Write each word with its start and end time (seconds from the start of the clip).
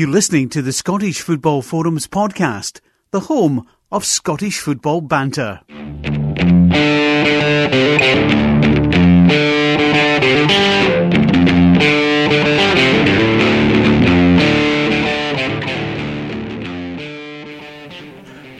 You're 0.00 0.08
listening 0.08 0.48
to 0.56 0.62
the 0.62 0.72
Scottish 0.72 1.20
Football 1.20 1.60
Forums 1.60 2.06
podcast, 2.06 2.80
the 3.10 3.20
home 3.20 3.66
of 3.92 4.06
Scottish 4.06 4.58
football 4.58 5.02
banter. 5.02 5.60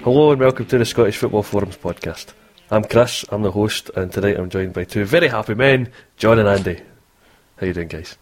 Hello 0.04 0.32
and 0.32 0.41
welcome 0.41 0.66
to 0.66 0.77
the 0.77 0.84
Scottish 0.84 1.16
Football 1.16 1.43
Forums 1.43 1.79
podcast. 1.79 2.34
I'm 2.70 2.84
Chris, 2.84 3.25
I'm 3.30 3.41
the 3.41 3.50
host, 3.50 3.91
and 3.96 4.12
tonight 4.12 4.38
I'm 4.38 4.50
joined 4.50 4.75
by 4.75 4.84
two 4.84 5.07
very 5.07 5.29
happy 5.29 5.54
men, 5.54 5.91
John 6.18 6.38
and 6.38 6.50
Andy. 6.50 6.82
How 7.57 7.66
you 7.66 7.72
doing, 7.72 7.88
guys? 7.88 8.18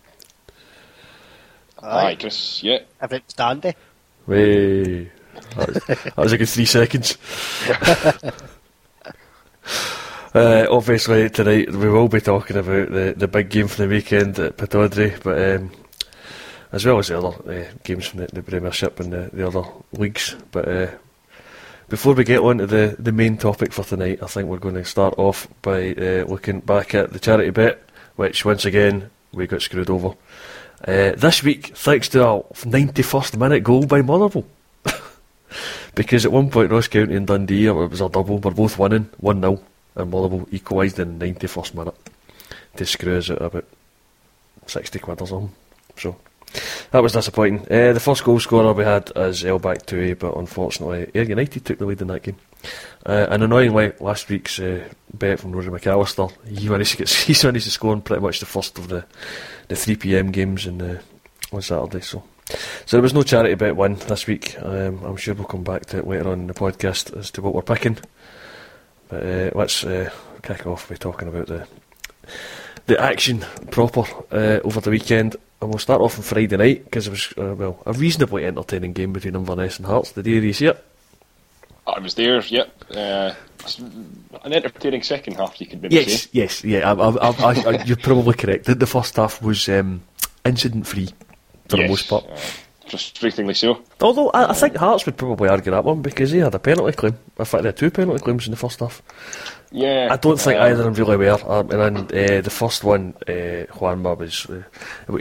Aye, 1.83 2.17
Chris. 2.17 2.63
Yeah. 2.63 2.81
Everything's 3.01 3.35
dandy. 3.35 3.75
Way. 4.27 5.11
That 5.57 5.69
was, 5.69 5.85
that 5.85 6.17
was 6.17 6.33
a 6.33 6.39
good 6.39 6.49
three 6.49 6.65
seconds. 6.65 7.17
uh, 10.35 10.67
obviously, 10.71 11.31
tonight 11.31 11.71
we 11.71 11.89
will 11.89 12.09
be 12.09 12.21
talking 12.21 12.57
about 12.57 12.91
the, 12.91 13.15
the 13.17 13.29
big 13.29 13.51
game 13.51 13.69
for 13.69 13.83
the 13.83 13.89
weekend 13.89 14.39
at 14.39 14.57
Pittodrie, 14.57 15.23
but 15.23 15.41
um, 15.41 15.71
as 16.73 16.85
well 16.85 16.99
as 16.99 17.09
the 17.09 17.19
other 17.19 17.61
uh, 17.61 17.65
games 17.85 18.07
from 18.07 18.21
the, 18.21 18.27
the 18.27 18.43
Premiership 18.43 19.01
and 19.01 19.13
the, 19.13 19.31
the 19.33 19.47
other 19.47 19.63
leagues. 19.93 20.35
But 20.51 20.69
uh, 20.69 20.89
before 21.89 22.15
we 22.15 22.25
get 22.25 22.41
on 22.41 22.59
to 22.59 22.67
the, 22.67 22.97
the 22.99 23.13
main 23.13 23.39
topic 23.39 23.73
for 23.73 23.85
tonight, 23.85 24.23
I 24.23 24.27
think 24.27 24.49
we're 24.49 24.59
going 24.59 24.75
to 24.75 24.85
start 24.85 25.15
off 25.17 25.49
by 25.63 25.93
uh, 25.93 26.25
looking 26.27 26.61
back 26.61 26.95
at 26.95 27.13
the 27.13 27.19
charity 27.19 27.51
bet, 27.51 27.81
which 28.17 28.45
once 28.45 28.65
again 28.65 29.11
we 29.33 29.47
got 29.47 29.63
screwed 29.63 29.91
over. 29.91 30.15
Uh, 30.87 31.11
this 31.17 31.43
week, 31.43 31.77
thanks 31.77 32.09
to 32.09 32.25
a 32.25 32.43
91st 32.55 33.37
minute 33.37 33.65
goal 33.65 33.85
by 33.85 34.01
Motherwell. 34.01 34.45
because 35.97 36.25
at 36.25 36.31
one 36.31 36.51
point, 36.51 36.71
Ross 36.71 36.87
County 36.87 37.17
and 37.17 37.27
Dundee, 37.27 37.67
it 37.67 37.73
was 37.73 38.01
a 38.01 38.09
double, 38.09 38.39
were 38.39 38.53
both 38.53 38.79
winning 38.79 39.11
1 39.19 39.41
0, 39.41 39.61
and 39.97 40.11
Motherwell 40.11 40.47
equalised 40.53 41.01
in 41.01 41.19
the 41.19 41.33
91st 41.33 41.75
minute 41.75 41.95
to 42.77 42.87
screw 42.87 43.19
us 43.19 43.29
at 43.29 43.43
about 43.43 43.65
60 44.69 45.01
quid 45.01 45.21
or 45.21 45.27
something. 45.27 45.55
So, 45.97 46.17
that 46.91 47.03
was 47.03 47.13
disappointing. 47.13 47.61
Uh, 47.71 47.93
the 47.93 48.01
first 48.01 48.25
goal 48.25 48.41
scorer 48.41 48.73
we 48.73 48.85
had 48.85 49.11
is 49.17 49.45
Elback 49.45 49.87
Tui, 49.87 50.15
but 50.15 50.37
unfortunately, 50.37 51.11
Ayr 51.15 51.25
United 51.25 51.65
took 51.65 51.79
the 51.79 51.87
lead 51.87 52.01
in 52.01 52.09
that 52.09 52.23
game. 52.23 52.37
Uh, 53.07 53.27
and 53.31 53.43
annoyingly, 53.43 53.93
last 54.01 54.29
week's 54.29 54.59
uh, 54.59 54.87
bet 55.15 55.41
from 55.41 55.53
Rory 55.53 55.67
McAllister, 55.67 56.33
he 56.47 56.69
managed 56.71 56.93
to 56.93 56.97
get 56.99 57.09
he 57.11 57.35
managed 57.47 57.67
to 57.67 57.71
score 57.71 57.93
on 57.93 58.03
pretty 58.03 58.23
much 58.23 58.41
the 58.41 58.47
first 58.47 58.79
of 58.79 58.89
the 58.89 59.05
the 59.69 59.77
3 59.77 59.97
pm 59.97 60.33
games 60.33 60.67
in, 60.67 60.81
uh, 60.81 61.01
on 61.53 61.63
Saturday. 61.63 62.01
So, 62.01 62.23
so 62.87 62.97
there 62.97 63.03
was 63.03 63.15
no 63.15 63.23
charity 63.23 63.55
bet 63.55 63.77
win 63.77 63.95
this 63.95 64.27
week. 64.27 64.57
Um, 64.63 65.05
I'm 65.05 65.17
sure 65.17 65.35
we'll 65.35 65.45
come 65.45 65.65
back 65.65 65.87
to 65.87 65.99
it 65.99 66.07
later 66.07 66.31
on 66.31 66.41
in 66.41 66.47
the 66.47 66.55
podcast 66.55 67.17
as 67.17 67.31
to 67.33 67.43
what 67.43 67.55
we're 67.55 67.63
picking. 67.63 67.99
But 69.09 69.23
uh, 69.25 69.51
let's 69.55 69.85
uh, 69.85 70.11
kick 70.43 70.67
off 70.67 70.89
by 70.89 70.97
talking 70.97 71.29
about 71.29 71.47
the 71.47 71.67
the 72.87 73.01
action 73.01 73.45
proper 73.71 74.05
uh, 74.33 74.61
over 74.65 74.81
the 74.81 74.91
weekend. 74.91 75.37
And 75.61 75.71
we'll 75.71 75.79
start 75.79 76.01
off 76.01 76.17
on 76.17 76.23
Friday 76.23 76.57
night 76.57 76.85
because 76.85 77.09
it 77.09 77.11
was 77.11 77.33
uh, 77.37 77.55
well 77.55 77.83
a 77.85 77.93
reasonably 77.93 78.45
entertaining 78.45 78.93
game 78.93 79.13
between 79.13 79.35
Inverness 79.35 79.79
and 79.79 79.87
Hearts. 79.87 80.13
Did 80.13 80.27
you 80.27 80.53
see 80.53 80.67
it? 80.67 80.85
I 81.87 81.99
was 81.99 82.15
there, 82.15 82.41
yep. 82.43 82.71
Uh, 82.95 83.33
an 84.45 84.53
entertaining 84.53 85.03
second 85.03 85.35
half, 85.37 85.61
you 85.61 85.67
could 85.67 85.83
maybe 85.83 85.97
Yes, 85.97 86.23
say. 86.25 86.29
yes, 86.33 86.63
yeah. 86.65 86.93
I, 86.93 86.95
I, 86.95 87.31
I, 87.31 87.53
I, 87.79 87.83
you're 87.85 87.97
probably 87.97 88.35
correct. 88.35 88.67
The, 88.67 88.75
the 88.75 88.87
first 88.87 89.17
half 89.17 89.43
was 89.43 89.69
um, 89.71 90.03
incident 90.45 90.87
free 90.87 91.09
for 91.69 91.79
the 91.79 91.89
most 91.89 92.09
part. 92.09 92.25
Uh, 92.27 92.37
frustratingly 92.89 93.57
so. 93.57 93.83
Although 94.01 94.31
I, 94.31 94.51
I 94.51 94.53
think 94.53 94.77
Hearts 94.77 95.07
would 95.07 95.17
probably 95.17 95.49
argue 95.49 95.73
that 95.73 95.85
one 95.85 96.03
because 96.03 96.31
they 96.31 96.39
had 96.39 96.55
a 96.55 96.59
penalty 96.59 96.93
claim. 96.97 97.19
In 97.39 97.45
fact, 97.45 97.63
they 97.63 97.69
had 97.69 97.77
two 97.77 97.91
penalty 97.91 98.23
claims 98.23 98.47
in 98.47 98.51
the 98.53 98.57
first 98.57 98.81
half. 98.81 99.03
Yeah. 99.71 100.09
I 100.11 100.17
don't 100.17 100.41
think 100.41 100.57
um, 100.59 100.63
either 100.63 100.81
of 100.89 100.95
them 100.97 101.07
really 101.07 101.17
were. 101.19 101.39
Um, 101.47 101.71
and 101.71 102.09
then 102.11 102.39
uh, 102.39 102.41
the 102.41 102.51
first 102.51 102.85
one, 102.85 103.15
uh, 103.27 103.67
Juanma 103.77 104.17
was. 104.17 104.47
Uh, 104.47 104.63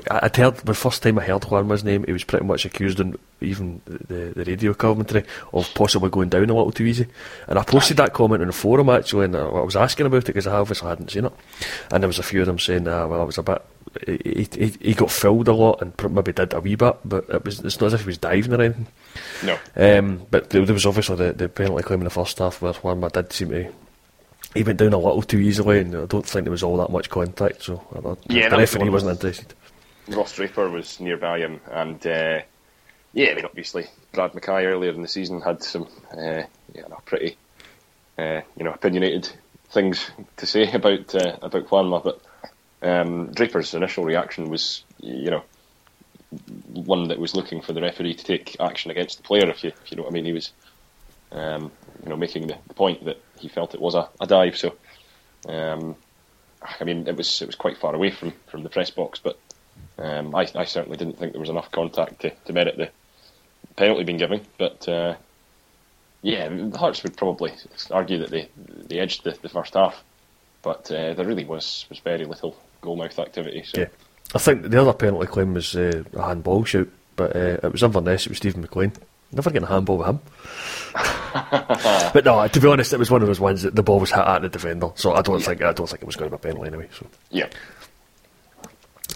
I- 0.09 0.19
I'd 0.25 0.35
heard 0.35 0.57
the 0.57 0.73
first 0.73 1.03
time 1.03 1.19
I 1.19 1.23
heard 1.25 1.41
Juanma's 1.41 1.83
name, 1.83 2.03
he 2.05 2.13
was 2.13 2.23
pretty 2.23 2.45
much 2.45 2.65
accused 2.65 2.99
in 2.99 3.17
even 3.41 3.81
the, 3.85 4.33
the 4.35 4.43
radio 4.45 4.73
commentary 4.73 5.25
of 5.53 5.71
possibly 5.75 6.09
going 6.09 6.29
down 6.29 6.49
a 6.49 6.55
little 6.55 6.71
too 6.71 6.85
easy. 6.85 7.07
And 7.47 7.59
I 7.59 7.63
posted 7.63 7.97
that 7.97 8.13
comment 8.13 8.41
on 8.41 8.47
the 8.47 8.53
forum 8.53 8.89
actually, 8.89 9.25
and 9.25 9.35
I 9.35 9.41
I 9.45 9.61
was 9.63 9.75
asking 9.75 10.05
about 10.05 10.23
it 10.23 10.27
because 10.27 10.47
I 10.47 10.55
obviously 10.57 10.87
hadn't 10.89 11.11
seen 11.11 11.25
it. 11.25 11.33
And 11.91 12.01
there 12.01 12.07
was 12.07 12.19
a 12.19 12.23
few 12.23 12.39
of 12.41 12.47
them 12.47 12.57
saying, 12.59 12.87
uh, 12.87 13.05
"Well, 13.07 13.21
it 13.23 13.25
was 13.25 13.37
a 13.37 13.43
bit." 13.43 13.61
He, 14.05 14.47
he, 14.53 14.67
he 14.79 14.93
got 14.93 15.09
filled 15.09 15.47
a 15.47 15.53
lot 15.53 15.81
and 15.81 15.93
maybe 16.13 16.31
did 16.31 16.53
a 16.53 16.59
wee 16.59 16.75
bit, 16.75 16.97
but 17.03 17.25
it 17.29 17.43
was, 17.43 17.61
it's 17.61 17.79
not 17.81 17.87
as 17.87 17.93
if 17.95 18.01
he 18.01 18.07
was 18.07 18.17
diving 18.19 18.53
or 18.53 18.61
anything. 18.61 18.87
No. 19.43 19.57
Um, 19.75 20.21
but 20.29 20.51
there, 20.51 20.63
there 20.65 20.73
was 20.75 20.85
obviously 20.85 21.15
the, 21.15 21.33
the 21.33 21.49
penalty 21.49 21.81
claim 21.83 22.01
in 22.01 22.03
the 22.03 22.09
first 22.11 22.37
half 22.37 22.61
where 22.61 22.73
Juanma 22.73 23.11
did 23.11 23.33
seem 23.33 23.49
to. 23.49 23.71
He 24.57 24.63
went 24.63 24.79
down 24.79 24.93
a 24.93 24.97
little 24.97 25.21
too 25.21 25.39
easily, 25.39 25.79
and 25.79 25.95
I 25.95 26.05
don't 26.05 26.25
think 26.25 26.45
there 26.45 26.51
was 26.51 26.63
all 26.63 26.77
that 26.77 26.89
much 26.89 27.09
contact. 27.09 27.63
So 27.63 27.83
I, 27.93 28.33
Yeah, 28.33 28.49
the 28.49 28.49
that 28.49 28.59
was 28.59 28.73
referee 28.73 28.89
wasn't 28.89 29.11
interested. 29.11 29.53
Ross 30.09 30.35
Draper 30.35 30.69
was 30.69 30.99
nearby 30.99 31.39
him, 31.39 31.59
and 31.69 32.05
uh, 32.07 32.41
yeah, 33.13 33.31
I 33.31 33.35
mean, 33.35 33.45
obviously, 33.45 33.87
Brad 34.13 34.33
Mackay 34.33 34.65
earlier 34.65 34.91
in 34.91 35.01
the 35.01 35.07
season 35.07 35.41
had 35.41 35.63
some, 35.63 35.87
uh, 36.11 36.43
you 36.73 36.81
know, 36.81 36.99
pretty, 37.05 37.37
uh, 38.17 38.41
you 38.55 38.63
know, 38.63 38.71
opinionated 38.71 39.29
things 39.69 40.09
to 40.37 40.45
say 40.45 40.71
about 40.71 41.13
uh, 41.15 41.37
about 41.41 41.67
Juanma, 41.67 42.03
but 42.03 42.21
um, 42.81 43.31
Draper's 43.33 43.73
initial 43.73 44.05
reaction 44.05 44.49
was, 44.49 44.83
you 44.99 45.31
know, 45.31 45.43
one 46.73 47.07
that 47.07 47.19
was 47.19 47.35
looking 47.35 47.61
for 47.61 47.73
the 47.73 47.81
referee 47.81 48.15
to 48.15 48.23
take 48.23 48.55
action 48.59 48.91
against 48.91 49.17
the 49.17 49.23
player. 49.23 49.49
If 49.49 49.63
you, 49.63 49.71
if 49.83 49.91
you 49.91 49.97
know 49.97 50.03
what 50.03 50.11
I 50.11 50.13
mean, 50.13 50.25
he 50.25 50.33
was, 50.33 50.51
um, 51.31 51.71
you 52.07 52.09
know, 52.09 52.17
making 52.17 52.47
the, 52.47 52.57
point 52.73 53.03
that 53.03 53.19
he 53.37 53.49
felt 53.49 53.75
it 53.75 53.81
was 53.81 53.93
a, 53.93 54.07
a 54.21 54.25
dive. 54.25 54.55
So, 54.55 54.73
um, 55.49 55.97
I 56.61 56.85
mean, 56.85 57.05
it 57.05 57.17
was 57.17 57.41
it 57.41 57.47
was 57.47 57.55
quite 57.55 57.77
far 57.77 57.93
away 57.93 58.11
from, 58.11 58.31
from 58.47 58.63
the 58.63 58.69
press 58.69 58.89
box, 58.89 59.19
but 59.19 59.37
um, 59.97 60.33
I, 60.33 60.47
I 60.55 60.63
certainly 60.63 60.95
didn't 60.95 61.19
think 61.19 61.33
there 61.33 61.41
was 61.41 61.49
enough 61.49 61.69
contact 61.69 62.21
to, 62.21 62.29
to 62.29 62.53
merit 62.53 62.77
the 62.77 62.89
penalty 63.75 64.05
being 64.05 64.19
given. 64.19 64.39
But 64.57 64.87
uh, 64.87 65.15
yeah, 66.21 66.47
the 66.47 66.77
Hearts 66.77 67.03
would 67.03 67.17
probably 67.17 67.51
argue 67.91 68.19
that 68.19 68.29
they 68.29 68.47
they 68.87 68.99
edged 68.99 69.25
the, 69.25 69.37
the 69.41 69.49
first 69.49 69.73
half, 69.73 70.01
but 70.61 70.89
uh, 70.89 71.13
there 71.13 71.25
really 71.25 71.43
was 71.43 71.87
was 71.89 71.99
very 71.99 72.23
little 72.23 72.55
goalmouth 72.81 73.19
activity. 73.19 73.63
So 73.63 73.81
Yeah. 73.81 73.87
I 74.33 74.39
think 74.39 74.63
the 74.63 74.81
other 74.81 74.93
penalty 74.93 75.27
claim 75.27 75.53
was 75.53 75.75
uh, 75.75 76.03
a 76.13 76.21
handball 76.21 76.63
shoot, 76.63 76.89
but 77.17 77.35
uh, 77.35 77.57
it 77.63 77.71
was 77.73 77.83
Inverness, 77.83 78.25
it 78.25 78.29
was 78.29 78.37
Stephen 78.37 78.61
McLean. 78.61 78.93
Never 79.31 79.49
getting 79.51 79.67
a 79.67 79.71
handball 79.71 79.97
with 79.97 80.07
him. 80.07 80.19
but 82.13 82.23
no, 82.25 82.47
to 82.47 82.59
be 82.59 82.67
honest, 82.67 82.93
it 82.93 82.99
was 82.99 83.11
one 83.11 83.21
of 83.21 83.27
those 83.27 83.39
ones 83.39 83.63
that 83.63 83.75
the 83.75 83.83
ball 83.83 83.99
was 83.99 84.11
hit 84.11 84.19
at 84.19 84.41
the 84.41 84.49
defender, 84.49 84.89
so 84.95 85.13
I 85.13 85.21
don't 85.21 85.41
think 85.41 85.61
I 85.61 85.73
don't 85.73 85.87
think 85.87 86.01
it 86.01 86.05
was 86.07 86.15
going 86.15 86.31
to 86.31 86.37
be 86.37 86.41
a 86.41 86.51
penalty 86.51 86.67
anyway. 86.69 86.89
So. 86.97 87.05
yeah, 87.29 87.47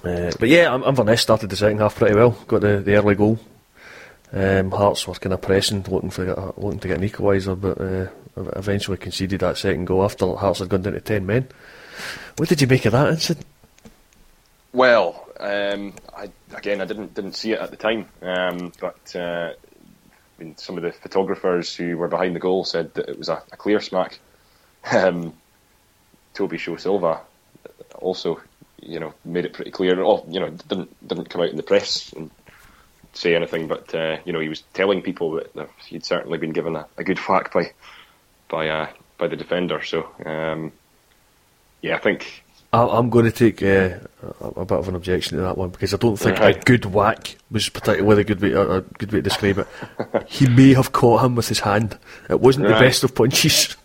Uh, 0.03 0.31
but 0.39 0.49
yeah, 0.49 0.73
Im- 0.75 0.83
Inverness 0.83 1.21
started 1.21 1.49
the 1.49 1.55
second 1.55 1.79
half 1.79 1.95
pretty 1.95 2.15
well. 2.15 2.31
Got 2.47 2.61
the, 2.61 2.77
the 2.79 2.95
early 2.95 3.15
goal. 3.15 3.39
Um, 4.33 4.71
Hearts 4.71 5.07
were 5.07 5.15
kind 5.15 5.33
of 5.33 5.41
pressing, 5.41 5.83
looking 5.89 6.09
for 6.09 6.29
uh, 6.29 6.51
looking 6.57 6.79
to 6.79 6.87
get 6.87 6.97
an 7.01 7.09
equaliser, 7.09 7.59
but 7.59 7.79
uh, 7.81 8.09
eventually 8.57 8.97
conceded 8.97 9.39
that 9.41 9.57
second 9.57 9.85
goal 9.85 10.03
after 10.03 10.35
Hearts 10.35 10.59
had 10.59 10.69
gone 10.69 10.81
down 10.83 10.93
to 10.93 11.01
ten 11.01 11.25
men. 11.25 11.47
What 12.37 12.49
did 12.49 12.61
you 12.61 12.67
make 12.67 12.85
of 12.85 12.91
that 12.93 13.09
incident? 13.09 13.45
Well, 14.73 15.27
um, 15.39 15.93
I, 16.15 16.29
again, 16.55 16.79
I 16.81 16.85
didn't 16.85 17.13
didn't 17.13 17.33
see 17.35 17.51
it 17.53 17.59
at 17.59 17.71
the 17.71 17.77
time, 17.77 18.07
um, 18.21 18.71
but 18.79 19.15
uh, 19.15 19.53
Mean, 20.41 20.57
some 20.57 20.75
of 20.77 20.83
the 20.83 20.91
photographers 20.91 21.75
who 21.75 21.97
were 21.97 22.07
behind 22.07 22.35
the 22.35 22.39
goal 22.39 22.65
said 22.65 22.95
that 22.95 23.09
it 23.09 23.17
was 23.17 23.29
a, 23.29 23.43
a 23.51 23.57
clear 23.57 23.79
smack. 23.79 24.19
Um, 24.91 25.33
Toby 26.33 26.57
Sho 26.57 26.77
Silva 26.77 27.21
also, 27.93 28.41
you 28.81 28.99
know, 28.99 29.13
made 29.23 29.45
it 29.45 29.53
pretty 29.53 29.69
clear. 29.69 30.01
Oh, 30.01 30.25
you 30.27 30.39
know, 30.39 30.49
didn't 30.49 31.07
didn't 31.07 31.29
come 31.29 31.41
out 31.41 31.49
in 31.49 31.57
the 31.57 31.63
press 31.63 32.11
and 32.13 32.31
say 33.13 33.35
anything, 33.35 33.67
but 33.67 33.93
uh, 33.93 34.17
you 34.25 34.33
know, 34.33 34.39
he 34.39 34.49
was 34.49 34.63
telling 34.73 35.03
people 35.03 35.33
that, 35.33 35.69
he'd 35.85 36.05
certainly 36.05 36.39
been 36.39 36.53
given 36.53 36.75
a, 36.75 36.87
a 36.97 37.03
good 37.03 37.19
whack 37.19 37.53
by 37.53 37.73
by 38.49 38.67
uh, 38.67 38.89
by 39.19 39.27
the 39.27 39.35
defender. 39.35 39.83
So, 39.83 40.09
um, 40.25 40.71
yeah, 41.83 41.95
I 41.95 41.99
think 41.99 42.43
I'm 42.73 43.09
going 43.09 43.25
to 43.25 43.31
take 43.31 43.61
uh, 43.61 43.97
a, 44.39 44.65
bit 44.65 44.77
of 44.77 44.87
an 44.87 44.95
objection 44.95 45.37
to 45.37 45.43
that 45.43 45.57
one 45.57 45.71
because 45.71 45.93
I 45.93 45.97
don't 45.97 46.15
think 46.17 46.39
a 46.39 46.53
good 46.53 46.85
whack 46.85 47.35
was 47.49 47.67
particularly 47.67 48.21
a 48.21 48.23
good 48.23 48.41
way, 48.41 48.53
a, 48.53 48.79
good 48.81 49.11
way 49.11 49.19
to 49.19 49.23
describe 49.23 49.57
it. 49.57 49.67
he 50.27 50.47
may 50.47 50.73
have 50.73 50.93
caught 50.93 51.23
him 51.23 51.35
with 51.35 51.49
his 51.49 51.59
hand. 51.59 51.97
It 52.29 52.39
wasn't 52.39 52.67
the 52.67 52.73
best 52.73 53.03
of 53.03 53.13
punches. 53.13 53.75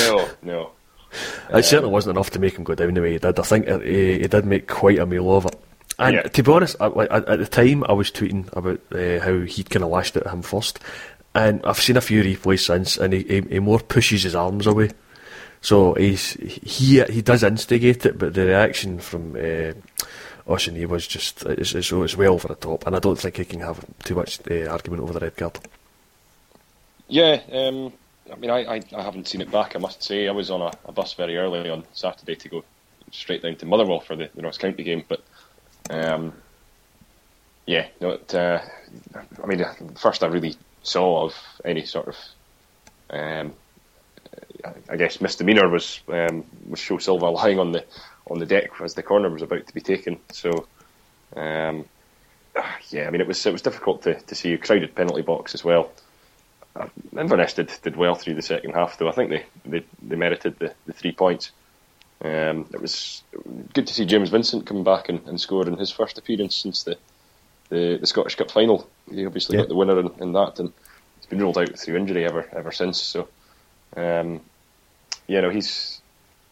no, 0.00 0.28
no. 0.42 0.70
It 1.50 1.64
certainly 1.64 1.92
wasn't 1.92 2.16
enough 2.16 2.28
to 2.30 2.38
make 2.38 2.56
him 2.56 2.64
go 2.64 2.74
down 2.74 2.92
the 2.92 3.00
way 3.00 3.12
he 3.12 3.18
did. 3.18 3.38
I 3.38 3.42
think 3.42 3.66
he, 3.82 4.18
he 4.18 4.26
did 4.26 4.44
make 4.44 4.68
quite 4.68 4.98
a 4.98 5.06
meal 5.06 5.34
of 5.34 5.46
it. 5.46 5.58
And 5.98 6.16
Yeah. 6.16 6.22
to 6.22 6.42
be 6.42 6.52
honest, 6.52 6.76
I, 6.78 6.88
at, 6.88 7.26
at 7.26 7.38
the 7.38 7.46
time 7.46 7.84
I 7.84 7.92
was 7.92 8.10
tweeting 8.10 8.54
about 8.54 8.80
uh, 8.92 9.24
how 9.24 9.40
he'd 9.46 9.70
kind 9.70 9.82
of 9.82 9.90
lashed 9.90 10.16
at 10.18 10.26
him 10.26 10.42
first, 10.42 10.78
and 11.34 11.64
I've 11.64 11.80
seen 11.80 11.96
a 11.96 12.02
few 12.02 12.22
replays 12.22 12.66
since, 12.66 12.98
and 12.98 13.14
he, 13.14 13.22
he, 13.22 13.40
he 13.42 13.58
more 13.60 13.78
pushes 13.78 14.24
his 14.24 14.34
arms 14.34 14.66
away. 14.66 14.90
So 15.66 15.94
he's 15.94 16.34
he 16.34 17.02
he 17.02 17.22
does 17.22 17.42
instigate 17.42 18.06
it, 18.06 18.16
but 18.16 18.34
the 18.34 18.46
reaction 18.46 19.00
from 19.00 19.34
uh, 19.34 19.72
was 20.46 21.08
just 21.08 21.42
it's, 21.42 21.74
it's, 21.74 21.90
it's 21.90 22.16
well 22.16 22.34
over 22.34 22.46
the 22.46 22.54
top, 22.54 22.86
and 22.86 22.94
I 22.94 23.00
don't 23.00 23.18
think 23.18 23.38
he 23.38 23.44
can 23.44 23.58
have 23.62 23.84
too 24.04 24.14
much 24.14 24.38
uh, 24.48 24.70
argument 24.70 25.02
over 25.02 25.14
the 25.14 25.18
red 25.18 25.36
card. 25.36 25.58
Yeah, 27.08 27.40
um, 27.50 27.92
I 28.32 28.36
mean, 28.36 28.50
I, 28.50 28.76
I, 28.76 28.82
I, 28.96 29.02
haven't 29.02 29.26
seen 29.26 29.40
it 29.40 29.50
back. 29.50 29.74
I 29.74 29.80
must 29.80 30.04
say, 30.04 30.28
I 30.28 30.30
was 30.30 30.52
on 30.52 30.62
a, 30.62 30.70
a, 30.84 30.92
bus 30.92 31.14
very 31.14 31.36
early 31.36 31.68
on 31.68 31.82
Saturday 31.92 32.36
to 32.36 32.48
go 32.48 32.64
straight 33.10 33.42
down 33.42 33.56
to 33.56 33.66
Motherwell 33.66 33.98
for 33.98 34.14
the, 34.14 34.30
the 34.36 34.42
Ross 34.42 34.58
County 34.58 34.84
game, 34.84 35.02
but 35.08 35.20
um, 35.90 36.32
yeah, 37.66 37.88
no, 38.00 38.10
it, 38.10 38.32
uh, 38.32 38.60
I 39.42 39.46
mean, 39.46 39.64
first 39.96 40.22
I 40.22 40.28
really 40.28 40.54
saw 40.84 41.24
of 41.24 41.34
any 41.64 41.84
sort 41.84 42.06
of, 42.06 42.16
um, 43.10 43.52
I 44.88 44.96
guess, 44.96 45.20
misdemeanour 45.20 45.68
was 45.68 46.00
um, 46.08 46.44
was 46.68 46.80
Sho 46.80 46.98
Silva 46.98 47.26
lying 47.26 47.58
on 47.58 47.72
the 47.72 47.84
on 48.28 48.38
the 48.38 48.46
deck 48.46 48.70
as 48.80 48.94
the 48.94 49.02
corner 49.02 49.30
was 49.30 49.42
about 49.42 49.66
to 49.66 49.74
be 49.74 49.80
taken. 49.80 50.18
So, 50.32 50.66
um, 51.36 51.84
yeah, 52.90 53.06
I 53.06 53.10
mean, 53.10 53.20
it 53.20 53.26
was 53.26 53.44
it 53.46 53.52
was 53.52 53.62
difficult 53.62 54.02
to, 54.02 54.14
to 54.20 54.34
see 54.34 54.52
a 54.52 54.58
crowded 54.58 54.94
penalty 54.94 55.22
box 55.22 55.54
as 55.54 55.64
well. 55.64 55.92
Uh, 56.74 56.88
Inverness 57.18 57.54
did, 57.54 57.72
did 57.82 57.96
well 57.96 58.14
through 58.14 58.34
the 58.34 58.42
second 58.42 58.72
half, 58.72 58.98
though. 58.98 59.08
I 59.08 59.12
think 59.12 59.30
they, 59.30 59.44
they, 59.64 59.84
they 60.02 60.16
merited 60.16 60.58
the, 60.58 60.74
the 60.84 60.92
three 60.92 61.12
points. 61.12 61.50
Um, 62.22 62.66
it 62.72 62.80
was 62.80 63.22
good 63.72 63.86
to 63.86 63.94
see 63.94 64.04
James 64.04 64.30
Vincent 64.30 64.66
come 64.66 64.84
back 64.84 65.08
and, 65.08 65.26
and 65.26 65.40
score 65.40 65.66
in 65.66 65.76
his 65.76 65.90
first 65.90 66.18
appearance 66.18 66.56
since 66.56 66.82
the, 66.82 66.98
the, 67.68 67.98
the 68.00 68.06
Scottish 68.06 68.36
Cup 68.36 68.50
final. 68.50 68.88
He 69.10 69.24
obviously 69.26 69.56
got 69.56 69.68
the 69.68 69.74
winner 69.74 69.98
in, 70.00 70.10
in, 70.20 70.32
that, 70.32 70.58
and 70.58 70.72
he's 71.16 71.26
been 71.26 71.38
ruled 71.38 71.58
out 71.58 71.78
through 71.78 71.96
injury 71.96 72.24
ever 72.24 72.46
ever 72.52 72.72
since. 72.72 73.00
So, 73.00 73.28
um, 73.96 74.40
yeah, 75.26 75.40
no, 75.40 75.50
he's 75.50 76.00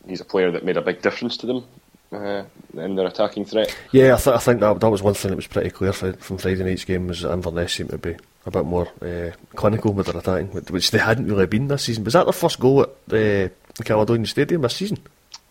he's 0.07 0.21
a 0.21 0.25
player 0.25 0.51
that 0.51 0.65
made 0.65 0.77
a 0.77 0.83
big 0.83 1.03
difference 1.03 1.37
to 1.39 1.47
them 1.47 1.65
uh, 2.13 2.45
in 2.75 2.95
their 2.95 3.07
attacking 3.07 3.45
threat. 3.45 3.75
Yeah, 3.93 4.15
I, 4.15 4.19
th- 4.19 4.37
I 4.37 4.39
think 4.39 4.61
that 4.61 4.81
that 4.81 4.91
was 4.91 5.03
one 5.03 5.15
thing 5.15 5.31
that 5.31 5.37
was 5.37 5.47
pretty 5.47 5.71
clear 5.71 5.93
from, 5.93 6.15
from 6.15 6.39
Friday 6.39 6.65
night's 6.65 6.85
game 6.85 7.07
was 7.07 7.23
that 7.23 7.33
Inverness 7.33 7.75
seemed 7.75 7.91
to 7.91 7.99
be 7.99 8.17
a 8.47 8.51
bit 8.51 8.65
more 8.65 8.89
uh, 9.01 9.31
clinical 9.55 9.93
with 9.93 10.07
their 10.07 10.19
attacking, 10.19 10.49
which 10.49 10.91
they 10.91 10.99
hadn't 10.99 11.27
really 11.27 11.47
been 11.47 11.69
this 11.69 11.85
season. 11.85 12.05
Was 12.05 12.13
that 12.13 12.25
their 12.25 12.33
first 12.33 12.61
goal 12.61 12.83
at 12.83 12.89
uh, 12.89 12.93
the 13.09 13.85
Caledonian 13.85 14.27
Stadium 14.27 14.63
this 14.63 14.77
season? 14.77 14.99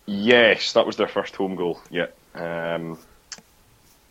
Yes, 0.06 0.74
that 0.74 0.86
was 0.86 0.98
their 0.98 1.08
first 1.08 1.36
home 1.36 1.56
goal. 1.56 1.80
Yeah, 1.90 2.08
um, 2.36 2.98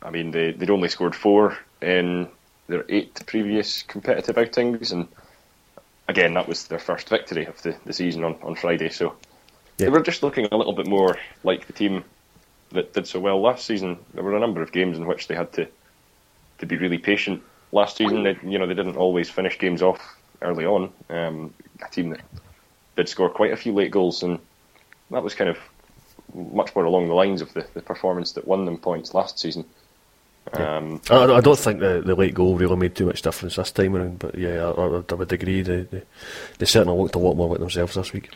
I 0.02 0.10
mean 0.10 0.30
they 0.30 0.52
they'd 0.52 0.70
only 0.70 0.88
scored 0.88 1.14
four 1.14 1.58
in 1.80 2.28
their 2.66 2.84
eight 2.88 3.20
previous 3.26 3.82
competitive 3.82 4.38
outings, 4.38 4.92
and 4.92 5.06
again 6.12 6.34
that 6.34 6.46
was 6.46 6.66
their 6.66 6.78
first 6.78 7.08
victory 7.08 7.46
of 7.46 7.60
the, 7.62 7.74
the 7.86 7.92
season 7.92 8.22
on, 8.22 8.36
on 8.42 8.54
Friday. 8.54 8.90
So 8.90 9.16
yeah. 9.78 9.86
they 9.86 9.88
were 9.88 10.02
just 10.02 10.22
looking 10.22 10.46
a 10.52 10.56
little 10.56 10.74
bit 10.74 10.86
more 10.86 11.16
like 11.42 11.66
the 11.66 11.72
team 11.72 12.04
that 12.72 12.92
did 12.92 13.06
so 13.06 13.18
well 13.18 13.40
last 13.40 13.66
season. 13.66 13.98
There 14.14 14.22
were 14.22 14.36
a 14.36 14.40
number 14.40 14.62
of 14.62 14.72
games 14.72 14.98
in 14.98 15.06
which 15.06 15.26
they 15.26 15.34
had 15.34 15.52
to 15.54 15.66
to 16.58 16.66
be 16.66 16.76
really 16.76 16.98
patient 16.98 17.42
last 17.72 17.96
season. 17.96 18.22
They, 18.22 18.38
you 18.44 18.58
know, 18.58 18.66
they 18.66 18.74
didn't 18.74 18.96
always 18.96 19.28
finish 19.28 19.58
games 19.58 19.82
off 19.82 20.00
early 20.40 20.66
on. 20.66 20.92
Um, 21.08 21.54
a 21.84 21.88
team 21.90 22.10
that 22.10 22.20
did 22.96 23.08
score 23.08 23.30
quite 23.30 23.52
a 23.52 23.56
few 23.56 23.72
late 23.72 23.90
goals, 23.90 24.22
and 24.22 24.38
that 25.10 25.24
was 25.24 25.34
kind 25.34 25.50
of 25.50 25.58
much 26.34 26.74
more 26.74 26.84
along 26.84 27.08
the 27.08 27.14
lines 27.14 27.42
of 27.42 27.52
the, 27.52 27.66
the 27.74 27.82
performance 27.82 28.32
that 28.32 28.46
won 28.46 28.64
them 28.64 28.78
points 28.78 29.14
last 29.14 29.38
season. 29.38 29.64
Um, 30.52 31.00
I, 31.08 31.24
I, 31.24 31.40
don't 31.40 31.58
think 31.58 31.80
the, 31.80 32.02
the 32.04 32.14
late 32.14 32.34
goal 32.34 32.58
really 32.58 32.76
made 32.76 32.94
too 32.94 33.06
much 33.06 33.22
difference 33.22 33.56
this 33.56 33.70
time 33.70 33.96
around, 33.96 34.18
but 34.18 34.34
yeah, 34.34 34.66
I, 34.66 34.82
I 35.10 35.14
would 35.14 35.32
agree. 35.32 35.62
They, 35.62 35.82
they, 35.82 36.02
they, 36.58 36.66
certainly 36.66 37.00
looked 37.00 37.14
a 37.14 37.18
lot 37.18 37.34
more 37.36 37.48
like 37.48 37.60
themselves 37.60 37.94
this 37.94 38.12
week. 38.12 38.30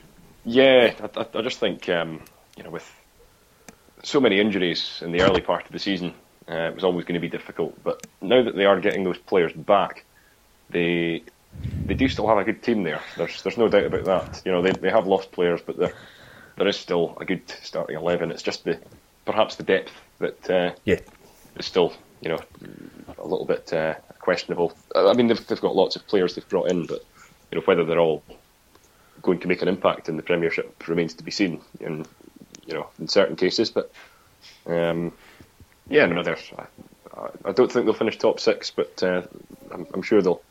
Yeah, 0.45 0.95
I, 1.17 1.27
I 1.35 1.43
just 1.43 1.59
think 1.59 1.89
um, 1.89 2.23
you 2.57 2.63
know 2.63 2.71
with 2.71 2.91
so 4.03 4.21
many 4.21 4.41
injuries 4.41 5.01
in 5.03 5.11
the 5.11 5.23
early 5.23 5.41
part 5.41 5.67
of 5.67 5.73
the 5.73 5.79
season, 5.79 6.15
uh, 6.49 6.55
it 6.55 6.75
was 6.75 6.85
always 6.85 7.05
going 7.05 7.15
to 7.15 7.21
be 7.21 7.29
difficult. 7.29 7.83
But 7.83 8.07
now 8.23 8.43
that 8.43 8.55
they 8.55 8.65
are 8.65 8.81
getting 8.81 9.03
those 9.05 9.19
players 9.19 9.53
back, 9.53 10.05
they 10.71 11.25
they 11.85 11.95
do 11.95 12.09
still 12.09 12.29
have 12.29 12.39
a 12.39 12.45
good 12.45 12.63
team 12.63 12.85
there. 12.85 13.01
There's 13.17 13.43
there's 13.43 13.59
no 13.59 13.69
doubt 13.69 13.87
about 13.87 14.05
that. 14.05 14.43
You 14.45 14.53
know, 14.53 14.63
they 14.63 14.71
they 14.71 14.91
have 14.91 15.07
lost 15.07 15.33
players, 15.33 15.61
but 15.61 15.77
there 15.77 15.93
there 16.57 16.69
is 16.69 16.77
still 16.77 17.17
a 17.21 17.25
good 17.25 17.43
starting 17.63 17.97
eleven. 17.97 18.31
It's 18.31 18.43
just 18.43 18.65
the 18.65 18.79
perhaps 19.25 19.57
the 19.57 19.65
depth 19.65 19.93
that 20.19 20.51
uh, 20.51 20.73
yeah 20.85 21.01
is 21.59 21.67
still 21.67 21.93
you 22.21 22.29
know 22.29 22.39
a 23.19 23.27
little 23.27 23.47
bit 23.47 23.73
uh, 23.73 23.95
questionable. 24.21 24.73
I 24.95 25.13
mean, 25.15 25.29
they've 25.29 25.47
they've 25.47 25.61
got 25.61 25.77
lots 25.77 25.97
of 25.97 26.07
players 26.07 26.35
they've 26.35 26.49
brought 26.49 26.71
in, 26.71 26.87
but 26.87 27.05
you 27.51 27.59
know 27.59 27.65
whether 27.65 27.85
they're 27.85 27.99
all 27.99 28.23
going 29.23 29.41
to 29.41 29.49
make 29.49 29.63
an 29.63 29.69
impact 29.69 30.09
in 30.09 30.17
the 30.17 30.23
Premiership 30.23 30.87
remains 30.89 31.15
to 31.15 31.25
be 31.25 31.31
seen. 31.31 31.61
In 31.81 32.07
you 32.67 32.75
know 32.75 32.89
in 32.99 33.09
certain 33.09 33.37
cases, 33.37 33.71
but 33.71 33.91
um, 34.67 35.13
yeah, 35.89 36.07
no, 36.07 36.23
there's. 36.23 36.53
I, 36.57 36.67
I, 37.45 37.53
don't 37.53 37.71
think 37.73 37.87
they'll 37.87 37.95
finish 37.95 38.19
top 38.19 38.41
six, 38.41 38.71
but 38.71 39.03
uh, 39.03 39.23
I'm, 39.73 39.87
I'm, 39.95 40.03
sure 40.03 40.21
they'll, 40.21 40.43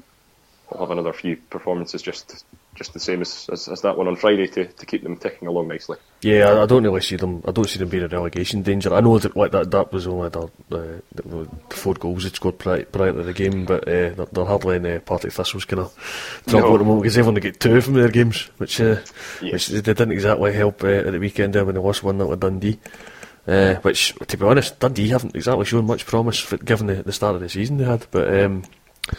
they'll, 0.71 0.79
have 0.79 0.91
another 0.91 1.13
few 1.13 1.38
performances 1.38 2.01
just 2.01 2.45
just 2.75 2.94
the 2.94 3.00
same 3.00 3.21
as, 3.21 3.50
as, 3.51 3.69
as, 3.69 3.81
that 3.81 3.97
one 3.97 4.07
on 4.07 4.17
Friday 4.17 4.47
to, 4.47 4.65
to 4.65 4.85
keep 4.85 5.01
them 5.01 5.15
ticking 5.15 5.47
along 5.47 5.69
nicely. 5.69 5.97
Yeah, 6.21 6.50
I, 6.50 6.63
I, 6.63 6.65
don't 6.65 6.83
really 6.83 7.00
see 7.00 7.15
them. 7.15 7.41
I 7.47 7.51
don't 7.51 7.69
see 7.69 7.79
them 7.79 7.88
being 7.88 8.03
in 8.03 8.09
relegation 8.09 8.63
danger. 8.63 8.94
I 8.94 9.00
know 9.00 9.17
that 9.17 9.38
like 9.38 9.51
that 9.51 9.71
that 9.71 9.94
was 9.94 10.07
only 10.07 10.27
the, 10.29 10.50
the, 10.69 11.01
the 11.15 11.50
four 11.69 11.94
goals 11.94 12.23
they 12.23 12.29
scored 12.29 12.59
prior, 12.59 12.83
prior 12.83 13.13
to 13.13 13.23
the 13.23 13.33
game, 13.33 13.65
but 13.65 13.88
uh, 13.88 14.09
they're, 14.12 14.27
they're, 14.31 14.45
hardly 14.45 14.75
in 14.75 14.85
uh, 14.85 15.00
Partick 15.00 15.31
Thistle's 15.31 15.65
kind 15.65 15.83
of 15.83 16.41
trouble 16.47 16.69
no. 16.69 16.75
at 16.75 16.77
the 16.79 16.83
moment 16.83 17.03
because 17.03 17.15
they've 17.15 17.27
only 17.27 17.41
got 17.41 17.59
two 17.59 17.79
from 17.79 17.94
their 17.94 18.09
games, 18.09 18.50
which 18.57 18.81
uh, 18.81 19.00
yes. 19.41 19.53
which 19.53 19.67
they 19.67 19.81
didn't 19.81 20.12
exactly 20.12 20.53
help 20.53 20.83
uh, 20.83 20.88
at 20.88 21.12
the 21.12 21.19
weekend 21.19 21.56
when 21.56 21.75
they 21.75 21.81
lost 21.81 22.03
one 22.03 22.17
that 22.17 22.27
with 22.27 22.41
Dundee. 22.41 22.79
Uh, 23.47 23.75
which, 23.75 24.15
to 24.27 24.38
be 24.38 24.45
honest, 24.45 24.79
Dundee 24.79 25.09
haven't 25.09 25.35
exactly 25.35 25.65
shown 25.65 25.85
much 25.85 26.07
promise 26.07 26.39
for, 26.39 26.57
given 26.57 26.88
the, 26.88 27.03
the 27.03 27.13
start 27.13 27.35
of 27.35 27.41
the 27.41 27.50
season 27.50 27.77
they 27.77 27.83
had. 27.83 28.07
But 28.09 28.39
um, 28.39 28.63
uh, 29.07 29.15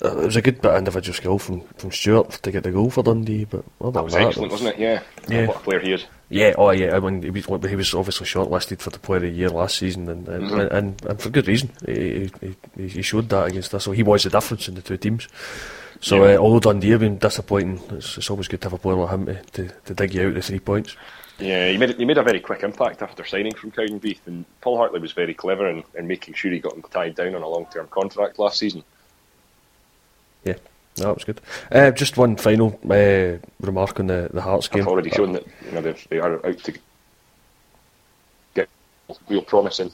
it 0.00 0.16
was 0.16 0.36
a 0.36 0.42
good 0.42 0.60
bit 0.60 0.72
of 0.72 0.78
individual 0.78 1.14
skill 1.14 1.38
from, 1.38 1.60
from 1.76 1.92
Stewart 1.92 2.30
to 2.30 2.50
get 2.50 2.62
the 2.62 2.70
goal 2.70 2.90
for 2.90 3.02
Dundee. 3.02 3.44
But 3.44 3.64
that 3.80 4.02
was 4.02 4.12
that, 4.12 4.22
excellent, 4.22 4.52
was, 4.52 4.62
not 4.62 4.74
it? 4.74 4.80
Yeah. 4.80 5.02
yeah. 5.28 5.46
What 5.46 5.56
a 5.56 5.60
player 5.60 5.80
he 5.80 5.92
is. 5.92 6.06
Yeah, 6.30 6.54
oh 6.58 6.70
yeah. 6.70 6.96
I 6.96 7.00
mean, 7.00 7.22
he 7.22 7.30
was, 7.30 7.44
he 7.46 7.76
was 7.76 7.94
obviously 7.94 8.26
shortlisted 8.26 8.80
for 8.80 8.90
the 8.90 8.98
Player 8.98 9.18
of 9.18 9.22
the 9.22 9.30
Year 9.30 9.50
last 9.50 9.78
season, 9.78 10.08
and 10.08 10.26
and, 10.28 10.50
mm-hmm. 10.50 10.76
and, 10.76 11.04
and, 11.04 11.20
for 11.20 11.30
good 11.30 11.46
reason. 11.46 11.70
He, 11.86 12.30
he, 12.76 12.88
he 12.88 13.02
showed 13.02 13.28
that 13.28 13.46
against 13.48 13.74
us, 13.74 13.84
so 13.84 13.92
he 13.92 14.02
was 14.02 14.24
the 14.24 14.30
difference 14.30 14.68
in 14.68 14.74
the 14.74 14.82
two 14.82 14.96
teams. 14.96 15.28
So 16.00 16.24
yeah. 16.24 16.34
uh, 16.34 16.38
although 16.38 16.60
Dundee 16.60 16.90
have 16.90 17.00
been 17.00 17.18
disappointing, 17.18 17.80
it's, 17.90 18.18
it's, 18.18 18.30
always 18.30 18.48
good 18.48 18.60
to 18.62 18.66
have 18.66 18.72
a 18.74 18.78
player 18.78 18.96
like 18.96 19.10
him 19.10 19.26
to, 19.26 19.42
to, 19.42 19.68
to 19.86 19.94
dig 19.94 20.14
you 20.14 20.28
out 20.28 20.34
the 20.34 20.42
three 20.42 20.58
points. 20.58 20.96
Yeah, 21.38 21.68
he 21.68 21.78
made 21.78 21.96
he 21.96 22.04
made 22.04 22.18
a 22.18 22.22
very 22.22 22.40
quick 22.40 22.62
impact 22.62 23.02
after 23.02 23.24
signing 23.24 23.54
from 23.54 23.72
Cowdenbeath, 23.72 24.26
and 24.26 24.44
Paul 24.60 24.76
Hartley 24.76 25.00
was 25.00 25.12
very 25.12 25.34
clever 25.34 25.68
in, 25.68 25.82
in 25.94 26.06
making 26.06 26.34
sure 26.34 26.50
he 26.50 26.60
got 26.60 26.74
him 26.74 26.82
tied 26.82 27.16
down 27.16 27.34
on 27.34 27.42
a 27.42 27.48
long 27.48 27.66
term 27.72 27.88
contract 27.88 28.38
last 28.38 28.58
season. 28.58 28.84
Yeah, 30.44 30.54
no, 30.98 31.06
that 31.06 31.14
was 31.14 31.24
good. 31.24 31.40
Uh, 31.72 31.90
just 31.90 32.16
one 32.16 32.36
final 32.36 32.78
uh, 32.90 33.38
remark 33.60 34.00
on 34.00 34.06
the 34.06 34.30
the 34.32 34.42
Hearts 34.42 34.68
game. 34.68 34.82
I've 34.82 34.88
already 34.88 35.10
shown 35.10 35.32
that 35.32 35.46
you 35.64 35.72
know 35.72 35.80
they 35.80 36.18
are 36.18 36.44
out 36.46 36.58
to 36.58 36.74
get 38.54 38.68
real 39.28 39.42
promise 39.42 39.80
in, 39.80 39.90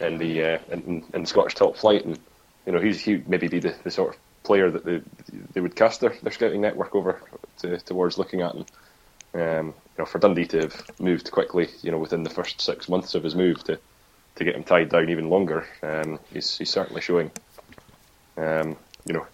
in 0.00 0.18
the 0.18 0.42
uh, 0.42 0.58
in, 0.70 1.04
in 1.12 1.26
Scottish 1.26 1.54
top 1.54 1.76
flight, 1.76 2.04
and 2.04 2.18
you 2.66 2.72
know 2.72 2.80
he's 2.80 3.00
he 3.00 3.22
maybe 3.26 3.48
be 3.48 3.60
the, 3.60 3.74
the 3.82 3.90
sort 3.90 4.14
of 4.14 4.20
player 4.44 4.70
that 4.70 4.84
they 4.84 5.00
they 5.54 5.60
would 5.60 5.74
cast 5.74 6.00
their, 6.00 6.14
their 6.22 6.32
scouting 6.32 6.60
network 6.60 6.94
over 6.94 7.20
to, 7.58 7.78
towards 7.78 8.18
looking 8.18 8.42
at. 8.42 8.54
And, 8.54 8.70
um, 9.34 9.66
you 9.66 9.98
know, 9.98 10.04
for 10.04 10.18
Dundee 10.18 10.46
to 10.46 10.60
have 10.60 11.00
moved 11.00 11.30
quickly, 11.30 11.68
you 11.82 11.90
know, 11.90 11.98
within 11.98 12.22
the 12.22 12.30
first 12.30 12.60
six 12.60 12.88
months 12.88 13.14
of 13.14 13.24
his 13.24 13.34
move 13.34 13.64
to, 13.64 13.78
to 14.36 14.44
get 14.44 14.54
him 14.54 14.64
tied 14.64 14.90
down 14.90 15.08
even 15.08 15.28
longer, 15.28 15.66
um, 15.82 16.20
he's, 16.32 16.56
he's 16.56 16.70
certainly 16.70 17.00
showing, 17.00 17.30
um, 18.36 18.76
you 19.06 19.14
know, 19.14 19.26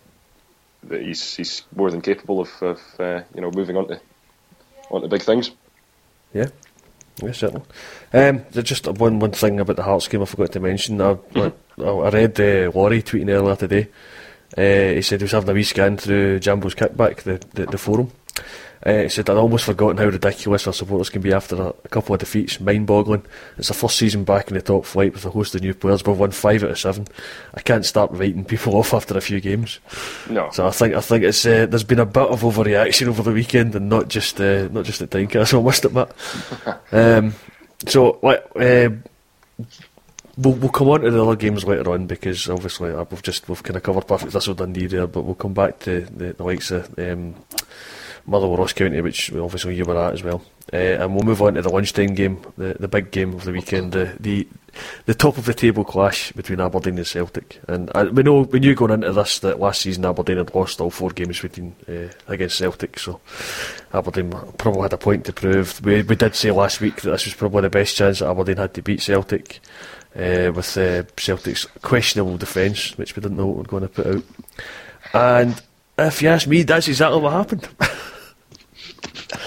that 0.85 1.03
he's 1.03 1.35
he's 1.35 1.63
more 1.75 1.91
than 1.91 2.01
capable 2.01 2.41
of, 2.41 2.51
of 2.63 2.81
uh, 2.99 3.23
you 3.35 3.41
know 3.41 3.51
moving 3.51 3.77
on 3.77 3.89
to 3.89 4.01
on 4.91 5.03
to 5.03 5.09
big 5.09 5.23
things. 5.23 5.51
Yeah. 6.33 6.49
Yeah, 7.23 7.33
certainly. 7.33 7.67
Um, 8.15 8.45
just 8.51 8.87
one 8.87 9.19
one 9.19 9.33
thing 9.33 9.61
about 9.61 9.77
the 9.77 9.83
Hearts 9.83 10.09
game 10.09 10.23
I 10.23 10.25
forgot 10.25 10.53
to 10.53 10.61
mention. 10.61 11.01
I. 11.01 11.19
I, 11.35 11.53
I 11.83 12.11
read 12.11 12.41
uh, 12.41 12.71
Laurie 12.75 13.03
tweeting 13.03 13.31
earlier 13.31 13.57
today. 13.57 13.89
Uh, 14.57 14.95
he 14.95 15.03
said 15.03 15.21
he 15.21 15.25
was 15.25 15.33
having 15.33 15.51
a 15.51 15.55
wee 15.55 15.63
scan 15.63 15.97
through 15.97 16.41
Jambo's 16.41 16.75
kickback, 16.75 17.23
the, 17.23 17.41
the, 17.55 17.67
the 17.67 17.79
forum, 17.79 18.11
uh, 18.85 19.03
he 19.03 19.09
said, 19.11 19.29
I'd 19.29 19.37
almost 19.37 19.67
forgotten 19.67 19.99
how 19.99 20.07
ridiculous 20.07 20.67
our 20.67 20.73
supporters 20.73 21.11
can 21.11 21.21
be 21.21 21.33
after 21.33 21.55
a, 21.57 21.69
a 21.69 21.89
couple 21.89 22.15
of 22.15 22.21
defeats, 22.21 22.61
mind 22.61 22.87
boggling. 22.87 23.25
It's 23.59 23.69
the 23.69 23.75
first 23.75 23.97
season 23.97 24.25
back 24.25 24.49
in 24.49 24.55
the 24.55 24.63
top 24.63 24.87
flight 24.87 25.13
with 25.13 25.27
a 25.27 25.31
host 25.31 25.55
of 25.55 25.61
new 25.61 25.75
players. 25.75 26.05
We've 26.05 26.19
won 26.19 26.31
five 26.31 26.65
out 26.65 26.71
of 26.71 26.79
seven. 26.79 27.07
I 27.55 27.61
can't 27.61 27.85
start 27.85 28.11
writing 28.13 28.45
people 28.45 28.77
off 28.79 28.95
after 28.95 29.17
a 29.17 29.21
few 29.21 29.41
games. 29.41 29.81
No. 30.31 30.51
So 30.51 30.67
I 30.67 30.71
think 30.71 30.95
I 30.95 31.01
think 31.01 31.25
it's 31.25 31.45
uh, 31.45 31.67
there's 31.67 31.85
been 31.85 31.99
a 31.99 32.07
bit 32.07 32.23
of 32.31 32.41
overreaction 32.41 33.09
over 33.09 33.23
the 33.23 33.33
weekend 33.33 33.75
and 33.75 33.89
not 33.89 34.09
just 34.09 34.41
uh, 34.41 34.69
not 34.73 34.85
just 34.87 35.03
at 35.03 35.11
Tynecastle, 35.11 35.59
I 35.61 35.63
must 35.63 35.85
admit. 35.85 36.13
um, 36.93 37.35
so, 37.87 38.19
like, 38.23 38.47
We'll, 40.37 40.55
we'll 40.55 40.71
come 40.71 40.89
on 40.89 41.03
to 41.03 41.11
the 41.11 41.23
other 41.23 41.37
games 41.37 41.65
later 41.67 41.93
on 41.93 42.07
because 42.07 42.49
obviously 42.49 42.93
uh, 42.93 43.05
we've 43.11 43.23
just 43.23 43.47
we've 43.47 43.63
kind 43.63 43.77
of 43.77 43.83
covered 43.83 44.07
Partick 44.07 44.31
Thistle 44.31 44.55
Dundee 44.55 44.87
there, 44.87 45.07
but 45.07 45.23
we'll 45.23 45.35
come 45.35 45.53
back 45.53 45.81
to 45.81 46.03
the, 46.03 46.33
the 46.33 46.45
likes 46.45 46.71
of 46.71 46.99
um, 46.99 47.35
Motherwell 48.27 48.59
Ross 48.59 48.73
County, 48.73 49.01
which 49.01 49.33
obviously 49.33 49.75
you 49.75 49.85
were 49.85 49.99
at 49.99 50.15
as 50.15 50.23
well. 50.23 50.43
Uh, 50.73 50.77
and 50.77 51.15
we'll 51.15 51.25
move 51.25 51.43
on 51.43 51.55
to 51.55 51.63
the 51.63 51.69
lunchtime 51.69 52.15
game, 52.15 52.41
the, 52.57 52.77
the 52.79 52.87
big 52.87 53.11
game 53.11 53.35
of 53.35 53.45
the 53.45 53.53
weekend, 53.53 53.93
the, 53.93 54.17
the 54.21 54.47
the 55.07 55.15
top 55.15 55.37
of 55.37 55.47
the 55.47 55.55
table 55.55 55.85
clash 55.85 56.31
between 56.33 56.61
Aberdeen 56.61 56.97
and 56.97 57.07
Celtic. 57.07 57.61
And 57.67 57.91
uh, 57.93 58.09
we 58.13 58.23
know 58.23 58.43
we 58.43 58.61
knew 58.61 58.77
going 58.77 58.93
into 58.93 59.13
this 59.13 59.41
that 59.41 59.59
last 59.59 59.83
season 59.83 60.05
Aberdeen 60.05 60.37
had 60.37 60.55
lost 60.55 60.81
all 60.81 60.91
four 60.91 61.11
games 61.11 61.41
between 61.41 61.75
uh, 61.89 62.09
against 62.29 62.59
Celtic, 62.59 63.01
so 63.01 63.21
Aberdeen 63.93 64.31
probably 64.59 64.83
had 64.83 64.93
a 64.93 64.99
point 64.99 65.25
to 65.27 65.33
prove. 65.33 65.85
We 65.85 66.03
we 66.03 66.15
did 66.15 66.37
say 66.37 66.53
last 66.53 66.81
week 66.81 67.01
that 67.01 67.11
this 67.11 67.25
was 67.25 67.35
probably 67.35 67.63
the 67.63 67.71
best 67.71 67.97
chance 67.97 68.21
that 68.21 68.31
Aberdeen 68.31 68.59
had 68.59 68.75
to 68.75 68.83
beat 68.83 69.03
Celtic. 69.03 69.61
Uh, 70.13 70.51
with 70.53 70.77
uh, 70.77 71.05
Celtic's 71.17 71.67
questionable 71.83 72.37
defence, 72.37 72.99
which 72.99 73.15
we 73.15 73.23
didn't 73.23 73.37
know 73.37 73.47
what 73.47 73.57
we 73.57 73.63
were 73.63 73.69
going 73.69 73.83
to 73.83 73.89
put 73.89 74.07
out. 74.09 74.25
And 75.15 75.63
if 76.07 76.23
you 76.23 76.29
ask 76.29 76.47
me, 76.47 76.63
that's 76.63 76.89
exactly 76.89 77.21
what 77.21 77.33
happened. 77.33 77.69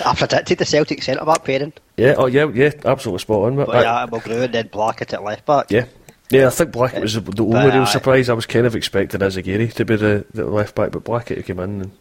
I 0.06 0.16
predicted 0.16 0.58
the 0.58 0.66
Celtic 0.66 1.04
centre 1.04 1.26
back 1.26 1.44
pairing. 1.44 1.74
Yeah, 1.98 2.16
oh 2.18 2.28
yeah, 2.28 2.50
yeah, 2.54 2.72
absolutely 2.86 3.20
spot 3.20 3.44
on. 3.44 3.56
But 3.56 3.70
yeah, 3.70 4.06
Mulgrew 4.08 4.46
and 4.46 4.54
then 4.54 4.68
Blackett 4.68 5.14
at 5.14 5.24
left 5.24 5.46
back. 5.46 5.72
Yeah. 5.72 5.86
Yeah, 6.30 6.48
I 6.48 6.50
think 6.50 6.72
Blackett 6.72 7.02
was 7.02 7.14
the, 7.14 7.22
the 7.22 7.44
only 7.44 7.70
real 7.70 7.86
surprise. 7.86 8.28
I 8.28 8.34
was 8.34 8.48
kind 8.48 8.66
of 8.66 8.76
expecting 8.76 9.20
Izaguirre 9.20 9.72
to 9.74 9.86
be 9.86 9.96
the, 9.96 10.26
the 10.34 10.46
left 10.46 10.74
back, 10.74 10.92
but 10.92 11.04
Blackett 11.04 11.46
came 11.46 11.60
in 11.60 11.82
and 11.82 11.92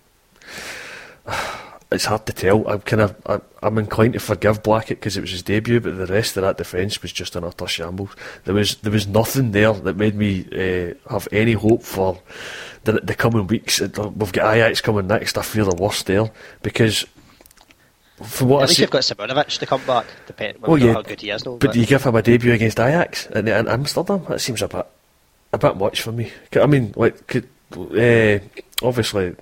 it's 1.93 2.07
hard 2.07 2.25
to 2.27 2.33
tell. 2.33 2.67
I'm 2.67 2.81
kind 2.81 3.03
of 3.03 3.17
I, 3.27 3.41
I'm 3.63 3.77
inclined 3.79 4.15
to 4.15 4.21
forgive 4.21 4.63
Blackett 4.63 5.01
because 5.01 5.17
it 5.17 5.21
was 5.21 5.33
his 5.33 5.43
debut, 5.43 5.81
but 5.81 5.99
the 5.99 6.07
rest 6.07 6.37
of 6.37 6.43
that 6.45 6.57
defence 6.57 7.03
was 7.03 7.13
just 7.13 7.37
an 7.37 7.45
utter 7.45 7.67
shambles. 7.67 8.15
There 8.45 8.55
was 8.55 8.77
there 8.77 8.93
was 8.93 9.07
nothing 9.07 9.51
there 9.51 9.73
that 9.75 9.97
made 9.97 10.15
me 10.15 10.47
uh, 10.53 10.95
have 11.13 11.29
any 11.31 11.53
hope 11.53 11.83
for 11.83 12.19
the, 12.85 12.93
the 12.93 13.15
coming 13.15 13.47
weeks. 13.47 13.81
We've 13.81 14.33
got 14.33 14.55
Ajax 14.55 14.81
coming 14.81 15.07
next. 15.07 15.39
I 15.39 15.43
fear 15.43 15.65
the 15.65 15.75
worst 15.75 16.07
there 16.07 16.31
because 16.63 17.07
from 18.23 18.49
what 18.49 18.59
At 18.59 18.63
I 18.63 18.67
least 18.67 18.77
see, 18.77 18.83
you've 18.83 18.91
got 18.91 19.03
Simunovic 19.03 19.59
to 19.59 19.67
come 19.67 19.85
back, 19.85 20.07
depending 20.27 20.63
Well, 20.63 20.79
yeah, 20.79 20.95
how 20.95 21.03
good 21.03 21.21
he 21.21 21.31
is. 21.31 21.43
Though, 21.43 21.57
but 21.57 21.75
you 21.75 21.87
give 21.87 22.05
him 22.05 22.15
a 22.15 22.23
debut 22.23 22.53
against 22.53 22.79
Ajax 22.79 23.27
in, 23.27 23.49
in 23.49 23.69
Amsterdam. 23.69 24.25
That 24.29 24.41
seems 24.41 24.63
a 24.63 24.69
bit 24.69 24.87
a 25.53 25.59
bit 25.59 25.77
much 25.77 26.03
for 26.03 26.13
me. 26.13 26.33
I 26.55 26.67
mean, 26.67 26.95
like, 26.97 27.27
could, 27.27 27.49
uh, 27.75 28.39
obviously, 28.83 29.37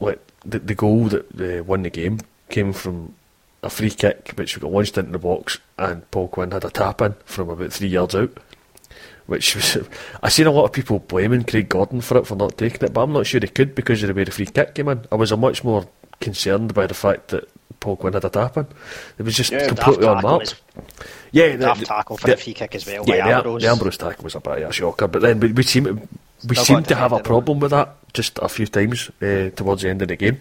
like 0.00 0.20
the, 0.44 0.58
the 0.58 0.74
goal 0.74 1.06
that 1.06 1.60
uh, 1.60 1.64
won 1.64 1.82
the 1.82 1.90
game 1.90 2.20
came 2.48 2.72
from 2.72 3.14
a 3.62 3.70
free 3.70 3.90
kick 3.90 4.32
which 4.36 4.56
we 4.56 4.60
got 4.60 4.70
launched 4.70 4.98
into 4.98 5.12
the 5.12 5.18
box, 5.18 5.58
and 5.78 6.08
Paul 6.10 6.28
Quinn 6.28 6.50
had 6.50 6.64
a 6.64 6.70
tap 6.70 7.00
in 7.00 7.14
from 7.24 7.48
about 7.50 7.72
three 7.72 7.88
yards 7.88 8.14
out. 8.14 8.36
Which 9.26 9.56
was, 9.56 9.76
I 10.22 10.28
seen 10.28 10.46
a 10.46 10.52
lot 10.52 10.64
of 10.66 10.72
people 10.72 11.00
blaming 11.00 11.42
Craig 11.42 11.68
Gordon 11.68 12.00
for 12.00 12.16
it 12.18 12.26
for 12.28 12.36
not 12.36 12.56
taking 12.56 12.82
it, 12.86 12.92
but 12.92 13.02
I'm 13.02 13.12
not 13.12 13.26
sure 13.26 13.40
he 13.40 13.48
could 13.48 13.74
because 13.74 14.02
of 14.02 14.08
the 14.08 14.14
way 14.14 14.22
the 14.24 14.30
free 14.30 14.46
kick 14.46 14.74
came 14.76 14.88
in. 14.88 15.04
I 15.10 15.16
was 15.16 15.32
a 15.32 15.36
much 15.36 15.64
more 15.64 15.88
concerned 16.20 16.72
by 16.74 16.86
the 16.86 16.94
fact 16.94 17.28
that 17.28 17.48
Paul 17.80 17.96
Quinn 17.96 18.12
had 18.12 18.24
a 18.24 18.30
tap 18.30 18.56
in. 18.56 18.66
It 19.18 19.24
was 19.24 19.34
just 19.36 19.50
Yeah, 19.52 19.66
completely 19.66 20.06
unmarked. 20.06 20.54
Yeah, 21.32 21.56
the, 21.56 21.74
tackle 21.84 22.16
for 22.16 22.26
the- 22.28 22.36
the 22.36 22.40
free 22.42 22.54
kick 22.54 22.74
as 22.76 22.86
well. 22.86 23.04
yeah, 23.06 23.26
the, 23.26 23.34
Ambrose. 23.36 23.62
the 23.62 23.68
Ambrose 23.68 23.96
tackle 23.98 24.22
was 24.24 24.34
a 24.36 24.40
bit 24.40 24.62
of 24.62 24.70
a 24.70 24.72
shocker, 24.72 25.08
but 25.08 25.22
then 25.22 25.40
we, 25.40 25.52
we 25.52 25.62
seem 25.64 25.84
to, 25.84 25.92
we 26.48 26.54
Still 26.54 26.64
seem 26.76 26.82
to 26.84 26.94
have 26.94 27.12
a 27.12 27.18
problem 27.20 27.58
with 27.58 27.72
that 27.72 27.96
just 28.12 28.38
a 28.38 28.48
few 28.48 28.66
times 28.66 29.10
uh, 29.20 29.50
towards 29.50 29.82
the 29.82 29.88
end 29.90 30.02
of 30.02 30.08
the 30.08 30.16
game. 30.16 30.40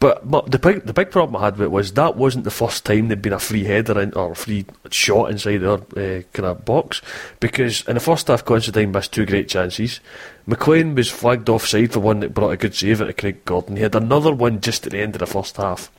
But 0.00 0.26
my, 0.26 0.42
the 0.46 0.58
big 0.58 0.84
the 0.84 0.92
big 0.92 1.10
problem 1.10 1.40
I 1.40 1.46
had 1.46 1.56
with 1.56 1.66
it 1.66 1.70
was 1.70 1.92
that 1.92 2.16
wasn't 2.16 2.44
the 2.44 2.50
first 2.50 2.84
time 2.84 3.08
there'd 3.08 3.22
been 3.22 3.32
a 3.32 3.38
free 3.38 3.64
header 3.64 3.98
in, 4.00 4.12
or 4.14 4.32
a 4.32 4.36
free 4.36 4.66
shot 4.90 5.30
inside 5.30 5.58
their 5.58 5.72
uh, 6.18 6.22
kind 6.32 6.46
of 6.46 6.64
box 6.64 7.00
because 7.40 7.86
in 7.88 7.94
the 7.94 8.00
first 8.00 8.28
half 8.28 8.44
Considine 8.44 8.92
missed 8.92 9.12
two 9.12 9.26
great 9.26 9.48
chances. 9.48 10.00
McLean 10.46 10.94
was 10.94 11.10
flagged 11.10 11.48
offside 11.48 11.92
for 11.92 12.00
one 12.00 12.20
that 12.20 12.34
brought 12.34 12.50
a 12.50 12.56
good 12.56 12.74
save 12.74 13.00
at 13.00 13.16
Craig 13.16 13.44
Gordon. 13.46 13.76
He 13.76 13.82
had 13.82 13.94
another 13.94 14.32
one 14.32 14.60
just 14.60 14.84
at 14.86 14.92
the 14.92 15.00
end 15.00 15.14
of 15.14 15.20
the 15.20 15.26
first 15.26 15.56
half. 15.56 15.90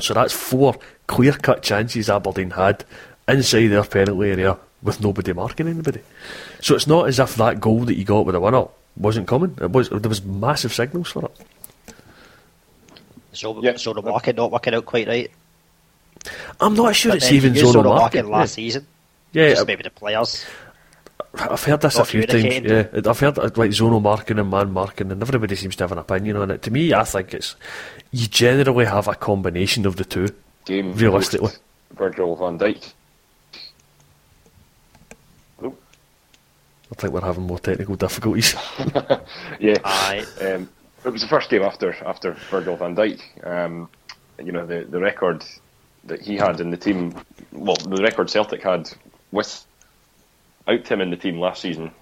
So 0.00 0.12
that's 0.14 0.32
four 0.32 0.74
clear 1.06 1.32
cut 1.32 1.62
chances 1.62 2.10
Aberdeen 2.10 2.50
had 2.50 2.84
inside 3.28 3.68
their 3.68 3.84
penalty 3.84 4.30
area 4.30 4.58
with 4.82 5.00
nobody 5.00 5.32
marking 5.32 5.68
anybody. 5.68 6.00
So 6.60 6.74
it's 6.74 6.86
not 6.86 7.08
as 7.08 7.18
if 7.18 7.36
that 7.36 7.60
goal 7.60 7.84
that 7.84 7.96
you 7.96 8.04
got 8.04 8.26
with 8.26 8.34
the 8.34 8.40
winner 8.40 8.66
wasn't 8.96 9.28
coming. 9.28 9.56
It 9.60 9.70
was 9.70 9.88
there 9.90 10.00
was 10.00 10.24
massive 10.24 10.72
signals 10.72 11.10
for 11.10 11.26
it. 11.26 11.46
So, 13.36 13.62
Yeah. 13.62 13.76
so 13.76 13.92
the 13.92 14.02
market 14.02 14.36
not 14.36 14.50
working 14.50 14.74
out 14.74 14.86
quite 14.86 15.06
right. 15.08 15.30
I'm 16.60 16.74
not 16.74 16.96
sure 16.96 17.12
But 17.12 17.16
it's 17.18 17.26
then 17.26 17.34
even 17.36 17.54
you 17.54 17.60
used 17.60 17.74
zonal 17.74 17.82
Zona 17.84 17.88
market. 17.90 18.24
market 18.24 18.30
last 18.38 18.54
season. 18.54 18.86
Yeah, 19.32 19.50
Just 19.50 19.66
maybe 19.66 19.82
the 19.82 19.90
players. 19.90 20.44
I've 21.38 21.62
heard 21.62 21.82
this 21.82 21.98
a 21.98 22.04
few 22.04 22.24
times. 22.26 22.44
Yeah. 22.44 22.86
I've 23.10 23.20
heard 23.20 23.38
uh, 23.38 23.50
like 23.56 23.70
zonal 23.70 24.00
marking 24.00 24.38
and 24.38 24.50
man 24.50 24.70
marking, 24.72 25.12
and 25.12 25.20
everybody 25.22 25.54
seems 25.54 25.76
to 25.76 25.84
have 25.84 25.92
an 25.92 25.98
opinion 25.98 26.36
on 26.36 26.50
it. 26.50 26.62
To 26.62 26.70
me, 26.70 26.94
I 26.94 27.04
think 27.04 27.34
it's 27.34 27.54
you 28.10 28.26
generally 28.26 28.86
have 28.86 29.06
a 29.06 29.14
combination 29.14 29.84
of 29.86 29.96
the 29.96 30.04
two. 30.04 30.28
Game 30.64 30.94
Realistically. 30.94 31.52
Virgil 31.92 32.36
van 32.36 32.58
Dijk. 32.58 32.92
Oh, 35.62 35.74
I 36.90 36.94
think 36.94 37.12
we're 37.12 37.20
having 37.20 37.44
more 37.46 37.58
technical 37.58 37.96
difficulties. 37.96 38.54
yeah. 39.60 39.76
Aye. 39.84 40.24
Um, 40.40 40.68
it 41.06 41.12
was 41.12 41.22
the 41.22 41.28
first 41.28 41.48
game 41.48 41.62
after 41.62 41.94
after 42.04 42.32
Virgil 42.50 42.76
van 42.76 42.96
Dijk. 42.96 43.20
Um, 43.46 43.88
you 44.42 44.52
know 44.52 44.66
the 44.66 44.84
the 44.84 45.00
record 45.00 45.44
that 46.04 46.20
he 46.20 46.36
had 46.36 46.60
in 46.60 46.70
the 46.70 46.76
team. 46.76 47.14
Well, 47.52 47.76
the 47.76 48.02
record 48.02 48.28
Celtic 48.28 48.62
had 48.62 48.90
without 49.32 49.66
him 50.88 51.00
in 51.00 51.10
the 51.10 51.16
team 51.16 51.38
last 51.38 51.62
season 51.62 51.92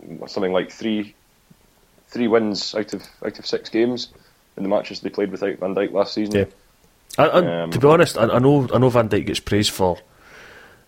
was 0.00 0.32
something 0.32 0.52
like 0.52 0.70
three 0.70 1.14
three 2.08 2.28
wins 2.28 2.74
out 2.74 2.92
of 2.92 3.02
out 3.24 3.38
of 3.38 3.46
six 3.46 3.68
games 3.70 4.08
in 4.56 4.64
the 4.64 4.68
matches 4.68 5.00
they 5.00 5.08
played 5.08 5.30
without 5.30 5.58
Van 5.58 5.74
Dijk 5.74 5.92
last 5.92 6.12
season. 6.12 6.34
Yeah. 6.34 6.44
And, 7.18 7.30
and 7.32 7.48
Um, 7.48 7.70
to 7.70 7.78
be 7.78 7.86
honest, 7.86 8.18
I, 8.18 8.24
I 8.24 8.38
know 8.38 8.68
I 8.74 8.78
know 8.78 8.90
Van 8.90 9.08
Dijk 9.08 9.26
gets 9.26 9.40
praised 9.40 9.70
for 9.70 9.98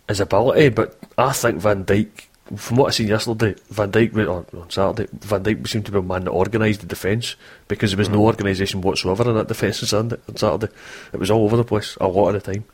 his 0.08 0.20
ability, 0.20 0.70
but 0.70 0.99
I 1.16 1.32
think 1.32 1.61
Van 1.61 1.84
Dijk, 1.84 2.26
from 2.56 2.76
what 2.76 2.86
I 2.88 2.90
seen 2.90 3.08
yesterday, 3.08 3.54
Van 3.70 3.90
Dijk 3.90 4.14
or 4.28 4.44
on 4.60 4.70
Saturday, 4.70 5.08
Van 5.20 5.42
Dijk 5.42 5.66
seemed 5.66 5.86
to 5.86 5.92
be 5.92 5.98
a 5.98 6.02
man 6.02 6.24
that 6.24 6.30
organised 6.32 6.80
the 6.80 6.86
defence 6.86 7.36
because 7.68 7.90
there 7.90 7.98
was 7.98 8.08
Mm-hmm. 8.08 8.16
no 8.18 8.24
organisation 8.26 8.80
whatsoever 8.82 9.28
in 9.30 9.36
that 9.36 9.48
defence 9.48 9.92
on 9.94 10.10
Saturday. 10.36 10.68
It 11.12 11.18
was 11.20 11.30
all 11.30 11.44
over 11.44 11.56
the 11.56 11.64
place 11.64 11.96
a 12.00 12.06
lot 12.06 12.34
of 12.34 12.42
the 12.44 12.52
time. 12.52 12.64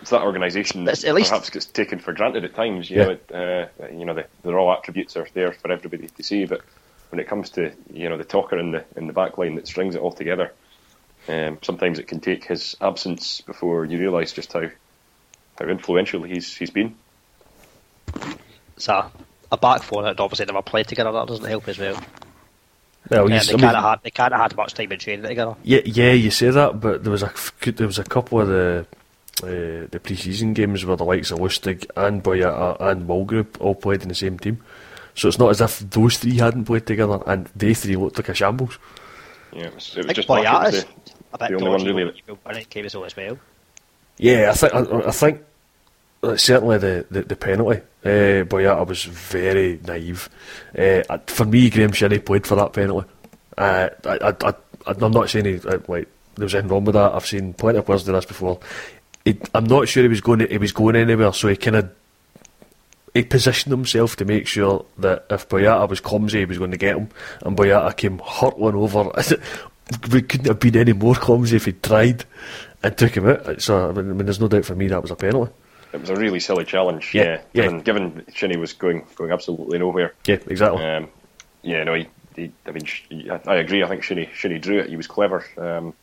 It's 0.00 0.10
that 0.10 0.22
organisation 0.22 0.84
But 0.84 0.96
that 0.98 1.04
at 1.08 1.14
least- 1.14 1.30
perhaps 1.30 1.48
gets 1.50 1.66
taken 1.66 2.00
for 2.00 2.12
granted 2.12 2.44
at 2.44 2.54
times. 2.54 2.90
You 2.90 2.96
Yeah. 2.98 3.04
know, 3.04 3.10
it, 3.12 3.30
uh, 3.32 3.86
you 3.96 4.04
know 4.04 4.14
the, 4.14 4.26
the 4.42 4.52
raw 4.52 4.72
attributes 4.76 5.16
are 5.16 5.26
there 5.32 5.52
for 5.52 5.70
everybody 5.72 6.08
to 6.08 6.22
see, 6.22 6.44
but 6.44 6.60
when 7.10 7.20
it 7.20 7.28
comes 7.28 7.50
to 7.50 7.72
you 7.92 8.08
know 8.08 8.16
the 8.18 8.24
talker 8.24 8.58
in 8.58 8.72
the 8.72 8.84
in 8.96 9.06
the 9.06 9.12
back 9.12 9.38
line 9.38 9.54
that 9.54 9.66
strings 9.68 9.94
it 9.94 10.00
all 10.00 10.12
together, 10.12 10.52
um, 11.28 11.58
sometimes 11.62 11.98
it 11.98 12.08
can 12.08 12.20
take 12.20 12.44
his 12.44 12.76
absence 12.80 13.40
before 13.42 13.84
you 13.84 13.98
realise 13.98 14.32
just 14.32 14.52
how 14.52 14.68
how 15.58 15.66
influential 15.68 16.22
he's 16.24 16.54
he's 16.56 16.70
been. 16.70 16.96
It's 18.82 18.88
a, 18.88 19.08
a 19.52 19.56
back 19.56 19.84
four 19.84 20.02
that 20.02 20.18
obviously 20.18 20.46
never 20.46 20.60
played 20.60 20.88
together. 20.88 21.12
That 21.12 21.28
doesn't 21.28 21.44
help 21.44 21.68
as 21.68 21.78
well. 21.78 22.00
Well, 23.08 23.30
Yeah, 23.30 23.40
you, 23.40 23.46
they 23.46 23.52
I 23.52 23.56
mean, 23.56 23.60
can't 23.60 23.76
have 23.76 23.84
had 23.84 24.00
they 24.02 24.10
can't 24.10 24.32
have 24.32 24.42
had 24.42 24.56
much 24.56 24.74
time 24.74 24.90
in 24.90 24.98
training 24.98 25.24
together. 25.24 25.54
yeah, 25.62 25.80
yeah, 25.84 26.10
you 26.12 26.32
say 26.32 26.50
that, 26.50 26.80
but 26.80 27.04
there 27.04 27.12
was 27.12 27.22
a 27.22 27.26
f- 27.26 27.52
there 27.64 27.86
was 27.86 28.00
a 28.00 28.04
couple 28.04 28.40
of 28.40 28.48
the 28.48 28.86
uh, 29.44 29.86
the 29.90 30.00
pre-season 30.02 30.52
games 30.52 30.84
where 30.84 30.96
the 30.96 31.04
likes 31.04 31.30
of 31.30 31.38
Lustig 31.38 31.86
and 31.96 32.24
Boyata 32.24 32.76
and 32.80 33.08
Mulgrew 33.08 33.46
all 33.60 33.76
played 33.76 34.02
in 34.02 34.08
the 34.08 34.14
same 34.16 34.36
team. 34.38 34.60
So 35.14 35.28
it's 35.28 35.38
not 35.38 35.50
as 35.50 35.60
if 35.60 35.78
those 35.90 36.18
three 36.18 36.38
hadn't 36.38 36.64
played 36.64 36.86
together 36.86 37.20
and 37.26 37.48
they 37.54 37.74
three 37.74 37.94
looked 37.94 38.18
like 38.18 38.30
a 38.30 38.34
shambles. 38.34 38.78
Yeah, 39.52 39.66
it 39.66 39.74
was, 39.76 39.96
it 39.96 40.06
I 40.06 40.06
was 40.06 40.06
think 40.06 40.16
just 40.16 40.28
Blackett 40.28 40.52
Boyata's 40.52 40.84
the, 40.84 40.88
a 41.34 41.38
bit 41.38 41.48
the 41.50 41.54
only 41.54 41.68
one 41.70 41.84
really. 41.84 42.04
when 42.04 42.14
you 42.26 42.38
when 42.42 42.56
it 42.56 42.68
came 42.68 42.84
as 42.86 42.94
well 42.96 43.04
as 43.04 43.16
well. 43.16 43.38
Yeah, 44.18 44.50
I 44.50 44.54
think 44.54 44.74
I, 44.74 45.08
I 45.08 45.10
think 45.12 45.42
uh, 46.24 46.36
certainly 46.36 46.78
the, 46.78 47.06
the, 47.10 47.22
the 47.22 47.36
penalty. 47.36 47.80
Uh, 48.04 48.44
I 48.50 48.82
was 48.82 49.04
very 49.04 49.80
naive. 49.86 50.28
Uh, 50.76 51.18
for 51.26 51.44
me, 51.44 51.70
Graham 51.70 51.92
Shinnie 51.92 52.18
played 52.18 52.46
for 52.46 52.56
that 52.56 52.72
penalty. 52.72 53.08
Uh, 53.56 53.88
I, 54.04 54.18
I, 54.28 54.34
I, 54.48 54.54
I'm 54.86 55.12
not 55.12 55.30
saying 55.30 55.44
he, 55.44 55.58
like 55.58 55.86
there 56.34 56.44
was 56.44 56.54
anything 56.54 56.70
wrong 56.70 56.84
with 56.84 56.94
that. 56.94 57.12
I've 57.12 57.26
seen 57.26 57.54
plenty 57.54 57.78
of 57.78 57.86
players 57.86 58.04
do 58.04 58.12
this 58.12 58.24
before. 58.24 58.58
He, 59.24 59.38
I'm 59.54 59.64
not 59.64 59.88
sure 59.88 60.02
he 60.02 60.08
was 60.08 60.20
going. 60.20 60.40
He 60.40 60.58
was 60.58 60.72
going 60.72 60.96
anywhere, 60.96 61.32
so 61.32 61.48
he 61.48 61.56
kind 61.56 61.76
of 61.76 61.90
he 63.14 63.22
positioned 63.22 63.72
himself 63.72 64.16
to 64.16 64.24
make 64.24 64.46
sure 64.46 64.84
that 64.98 65.26
if 65.30 65.48
Boyata 65.48 65.88
was 65.88 66.00
clumsy, 66.00 66.40
he 66.40 66.44
was 66.44 66.58
going 66.58 66.70
to 66.70 66.76
get 66.76 66.96
him, 66.96 67.08
and 67.42 67.56
Boyata 67.56 67.96
came 67.96 68.18
hurtling 68.18 68.74
over. 68.74 69.12
we 70.12 70.22
couldn't 70.22 70.46
have 70.46 70.60
been 70.60 70.76
any 70.76 70.92
more 70.92 71.14
clumsy 71.14 71.56
if 71.56 71.66
he'd 71.66 71.82
tried 71.82 72.24
and 72.82 72.96
took 72.96 73.16
him 73.16 73.28
out. 73.28 73.60
So 73.60 73.90
I 73.90 73.92
mean, 73.92 74.18
there's 74.18 74.40
no 74.40 74.48
doubt 74.48 74.64
for 74.64 74.74
me 74.74 74.88
that 74.88 75.02
was 75.02 75.10
a 75.10 75.16
penalty. 75.16 75.52
It 75.92 76.00
was 76.00 76.10
a 76.10 76.16
really 76.16 76.40
silly 76.40 76.64
challenge. 76.64 77.12
Yeah, 77.14 77.22
Yeah, 77.22 77.40
yeah. 77.52 77.62
Given, 77.64 77.80
given 77.80 78.24
Shinnie 78.34 78.56
was 78.56 78.72
going 78.72 79.06
going 79.16 79.30
absolutely 79.32 79.78
nowhere. 79.78 80.14
Yeah, 80.26 80.38
exactly. 80.46 80.84
Um, 80.84 81.08
yeah, 81.62 81.84
no, 81.84 81.94
he, 81.94 82.08
he, 82.34 82.52
I 82.66 82.70
mean, 82.72 83.40
I, 83.46 83.56
agree. 83.56 83.82
I 83.82 83.88
think 83.88 84.02
Shinnie, 84.02 84.30
Shinnie 84.34 84.58
drew 84.58 84.78
it. 84.80 84.88
He 84.88 84.96
was 84.96 85.06
clever. 85.06 85.44
Um, 85.58 85.94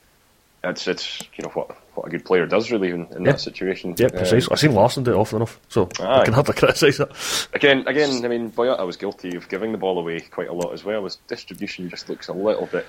it's, 0.63 0.87
it's, 0.87 1.21
you 1.35 1.43
know, 1.43 1.49
what 1.51 1.75
what 1.95 2.07
a 2.07 2.09
good 2.11 2.23
player 2.23 2.45
does 2.45 2.71
really 2.71 2.89
in, 2.91 3.05
in 3.15 3.25
Yeah. 3.25 3.31
that 3.31 3.41
situation. 3.41 3.95
yeah, 3.97 4.05
Um, 4.07 4.11
precisely. 4.11 4.47
I've 4.51 4.59
seen 4.59 4.73
Larsson 4.73 5.03
do 5.03 5.11
it 5.11 5.17
often 5.17 5.37
enough, 5.37 5.59
so 5.69 5.89
I 5.99 6.23
can 6.23 6.33
hardly 6.33 6.53
criticise 6.57 6.97
that. 6.97 7.47
again, 7.53 7.85
again, 7.87 8.23
I 8.23 8.27
mean, 8.29 8.51
Boyata 8.51 8.85
was 8.85 8.95
guilty 8.95 9.35
of 9.35 9.49
giving 9.49 9.71
the 9.73 9.77
ball 9.77 9.97
away 9.99 10.19
quite 10.21 10.47
a 10.49 10.53
lot 10.53 10.71
as 10.73 10.83
well. 10.85 11.03
His 11.05 11.15
distribution 11.27 11.89
just 11.89 12.07
looks 12.09 12.27
a 12.29 12.33
little 12.33 12.67
bit 12.67 12.85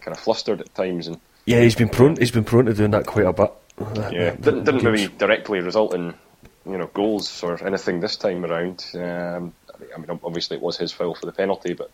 kind 0.00 0.16
of 0.16 0.18
flustered 0.20 0.60
at 0.60 0.72
times, 0.74 1.06
and 1.08 1.18
Yeah, 1.46 1.60
he's 1.62 1.74
been 1.74 1.88
prone. 1.88 2.16
He's 2.16 2.30
been 2.30 2.44
prone 2.44 2.66
to 2.66 2.74
doing 2.74 2.90
that 2.92 3.06
quite 3.06 3.26
a 3.26 3.32
bit. 3.32 3.50
Yeah, 3.80 4.34
didn't 4.34 4.64
didn't 4.64 4.84
maybe 4.84 5.08
directly 5.08 5.60
result 5.60 5.94
in 5.94 6.14
you 6.66 6.78
know 6.78 6.86
goals 6.86 7.42
or 7.42 7.62
anything 7.64 8.00
this 8.00 8.16
time 8.16 8.44
around. 8.44 8.84
Um, 8.94 9.52
I 9.94 9.98
mean, 9.98 10.20
obviously 10.22 10.56
it 10.56 10.62
was 10.62 10.76
his 10.76 10.92
foul 10.92 11.14
for 11.14 11.26
the 11.26 11.32
penalty, 11.32 11.74
but 11.74 11.90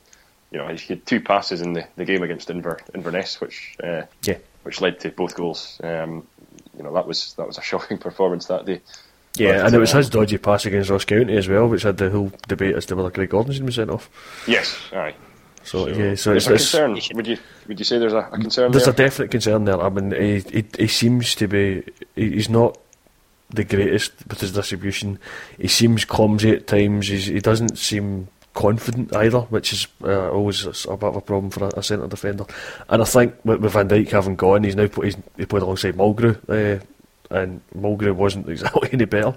you 0.51 0.59
know 0.59 0.69
he 0.69 0.95
had 0.95 1.07
two 1.07 1.21
passes 1.21 1.61
in 1.61 1.73
the, 1.75 1.87
the 1.97 2.05
game 2.05 2.23
against 2.23 2.49
Inver, 2.49 2.81
Inverness, 2.95 3.41
which 3.41 3.77
uh, 3.83 4.03
yeah, 4.23 4.39
which 4.63 4.81
led 4.81 5.01
to 5.01 5.11
both 5.11 5.35
goals. 5.35 5.81
Um, 5.83 6.27
you 6.77 6.83
know 6.83 6.93
that 6.95 7.07
was 7.07 7.35
that 7.35 7.47
was 7.47 7.59
a 7.59 7.63
shocking 7.71 7.99
performance 7.99 8.47
that 8.47 8.65
day. 8.65 8.81
Yeah, 9.37 9.57
but, 9.57 9.67
and 9.67 9.75
it 9.75 9.79
was 9.79 9.95
uh, 9.95 9.99
his 9.99 10.11
dodgy 10.11 10.39
pass 10.39 10.65
against 10.65 10.91
Ross 10.91 11.05
County 11.05 11.37
as 11.37 11.49
well, 11.49 11.69
which 11.69 11.83
had 11.83 11.97
the 11.97 12.09
whole 12.09 12.31
debate 12.47 12.77
as 12.77 12.87
to 12.87 12.97
whether 12.97 13.11
Craig 13.11 13.31
Gordon 13.31 13.53
should 13.53 13.65
was 13.65 13.75
sent 13.75 13.91
off. 13.91 14.09
Yes, 14.47 14.79
aye. 14.93 15.15
So, 15.65 15.87
so 15.87 15.89
yeah, 15.89 16.15
so 16.15 16.33
it's, 16.35 16.47
a 16.47 16.51
concern. 16.51 16.93
Would 16.93 17.27
you 17.27 17.39
would 17.67 17.79
you 17.79 17.85
say 17.85 17.99
there's 17.99 18.13
a, 18.13 18.19
a 18.19 18.39
concern? 18.39 18.71
There's 18.71 18.85
there? 18.85 18.95
a 18.95 18.97
definite 18.97 19.31
concern 19.31 19.65
there. 19.65 19.81
I 19.81 19.89
mean, 19.89 20.13
he, 20.13 20.41
he, 20.41 20.65
he 20.79 20.87
seems 20.87 21.35
to 21.37 21.49
be 21.49 21.85
he's 22.15 22.51
not 22.51 22.79
the 23.51 23.65
greatest 23.65 24.13
with 24.29 24.41
his 24.41 24.53
distribution. 24.53 25.19
He 25.59 25.69
seems 25.69 26.05
clumsy 26.05 26.51
at 26.51 26.67
times. 26.67 27.09
He's, 27.09 27.27
he 27.27 27.41
doesn't 27.41 27.79
seem 27.79 28.29
confident 28.53 29.15
either, 29.15 29.41
which 29.41 29.73
is 29.73 29.87
uh, 30.03 30.31
always 30.31 30.65
a, 30.65 30.97
bit 30.97 31.09
of 31.09 31.17
a 31.17 31.21
problem 31.21 31.51
for 31.51 31.65
a, 31.65 31.79
a 31.79 31.83
centre 31.83 32.07
defender. 32.07 32.45
And 32.89 33.03
I 33.03 33.05
think 33.05 33.35
with, 33.45 33.61
with 33.61 33.73
Van 33.73 33.89
Dijk 33.89 34.11
having 34.11 34.37
gone, 34.37 34.65
he's 34.65 34.77
now 34.77 34.87
put, 34.87 35.07
he's, 35.07 35.17
he 35.37 35.47
played 35.47 35.63
alongside 35.63 35.97
Mulgrew, 35.97 36.39
uh, 36.49 36.85
and 37.31 37.61
Mulgrew 37.77 38.13
wasn't 38.15 38.49
exactly 38.49 38.91
any 38.93 39.05
better, 39.05 39.37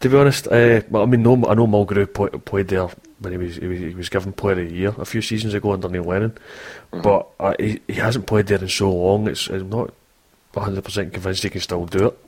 to 0.00 0.08
be 0.08 0.16
honest. 0.16 0.46
Uh, 0.48 0.80
but 0.90 1.02
I 1.02 1.06
mean, 1.06 1.22
no, 1.22 1.34
I 1.46 1.54
know 1.54 1.66
Mulgrew 1.66 2.12
played, 2.12 2.44
played 2.44 2.68
there 2.68 2.88
when 3.18 3.32
he 3.32 3.38
was, 3.38 3.56
he 3.56 3.66
was, 3.66 3.78
he 3.78 3.94
was 3.94 4.08
given 4.08 4.32
Player 4.32 4.60
of 4.60 4.68
the 4.68 4.74
Year 4.74 4.94
a 4.98 5.04
few 5.04 5.22
seasons 5.22 5.54
ago 5.54 5.72
under 5.72 5.88
Neil 5.88 6.04
Lennon, 6.04 6.30
mm-hmm. 6.30 7.00
but 7.00 7.28
uh, 7.40 7.54
he, 7.58 7.80
he 7.86 7.94
hasn't 7.94 8.26
played 8.26 8.46
there 8.46 8.58
in 8.58 8.68
so 8.68 8.92
long. 8.92 9.28
It's, 9.28 9.48
I'm 9.48 9.70
not 9.70 9.92
100% 10.54 11.12
convinced 11.12 11.42
he 11.42 11.50
can 11.50 11.60
still 11.60 11.86
do 11.86 12.08
it. 12.08 12.18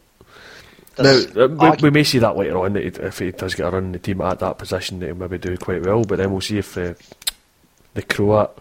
Now, 0.98 1.44
uh, 1.44 1.48
we, 1.48 1.70
we, 1.82 1.90
may 1.90 2.02
see 2.02 2.18
that 2.18 2.36
later 2.36 2.58
on, 2.58 2.72
that 2.72 3.04
if 3.04 3.18
he 3.20 3.30
does 3.30 3.54
get 3.54 3.68
a 3.68 3.70
run 3.70 3.84
in 3.84 3.92
the 3.92 4.00
team 4.00 4.20
at 4.20 4.40
that 4.40 4.58
position, 4.58 4.98
that 4.98 5.06
he'll 5.06 5.14
maybe 5.14 5.38
do 5.38 5.56
quite 5.56 5.84
well, 5.84 6.04
but 6.04 6.18
then 6.18 6.32
we'll 6.32 6.40
see 6.40 6.58
if 6.58 6.76
uh, 6.76 6.94
the 7.94 8.02
Croat, 8.02 8.58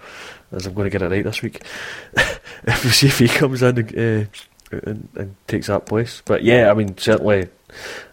as 0.51 0.67
I'm 0.67 0.75
going 0.75 0.85
to 0.85 0.91
get 0.91 1.01
it 1.01 1.09
right 1.09 1.23
this 1.23 1.41
week, 1.41 1.63
if 2.15 2.83
we 2.83 2.91
see 2.91 3.07
if 3.07 3.17
he 3.17 3.27
comes 3.27 3.63
in 3.63 3.79
and, 3.79 3.97
uh, 3.97 4.77
and, 4.83 5.09
and, 5.15 5.35
takes 5.47 5.67
that 5.67 5.87
place. 5.87 6.21
But 6.25 6.43
yeah, 6.43 6.69
I 6.69 6.75
mean, 6.75 6.95
certainly, 6.97 7.47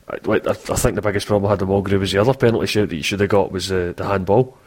I, 0.09 0.17
I, 0.17 0.51
I 0.51 0.53
think 0.53 0.97
the 0.97 1.03
biggest 1.03 1.27
problem 1.27 1.47
I 1.47 1.51
had 1.51 1.63
with 1.63 1.71
Mulgrew 1.71 2.01
was 2.01 2.13
the 2.13 2.19
other 2.19 2.35
penalty 2.35 2.67
shout 2.67 2.89
that 2.91 2.97
you 2.97 3.03
should 3.03 3.21
have 3.21 3.31
got 3.31 3.53
was 3.53 3.73
uh, 3.73 3.95
the 3.97 4.05
handball. 4.05 4.59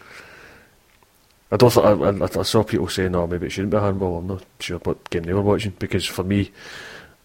I 1.51 1.57
don't. 1.57 1.71
Th- 1.71 1.85
I, 1.85 2.39
I, 2.39 2.43
saw 2.43 2.63
people 2.63 2.89
saying, 2.89 3.11
"No, 3.11 3.25
maybe 3.27 3.45
it 3.45 3.51
shouldn't 3.51 3.71
be 3.71 3.77
a 3.77 3.81
handball." 3.81 4.17
I'm 4.17 4.27
not 4.27 4.43
sure 4.59 4.79
what 4.79 5.09
game 5.09 5.23
they 5.23 5.33
were 5.33 5.41
watching 5.41 5.73
because 5.79 6.05
for 6.05 6.23
me, 6.23 6.51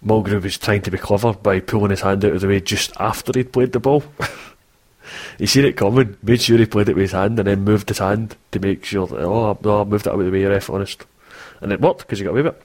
Mulgrew 0.04 0.42
was 0.42 0.58
trying 0.58 0.82
to 0.82 0.90
be 0.90 0.98
clever 0.98 1.32
by 1.32 1.60
pulling 1.60 1.90
his 1.90 2.02
hand 2.02 2.24
out 2.24 2.32
of 2.32 2.40
the 2.40 2.48
way 2.48 2.60
just 2.60 2.92
after 3.00 3.32
he'd 3.34 3.52
played 3.52 3.72
the 3.72 3.80
ball. 3.80 4.04
he 5.38 5.46
seen 5.46 5.64
it 5.64 5.76
coming, 5.76 6.16
made 6.22 6.42
sure 6.42 6.58
he 6.58 6.66
played 6.66 6.88
it 6.88 6.96
with 6.96 7.02
his 7.02 7.12
hand, 7.12 7.38
and 7.38 7.48
then 7.48 7.64
moved 7.64 7.88
his 7.88 7.98
hand 7.98 8.36
to 8.52 8.60
make 8.60 8.84
sure 8.84 9.06
that, 9.06 9.20
oh, 9.20 9.58
no, 9.62 9.80
I 9.80 9.84
moved 9.84 10.06
it 10.06 10.12
out 10.12 10.20
of 10.20 10.24
the 10.24 10.30
way, 10.30 10.44
ref, 10.44 10.70
honest. 10.70 11.04
And 11.60 11.72
it 11.72 11.80
worked 11.80 12.00
because 12.00 12.18
he 12.18 12.24
got 12.24 12.32
away 12.32 12.42
with 12.42 12.54
it. 12.54 12.62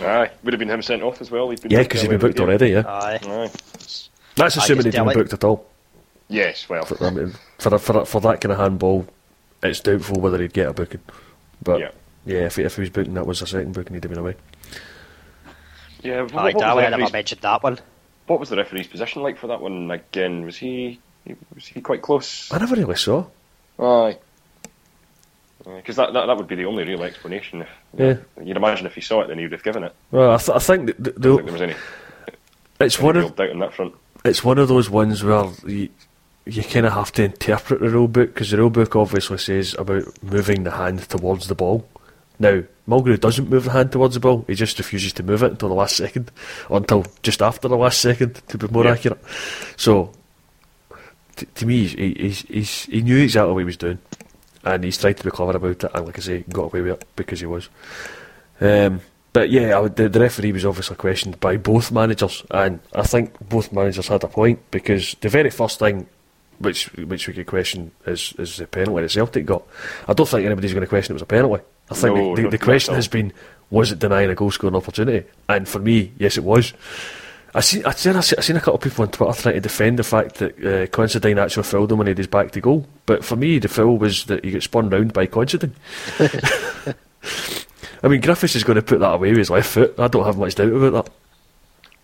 Aye, 0.00 0.30
would 0.42 0.54
have 0.54 0.58
been 0.58 0.70
him 0.70 0.82
sent 0.82 1.02
off 1.02 1.20
as 1.20 1.30
well. 1.30 1.48
Been 1.48 1.70
yeah, 1.70 1.82
because 1.82 2.02
he'd 2.02 2.08
been 2.08 2.20
booked 2.20 2.40
already, 2.40 2.70
yeah. 2.70 2.84
Aye. 2.86 3.20
Aye. 3.22 3.50
That's 4.40 4.56
assuming 4.56 4.86
he'd 4.86 4.94
been 4.94 5.12
booked 5.12 5.32
at 5.32 5.44
all. 5.44 5.66
Yes, 6.28 6.68
well. 6.68 6.84
For, 6.84 7.04
I 7.04 7.10
mean, 7.10 7.34
for, 7.58 7.78
for, 7.78 8.04
for 8.04 8.20
that 8.20 8.40
kind 8.40 8.52
of 8.52 8.58
handball, 8.58 9.06
it's 9.62 9.80
doubtful 9.80 10.20
whether 10.20 10.40
he'd 10.40 10.52
get 10.52 10.68
a 10.68 10.72
booking. 10.72 11.00
But 11.62 11.80
yeah, 11.80 11.90
yeah 12.24 12.46
if, 12.46 12.56
he, 12.56 12.62
if 12.62 12.76
he 12.76 12.82
was 12.82 12.90
booking, 12.90 13.14
that 13.14 13.26
was 13.26 13.42
a 13.42 13.46
second 13.46 13.74
booking, 13.74 13.94
he'd 13.94 14.04
have 14.04 14.10
been 14.10 14.20
away. 14.20 14.36
Yeah, 16.02 16.22
what, 16.22 16.34
I 16.34 16.42
like 16.44 16.58
that. 16.58 16.78
I 16.78 16.88
never 16.88 17.10
mentioned 17.10 17.40
that 17.42 17.62
one. 17.62 17.78
What 18.26 18.40
was 18.40 18.48
the 18.48 18.56
referee's 18.56 18.86
position 18.86 19.22
like 19.22 19.38
for 19.38 19.48
that 19.48 19.60
one? 19.60 19.90
Again, 19.90 20.44
was 20.44 20.56
he 20.56 21.00
was 21.54 21.66
he 21.66 21.80
quite 21.80 22.02
close? 22.02 22.50
I 22.52 22.58
never 22.58 22.76
really 22.76 22.96
saw. 22.96 23.26
Aye. 23.78 24.18
Because 25.64 25.96
that, 25.96 26.12
that 26.14 26.26
that 26.26 26.36
would 26.36 26.48
be 26.48 26.54
the 26.54 26.64
only 26.64 26.84
real 26.84 27.02
explanation. 27.02 27.62
If, 27.62 27.68
yeah. 27.98 28.16
You'd 28.42 28.56
imagine 28.56 28.86
if 28.86 28.94
he 28.94 29.02
saw 29.02 29.20
it, 29.22 29.28
then 29.28 29.36
he 29.36 29.44
would 29.44 29.52
have 29.52 29.62
given 29.62 29.84
it. 29.84 29.94
Well, 30.10 30.32
I, 30.32 30.36
th- 30.38 30.56
I 30.56 30.58
think 30.58 30.86
the, 30.86 30.92
the, 30.94 31.10
the, 31.10 31.36
think 31.36 31.44
there 31.44 31.52
was 31.52 31.62
any. 31.62 31.74
It's 32.80 32.98
any 32.98 33.06
one 33.06 33.16
of 33.18 33.36
doubt 33.36 33.50
on 33.50 33.58
that 33.58 33.74
front. 33.74 33.94
It's 34.24 34.44
one 34.44 34.58
of 34.58 34.68
those 34.68 34.90
ones 34.90 35.24
where 35.24 35.46
you, 35.66 35.88
you 36.44 36.62
kind 36.62 36.86
of 36.86 36.92
have 36.92 37.12
to 37.12 37.24
interpret 37.24 37.80
the 37.80 37.88
rule 37.88 38.08
book 38.08 38.34
because 38.34 38.50
the 38.50 38.58
rule 38.58 38.70
book 38.70 38.94
obviously 38.96 39.38
says 39.38 39.74
about 39.78 40.22
moving 40.22 40.64
the 40.64 40.72
hand 40.72 41.00
towards 41.08 41.48
the 41.48 41.54
ball. 41.54 41.88
Now, 42.38 42.62
Mulgrew 42.88 43.20
doesn't 43.20 43.50
move 43.50 43.64
the 43.64 43.70
hand 43.70 43.92
towards 43.92 44.14
the 44.14 44.20
ball, 44.20 44.44
he 44.46 44.54
just 44.54 44.78
refuses 44.78 45.12
to 45.14 45.22
move 45.22 45.42
it 45.42 45.52
until 45.52 45.68
the 45.68 45.74
last 45.74 45.96
second, 45.96 46.30
or 46.68 46.78
until 46.78 47.04
just 47.22 47.42
after 47.42 47.68
the 47.68 47.76
last 47.76 48.00
second, 48.00 48.40
to 48.48 48.58
be 48.58 48.66
more 48.68 48.84
yeah. 48.84 48.92
accurate. 48.92 49.22
So, 49.76 50.12
t- 51.36 51.46
to 51.54 51.66
me, 51.66 51.86
he, 51.86 52.14
he's, 52.14 52.40
he's, 52.42 52.84
he 52.86 53.02
knew 53.02 53.18
exactly 53.18 53.52
what 53.52 53.58
he 53.58 53.64
was 53.66 53.76
doing, 53.76 53.98
and 54.64 54.82
he's 54.82 54.96
tried 54.96 55.18
to 55.18 55.24
be 55.24 55.30
clever 55.30 55.56
about 55.56 55.84
it, 55.84 55.90
and 55.94 56.06
like 56.06 56.18
I 56.18 56.22
say, 56.22 56.44
got 56.48 56.72
away 56.72 56.80
with 56.80 56.92
it 57.00 57.08
because 57.14 57.40
he 57.40 57.46
was. 57.46 57.68
Um, 58.58 59.02
but 59.32 59.50
yeah, 59.50 59.88
the, 59.88 60.08
the 60.08 60.20
referee 60.20 60.52
was 60.52 60.64
obviously 60.64 60.96
questioned 60.96 61.38
by 61.40 61.56
both 61.56 61.92
managers, 61.92 62.44
and 62.50 62.80
I 62.94 63.02
think 63.02 63.38
both 63.48 63.72
managers 63.72 64.08
had 64.08 64.24
a 64.24 64.28
point 64.28 64.58
because 64.70 65.16
the 65.20 65.28
very 65.28 65.50
first 65.50 65.78
thing 65.78 66.06
which 66.58 66.92
which 66.94 67.26
we 67.26 67.34
could 67.34 67.46
question 67.46 67.90
is 68.06 68.34
is 68.38 68.56
the 68.58 68.66
penalty 68.66 69.02
that 69.02 69.10
Celtic 69.10 69.46
got. 69.46 69.62
I 70.08 70.12
don't 70.12 70.28
think 70.28 70.44
anybody's 70.44 70.72
going 70.72 70.82
to 70.82 70.88
question 70.88 71.12
it 71.12 71.14
was 71.14 71.22
a 71.22 71.26
penalty. 71.26 71.62
I 71.90 71.94
think 71.94 72.16
no, 72.16 72.36
the, 72.36 72.42
the, 72.42 72.50
the 72.50 72.58
question 72.58 72.94
has 72.94 73.08
been, 73.08 73.32
was 73.70 73.90
it 73.90 73.98
denying 73.98 74.30
a 74.30 74.34
goal 74.34 74.50
scoring 74.50 74.76
opportunity? 74.76 75.26
And 75.48 75.68
for 75.68 75.80
me, 75.80 76.12
yes, 76.18 76.36
it 76.36 76.44
was. 76.44 76.72
I 77.52 77.60
seen, 77.60 77.84
I 77.84 77.90
seen, 77.90 78.14
I 78.14 78.20
seen 78.20 78.56
a 78.56 78.60
couple 78.60 78.76
of 78.76 78.80
people 78.80 79.02
on 79.02 79.10
Twitter 79.10 79.42
trying 79.42 79.54
to 79.56 79.60
defend 79.60 79.98
the 79.98 80.04
fact 80.04 80.36
that 80.36 80.64
uh, 80.64 80.86
Considine 80.86 81.36
actually 81.38 81.64
fouled 81.64 81.90
him 81.90 81.98
when 81.98 82.06
he 82.06 82.12
had 82.12 82.18
his 82.18 82.28
back 82.28 82.52
to 82.52 82.60
goal. 82.60 82.86
But 83.06 83.24
for 83.24 83.34
me, 83.34 83.58
the 83.58 83.66
foul 83.66 83.98
was 83.98 84.26
that 84.26 84.44
he 84.44 84.52
got 84.52 84.62
spun 84.62 84.88
round 84.88 85.12
by 85.12 85.26
Considine. 85.26 85.74
I 88.02 88.08
mean, 88.08 88.20
Griffiths 88.20 88.56
is 88.56 88.64
going 88.64 88.76
to 88.76 88.82
put 88.82 89.00
that 89.00 89.14
away 89.14 89.30
with 89.30 89.38
his 89.38 89.50
left 89.50 89.70
foot. 89.70 89.94
I 89.98 90.08
don't 90.08 90.24
have 90.24 90.38
much 90.38 90.54
doubt 90.54 90.72
about 90.72 91.04
that. 91.04 91.12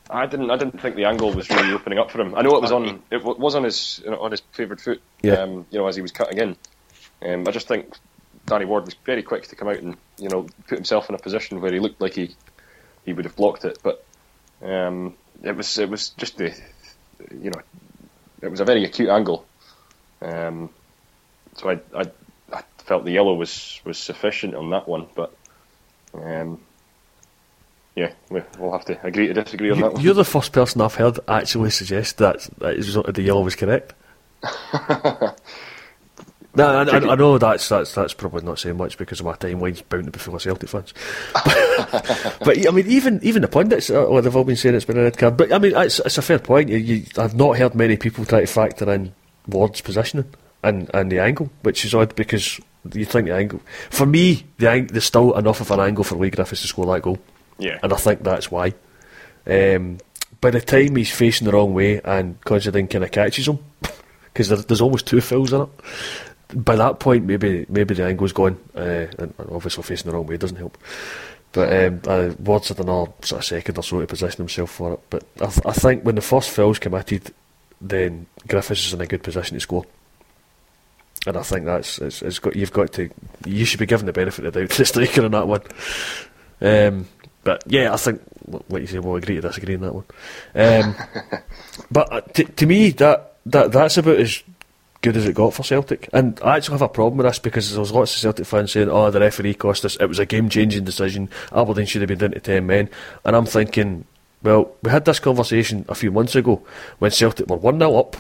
I 0.09 0.27
didn't. 0.27 0.51
I 0.51 0.57
didn't 0.57 0.81
think 0.81 0.95
the 0.95 1.05
angle 1.05 1.33
was 1.33 1.51
really 1.51 1.73
opening 1.73 1.99
up 1.99 2.11
for 2.11 2.21
him. 2.21 2.35
I 2.37 2.43
know 2.43 2.57
it 2.57 2.63
was 2.63 2.71
on. 2.71 3.03
It 3.11 3.25
was 3.25 3.55
on 3.55 3.65
his 3.65 4.03
on 4.07 4.31
his 4.31 4.41
favoured 4.53 4.81
foot. 4.81 5.03
Yeah. 5.23 5.35
Um, 5.35 5.67
you 5.71 5.79
know, 5.79 5.87
as 5.89 5.97
he 5.97 6.03
was 6.03 6.13
cutting 6.13 6.39
in. 6.39 6.57
Um, 7.23 7.49
I 7.49 7.51
just 7.51 7.67
think 7.67 7.97
Danny 8.47 8.67
Ward 8.67 8.85
was 8.85 8.95
very 9.05 9.23
quick 9.23 9.49
to 9.49 9.57
come 9.57 9.69
out 9.69 9.79
and 9.79 9.97
you 10.19 10.29
know 10.29 10.47
put 10.69 10.79
himself 10.79 11.09
in 11.09 11.15
a 11.15 11.19
position 11.19 11.61
where 11.61 11.73
he 11.73 11.81
looked 11.81 12.01
like 12.01 12.15
he 12.15 12.35
he 13.05 13.13
would 13.13 13.25
have 13.25 13.37
blocked 13.37 13.65
it, 13.65 13.79
but 13.83 14.05
um, 14.63 15.15
it 15.43 15.57
was 15.57 15.79
it 15.79 15.89
was 15.89 16.11
just 16.11 16.39
the 16.39 16.55
you 17.31 17.51
know 17.51 17.61
it 18.43 18.49
was 18.49 18.61
a 18.61 18.65
very 18.65 18.85
acute 18.85 19.09
angle. 19.09 19.45
Um, 20.23 20.71
so 21.57 21.71
I, 21.71 21.81
I, 21.97 22.11
I 22.53 22.63
felt 22.79 23.05
the 23.05 23.13
yellow 23.13 23.35
was 23.35 23.81
was 23.85 23.99
sufficient 23.99 24.55
on 24.55 24.71
that 24.71 24.87
one, 24.87 25.07
but 25.15 25.35
um, 26.15 26.61
yeah, 27.95 28.13
we'll 28.31 28.73
have 28.73 28.85
to 28.87 29.07
agree 29.07 29.29
to 29.29 29.35
disagree 29.35 29.71
on 29.71 29.77
you, 29.77 29.83
that 29.85 29.93
one. 29.95 30.03
You're 30.03 30.15
the 30.15 30.25
first 30.25 30.53
person 30.53 30.81
I've 30.81 30.95
heard 30.95 31.19
actually 31.29 31.71
suggest 31.71 32.19
that, 32.19 32.49
that 32.59 33.15
the 33.15 33.23
yellow 33.23 33.43
was 33.43 33.57
correct. 33.57 33.95
No, 36.57 36.69
I, 36.69 36.85
I, 36.85 37.13
I, 37.13 37.15
know 37.17 37.37
that's 37.37 37.69
that's 37.69 37.95
that's 37.95 38.15
probably 38.15 38.43
not 38.43 38.59
saying 38.59 38.79
much 38.79 38.97
because 38.97 39.23
my 39.23 39.35
timeline's 39.35 39.83
bound 39.83 40.07
to 40.07 40.11
be 40.11 40.19
full 40.19 40.35
of 40.35 40.41
Celtic 40.43 40.71
fans. 40.71 40.95
But, 41.35 42.37
but 42.45 42.67
I 42.67 42.71
mean, 42.71 42.87
even 42.87 43.21
even 43.23 43.43
the 43.43 43.49
pundits, 43.49 43.91
uh, 43.91 44.07
well, 44.09 44.23
they've 44.23 44.35
all 44.35 44.45
been 44.45 44.57
saying 44.57 44.75
it's 44.75 44.87
been 44.87 44.99
a 44.99 45.03
red 45.03 45.19
card. 45.19 45.37
But 45.37 45.53
I 45.53 45.59
mean, 45.59 45.77
it's, 45.77 45.99
it's 46.01 46.17
a 46.17 46.23
fair 46.23 46.39
point. 46.39 46.71
You, 46.71 46.79
you, 46.79 47.05
I've 47.19 47.35
not 47.35 47.59
heard 47.59 47.75
many 47.75 47.99
people 47.99 48.25
try 48.25 48.41
to 48.41 48.47
factor 48.47 48.91
in 48.91 49.13
Ward's 49.47 49.83
positioning 49.83 50.33
and, 50.63 50.91
and 50.95 51.13
the 51.13 51.19
angle, 51.19 51.51
which 51.61 51.85
is 51.85 51.95
odd 51.95 52.15
because 52.17 52.59
you 52.95 53.05
think 53.05 53.27
the 53.27 53.35
angle. 53.35 53.61
For 53.91 54.07
me, 54.07 54.45
the 54.59 54.71
ang- 54.71 54.87
there's 54.89 55.05
still 55.05 55.37
enough 55.37 55.61
of 55.61 55.71
an 55.71 55.81
angle 55.81 56.05
for 56.05 56.17
Leigh 56.17 56.31
Griffiths 56.31 56.63
to 56.63 56.69
score 56.69 56.87
that 56.87 57.03
goal. 57.03 57.19
Yeah, 57.59 57.79
and 57.83 57.93
I 57.93 57.97
think 57.97 58.23
that's 58.23 58.51
why. 58.51 58.75
Um, 59.47 59.99
by 60.41 60.51
the 60.51 60.61
time 60.61 60.97
he's 60.97 61.11
facing 61.11 61.47
the 61.47 61.53
wrong 61.53 61.73
way 61.73 62.01
and 62.05 62.41
Considine 62.43 62.89
kind 62.89 63.05
of 63.05 63.11
catches 63.11 63.49
him, 63.49 63.59
because 64.25 64.49
there, 64.49 64.59
there's 64.59 64.81
almost 64.81 65.07
two 65.07 65.21
fouls 65.21 65.53
in 65.53 65.63
it 65.63 65.69
by 66.55 66.77
that 66.77 67.01
point, 67.01 67.25
maybe 67.25 67.67
maybe 67.69 67.95
the 67.95 68.05
angle's 68.05 68.33
gone, 68.33 68.59
uh, 68.75 69.07
and 69.19 69.35
obviously 69.51 69.83
facing 69.83 70.11
the 70.11 70.17
wrong 70.17 70.27
way 70.27 70.37
doesn't 70.37 70.57
help. 70.57 70.79
But 71.53 71.73
um, 71.73 72.01
uh, 72.07 72.35
Ward's 72.39 72.69
had 72.69 72.81
another 72.81 73.13
sort 73.23 73.41
of 73.41 73.45
second 73.45 73.79
or 73.79 73.83
so 73.83 74.01
to 74.01 74.07
position 74.07 74.39
himself 74.39 74.71
for 74.71 74.95
it. 74.95 75.01
But 75.11 75.25
I, 75.41 75.47
th- 75.47 75.67
I 75.67 75.73
think 75.73 76.05
when 76.05 76.15
the 76.15 76.21
first 76.21 76.51
foul's 76.51 76.79
committed, 76.79 77.33
then 77.81 78.27
Griffiths 78.47 78.87
is 78.87 78.93
in 78.93 79.01
a 79.01 79.07
good 79.07 79.23
position 79.23 79.55
to 79.55 79.61
score. 79.61 79.85
And 81.27 81.37
I 81.37 81.43
think 81.43 81.65
that's 81.65 81.99
it's, 81.99 82.23
it's 82.23 82.39
got 82.39 82.57
you've 82.57 82.73
got 82.73 82.93
to 82.95 83.11
you 83.45 83.65
should 83.65 83.81
be 83.81 83.87
given 83.87 84.07
the 84.07 84.13
benefit 84.13 84.45
of 84.45 84.53
the 84.53 84.61
doubt 84.61 84.71
to 84.71 84.79
the 84.79 84.85
striker 84.85 85.25
on 85.25 85.31
that 85.33 85.49
one. 85.49 85.63
Um, 86.61 87.07
but 87.43 87.63
yeah, 87.67 87.93
I 87.93 87.97
think 87.97 88.21
like 88.69 88.83
you 88.83 88.87
say, 88.87 88.99
we'll 88.99 89.17
agree 89.17 89.37
to 89.37 89.41
disagree 89.41 89.77
on 89.77 89.81
that 89.83 89.95
one. 89.95 90.05
Um, 90.55 90.97
but 91.91 92.13
uh, 92.13 92.21
t- 92.21 92.45
to 92.45 92.67
me, 92.67 92.91
that 92.91 93.37
that 93.47 93.73
that's 93.73 93.97
about 93.99 94.21
as 94.21 94.43
good 95.03 95.17
as 95.17 95.27
it 95.27 95.35
got 95.35 95.55
for 95.55 95.63
Celtic. 95.63 96.09
And 96.13 96.41
I 96.43 96.57
actually 96.57 96.75
have 96.75 96.83
a 96.83 96.89
problem 96.89 97.19
with 97.19 97.27
this 97.27 97.39
because 97.39 97.71
there 97.71 97.81
was 97.81 97.93
lots 97.93 98.15
of 98.15 98.21
Celtic 98.21 98.47
fans 98.47 98.73
saying, 98.73 98.89
"Oh, 98.89 99.11
the 99.11 99.21
referee 99.21 99.55
cost 99.55 99.85
us. 99.85 99.97
It 99.97 100.07
was 100.07 100.19
a 100.19 100.27
game-changing 100.27 100.85
decision. 100.85 101.29
Aberdeen 101.53 101.87
should 101.87 102.03
have 102.03 102.09
been 102.09 102.19
down 102.19 102.33
to 102.33 102.41
ten 102.41 102.67
men." 102.67 102.89
And 103.25 103.37
I'm 103.37 103.47
thinking, 103.47 104.05
well, 104.43 104.73
we 104.83 104.91
had 104.91 105.05
this 105.05 105.19
conversation 105.19 105.85
a 105.89 105.95
few 105.95 106.11
months 106.11 106.35
ago 106.35 106.63
when 106.99 107.11
Celtic 107.11 107.49
were 107.49 107.57
one 107.57 107.79
0 107.79 107.97
up. 107.97 108.17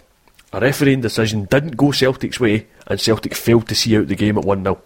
A 0.52 0.60
refereeing 0.60 1.00
decision 1.00 1.44
didn't 1.44 1.76
go 1.76 1.90
Celtic's 1.90 2.40
way, 2.40 2.66
and 2.86 3.00
Celtic 3.00 3.34
failed 3.34 3.68
to 3.68 3.74
see 3.74 3.96
out 3.96 4.08
the 4.08 4.14
game 4.14 4.38
at 4.38 4.44
one 4.44 4.62
0 4.62 4.80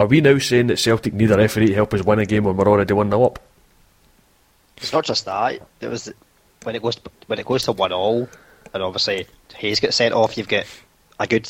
Are 0.00 0.06
we 0.06 0.20
now 0.20 0.38
saying 0.38 0.66
that 0.68 0.78
Celtic 0.78 1.14
need 1.14 1.30
a 1.30 1.36
referee 1.36 1.68
to 1.68 1.74
help 1.74 1.94
us 1.94 2.02
win 2.02 2.18
a 2.18 2.26
game 2.26 2.44
when 2.44 2.56
we're 2.56 2.68
already 2.68 2.92
one 2.92 3.10
0 3.10 3.24
up? 3.24 3.38
It's 4.76 4.92
not 4.92 5.04
just 5.04 5.24
that. 5.26 5.60
It 5.80 5.86
was 5.86 6.12
when 6.64 6.74
it 6.74 6.82
goes 6.82 7.00
when 7.26 7.38
it 7.38 7.46
goes 7.46 7.64
to 7.64 7.72
one 7.72 7.92
all, 7.92 8.28
and 8.74 8.82
obviously 8.82 9.26
Hayes 9.54 9.80
gets 9.80 9.96
sent 9.96 10.14
off. 10.14 10.36
You've 10.36 10.48
got 10.48 10.66
a 11.20 11.26
good 11.26 11.48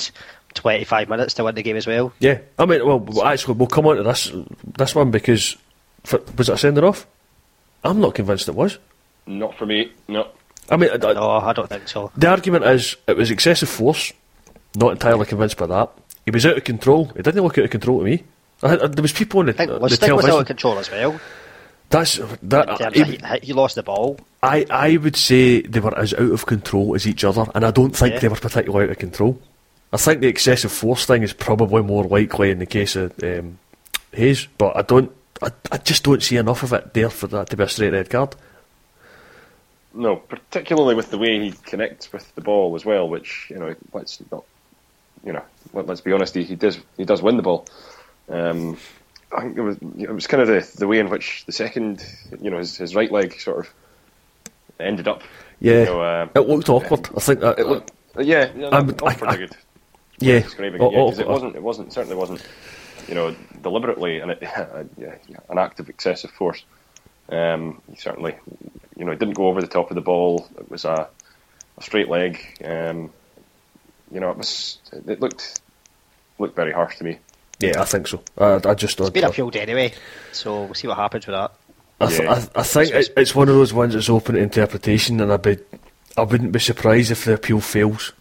twenty 0.55 0.85
five 0.85 1.09
minutes 1.09 1.35
to 1.35 1.45
win 1.45 1.55
the 1.55 1.63
game 1.63 1.77
as 1.77 1.87
well. 1.87 2.13
Yeah, 2.19 2.39
I 2.59 2.67
mean, 2.67 2.87
well, 2.87 2.99
well, 3.01 3.27
actually, 3.27 3.55
we'll 3.55 3.69
come 3.69 3.87
on 3.87 3.97
to 3.97 4.03
this 4.03 4.31
this 4.77 4.95
one 4.95 5.11
because 5.11 5.57
for, 6.05 6.21
was 6.37 6.51
it 6.51 6.55
a 6.55 6.59
sender 6.59 6.85
off? 6.85 7.07
I'm 7.85 8.01
not 8.01 8.15
convinced 8.15 8.49
it 8.49 8.55
was. 8.55 8.79
Not 9.27 9.57
for 9.57 9.67
me. 9.67 9.93
No. 10.09 10.29
I 10.71 10.77
mean, 10.77 10.91
I, 10.93 10.97
No, 10.97 11.31
I 11.33 11.53
don't 11.53 11.69
think 11.69 11.89
so. 11.89 12.11
the 12.17 12.29
argument 12.29 12.65
is 12.65 12.97
it 13.07 13.17
was 13.17 13.31
excessive 13.31 13.69
force. 13.69 14.13
Not 14.75 14.93
entirely 14.93 15.27
convinced 15.27 15.57
by 15.59 15.67
that. 15.67 15.91
He 16.25 16.31
was 16.31 16.47
out 16.47 16.57
of 16.57 16.65
control. 16.65 17.07
He 17.17 17.23
didn't 17.23 17.43
look 17.43 17.59
out 17.59 17.65
of 17.65 17.71
control 17.71 17.99
to 17.99 18.05
me. 18.05 18.25
I, 18.63 18.73
I, 18.75 18.87
there 18.87 19.03
was 19.03 19.13
people 19.13 19.41
on 19.41 19.47
the, 19.47 19.53
I 19.53 19.57
think 19.57 19.71
the 19.71 19.79
Lustig 19.81 20.17
was 20.17 20.25
out 20.27 20.41
of 20.41 20.47
control 20.47 20.79
as 20.79 20.91
well. 20.91 21.21
That's 21.91 22.19
that. 22.43 22.79
terms 22.79 22.95
he- 22.97 23.03
of 23.03 23.09
he, 23.43 23.47
he 23.49 23.53
lost 23.53 23.75
the 23.75 23.83
ball. 23.83 24.19
I, 24.43 24.65
I 24.71 24.97
would 24.97 25.17
say 25.17 25.61
they 25.63 25.81
were 25.81 25.97
as 25.99 26.15
out 26.15 26.31
of 26.33 26.47
control 26.47 26.95
as 26.95 27.07
each 27.07 27.23
other, 27.23 27.45
and 27.55 27.65
I 27.67 27.71
don't 27.71 27.95
think 27.95 28.15
Yeah. 28.15 28.21
they 28.21 28.29
were 28.29 28.37
particularly 28.37 28.85
out 28.87 28.91
of 28.93 28.99
control. 28.99 29.41
I 29.93 29.99
think 29.99 30.21
the 30.21 30.29
excessive 30.29 30.73
force 30.73 31.05
thing 31.05 31.23
is 31.23 31.35
probably 31.35 31.83
more 31.83 32.05
likely 32.05 32.51
in 32.51 32.61
the 32.61 32.67
case 32.67 32.97
of 32.97 33.13
um, 33.23 33.59
Hayes, 34.13 34.49
but 34.57 34.75
I 34.77 34.83
don't. 34.83 35.13
I, 35.43 35.51
I 35.71 35.77
just 35.79 36.03
don't 36.05 36.23
see 36.23 36.37
enough 36.39 36.63
of 36.63 36.73
it 36.73 36.95
there 36.95 37.11
for 37.11 37.27
that 37.27 37.51
to 37.51 37.57
be 37.59 37.65
a 37.65 37.69
straight 37.69 37.93
red 37.93 38.09
card. 38.09 38.35
No, 39.95 40.17
particularly 40.17 40.95
with 40.95 41.11
the 41.11 41.19
way 41.19 41.39
he 41.39 41.53
connects 41.53 42.13
with 42.13 42.35
the 42.35 42.41
ball 42.41 42.75
as 42.77 42.85
well, 42.85 43.09
which 43.09 43.47
you 43.51 43.59
know, 43.59 43.75
let's 43.93 44.23
not, 44.31 44.45
you 45.25 45.33
know, 45.33 45.43
let, 45.75 45.89
us 45.91 46.01
be 46.01 46.13
honest, 46.13 46.35
he, 46.35 46.45
he 46.45 46.55
does 46.57 46.79
he 46.97 47.05
does 47.05 47.21
win 47.23 47.37
the 47.37 47.43
ball. 47.43 47.67
Um, 48.29 48.79
I 49.37 49.43
think 49.43 49.57
it 49.59 49.61
was 49.63 49.77
it 49.99 50.11
was 50.11 50.27
kind 50.27 50.43
of 50.43 50.49
the, 50.49 50.79
the 50.79 50.87
way 50.89 50.99
in 50.99 51.11
which 51.11 51.45
the 51.47 51.53
second, 51.53 52.05
you 52.41 52.51
know, 52.51 52.59
his, 52.59 52.77
his 52.77 52.95
right 52.95 53.11
leg 53.13 53.39
sort 53.41 53.59
of 53.67 53.75
ended 54.81 55.09
up. 55.09 55.23
Yeah, 55.61 55.81
You 55.81 55.85
know, 55.87 56.01
uh, 56.01 56.29
it 56.35 56.41
looked 56.49 56.69
awkward. 56.71 57.09
I 57.17 57.21
think 57.21 57.41
that 57.41 57.59
it 57.59 57.67
looked. 57.67 57.93
yeah, 58.19 58.51
yeah, 58.57 58.69
I'm- 58.69 58.87
not, 58.87 59.03
I- 59.03 59.15
pretty 59.15 59.35
I- 59.35 59.37
good. 59.37 59.57
Yeah, 60.21 60.39
describing 60.41 60.81
Oh, 60.81 60.87
it, 60.89 60.93
yeah, 60.93 60.99
oh, 61.01 61.21
it 61.21 61.29
wasn't 61.29 61.57
it 61.57 61.63
wasn't 61.63 61.93
certainly 61.93 62.17
wasn't 62.17 62.47
you 63.09 63.15
know 63.15 63.35
deliberately 63.63 64.21
and 64.21 64.31
it, 64.31 64.39
yeah, 64.41 64.85
yeah, 64.97 65.15
an 65.51 65.59
act 65.59 65.81
of 65.81 65.89
excessive 65.91 66.31
force. 66.31 66.65
Um, 67.29 67.81
he 67.91 67.97
certainly 67.97 68.35
you 68.97 69.05
know 69.05 69.13
it 69.13 69.19
didn't 69.19 69.35
go 69.35 69.47
over 69.49 69.61
the 69.61 69.67
top 69.67 69.91
of 69.91 69.95
the 69.95 70.01
ball. 70.01 70.49
It 70.59 70.71
was 70.71 70.85
a, 70.85 71.09
a 71.79 71.83
straight 71.83 72.09
leg. 72.09 72.41
Um, 72.65 73.11
you 74.11 74.21
know 74.21 74.31
it 74.31 74.37
was 74.39 74.79
it 75.07 75.21
looked 75.21 75.61
looked 76.39 76.57
very 76.57 76.73
harsh 76.73 76.97
to 76.99 77.05
me. 77.05 77.19
Yeah, 77.61 77.81
I 77.81 77.85
think 77.85 78.09
so. 78.09 78.23
I, 78.37 78.55
I 78.57 78.75
just 78.75 78.85
It's 78.85 78.95
don't. 78.97 79.15
been 79.15 79.25
appealed 79.25 79.55
anyway, 79.57 79.93
so 80.33 80.65
we'll 80.65 80.75
see 80.75 80.89
what 80.89 80.97
happens 80.99 81.27
with 81.27 81.35
that. 81.37 81.53
I, 82.01 82.07
th- 82.09 82.21
Yeah. 82.23 82.33
I, 82.57 82.61
I 82.61 82.63
think 82.65 82.91
it, 82.93 83.11
it's 83.17 83.35
one 83.35 83.49
of 83.49 83.55
those 83.55 83.73
ones 83.73 83.95
that's 83.95 84.11
open 84.11 84.35
to 84.35 84.41
interpretation, 84.41 85.21
and 85.21 85.33
I'd 85.33 85.43
be, 85.43 85.59
I 86.17 86.23
wouldn't 86.23 86.51
be 86.51 86.59
surprised 86.59 87.13
if 87.13 87.25
the 87.25 87.35
appeal 87.35 87.61
fails. 87.61 88.13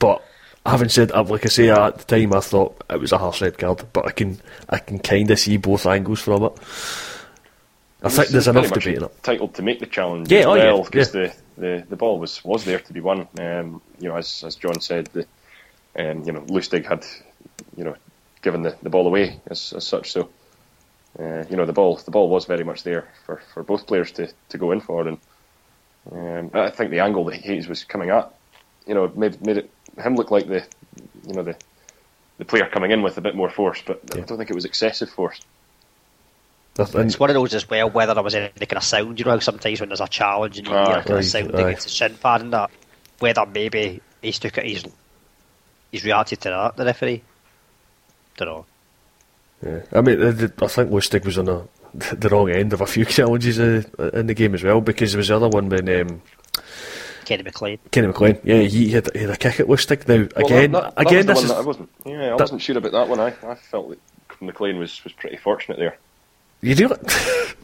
But 0.00 0.20
having 0.64 0.88
said 0.88 1.10
that, 1.10 1.22
like 1.28 1.46
I 1.46 1.48
say, 1.48 1.68
at 1.70 1.98
the 1.98 2.04
time 2.18 2.32
I 2.34 2.40
thought 2.40 2.82
it 2.90 2.98
was 2.98 3.12
a 3.12 3.18
harsh 3.18 3.40
red 3.40 3.56
card, 3.56 3.84
but 3.92 4.06
I 4.06 4.10
can 4.10 4.40
I 4.68 4.78
can 4.78 4.98
kind 4.98 5.30
of 5.30 5.38
see 5.38 5.56
both 5.58 5.86
angles 5.86 6.20
from 6.20 6.42
it. 6.42 6.52
I 8.02 8.08
think 8.08 8.28
there's 8.28 8.48
enough 8.48 8.70
much 8.70 8.84
debate 8.84 8.98
in 8.98 9.04
it. 9.04 9.12
Entitled 9.16 9.54
to 9.54 9.62
make 9.62 9.80
the 9.80 9.86
challenge 9.86 10.30
Yeah, 10.30 10.40
as 10.40 10.46
oh, 10.46 10.54
yeah, 10.54 10.64
well 10.64 10.84
because 10.84 11.14
yeah. 11.14 11.32
the, 11.56 11.60
the, 11.60 11.86
the 11.90 11.96
ball 11.96 12.18
was, 12.18 12.44
was 12.44 12.64
there 12.64 12.78
to 12.78 12.92
be 12.92 13.00
won. 13.00 13.26
Um, 13.38 13.80
you 13.98 14.08
know, 14.08 14.16
as 14.16 14.44
as 14.46 14.56
John 14.56 14.80
said, 14.80 15.06
the 15.06 15.26
um, 15.98 16.24
you 16.24 16.32
know 16.32 16.42
Lustig 16.42 16.84
had 16.86 17.04
you 17.76 17.84
know 17.84 17.96
given 18.42 18.62
the, 18.62 18.76
the 18.82 18.90
ball 18.90 19.06
away 19.06 19.40
as, 19.48 19.72
as 19.74 19.86
such. 19.86 20.12
So 20.12 20.28
uh, 21.18 21.44
you 21.48 21.56
know 21.56 21.64
the 21.64 21.72
ball 21.72 21.96
the 21.96 22.10
ball 22.10 22.28
was 22.28 22.44
very 22.44 22.64
much 22.64 22.82
there 22.82 23.08
for, 23.24 23.40
for 23.54 23.62
both 23.62 23.86
players 23.86 24.12
to, 24.12 24.30
to 24.50 24.58
go 24.58 24.72
in 24.72 24.80
for, 24.80 25.08
and 25.08 25.18
um, 26.12 26.50
I 26.54 26.70
think 26.70 26.90
the 26.90 27.00
angle 27.00 27.24
that 27.24 27.36
Hayes 27.36 27.66
was 27.66 27.84
coming 27.84 28.10
at, 28.10 28.32
you 28.86 28.94
know, 28.94 29.10
made 29.16 29.44
made 29.44 29.56
it 29.56 29.70
him 29.98 30.16
look 30.16 30.30
like 30.30 30.46
the 30.46 30.64
you 31.26 31.34
know 31.34 31.42
the 31.42 31.56
the 32.38 32.44
player 32.44 32.68
coming 32.70 32.90
in 32.90 33.02
with 33.02 33.16
a 33.16 33.22
bit 33.22 33.34
more 33.34 33.48
force, 33.48 33.82
but 33.84 34.02
I 34.12 34.20
don't 34.20 34.36
think 34.36 34.50
it 34.50 34.54
was 34.54 34.66
excessive 34.66 35.08
force. 35.08 35.40
I 36.78 36.82
It's 37.02 37.18
one 37.18 37.30
of 37.30 37.34
those 37.34 37.54
as 37.54 37.68
well, 37.68 37.90
whether 37.90 38.14
there 38.14 38.22
was 38.22 38.34
any 38.34 38.48
kind 38.50 38.76
of 38.76 38.82
sound, 38.84 39.18
you 39.18 39.24
know, 39.24 39.38
sometimes 39.38 39.80
when 39.80 39.88
there's 39.88 40.00
a 40.00 40.08
challenge 40.08 40.58
and 40.58 40.66
you 40.66 40.74
Aye. 40.74 40.84
hear 40.84 40.98
a 40.98 41.02
kind 41.02 41.14
Aye, 41.14 41.18
of 41.18 41.24
sound 41.24 41.54
aye. 41.54 41.60
against 41.62 41.84
the 41.84 41.90
shin 41.90 42.14
pad 42.16 42.40
and 42.42 42.52
that, 42.52 42.70
whether 43.18 43.46
maybe 43.46 44.00
he's 44.22 44.38
took 44.38 44.58
it, 44.58 44.64
he's, 44.64 44.84
he's 45.90 46.04
reacted 46.04 46.40
to 46.42 46.48
that, 46.50 46.76
the 46.76 46.84
referee. 46.84 47.22
Don't 48.36 48.48
know. 48.48 48.66
Yeah. 49.64 49.80
I 49.92 50.00
mean, 50.02 50.20
the, 50.20 50.32
the, 50.32 50.64
I 50.64 50.68
think 50.68 50.90
Lustig 50.90 51.24
was 51.24 51.38
on 51.38 51.46
the, 51.46 51.66
the 52.16 52.28
wrong 52.28 52.50
end 52.50 52.72
of 52.72 52.80
a 52.82 52.86
few 52.86 53.04
challenges 53.06 53.58
uh, 53.58 53.82
in 54.12 54.26
the 54.26 54.34
game 54.34 54.54
as 54.54 54.62
well, 54.62 54.80
because 54.80 55.12
there 55.12 55.18
was 55.18 55.28
the 55.28 55.36
other 55.36 55.48
one 55.48 55.68
when 55.70 55.88
um, 56.00 56.22
Kenny 57.24 57.42
McLean. 57.42 57.78
Kenny 57.90 58.06
McLean, 58.08 58.38
yeah, 58.44 58.60
he 58.60 58.90
had, 58.90 59.08
he 59.14 59.20
had 59.22 59.30
a 59.30 59.36
kick 59.36 59.60
at 59.60 59.66
Lustig. 59.66 60.06
Now, 60.06 60.28
Well, 60.36 60.46
again, 60.46 60.72
that, 60.72 60.94
that, 60.94 61.06
again, 61.06 61.26
that 61.26 61.34
this 61.34 61.42
is 61.44 61.48
the 61.48 61.54
one 61.54 61.56
that 61.56 61.64
I 61.64 61.66
wasn't. 61.66 61.90
Yeah, 62.04 62.12
I 62.24 62.28
that- 62.28 62.40
wasn't 62.40 62.62
sure 62.62 62.78
about 62.78 62.92
that 62.92 63.08
one. 63.08 63.20
I, 63.20 63.34
I 63.42 63.54
felt 63.54 63.88
that 63.90 63.98
McLean 64.40 64.78
was, 64.78 65.02
was 65.04 65.12
pretty 65.14 65.36
fortunate 65.36 65.78
there. 65.78 65.96
You 66.60 66.74
do 66.74 66.90
it. 66.90 67.00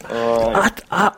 I, 0.04 0.70
I, 0.90 1.16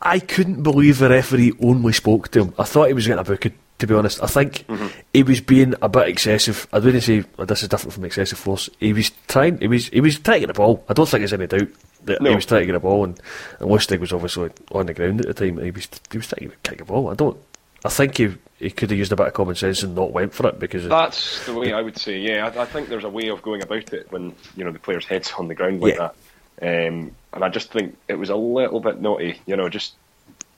I 0.00 0.18
couldn't 0.18 0.62
believe 0.62 0.98
the 0.98 1.08
referee 1.08 1.52
only 1.62 1.92
spoke 1.92 2.28
to 2.30 2.42
him. 2.42 2.54
I 2.58 2.64
thought 2.64 2.88
he 2.88 2.94
was 2.94 3.06
getting 3.06 3.20
a 3.20 3.24
booking. 3.24 3.54
To 3.80 3.88
be 3.88 3.94
honest, 3.94 4.22
I 4.22 4.26
think 4.26 4.66
mm-hmm. 4.68 4.86
he 5.12 5.24
was 5.24 5.40
being 5.40 5.74
a 5.82 5.88
bit 5.88 6.08
excessive. 6.08 6.68
I 6.72 6.78
wouldn't 6.78 7.02
say 7.02 7.24
well, 7.36 7.46
this 7.46 7.62
is 7.64 7.68
different 7.68 7.92
from 7.92 8.04
excessive 8.04 8.38
force. 8.38 8.70
He 8.78 8.92
was 8.92 9.10
trying. 9.26 9.58
He 9.58 9.66
was. 9.66 9.88
He 9.88 10.00
was 10.00 10.18
trying 10.20 10.42
to 10.42 10.46
get 10.46 10.54
the 10.54 10.58
ball. 10.58 10.84
I 10.88 10.92
don't 10.92 11.08
think 11.08 11.22
there's 11.22 11.32
any 11.32 11.48
doubt 11.48 11.68
that 12.04 12.22
he 12.22 12.34
was 12.34 12.46
trying 12.46 12.62
to 12.62 12.66
get 12.66 12.72
the 12.74 12.78
ball, 12.78 13.02
and, 13.02 13.20
and 13.58 13.68
Lustig 13.68 13.98
was 13.98 14.12
obviously 14.12 14.50
on 14.70 14.86
the 14.86 14.94
ground 14.94 15.20
at 15.20 15.26
the 15.26 15.34
time. 15.34 15.58
And 15.58 15.64
he 15.66 15.72
was. 15.72 15.88
He 16.12 16.18
was 16.18 16.28
trying 16.28 16.50
to 16.50 16.56
kick 16.62 16.78
the 16.78 16.84
ball. 16.84 17.10
I 17.10 17.14
don't. 17.14 17.36
I 17.84 17.88
think 17.88 18.16
he 18.16 18.36
he 18.58 18.70
could 18.70 18.90
have 18.90 18.98
used 18.98 19.12
a 19.12 19.16
bit 19.16 19.26
of 19.26 19.34
common 19.34 19.56
sense 19.56 19.82
and 19.82 19.94
not 19.96 20.12
went 20.12 20.32
for 20.32 20.46
it 20.46 20.60
because. 20.60 20.86
That's 20.86 21.44
the 21.44 21.54
way 21.54 21.72
I 21.72 21.82
would 21.82 21.98
say. 21.98 22.18
Yeah, 22.18 22.52
I, 22.54 22.62
I 22.62 22.64
think 22.66 22.88
there's 22.88 23.04
a 23.04 23.10
way 23.10 23.28
of 23.28 23.42
going 23.42 23.62
about 23.62 23.92
it 23.92 24.10
when 24.12 24.34
you 24.56 24.64
know 24.64 24.70
the 24.70 24.78
player's 24.78 25.04
head's 25.04 25.32
on 25.32 25.48
the 25.48 25.54
ground 25.54 25.80
like 25.80 25.94
Yeah. 25.94 25.98
that. 25.98 26.14
Um, 26.62 27.16
and 27.32 27.44
I 27.44 27.48
just 27.48 27.72
think 27.72 27.98
it 28.08 28.14
was 28.14 28.30
a 28.30 28.36
little 28.36 28.80
bit 28.80 29.00
naughty. 29.00 29.42
You 29.46 29.56
know, 29.56 29.68
just 29.68 29.98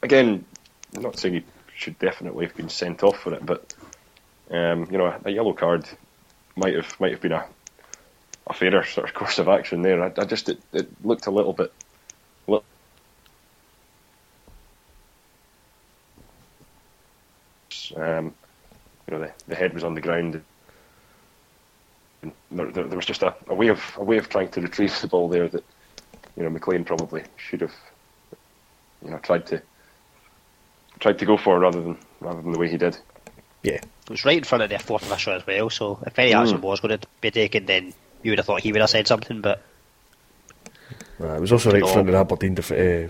again, 0.03 0.47
I'm 0.95 1.03
not 1.03 1.19
saying 1.19 1.35
he 1.35 1.47
should 1.75 1.99
definitely 1.99 2.47
have 2.47 2.57
been 2.57 2.69
sent 2.69 3.03
off 3.03 3.21
for 3.21 3.35
it, 3.35 3.45
but 3.47 3.67
um, 4.51 4.89
you 4.91 4.99
know, 4.99 5.21
a 5.25 5.31
yellow 5.31 5.55
card 5.55 5.89
might 6.57 6.75
have 6.75 6.95
might 7.01 7.13
have 7.13 7.21
been 7.23 7.33
a 7.33 7.49
a 8.49 8.55
fairer 8.55 8.85
sort 8.85 9.09
of 9.09 9.15
course 9.17 9.39
of 9.39 9.49
action 9.49 9.83
there. 9.83 10.03
I, 10.03 10.13
I 10.19 10.25
just 10.25 10.49
it, 10.49 10.63
it 10.73 10.89
looked 11.05 11.27
a 11.27 11.33
little 11.33 11.53
bit. 11.55 11.73
Li- 12.49 12.61
um, 17.97 18.35
you 19.09 19.15
know, 19.19 19.21
the, 19.21 19.35
the 19.49 19.55
head 19.57 19.75
was 19.75 19.85
on 19.85 19.95
the 19.95 20.01
ground. 20.01 20.45
And 22.23 22.35
there, 22.51 22.73
there, 22.73 22.89
there 22.89 22.97
was 22.97 23.07
just 23.07 23.23
a, 23.23 23.37
a 23.49 23.55
way 23.55 23.69
of 23.69 23.83
a 23.97 24.05
way 24.05 24.19
of 24.19 24.29
trying 24.29 24.51
to 24.51 24.61
retrieve 24.61 24.99
the 25.01 25.09
ball 25.09 25.29
there 25.29 25.49
that 25.49 25.65
you 26.37 26.43
know 26.43 26.51
McLean 26.51 26.85
probably 26.85 27.23
should 27.37 27.61
have 27.63 27.75
you 29.05 29.11
know 29.11 29.19
tried 29.19 29.47
to 29.47 29.63
tried 31.01 31.19
to 31.19 31.27
go 31.27 31.37
for 31.37 31.59
rather 31.59 31.81
than 31.83 31.99
rather 32.21 32.41
than 32.43 32.53
the 32.53 32.59
way 32.59 32.69
he 32.69 32.77
did. 32.79 32.97
yeah, 33.63 33.75
It 33.75 34.11
was 34.11 34.25
right 34.25 34.39
in 34.39 34.45
front 34.45 34.63
of 34.63 34.71
their 34.71 34.79
fourth 34.79 35.03
official 35.11 35.35
as 35.35 35.47
well, 35.47 35.69
so 35.71 35.99
if 36.07 36.19
any 36.19 36.33
action 36.33 36.61
was 36.61 36.81
going 36.81 36.99
to 36.99 37.07
be 37.21 37.31
taken, 37.31 37.67
then 37.67 37.93
you 38.23 38.31
would 38.33 38.39
have 38.39 38.47
thought 38.47 38.61
he 38.63 38.73
would 38.73 38.81
have 38.81 38.91
said 38.91 39.07
something, 39.07 39.41
but 39.41 39.63
Uh, 41.21 41.35
it 41.35 41.41
was 41.41 41.53
also 41.53 41.71
right 41.71 41.83
in 41.83 41.89
front 41.89 42.09
of 42.09 42.15
Aberdeen 42.15 42.55
def- 42.55 42.73
uh, 42.73 43.09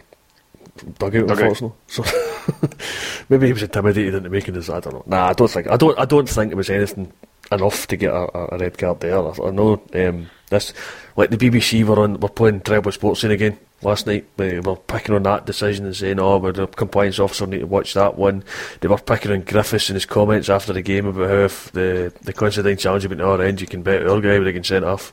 dugout, 0.99 1.27
Dugout. 1.27 1.31
unfortunately. 1.31 1.73
So 1.87 2.05
maybe 3.29 3.47
he 3.47 3.53
was 3.53 3.63
intimidated 3.63 4.15
into 4.15 4.31
making 4.31 4.55
this. 4.55 4.69
I 4.71 4.81
don't 4.81 4.95
know. 4.95 5.03
Nah, 5.07 5.29
I 5.29 5.33
don't 5.33 5.51
think. 5.51 5.69
I 5.69 5.77
don't. 5.77 5.99
I 5.99 6.05
don't 6.05 6.29
think 6.29 6.53
it 6.53 6.57
was 6.57 6.71
anything 6.71 7.13
enough 7.53 7.87
to 7.89 7.97
get 7.97 8.13
a, 8.13 8.39
a, 8.39 8.47
a 8.53 8.59
red 8.59 8.79
card 8.79 9.01
there. 9.01 9.19
I, 9.19 9.31
I 9.45 9.51
know 9.51 9.83
um, 9.95 10.31
this. 10.51 10.73
Like 11.17 11.31
the 11.31 11.37
BBC 11.37 11.85
were 11.85 12.01
on. 12.01 12.21
Were 12.21 12.29
playing 12.29 12.61
Treble 12.61 12.93
Sports 12.93 13.25
in 13.25 13.31
again 13.31 13.59
last 13.83 14.07
night. 14.07 14.27
They 14.37 14.61
were 14.61 14.77
picking 14.77 15.15
on 15.15 15.23
that 15.25 15.47
decision 15.47 15.87
and 15.87 15.97
saying, 15.97 16.21
"Oh, 16.21 16.39
well, 16.39 16.53
the 16.53 16.67
compliance 16.67 17.19
officer 17.19 17.47
need 17.47 17.61
to 17.61 17.67
watch 17.67 17.95
that 17.95 18.17
one." 18.17 18.45
They 18.81 18.89
were 18.89 18.99
picking 18.99 19.33
on 19.33 19.43
Griffiths 19.43 19.89
and 19.89 19.97
his 19.97 20.07
comments 20.07 20.49
after 20.49 20.73
the 20.73 20.83
game 20.83 21.07
about 21.07 21.29
how 21.31 21.37
if 21.45 21.73
the 21.73 22.13
the 22.23 22.33
Considine 22.33 22.77
challenge 22.77 23.03
had 23.03 23.11
been 23.11 23.19
to 23.19 23.27
our 23.27 23.43
end, 23.43 23.61
you 23.61 23.67
can 23.67 23.83
bet 23.83 24.07
our 24.07 24.21
guy 24.21 24.39
would 24.39 24.47
have 24.47 24.55
been 24.55 24.65
sent 24.65 24.85
off. 24.85 25.13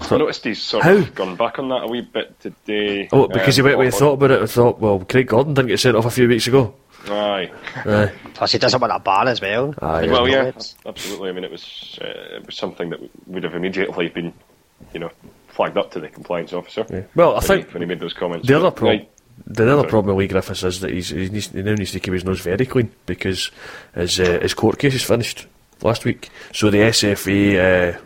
I 0.00 0.16
noticed 0.16 0.44
he's 0.44 0.62
sort 0.62 0.84
How? 0.84 0.92
of 0.94 1.12
gone 1.12 1.34
back 1.34 1.58
on 1.58 1.68
that 1.70 1.82
a 1.82 1.86
wee 1.88 2.02
bit 2.02 2.38
today. 2.38 3.08
Oh, 3.10 3.26
because 3.26 3.58
um, 3.58 3.62
you 3.62 3.64
went 3.64 3.74
away 3.74 3.86
on- 3.86 3.92
and 3.92 3.94
thought 3.96 4.12
about 4.12 4.30
it 4.30 4.40
and 4.40 4.48
thought, 4.48 4.78
well, 4.78 5.00
Craig 5.00 5.26
Gordon 5.26 5.54
didn't 5.54 5.68
get 5.68 5.80
sent 5.80 5.96
off 5.96 6.04
a 6.04 6.10
few 6.10 6.28
weeks 6.28 6.46
ago. 6.46 6.72
Aye. 7.08 7.50
Aye. 7.74 8.12
Plus, 8.34 8.52
he 8.52 8.58
does 8.58 8.74
it 8.74 8.80
with 8.80 8.92
a 8.92 9.00
ban 9.00 9.26
as 9.26 9.40
well. 9.40 9.74
Aye, 9.82 10.06
well, 10.06 10.28
yeah, 10.28 10.36
Comments. 10.50 10.76
absolutely. 10.86 11.30
I 11.30 11.32
mean, 11.32 11.42
it 11.42 11.50
was 11.50 11.98
uh, 12.00 12.36
it 12.36 12.46
was 12.46 12.56
something 12.56 12.90
that 12.90 13.00
would 13.26 13.42
have 13.42 13.54
immediately 13.56 14.08
been, 14.08 14.32
you 14.92 15.00
know, 15.00 15.10
flagged 15.48 15.76
up 15.76 15.90
to 15.92 16.00
the 16.00 16.08
compliance 16.08 16.52
officer. 16.52 16.86
Yeah. 16.90 17.02
Well, 17.14 17.36
I 17.36 17.40
think 17.40 17.66
he, 17.66 17.72
when 17.72 17.82
he 17.82 17.88
made 17.88 18.00
those 18.00 18.14
comments. 18.14 18.46
The 18.46 18.56
other 18.56 18.70
problem, 18.70 18.98
right, 18.98 19.10
the 19.46 19.72
other 19.72 19.88
problem 19.88 20.16
with 20.16 20.24
Leigh 20.24 20.28
Griffiths 20.28 20.62
is 20.62 20.80
that 20.80 20.90
he's, 20.90 21.08
he, 21.08 21.28
needs, 21.28 21.48
he 21.48 21.62
now 21.62 21.74
needs 21.74 21.92
to 21.92 22.00
keep 22.00 22.12
his 22.12 22.24
nose 22.24 22.40
very 22.40 22.66
clean 22.66 22.90
because 23.06 23.50
his 23.94 24.18
uh, 24.20 24.38
his 24.40 24.54
court 24.54 24.78
case 24.78 24.94
is 24.94 25.02
finished 25.02 25.46
last 25.82 26.04
week. 26.04 26.30
So 26.52 26.70
the 26.70 26.78
SFA 26.78 27.94
uh, 27.94 27.98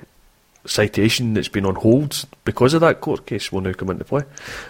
citation 0.66 1.34
that's 1.34 1.48
been 1.48 1.66
on 1.66 1.76
hold 1.76 2.24
because 2.44 2.74
of 2.74 2.80
that 2.82 3.00
court 3.00 3.26
case 3.26 3.50
will 3.50 3.60
now 3.60 3.72
come 3.72 3.90
into 3.90 4.04
play. 4.04 4.22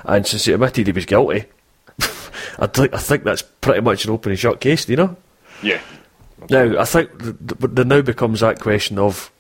And 0.05 0.27
since 0.27 0.45
he 0.45 0.53
admitted 0.53 0.87
he 0.87 0.93
was 0.93 1.07
guilty, 1.07 1.45
I, 2.59 2.67
think 2.67 2.95
I 2.95 2.99
think 2.99 3.25
that's 3.25 3.43
pretty 3.43 3.81
much 3.81 4.05
an 4.05 4.13
open 4.13 4.33
and 4.33 4.39
shut 4.39 4.61
case. 4.61 4.85
Do 4.85 4.93
you 4.93 4.97
know? 4.97 5.17
yeah, 5.63 5.81
Now, 6.51 6.81
I 6.81 6.85
think 6.85 7.19
th- 7.19 7.37
th- 7.39 7.73
there 7.73 7.85
now 7.85 8.03
becomes 8.03 8.41
that 8.41 8.61
question 8.61 8.99
of 8.99 9.31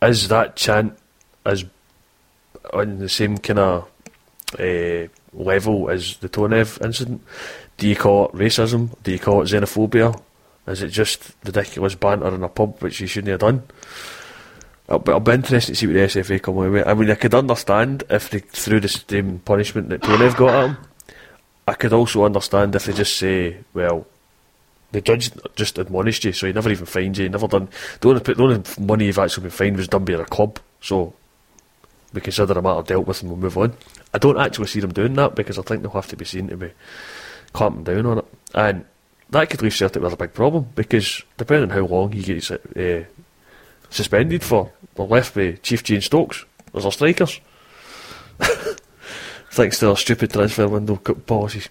is 0.00 0.28
that 0.28 0.56
chant 0.56 0.96
as 1.48 1.64
on 2.72 2.98
the 2.98 3.08
same 3.08 3.38
kind 3.38 3.58
of 3.58 3.88
uh, 4.58 5.08
level 5.32 5.90
as 5.90 6.16
the 6.18 6.28
Tonev 6.28 6.82
incident? 6.84 7.22
Do 7.76 7.88
you 7.88 7.96
call 7.96 8.28
it 8.28 8.34
racism? 8.34 8.90
Do 9.02 9.12
you 9.12 9.18
call 9.18 9.42
it 9.42 9.46
xenophobia? 9.46 10.20
Is 10.66 10.82
it 10.82 10.88
just 10.88 11.32
ridiculous 11.44 11.94
banter 11.94 12.34
in 12.34 12.42
a 12.42 12.48
pub 12.48 12.80
which 12.80 13.00
you 13.00 13.06
shouldn't 13.06 13.30
have 13.30 13.40
done? 13.40 13.62
It'll 14.86 14.98
be, 14.98 15.10
it'll 15.10 15.20
be 15.20 15.32
interested 15.32 15.72
to 15.72 15.76
see 15.76 15.86
what 15.86 15.94
the 15.94 16.20
SFA 16.20 16.42
come 16.42 16.56
away 16.56 16.68
with. 16.68 16.86
I 16.86 16.94
mean, 16.94 17.10
I 17.10 17.14
could 17.14 17.34
understand 17.34 18.04
if 18.10 18.30
they 18.30 18.40
threw 18.40 18.80
the 18.80 18.88
same 18.88 19.38
punishment 19.40 19.88
that 19.90 20.02
Tonev 20.02 20.36
got 20.36 20.54
at 20.54 20.68
him. 20.70 20.76
I 21.66 21.74
could 21.74 21.92
also 21.92 22.24
understand 22.24 22.74
if 22.74 22.84
they 22.84 22.94
just 22.94 23.16
say, 23.16 23.58
well, 23.74 24.06
the 24.92 25.02
judge 25.02 25.30
just 25.54 25.78
admonished 25.78 26.24
you, 26.24 26.32
so 26.32 26.46
he 26.46 26.52
never 26.52 26.70
even 26.70 26.86
fined 26.86 27.18
you. 27.18 27.24
He 27.24 27.28
never 27.28 27.46
done 27.46 27.68
the 28.00 28.08
only 28.08 28.20
the 28.22 28.42
only 28.42 28.62
money 28.80 29.06
you've 29.06 29.18
actually 29.18 29.42
been 29.42 29.50
fined 29.50 29.76
was 29.76 29.88
done 29.88 30.04
by 30.04 30.14
a 30.14 30.24
club. 30.24 30.58
So 30.80 31.12
we 32.12 32.20
consider 32.20 32.54
the 32.54 32.62
matter 32.62 32.82
dealt 32.82 33.06
with 33.06 33.22
and 33.22 33.30
we'll 33.30 33.40
move 33.40 33.58
on. 33.58 33.74
I 34.14 34.18
don't 34.18 34.38
actually 34.38 34.68
see 34.68 34.80
them 34.80 34.92
doing 34.92 35.14
that 35.14 35.34
because 35.34 35.58
I 35.58 35.62
think 35.62 35.82
they'll 35.82 35.90
have 35.92 36.08
to 36.08 36.16
be 36.16 36.24
seen 36.24 36.48
to 36.48 36.56
be 36.56 36.72
clamping 37.52 37.84
down 37.84 38.06
on 38.06 38.18
it, 38.18 38.26
and 38.54 38.84
that 39.30 39.50
could 39.50 39.62
leave 39.62 39.74
Celtic 39.74 40.02
with 40.02 40.12
a 40.12 40.16
big 40.16 40.32
problem 40.32 40.68
because 40.74 41.22
depending 41.36 41.70
on 41.70 41.76
how 41.76 41.86
long 41.86 42.12
he 42.12 42.22
gets 42.22 42.50
uh, 42.50 43.04
suspended 43.90 44.42
for, 44.42 44.72
they're 44.94 45.06
left 45.06 45.36
with 45.36 45.62
Ciftci 45.62 45.94
and 45.94 46.04
Stokes 46.04 46.44
as 46.74 46.84
our 46.84 46.92
strikers. 46.92 47.40
Thanks 49.50 49.78
to 49.80 49.90
our 49.90 49.96
stupid 49.96 50.32
transfer 50.32 50.68
window 50.68 50.96
policies. 50.96 51.68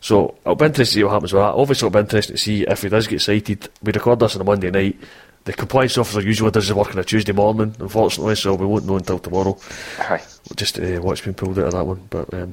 So 0.00 0.36
it'll 0.42 0.54
be 0.54 0.66
interesting 0.66 0.84
to 0.84 1.00
see 1.00 1.04
what 1.04 1.12
happens 1.12 1.32
with 1.32 1.42
that. 1.42 1.54
Obviously, 1.54 1.86
it'll 1.86 1.98
be 1.98 2.00
interesting 2.00 2.36
to 2.36 2.42
see 2.42 2.62
if 2.62 2.82
he 2.82 2.88
does 2.88 3.06
get 3.06 3.20
cited. 3.20 3.68
We 3.82 3.92
record 3.92 4.20
this 4.20 4.34
on 4.34 4.40
a 4.40 4.44
Monday 4.44 4.70
night. 4.70 4.98
The 5.44 5.52
compliance 5.54 5.96
officer 5.96 6.20
usually 6.20 6.50
does 6.50 6.68
the 6.68 6.74
work 6.74 6.90
on 6.90 6.98
a 6.98 7.04
Tuesday 7.04 7.32
morning, 7.32 7.74
unfortunately, 7.78 8.34
so 8.34 8.54
we 8.54 8.66
won't 8.66 8.84
know 8.86 8.96
until 8.96 9.18
tomorrow. 9.18 9.58
aye. 9.98 10.22
Just 10.54 10.78
uh, 10.78 11.00
watch 11.02 11.24
being 11.24 11.34
pulled 11.34 11.58
out 11.58 11.66
of 11.66 11.72
that 11.72 11.84
one. 11.84 12.06
But 12.10 12.32
um, 12.34 12.52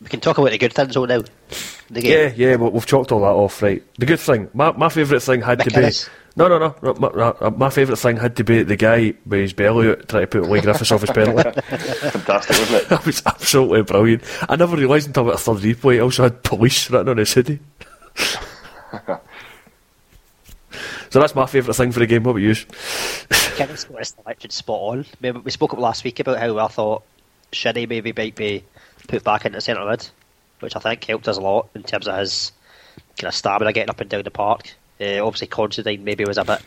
We 0.00 0.08
can 0.08 0.20
talk 0.20 0.38
about 0.38 0.50
the 0.50 0.58
good 0.58 0.72
things 0.72 0.94
though 0.94 1.04
now. 1.04 1.22
The 1.90 2.00
game. 2.02 2.32
yeah, 2.36 2.48
yeah, 2.50 2.56
but 2.56 2.72
we've 2.72 2.86
chalked 2.86 3.12
all 3.12 3.20
that 3.20 3.26
off, 3.26 3.60
right? 3.62 3.82
The 3.98 4.06
good 4.06 4.20
thing, 4.20 4.48
my 4.54 4.72
my 4.72 4.88
favourite 4.88 5.22
thing 5.22 5.42
had 5.42 5.58
to 5.60 5.70
be. 5.70 5.90
No, 6.36 6.46
no, 6.48 6.58
no. 6.58 6.74
no 6.82 6.94
my 6.94 7.32
my, 7.40 7.50
my 7.50 7.70
favourite 7.70 7.98
thing 7.98 8.16
had 8.16 8.36
to 8.36 8.44
be 8.44 8.62
the 8.62 8.76
guy 8.76 9.12
with 9.26 9.40
his 9.40 9.52
belly 9.52 9.90
out 9.90 10.08
trying 10.08 10.22
to 10.22 10.26
put 10.28 10.48
Leigh 10.48 10.60
Griffiths 10.62 10.92
off 10.92 11.00
his 11.02 11.10
penalty. 11.10 11.60
Fantastic, 11.60 12.56
wasn't 12.58 12.82
it? 12.82 12.88
That 12.88 13.04
was 13.04 13.22
absolutely 13.26 13.82
brilliant. 13.82 14.22
I 14.48 14.56
never 14.56 14.76
realised 14.76 15.08
until 15.08 15.24
about 15.24 15.34
a 15.34 15.38
third 15.38 15.58
replay. 15.58 15.96
I 15.96 16.00
also 16.00 16.22
had 16.22 16.42
police 16.44 16.88
written 16.88 17.08
on 17.08 17.18
his 17.18 17.32
hoodie. 17.34 17.58
So 21.10 21.18
that's 21.20 21.34
my 21.34 21.46
favourite 21.46 21.76
thing 21.76 21.92
for 21.92 21.98
the 22.00 22.06
game. 22.06 22.22
What 22.22 22.32
about 22.32 22.42
you? 22.42 22.52
McInnes 22.52 23.88
got 23.88 23.98
his 23.98 24.08
selection 24.10 24.50
spot 24.50 24.80
on. 24.80 25.06
Remember, 25.20 25.40
we 25.40 25.50
spoke 25.50 25.72
up 25.72 25.80
last 25.80 26.04
week 26.04 26.20
about 26.20 26.38
how 26.38 26.58
I 26.58 26.68
thought 26.68 27.02
Shinnie 27.52 27.86
maybe 27.86 28.12
might 28.16 28.36
be 28.36 28.64
put 29.08 29.24
back 29.24 29.44
into 29.44 29.60
centre 29.60 29.84
mid, 29.84 30.08
which 30.60 30.76
I 30.76 30.78
think 30.80 31.04
helped 31.04 31.26
us 31.28 31.36
a 31.36 31.40
lot 31.40 31.68
in 31.74 31.82
terms 31.82 32.06
of 32.06 32.16
his 32.16 32.52
kind 33.18 33.28
of 33.28 33.34
stamina 33.34 33.72
getting 33.72 33.90
up 33.90 34.00
and 34.00 34.08
down 34.08 34.22
the 34.22 34.30
park. 34.30 34.72
Uh, 35.00 35.24
obviously, 35.24 35.48
Considine 35.48 36.04
maybe 36.04 36.24
was 36.24 36.38
a 36.38 36.44
bit 36.44 36.62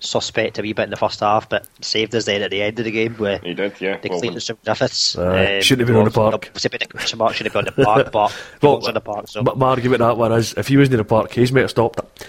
suspect 0.00 0.58
a 0.58 0.62
wee 0.62 0.72
bit 0.74 0.84
in 0.84 0.90
the 0.90 0.96
first 0.96 1.20
half, 1.20 1.48
but 1.48 1.66
saved 1.80 2.14
us 2.14 2.26
then 2.26 2.42
at 2.42 2.50
the 2.50 2.60
end 2.62 2.78
of 2.78 2.84
the 2.84 2.90
game 2.90 3.14
where 3.14 3.38
He 3.38 3.54
did, 3.54 3.80
yeah. 3.80 3.96
the 3.98 4.10
Well, 4.10 4.20
cleanest 4.20 4.48
from 4.48 4.58
Griffiths. 4.64 5.16
Aye, 5.16 5.60
shouldn't 5.60 5.88
have 5.88 5.88
been 5.88 5.96
on 5.96 6.04
the 6.04 6.10
park. 6.10 6.34
Obviously, 6.34 6.68
been 6.68 6.82
a 6.82 6.86
question 6.86 7.18
mark 7.18 7.34
should 7.34 7.46
have 7.46 7.52
been 7.54 7.66
on 7.68 7.72
the 7.74 7.84
park, 7.84 8.12
but 8.12 8.28
he 8.60 8.66
Well, 8.66 8.76
was 8.76 8.88
on 8.88 8.94
the 8.94 9.00
park, 9.00 9.28
so 9.28 9.42
My, 9.42 9.54
my 9.54 9.68
argument 9.68 10.00
that 10.00 10.16
one 10.16 10.32
is 10.32 10.52
if 10.56 10.68
he 10.68 10.76
wasn't 10.76 10.94
in 10.94 10.98
the 10.98 11.04
park, 11.04 11.32
Hayes 11.32 11.50
might 11.52 11.62
have 11.62 11.70
stopped 11.70 11.98
it. 12.00 12.28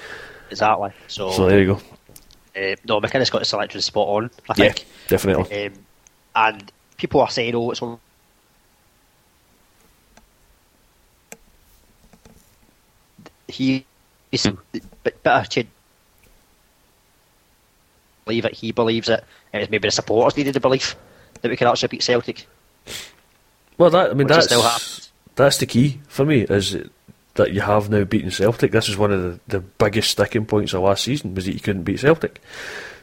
Exactly. 0.50 0.92
So, 1.08 1.30
So 1.32 1.48
there 1.48 1.60
you 1.62 1.66
go. 1.68 1.76
uh, 2.56 2.76
no, 2.88 3.02
McInnes 3.02 3.32
got 3.32 3.40
the 3.40 3.46
selection 3.46 3.82
spot 3.82 4.08
on. 4.08 4.30
I 4.50 4.54
Yeah, 4.58 4.72
think. 4.72 4.86
definitely. 5.08 5.66
Um, 5.68 5.74
and 6.36 6.72
people 6.98 7.22
are 7.22 7.30
saying, 7.30 7.56
oh, 7.56 7.72
it's 7.72 7.82
only. 7.82 8.00
He. 13.48 13.86
is 14.32 14.50
but 15.04 15.24
better 15.24 15.48
to 15.50 15.64
believe 18.26 18.46
it. 18.46 18.54
He 18.54 18.72
believes 18.72 19.08
it, 19.10 19.24
and 19.54 19.62
it's 19.62 19.72
maybe 19.72 19.88
the 19.88 19.92
supporters 19.92 20.36
needed 20.36 20.54
the 20.56 20.60
belief 20.60 20.96
that 21.42 21.50
we 21.50 21.56
could 21.56 21.68
actually 21.68 21.90
beat 21.90 22.04
Celtic. 22.04 22.48
Well, 23.78 23.90
that 23.92 24.12
I 24.12 24.14
mean 24.14 24.28
that's 24.28 24.46
is 24.46 24.46
still 24.46 24.64
happening. 24.64 24.90
that's 25.36 25.58
the 25.58 25.66
key 25.66 26.00
for 26.08 26.26
me 26.26 26.42
is 26.42 26.76
that 27.36 27.54
you 27.54 27.62
have 27.62 27.90
now 27.90 28.04
beaten 28.04 28.32
Celtic. 28.32 28.72
This 28.72 28.90
is 28.90 28.98
one 28.98 29.12
of 29.12 29.22
the, 29.22 29.40
the 29.48 29.60
biggest 29.60 30.12
sticking 30.12 30.46
points 30.46 30.74
of 30.74 30.82
last 30.82 31.04
season 31.04 31.36
was 31.36 31.46
that 31.46 31.54
you 31.54 31.60
couldn't 31.60 31.84
beat 31.84 32.00
Celtic. 32.00 32.42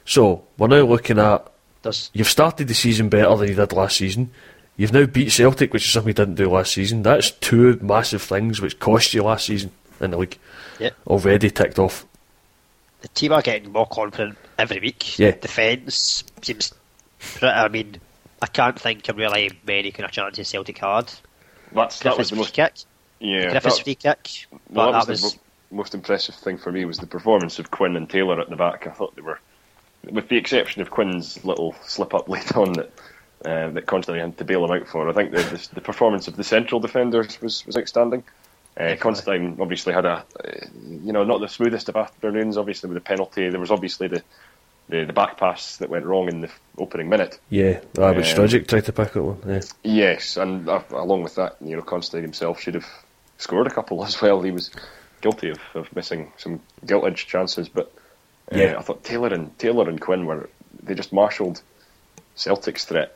So 0.05 0.45
we're 0.59 0.69
now 0.69 0.83
looking 0.83 1.19
at 1.19 1.47
Does 1.83 2.11
you've 2.13 2.29
started 2.29 2.67
the 2.69 2.75
season 2.75 3.09
better 3.09 3.35
than 3.37 3.49
you 3.49 3.55
did 3.55 3.73
last 3.73 3.97
season. 3.97 4.31
You've 4.77 4.93
now 4.93 5.05
beat 5.07 5.31
Celtic, 5.31 5.73
which 5.73 5.85
is 5.85 5.93
something 5.93 6.09
you 6.09 6.15
didn't 6.15 6.37
do 6.37 6.49
last 6.51 6.73
season. 6.73 7.03
That's 7.03 7.31
two 7.31 7.79
massive 7.83 8.23
things 8.23 8.61
which 8.61 8.79
cost 8.79 9.13
you 9.15 9.23
last 9.23 9.47
season 9.47 9.71
in 10.01 10.11
the 10.13 10.17
league. 10.19 10.39
Yeah. 10.79 10.91
Already 11.07 11.51
ticked 11.51 11.79
off. 11.79 12.07
the 13.03 13.09
team 13.09 13.33
are 13.33 13.43
getting 13.43 13.71
more 13.71 13.87
confident 13.87 14.39
every 14.59 14.81
week. 14.81 15.19
Yeah. 15.19 15.33
Defence 15.33 16.25
seems. 16.41 16.73
pretty- 17.19 17.47
I 17.55 17.69
mean, 17.69 17.97
I 18.41 18.47
can't 18.47 18.81
think 18.81 19.09
of 19.11 19.17
really 19.19 19.51
many 19.67 19.93
kind 19.93 20.07
of 20.07 20.11
chances 20.11 20.49
Celtic 20.49 20.79
had. 20.79 21.13
That's, 21.73 22.01
that 22.01 22.17
was 22.19 22.31
Griffiths 22.31 22.31
the 22.31 22.37
most. 22.37 22.55
kick. 22.55 22.73
Yeah, 23.23 23.51
Griffiths 23.51 23.79
free 23.79 23.95
kick. 23.95 24.47
Well, 24.51 24.61
But 24.71 24.93
that 24.93 25.07
that 25.07 25.11
was, 25.11 25.23
was. 25.23 25.35
the 25.71 25.75
most 25.77 25.95
impressive 25.95 26.35
thing 26.35 26.59
for 26.59 26.73
me 26.73 26.85
was 26.85 26.99
the 26.99 27.07
performance 27.07 27.59
of 27.59 27.71
Quinn 27.71 27.97
and 27.97 28.11
Taylor 28.11 28.41
at 28.41 28.51
the 28.51 28.57
back. 28.57 28.87
I 28.87 28.91
thought 28.91 29.15
they 29.15 29.23
were, 29.23 29.39
with 30.11 30.29
the 30.29 30.37
exception 30.37 30.83
of 30.83 30.91
Quinn's 30.91 31.45
little 31.45 31.75
slip 31.85 32.15
up 32.15 32.29
late 32.29 32.57
on 32.57 32.73
that 32.75 32.91
uh, 33.45 33.69
that 33.71 33.87
constantly 33.87 34.21
had 34.21 34.37
to 34.39 34.45
bail 34.45 34.65
him 34.65 34.73
out 34.73 34.89
for. 34.89 35.09
I 35.09 35.13
think 35.13 35.31
the, 35.31 35.43
the, 35.43 35.69
the 35.75 35.81
performance 35.81 36.29
of 36.29 36.37
the 36.37 36.45
central 36.45 36.81
defenders 36.81 37.41
was 37.41 37.65
was 37.67 37.77
outstanding. 37.77 38.25
Uh, 38.75 38.97
Considine 38.99 39.59
obviously 39.61 39.93
had 39.93 40.07
a, 40.07 40.25
uh, 40.43 40.51
you 40.89 41.13
know, 41.13 41.25
not 41.25 41.41
the 41.41 41.49
smoothest 41.49 41.91
of 41.91 41.97
afternoons. 41.97 42.57
Obviously 42.57 42.89
with 42.89 42.95
the 42.95 43.01
penalty, 43.03 43.51
there 43.51 43.61
was 43.61 43.71
obviously 43.71 44.09
the 44.09 44.23
the, 44.89 45.05
the 45.05 45.13
back 45.13 45.37
pass 45.37 45.77
that 45.77 45.89
went 45.91 46.05
wrong 46.07 46.29
in 46.29 46.41
the 46.41 46.51
opening 46.79 47.09
minute. 47.09 47.39
Yeah, 47.51 47.81
ah, 47.99 48.13
but 48.13 48.17
Um, 48.17 48.23
Strugic 48.23 48.67
tried 48.67 48.85
to 48.87 48.93
pick 48.93 49.15
it 49.15 49.21
one. 49.21 49.39
Yeah. 49.47 49.61
Yes, 49.85 50.37
and 50.37 50.69
uh, 50.69 50.83
along 50.91 51.23
with 51.23 51.37
that, 51.37 51.57
you 51.61 51.77
know, 51.77 51.83
Considine 51.83 52.23
himself 52.23 52.61
should 52.61 52.75
have 52.75 52.87
scored 53.43 53.67
a 53.67 53.71
couple 53.71 54.05
as 54.09 54.21
well. 54.23 54.41
He 54.43 54.51
was 54.51 54.71
guilty 55.21 55.51
of, 55.51 55.59
of 55.75 55.95
missing 55.95 56.33
some 56.37 56.61
gilt 56.87 57.05
edged 57.05 57.29
chances, 57.29 57.69
but 57.69 57.93
uh, 58.53 58.57
Yeah. 58.59 58.75
I 58.79 58.83
thought 58.83 59.05
Taylor 59.05 59.29
and 59.29 59.57
Taylor 59.59 59.89
and 59.89 60.01
Quinn 60.01 60.27
were 60.27 60.49
they 60.83 60.95
just 60.95 61.13
marshalled 61.13 61.61
Celtic's 62.35 62.85
threat 62.85 63.15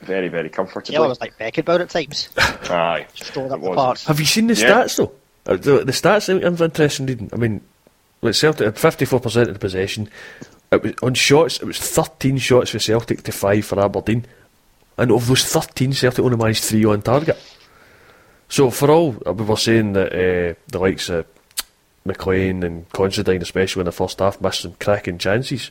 very, 0.00 0.28
very 0.28 0.48
comfortably. 0.48 0.94
Yeah, 0.94 1.02
I 1.02 1.06
was 1.08 1.20
like 1.20 1.38
Beckenbauer 1.38 1.80
at 1.80 1.90
times. 1.90 2.28
Aye, 2.70 3.06
Strolling 3.14 3.52
up 3.52 3.58
It 3.60 3.62
the 3.64 3.70
was. 3.70 4.04
Have 4.04 4.20
you 4.20 4.26
seen 4.26 4.46
the 4.48 4.54
Yeah. 4.54 4.82
stats 4.84 4.96
though? 4.96 5.12
Uh, 5.46 5.56
The, 5.56 5.84
the 5.84 5.92
stats 5.92 6.28
I'm 6.28 6.44
I'm 6.44 6.62
interested 6.62 7.02
in 7.02 7.06
reading. 7.06 7.30
I 7.32 7.36
mean, 7.36 7.60
like 8.20 8.34
Celtic 8.34 8.66
had 8.66 8.74
54% 8.76 9.42
of 9.48 9.52
the 9.54 9.58
possession. 9.58 10.10
It 10.70 10.82
was 10.82 10.92
on 11.02 11.14
shots. 11.14 11.58
It 11.60 11.64
was 11.64 11.78
13 11.78 12.36
shots 12.38 12.70
for 12.70 12.78
Celtic 12.78 13.22
to 13.22 13.32
five 13.32 13.64
for 13.64 13.80
Aberdeen, 13.80 14.26
and 14.98 15.10
of 15.10 15.26
those 15.26 15.44
13, 15.44 15.92
Celtic 15.94 16.22
only 16.24 16.36
managed 16.36 16.64
three 16.64 16.84
on 16.84 17.00
target. 17.00 17.38
So 18.48 18.70
for 18.70 18.90
all 18.90 19.16
uh, 19.26 19.32
we 19.32 19.44
were 19.44 19.56
saying 19.56 19.92
that 19.92 20.12
uh, 20.12 20.54
the 20.68 20.78
likes 20.78 21.08
of 21.08 21.26
McLean 22.04 22.62
and 22.62 22.88
Considine, 22.90 23.42
especially 23.42 23.80
in 23.80 23.86
the 23.86 23.92
first 23.92 24.18
half, 24.18 24.40
missed 24.40 24.62
some 24.62 24.74
cracking 24.80 25.18
chances. 25.18 25.70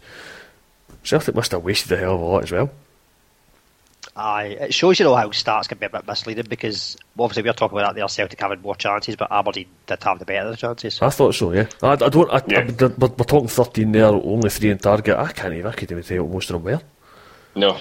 Celtic 1.03 1.35
must 1.35 1.51
have 1.51 1.63
wasted 1.63 1.91
a 1.93 1.97
hell 1.97 2.15
of 2.15 2.21
a 2.21 2.25
lot 2.25 2.43
as 2.43 2.51
well. 2.51 2.69
Aye, 4.15 4.57
it 4.61 4.73
shows 4.73 4.99
you 4.99 5.05
know 5.05 5.15
how 5.15 5.27
stats 5.29 5.67
can 5.67 5.77
be 5.77 5.85
a 5.85 5.89
bit 5.89 6.07
misleading 6.07 6.45
because 6.49 6.97
obviously 7.19 7.43
we're 7.43 7.53
talking 7.53 7.77
about 7.77 7.93
that 7.93 7.99
there 7.99 8.07
Celtic 8.07 8.41
having 8.41 8.61
more 8.61 8.75
chances, 8.75 9.15
but 9.15 9.31
Aberdeen 9.31 9.67
did 9.85 10.03
have 10.03 10.17
the 10.17 10.25
better 10.25 10.47
of 10.47 10.51
the 10.51 10.57
chances. 10.57 10.99
I 11.01 11.09
thought 11.09 11.35
so, 11.35 11.51
yeah. 11.53 11.67
I, 11.83 11.91
I 11.91 11.95
don't. 11.95 12.31
I, 12.31 12.41
Yeah. 12.47 12.59
I, 12.59 12.85
we're, 12.87 13.09
we're 13.09 13.25
talking 13.25 13.47
13 13.47 13.91
there, 13.91 14.05
only 14.05 14.49
three 14.49 14.71
in 14.71 14.79
target. 14.79 15.15
I 15.17 15.31
can't 15.31 15.53
even. 15.53 15.67
I 15.67 15.73
can't 15.73 15.91
even 15.91 16.03
tell 16.03 16.15
you 16.15 16.23
what 16.23 16.33
most 16.33 16.49
of 16.49 16.53
them 16.55 16.63
were. 16.63 16.81
no, 17.55 17.77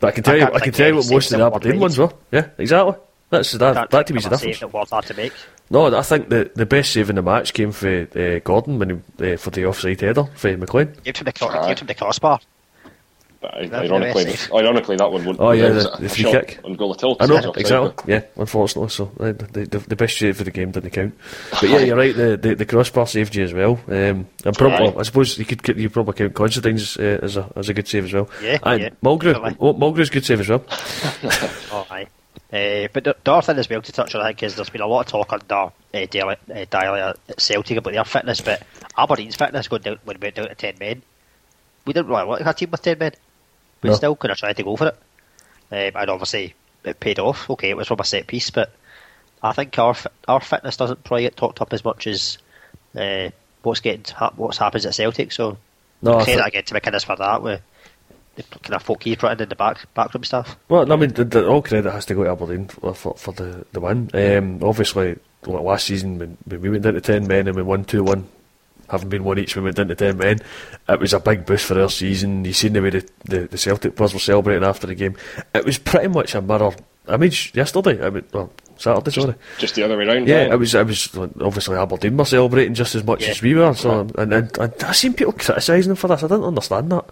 But 0.00 0.04
I 0.04 0.10
can 0.12 0.24
tell 0.24 0.34
I 0.34 0.38
you. 0.38 0.44
I 0.54 0.60
can 0.60 0.72
tell 0.72 0.88
you 0.88 0.94
what 0.96 1.10
most 1.10 1.10
of 1.10 1.10
the 1.10 1.20
six 1.20 1.30
that 1.30 1.38
were 1.38 1.56
Aberdeen 1.56 1.80
ones 1.80 1.98
were. 1.98 2.12
Yeah, 2.32 2.48
exactly. 2.56 2.94
That's 3.30 3.52
that. 3.52 3.74
Can't 3.74 3.90
That 3.90 4.06
to 4.06 4.12
think 4.12 4.14
me's 4.14 4.24
the 4.24 4.34
a 4.34 4.38
save 4.38 4.46
difference. 4.54 4.72
that 4.72 4.78
was 4.78 4.90
hard 4.90 5.06
to 5.06 5.14
make. 5.14 5.32
No, 5.70 5.94
I 5.96 6.02
think 6.02 6.28
the 6.30 6.50
the 6.54 6.64
best 6.66 6.92
save 6.92 7.10
in 7.10 7.16
the 7.16 7.22
match 7.22 7.52
came 7.52 7.72
for 7.72 8.08
uh, 8.16 8.38
Gordon 8.42 8.78
when 8.78 9.02
he, 9.18 9.32
uh, 9.32 9.36
for 9.36 9.50
the 9.50 9.66
offside 9.66 10.00
header 10.00 10.24
for 10.34 10.56
McLean. 10.56 10.94
Gave 11.04 11.16
him 11.18 11.24
the, 11.26 11.32
cro- 11.32 11.48
Aye. 11.48 11.68
gave 11.68 11.78
him 11.80 11.86
the 11.88 11.94
crossbar. 11.94 12.40
But 13.40 13.54
ironically, 13.72 14.34
ironically, 14.52 14.96
that 14.96 15.12
one 15.12 15.24
won't. 15.24 15.38
Oh, 15.38 15.52
yeah, 15.52 15.68
the- 15.68 15.96
the 16.00 16.08
free 16.08 16.24
kick. 16.24 16.58
on 16.64 16.74
goal 16.74 16.90
of 16.90 16.96
Tilt. 16.96 17.18
I 17.20 17.26
know 17.26 17.52
exactly. 17.52 17.92
but- 17.96 18.08
Yeah, 18.08 18.22
unfortunately, 18.36 18.88
so 18.88 19.12
uh, 19.20 19.26
the, 19.30 19.66
the 19.70 19.78
the 19.78 19.94
best 19.94 20.16
save 20.18 20.38
for 20.38 20.42
the 20.44 20.50
game 20.50 20.72
didn't 20.72 20.90
count. 20.90 21.14
But 21.52 21.68
yeah, 21.68 21.78
you're 21.80 21.96
right. 21.96 22.16
The, 22.16 22.36
the, 22.36 22.54
the 22.56 22.66
crossbar 22.66 23.06
saved 23.06 23.36
you 23.36 23.44
as 23.44 23.52
well. 23.54 23.78
Um, 23.86 24.26
and 24.44 24.56
probably, 24.56 24.88
Aye. 24.88 24.94
I 24.98 25.02
suppose 25.04 25.38
you 25.38 25.44
could 25.44 25.78
you 25.78 25.88
probably 25.90 26.14
count 26.14 26.34
Considine's 26.34 26.96
uh, 26.96 27.20
as 27.22 27.36
a 27.36 27.52
as 27.54 27.68
a 27.68 27.74
good 27.74 27.86
save 27.86 28.06
as 28.06 28.12
well. 28.14 28.28
Yeah, 28.42 28.58
and 28.64 28.80
yeah, 28.82 28.88
Mulgrew, 29.04 29.56
Mulgrew's 29.58 30.10
good 30.10 30.24
save 30.24 30.40
as 30.40 30.48
well. 30.48 30.64
Oh, 31.70 31.86
aye. 31.90 32.08
Uh, 32.50 32.88
but 32.92 33.04
the, 33.04 33.16
the 33.24 33.32
other 33.32 33.42
thing 33.42 33.58
as 33.58 33.68
well 33.68 33.82
to 33.82 33.92
touch 33.92 34.14
on, 34.14 34.22
I 34.22 34.28
think, 34.28 34.42
is 34.42 34.56
there's 34.56 34.70
been 34.70 34.80
a 34.80 34.86
lot 34.86 35.00
of 35.00 35.06
talk 35.06 35.32
under 35.34 35.54
uh, 35.54 35.70
Deila, 35.92 36.32
uh, 36.32 36.36
Deila 36.66 37.14
at 37.28 37.40
Celtic 37.40 37.76
about 37.76 37.92
their 37.92 38.04
fitness, 38.04 38.40
but 38.40 38.62
Aberdeen's 38.96 39.36
fitness 39.36 39.68
going 39.68 39.82
down 39.82 39.98
when 40.04 40.16
we 40.18 40.26
went 40.26 40.34
down 40.36 40.48
to 40.48 40.54
10 40.54 40.76
men. 40.80 41.02
We 41.86 41.92
didn't 41.92 42.08
really 42.08 42.24
want 42.24 42.46
a 42.46 42.52
team 42.54 42.70
with 42.70 42.82
10 42.82 42.98
men. 42.98 43.12
We 43.82 43.90
No. 43.90 43.96
still 43.96 44.16
kind 44.16 44.32
of 44.32 44.38
tried 44.38 44.56
to 44.56 44.62
go 44.62 44.76
for 44.76 44.88
it. 44.88 44.98
Um, 45.70 46.00
and 46.00 46.10
obviously, 46.10 46.54
it 46.84 46.98
paid 47.00 47.18
off. 47.18 47.50
Okay, 47.50 47.68
it 47.70 47.76
was 47.76 47.88
from 47.88 48.00
a 48.00 48.04
set 48.04 48.26
piece, 48.26 48.48
but 48.50 48.72
I 49.42 49.52
think 49.52 49.78
our 49.78 49.94
our 50.26 50.40
fitness 50.40 50.76
doesn't 50.78 51.04
probably 51.04 51.24
get 51.24 51.36
talked 51.36 51.60
up 51.60 51.72
as 51.74 51.84
much 51.84 52.06
as 52.06 52.38
uh, 52.98 53.28
what's 53.62 53.80
getting 53.80 54.04
what's 54.36 54.56
happens 54.58 54.86
at 54.86 54.94
Celtic. 54.94 55.32
So, 55.32 55.58
No, 56.00 56.18
I 56.18 56.24
say 56.24 56.32
thi- 56.32 56.36
that 56.38 56.46
again 56.48 56.64
to 56.64 56.74
McInnes 56.74 57.04
for 57.04 57.16
that, 57.16 57.42
with 57.42 57.60
the 58.50 58.58
kind 58.60 58.74
of 58.74 58.82
folk 58.82 59.02
he's 59.02 59.16
put 59.16 59.32
in, 59.32 59.40
in 59.42 59.48
the 59.48 59.56
back 59.56 59.78
backroom 59.94 60.24
stuff. 60.24 60.56
Well, 60.68 60.90
I 60.92 60.96
mean, 60.96 61.10
the, 61.12 61.24
the, 61.24 61.46
all 61.46 61.62
credit 61.62 61.90
has 61.90 62.06
to 62.06 62.14
go 62.14 62.24
to 62.24 62.30
Aberdeen 62.30 62.68
for, 62.68 62.94
for, 62.94 63.14
for 63.16 63.32
the, 63.32 63.64
the 63.72 63.80
win. 63.80 64.10
Um, 64.14 64.60
obviously, 64.62 65.16
like 65.46 65.62
last 65.62 65.86
season 65.86 66.18
when, 66.18 66.36
when 66.46 66.60
we 66.60 66.70
went 66.70 66.82
down 66.84 66.94
to 66.94 67.00
10 67.00 67.26
men 67.26 67.46
and 67.48 67.56
we 67.56 67.62
won 67.62 67.84
2 67.84 68.02
1, 68.04 68.28
having 68.90 69.08
been 69.08 69.24
one 69.24 69.38
each, 69.38 69.54
we 69.56 69.62
went 69.62 69.76
down 69.76 69.88
to 69.88 69.94
10 69.94 70.16
men, 70.16 70.38
it 70.88 71.00
was 71.00 71.12
a 71.12 71.20
big 71.20 71.44
boost 71.46 71.66
for 71.66 71.80
our 71.80 71.90
season. 71.90 72.44
You 72.44 72.52
seen 72.52 72.72
the 72.72 72.82
way 72.82 72.90
the, 72.90 73.08
the, 73.24 73.38
the 73.48 73.58
Celtic 73.58 73.96
players 73.96 74.14
were 74.14 74.20
celebrating 74.20 74.64
after 74.64 74.86
the 74.86 74.94
game. 74.94 75.16
It 75.54 75.64
was 75.64 75.78
pretty 75.78 76.08
much 76.08 76.34
a 76.34 76.40
mirror 76.42 76.72
image 77.08 77.52
yesterday. 77.54 78.04
I 78.04 78.10
mean, 78.10 78.24
well, 78.32 78.52
Saturday, 78.76 79.10
sorry. 79.10 79.34
Just 79.58 79.74
the 79.74 79.82
other 79.82 79.96
way 79.98 80.06
around. 80.06 80.28
Yeah, 80.28 80.36
aye. 80.42 80.52
it 80.52 80.58
was. 80.58 80.74
It 80.74 80.86
was 80.86 81.14
like, 81.16 81.30
obviously 81.40 81.76
Aberdeen 81.76 82.16
were 82.16 82.24
celebrating 82.24 82.74
just 82.74 82.94
as 82.94 83.02
much 83.02 83.22
Yeah. 83.24 83.30
as 83.30 83.42
we 83.42 83.54
were. 83.54 83.74
So, 83.74 84.00
and, 84.16 84.32
and, 84.32 84.58
and 84.58 84.74
I 84.84 84.92
seen 84.92 85.14
people 85.14 85.32
criticising 85.32 85.88
them 85.88 85.96
for 85.96 86.06
this. 86.08 86.22
I 86.22 86.28
didn't 86.28 86.44
understand 86.44 86.92
that. 86.92 87.06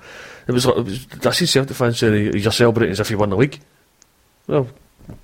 It 0.46 0.52
was. 0.52 0.66
It 0.66 0.76
was 0.76 1.06
I 1.24 1.30
seen 1.30 1.48
Celtic 1.48 1.76
fans 1.76 1.98
saying 1.98 2.36
you're 2.36 2.52
celebrating 2.52 2.92
as 2.92 3.00
if 3.00 3.10
you 3.10 3.18
won 3.18 3.30
the 3.30 3.36
league. 3.36 3.60
Well, 4.46 4.68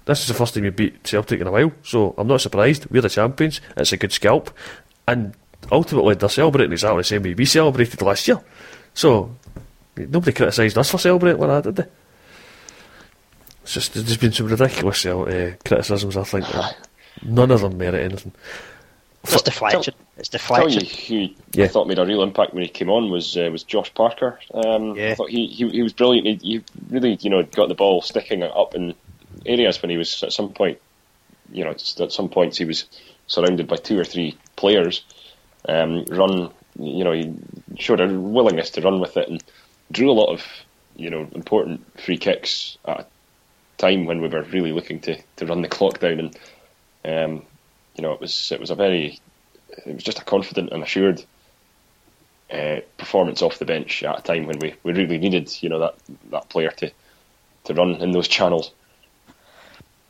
this 0.04 0.20
is 0.20 0.28
the 0.28 0.35
first 0.35 0.54
time 0.54 0.64
you 0.64 0.70
beat 0.70 1.04
Celtic 1.04 1.40
in 1.40 1.46
a 1.46 1.52
while, 1.52 1.72
so 1.82 2.14
I'm 2.18 2.26
not 2.26 2.40
surprised. 2.40 2.87
We're 2.90 3.02
the 3.02 3.08
champions. 3.08 3.61
It's 3.76 3.92
a 3.92 3.96
good 3.96 4.12
scalp, 4.12 4.50
and 5.06 5.35
ultimately 5.70 6.14
they're 6.14 6.28
celebrating 6.28 6.72
exactly 6.72 7.00
the 7.00 7.04
same 7.04 7.22
way 7.22 7.35
we 7.35 7.44
celebrated 7.44 8.02
last 8.02 8.26
year. 8.26 8.40
So 8.94 9.35
nobody 9.96 10.32
criticised 10.32 10.76
us 10.78 10.90
for 10.90 10.98
celebrating 10.98 11.40
like 11.40 11.64
that, 11.64 11.74
did 11.74 11.76
they? 11.76 11.90
It's 13.62 13.74
just 13.74 13.94
there's 13.94 14.16
been 14.16 14.32
some 14.32 14.48
ridiculous 14.48 15.06
uh, 15.06 15.54
criticisms. 15.64 16.16
I 16.16 16.24
think 16.24 16.46
none 17.22 17.50
of 17.50 17.61
them 17.61 17.78
merit 17.78 18.04
anything. 18.04 18.32
It's 19.24 19.42
deflection. 19.42 19.94
It's 20.16 20.28
Tell 20.28 20.68
you 20.68 20.80
deflection. 20.80 21.26
who 21.28 21.35
Yeah. 21.52 21.64
I 21.66 21.68
thought 21.68 21.87
made 21.87 21.98
a 21.98 22.06
real 22.06 22.22
impact 22.22 22.54
when 22.54 22.62
he 22.62 22.68
came 22.68 22.90
on 22.90 23.11
was 23.11 23.37
uh, 23.37 23.48
was 23.52 23.62
Josh 23.62 23.92
Parker. 23.94 24.38
Um, 24.52 24.96
Yeah. 24.96 25.11
I 25.11 25.14
thought 25.14 25.30
he, 25.30 25.46
he 25.46 25.68
he 25.68 25.82
was 25.82 25.92
brilliant. 25.92 26.42
He, 26.42 26.56
he 26.58 26.64
really 26.90 27.16
you 27.20 27.30
know 27.30 27.42
got 27.42 27.68
the 27.68 27.74
ball 27.74 28.02
sticking 28.02 28.42
up 28.42 28.74
in 28.74 28.94
areas 29.46 29.80
when 29.80 29.90
he 29.90 29.96
was 29.96 30.22
at 30.22 30.32
some 30.32 30.52
point. 30.52 30.78
You 31.52 31.64
know, 31.64 31.70
at 31.70 32.12
some 32.12 32.28
points 32.30 32.56
he 32.58 32.64
was 32.64 32.87
surrounded 33.26 33.68
by 33.68 33.76
two 33.76 33.98
or 33.98 34.04
three 34.04 34.37
players. 34.56 35.04
Um, 35.68 36.04
run, 36.08 36.50
you 36.78 37.04
know, 37.04 37.12
he 37.12 37.35
showed 37.78 38.00
a 38.00 38.08
willingness 38.08 38.70
to 38.70 38.80
run 38.80 39.00
with 39.00 39.16
it 39.16 39.28
and 39.28 39.42
drew 39.90 40.11
a 40.11 40.12
lot 40.12 40.32
of 40.32 40.42
you 40.96 41.11
know 41.11 41.28
important 41.32 42.00
free 42.00 42.16
kicks 42.16 42.78
at 42.87 43.00
a 43.00 43.06
time 43.78 44.06
when 44.06 44.20
we 44.20 44.28
were 44.28 44.42
really 44.44 44.72
looking 44.72 45.00
to, 45.00 45.16
to 45.37 45.46
run 45.46 45.62
the 45.62 45.68
clock 45.68 45.98
down 46.00 46.20
and 46.20 46.37
um, 47.04 47.42
you 47.96 48.02
know 48.02 48.12
it 48.12 48.20
was 48.20 48.52
it 48.52 48.61
was 48.61 48.70
a 48.70 48.74
very 48.74 49.18
it 49.87 49.94
was 49.94 50.05
just 50.05 50.18
a 50.18 50.24
confident 50.24 50.70
and 50.72 50.83
assured 50.83 51.24
uh, 52.52 52.81
performance 52.98 53.42
off 53.42 53.59
the 53.59 53.64
bench 53.64 54.02
at 54.02 54.18
a 54.18 54.22
time 54.22 54.46
when 54.46 54.59
we, 54.59 54.74
we 54.83 54.92
really 54.92 55.18
needed 55.18 55.50
you 55.62 55.68
know 55.68 55.78
that 55.78 55.94
that 56.31 56.48
player 56.48 56.70
to 56.70 56.90
to 57.64 57.74
run 57.74 57.94
in 57.96 58.12
those 58.12 58.28
channels. 58.28 58.72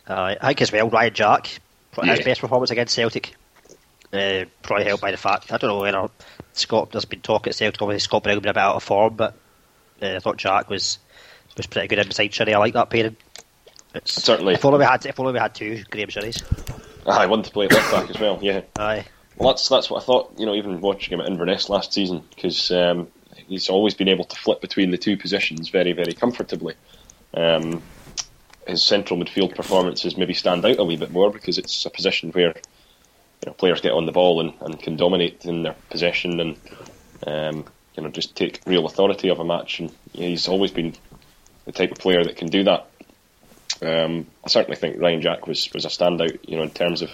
Uh, 0.08 0.34
I 0.40 0.48
think 0.48 0.62
as 0.62 0.72
well, 0.72 0.90
Ryan 0.90 1.14
Jack, 1.14 1.60
probably 1.92 2.16
his 2.16 2.24
best 2.24 2.40
performance 2.40 2.70
against 2.70 2.94
Celtic. 2.94 3.34
Uh, 4.12 4.44
probably 4.62 4.84
helped 4.84 5.00
by 5.00 5.10
the 5.10 5.16
fact, 5.16 5.52
I 5.52 5.56
don't 5.56 5.70
know 5.70 5.80
whether 5.80 6.10
Scott, 6.52 6.90
there's 6.90 7.06
been 7.06 7.20
talk 7.20 7.46
at 7.46 7.54
Celtic, 7.54 7.80
obviously 7.80 8.00
Scott 8.00 8.24
Brown 8.24 8.40
been 8.40 8.50
a 8.50 8.54
bit 8.54 8.60
out 8.60 8.76
of 8.76 8.82
form, 8.82 9.14
but 9.14 9.34
uh, 10.02 10.16
I 10.16 10.18
thought 10.18 10.36
Jack 10.36 10.68
was 10.68 10.98
was 11.56 11.66
pretty 11.66 11.88
good 11.88 11.98
inside 11.98 12.32
Shinnie. 12.32 12.54
I 12.54 12.58
like 12.58 12.74
that 12.74 12.90
pairing. 12.90 13.16
It's, 13.94 14.22
Certainly. 14.22 14.54
If 14.54 14.64
only 14.64 14.78
we 14.78 14.84
had, 14.84 15.04
if 15.06 15.20
only 15.20 15.32
we 15.32 15.38
had 15.38 15.54
two 15.54 15.84
Graeme 15.90 16.08
Shinnies. 16.08 16.42
I 17.06 17.26
wanted 17.26 17.46
to 17.46 17.50
play 17.50 17.68
left 17.68 17.90
back 17.90 18.10
as 18.10 18.18
well. 18.20 18.38
Yeah, 18.40 18.62
Aye. 18.76 19.04
well 19.36 19.50
that's 19.50 19.68
that's 19.68 19.90
what 19.90 20.02
I 20.02 20.04
thought. 20.04 20.34
You 20.38 20.46
know, 20.46 20.54
even 20.54 20.80
watching 20.80 21.12
him 21.12 21.20
at 21.20 21.28
Inverness 21.28 21.68
last 21.68 21.92
season 21.92 22.22
because 22.30 22.70
um, 22.70 23.08
he's 23.48 23.68
always 23.68 23.94
been 23.94 24.08
able 24.08 24.24
to 24.24 24.36
flip 24.36 24.60
between 24.60 24.90
the 24.90 24.98
two 24.98 25.16
positions 25.16 25.68
very 25.68 25.92
very 25.92 26.12
comfortably. 26.12 26.74
Um, 27.34 27.82
his 28.66 28.84
central 28.84 29.18
midfield 29.18 29.56
performances 29.56 30.16
maybe 30.16 30.34
stand 30.34 30.64
out 30.64 30.78
a 30.78 30.84
wee 30.84 30.96
bit 30.96 31.10
more 31.10 31.30
because 31.30 31.58
it's 31.58 31.84
a 31.84 31.90
position 31.90 32.30
where 32.30 32.54
you 32.54 33.46
know 33.46 33.52
players 33.52 33.80
get 33.80 33.92
on 33.92 34.06
the 34.06 34.12
ball 34.12 34.40
and, 34.40 34.54
and 34.60 34.80
can 34.80 34.96
dominate 34.96 35.44
in 35.44 35.64
their 35.64 35.74
possession 35.90 36.40
and 36.40 36.56
um, 37.26 37.64
you 37.96 38.02
know 38.02 38.10
just 38.10 38.36
take 38.36 38.60
real 38.66 38.86
authority 38.86 39.28
of 39.28 39.40
a 39.40 39.44
match. 39.44 39.80
And 39.80 39.92
yeah, 40.12 40.28
he's 40.28 40.48
always 40.48 40.70
been 40.70 40.94
the 41.64 41.72
type 41.72 41.92
of 41.92 41.98
player 41.98 42.24
that 42.24 42.36
can 42.36 42.48
do 42.48 42.64
that. 42.64 42.88
Um, 43.82 44.26
I 44.44 44.48
certainly 44.48 44.76
think 44.76 45.00
Ryan 45.00 45.22
Jack 45.22 45.46
was, 45.46 45.68
was 45.72 45.84
a 45.84 45.88
standout. 45.88 46.38
You 46.48 46.56
know, 46.56 46.62
in 46.62 46.70
terms 46.70 47.02
of 47.02 47.10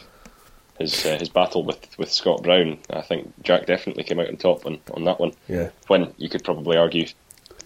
his 0.78 1.04
uh, 1.04 1.18
his 1.18 1.28
battle 1.28 1.64
with, 1.64 1.98
with 1.98 2.12
Scott 2.12 2.42
Brown, 2.42 2.78
I 2.90 3.00
think 3.00 3.32
Jack 3.42 3.66
definitely 3.66 4.04
came 4.04 4.20
out 4.20 4.28
on 4.28 4.36
top 4.36 4.66
on, 4.66 4.78
on 4.92 5.04
that 5.04 5.20
one. 5.20 5.32
Yeah. 5.48 5.70
When 5.86 6.12
you 6.18 6.28
could 6.28 6.44
probably 6.44 6.76
argue 6.76 7.06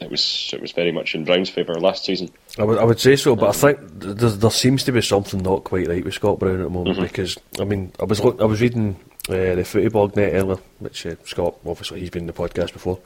it 0.00 0.10
was 0.10 0.50
it 0.52 0.60
was 0.60 0.72
very 0.72 0.92
much 0.92 1.14
in 1.14 1.24
Brown's 1.24 1.50
favour 1.50 1.74
last 1.74 2.04
season. 2.04 2.30
I 2.58 2.64
would, 2.64 2.78
I 2.78 2.84
would 2.84 3.00
say 3.00 3.16
so, 3.16 3.36
but 3.36 3.50
I 3.50 3.52
think 3.52 3.78
there, 3.98 4.30
there 4.30 4.50
seems 4.50 4.84
to 4.84 4.92
be 4.92 5.02
something 5.02 5.42
not 5.42 5.64
quite 5.64 5.88
right 5.88 6.04
with 6.04 6.14
Scott 6.14 6.38
Brown 6.38 6.60
at 6.60 6.64
the 6.64 6.70
moment 6.70 7.00
because 7.00 7.38
I 7.60 7.64
mean 7.64 7.92
I 8.00 8.04
was 8.04 8.20
look, 8.20 8.40
I 8.40 8.44
was 8.44 8.60
reading 8.60 8.96
uh, 9.28 9.54
the 9.54 9.64
Footy 9.64 9.88
Blog 9.88 10.16
net 10.16 10.32
earlier, 10.34 10.58
which 10.78 11.06
uh, 11.06 11.14
Scott 11.24 11.56
obviously 11.64 12.00
he's 12.00 12.10
been 12.10 12.22
in 12.22 12.26
the 12.26 12.32
podcast 12.32 12.72
before, 12.72 12.98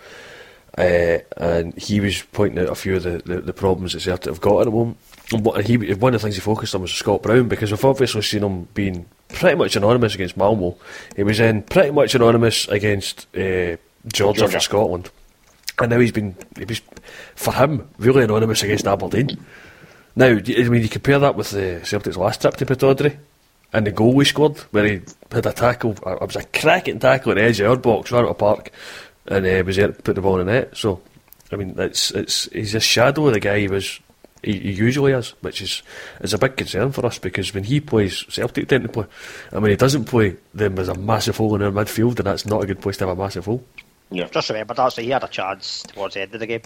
uh, 0.79 1.19
and 1.37 1.77
he 1.77 2.01
was 2.01 2.23
pointing 2.33 2.65
out 2.65 2.71
a 2.71 2.75
few 2.75 2.97
of 2.97 3.03
the, 3.03 3.23
the, 3.25 3.41
the 3.41 3.53
problems 3.53 3.93
that 3.93 4.01
Celtic 4.01 4.33
have 4.33 4.41
got 4.41 4.61
at 4.61 4.65
the 4.65 4.71
moment. 4.71 4.99
What 5.33 5.67
he 5.67 5.77
one 5.77 6.15
of 6.15 6.21
the 6.21 6.25
things 6.25 6.37
he 6.37 6.41
focused 6.41 6.75
on 6.75 6.83
was 6.83 6.93
Scott 6.93 7.23
Brown 7.23 7.49
because 7.49 7.73
we've 7.73 7.85
obviously 7.85 8.23
seen 8.23 8.45
him 8.45 8.69
being 8.75 9.07
pretty 9.29 9.57
much 9.57 9.75
anonymous 9.75 10.15
against 10.15 10.37
Malmo. 10.37 10.77
He 11.17 11.25
was 11.25 11.41
in 11.41 11.63
pretty 11.63 11.91
much 11.91 12.15
anonymous 12.15 12.69
against 12.69 13.27
uh, 13.35 13.77
Georgia, 14.07 14.41
Georgia. 14.41 14.49
for 14.49 14.61
Scotland. 14.61 15.11
And 15.79 15.91
now 15.91 15.99
he's 15.99 16.13
been, 16.13 16.35
he 16.57 16.65
was, 16.65 16.81
for 17.35 17.53
him, 17.53 17.89
really 17.99 18.23
anonymous 18.23 18.63
against 18.63 18.87
Aberdeen. 18.87 19.37
Now, 20.15 20.29
I 20.29 20.41
mean, 20.41 20.83
you 20.83 20.89
compare 20.89 21.19
that 21.19 21.37
with 21.37 21.51
the 21.51 21.83
Celtic's 21.85 22.17
last 22.17 22.41
trip 22.41 22.57
to 22.57 22.67
Pittodrie 22.67 23.19
and 23.75 23.87
the 23.87 23.93
goal 23.93 24.15
we 24.15 24.25
scored, 24.25 24.57
where 24.71 24.87
he 24.87 25.01
had 25.31 25.45
a 25.45 25.53
tackle, 25.53 25.93
it 25.93 26.21
was 26.23 26.37
a 26.37 26.45
cracking 26.45 26.99
tackle 26.99 27.33
at 27.33 27.35
the 27.35 27.43
edge 27.43 27.61
of 27.61 27.71
our 27.71 27.77
box, 27.77 28.11
right 28.11 28.25
out 28.25 28.31
of 28.31 28.39
park, 28.39 28.71
and 29.27 29.47
uh, 29.47 29.63
was 29.67 29.77
there 29.77 29.89
to 29.89 30.03
put 30.03 30.15
the 30.15 30.23
ball 30.23 30.41
in 30.41 30.47
the 30.47 30.53
net. 30.53 30.75
So, 30.75 31.03
I 31.53 31.57
mean, 31.57 31.75
it's, 31.77 32.11
it's, 32.13 32.51
he's 32.53 32.75
a 32.75 32.81
shadow 32.81 33.27
of 33.27 33.35
the 33.35 33.41
guy 33.41 33.59
he 33.59 33.69
was, 33.69 34.01
he, 34.47 34.59
he 34.59 34.73
usually 34.73 35.13
is, 35.13 35.31
which 35.43 35.61
is, 35.61 35.83
is 36.23 36.33
a 36.33 36.39
big 36.39 36.57
concern 36.57 36.93
for 36.93 37.05
us 37.05 37.19
because 37.19 37.53
when 37.53 37.65
he 37.65 37.81
plays, 37.81 38.25
Celtic 38.31 38.69
tend 38.69 38.85
to 38.85 38.89
play, 38.89 39.05
and 39.53 39.61
when 39.63 39.71
he 39.71 39.77
doesn't 39.77 40.07
play, 40.07 40.37
then 40.55 40.75
there's 40.75 40.89
a 40.89 40.95
massive 40.95 41.37
hole 41.37 41.55
in 41.55 41.63
our 41.63 41.71
midfield, 41.71 42.17
and 42.19 42.27
that's 42.27 42.47
not 42.47 42.63
a 42.63 42.67
good 42.67 42.81
place 42.81 42.97
to 42.99 43.07
have 43.07 43.19
a 43.19 43.23
massive 43.23 43.45
hole. 43.45 43.63
Yeah, 44.11 44.29
Just 44.29 44.49
remember 44.49 44.73
that, 44.75 44.93
so 44.93 45.03
he 45.03 45.11
had 45.11 45.25
a 45.25 45.29
chance 45.29 45.83
towards 45.83 46.15
the 46.15 46.23
end 46.23 46.33
of 46.33 46.41
the 46.41 46.47
game. 46.47 46.63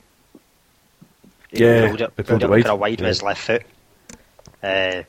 He 1.50 1.64
Yeah, 1.64 1.88
pulled 1.88 2.00
it, 2.02 2.12
he 2.16 2.22
pulled 2.22 2.42
it 2.42 2.50
wide. 2.50 2.64
kind 2.64 2.80
wide 2.80 3.00
Yeah. 3.00 3.06
with 3.06 3.08
his 3.08 3.22
left 3.22 3.40
foot. 3.42 3.62
Uh, 4.62 5.02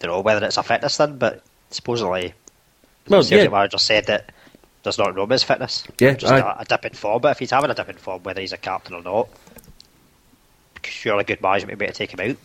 don't 0.00 0.10
know 0.12 0.20
whether 0.20 0.44
it's 0.44 0.56
a 0.56 0.62
fitness 0.62 0.96
thing, 0.96 1.16
but 1.16 1.42
supposedly 1.70 2.34
Well, 3.08 3.22
the 3.22 3.36
yeah. 3.36 3.48
manager 3.48 3.78
said 3.78 4.06
that 4.06 4.32
does 4.82 4.98
not 4.98 5.14
know 5.14 5.26
his 5.26 5.42
fitness. 5.42 5.84
Yeah, 6.00 6.14
just 6.14 6.32
aye. 6.32 6.38
a, 6.38 6.62
a 6.62 6.64
dip 6.64 6.84
in 6.86 6.92
form. 6.94 7.20
But 7.22 7.32
if 7.32 7.38
he's 7.38 7.50
having 7.50 7.70
a 7.70 7.74
dip 7.74 7.88
in 7.88 7.96
form, 7.96 8.22
whether 8.22 8.40
he's 8.40 8.52
a 8.52 8.56
captain 8.58 8.94
or 8.94 9.02
not, 9.02 9.28
surely 10.88 11.24
good 11.24 11.40
management 11.42 11.72
would 11.72 11.78
be 11.78 11.84
able 11.86 11.92
to 11.94 11.98
take 11.98 12.12
him 12.18 12.30
out 12.30 12.36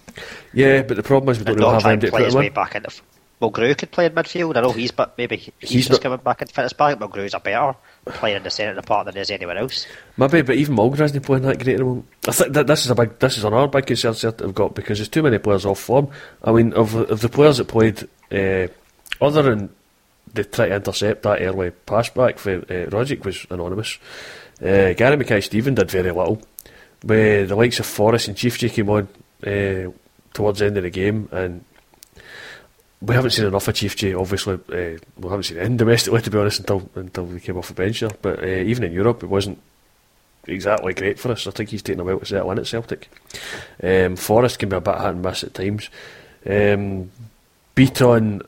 Yeah, 0.54 0.82
but 0.84 0.98
the 0.98 1.04
problem 1.04 1.32
is 1.32 1.40
we 1.40 1.46
don't 1.46 1.56
and 1.56 1.62
really 1.64 1.74
have 1.74 1.86
anybody 1.86 2.08
to 2.08 2.12
play 2.12 2.26
his 2.26 2.36
way 2.36 2.48
in. 2.48 2.54
back 2.54 2.76
into. 2.76 2.92
Mulgrew 3.42 3.78
could 3.78 3.92
play 3.92 4.06
in 4.06 4.14
midfield. 4.14 4.56
I 4.56 4.62
know 4.62 4.72
he's 4.72 4.92
but 4.92 5.18
maybe 5.18 5.36
he's, 5.36 5.52
He's 5.60 5.88
just 5.88 5.92
not- 5.92 6.02
coming 6.02 6.20
back 6.20 6.42
in 6.42 6.48
fitness 6.48 6.72
back. 6.72 6.98
Mulgrew's 6.98 7.34
a 7.34 7.40
better 7.42 7.76
playing 8.06 8.38
in 8.38 8.44
the 8.44 8.50
centre 8.50 8.70
of 8.70 8.78
the 8.78 8.84
park 8.84 9.06
than 9.06 9.18
is 9.18 9.30
anywhere 9.32 9.58
else. 9.58 9.86
Maybe, 10.16 10.42
but 10.44 10.56
even 10.56 10.76
Mulgrew 10.78 11.02
isn't 11.02 11.26
playing 11.26 11.44
that 11.44 11.58
great 11.62 11.74
at 11.74 11.80
the 11.80 11.84
moment. 11.84 12.06
I 12.28 12.32
think 12.32 12.54
that 12.54 12.68
this 12.68 12.86
is 12.86 12.92
a 12.92 12.96
big, 12.96 13.20
this 13.20 13.38
is 13.38 13.44
another 13.44 13.68
big 13.68 13.86
concern 13.86 14.14
Celtic 14.14 14.46
have 14.46 14.56
got 14.56 14.76
because 14.76 15.00
there's 15.00 15.10
too 15.10 15.24
many 15.24 15.40
players 15.40 15.66
off 15.66 15.80
form. 15.80 16.10
I 16.44 16.52
mean, 16.54 16.72
of, 16.74 16.96
of 16.96 17.20
the 17.20 17.28
players 17.28 17.58
that 17.58 17.68
played, 17.68 18.08
uh, 18.32 18.68
other 19.20 19.42
than 19.42 19.70
they 20.34 20.44
try 20.44 20.70
to 20.70 20.76
intercept 20.76 21.24
that 21.24 21.42
early 21.42 21.72
pass 21.72 22.10
back 22.10 22.40
for 22.40 22.52
uh, 22.60 22.90
Rogic 22.90 23.26
was 23.26 23.46
anonymous. 23.50 23.98
Uh, 24.62 24.94
Gary 24.94 25.18
Mackay-Steven 25.18 25.76
did 25.76 25.92
very 25.92 26.12
little. 26.12 26.42
Where 27.04 27.46
the 27.46 27.56
likes 27.56 27.80
of 27.80 27.86
Forrest 27.86 28.28
and 28.30 28.38
Ciftci 28.38 28.72
came 28.72 28.90
on 28.90 29.08
uh, 29.46 29.92
towards 30.34 30.60
the 30.60 30.66
end 30.66 30.78
of 30.78 30.84
the 30.84 30.90
game, 30.90 31.30
and 31.32 31.64
we 33.02 33.14
haven't 33.14 33.32
seen 33.32 33.46
enough 33.46 33.68
of 33.68 33.76
Ciftci. 33.76 34.20
Obviously, 34.20 34.54
uh, 34.54 35.00
we 35.18 35.30
haven't 35.30 35.44
seen 35.44 35.58
him 35.58 35.78
domestically 35.78 36.22
to 36.22 36.32
be 36.32 36.38
honest 36.38 36.60
until 36.60 36.90
until 36.96 37.26
we 37.26 37.40
came 37.40 37.58
off 37.58 37.68
the 37.68 37.74
bench 37.74 38.00
there. 38.00 38.12
But 38.22 38.42
uh, 38.42 38.48
even 38.48 38.86
in 38.86 38.94
Europe, 38.94 39.24
it 39.24 39.28
wasn't 39.28 39.60
exactly 40.48 40.94
great 40.94 41.20
for 41.20 41.32
us. 41.32 41.48
I 41.48 41.52
think 41.52 41.70
he's 41.70 41.82
taken 41.82 42.02
a 42.02 42.04
while 42.04 42.20
to 42.20 42.26
settle 42.26 42.52
in 42.52 42.60
at 42.60 42.68
Celtic. 42.68 43.10
Um, 43.82 44.16
Forrest 44.16 44.60
can 44.60 44.70
be 44.70 44.76
a 44.78 44.82
bit 44.82 44.96
hit 44.96 45.06
and 45.06 45.22
miss 45.22 45.44
at 45.44 45.54
times. 45.54 45.90
Um, 46.46 47.12
Beaton, 47.76 48.42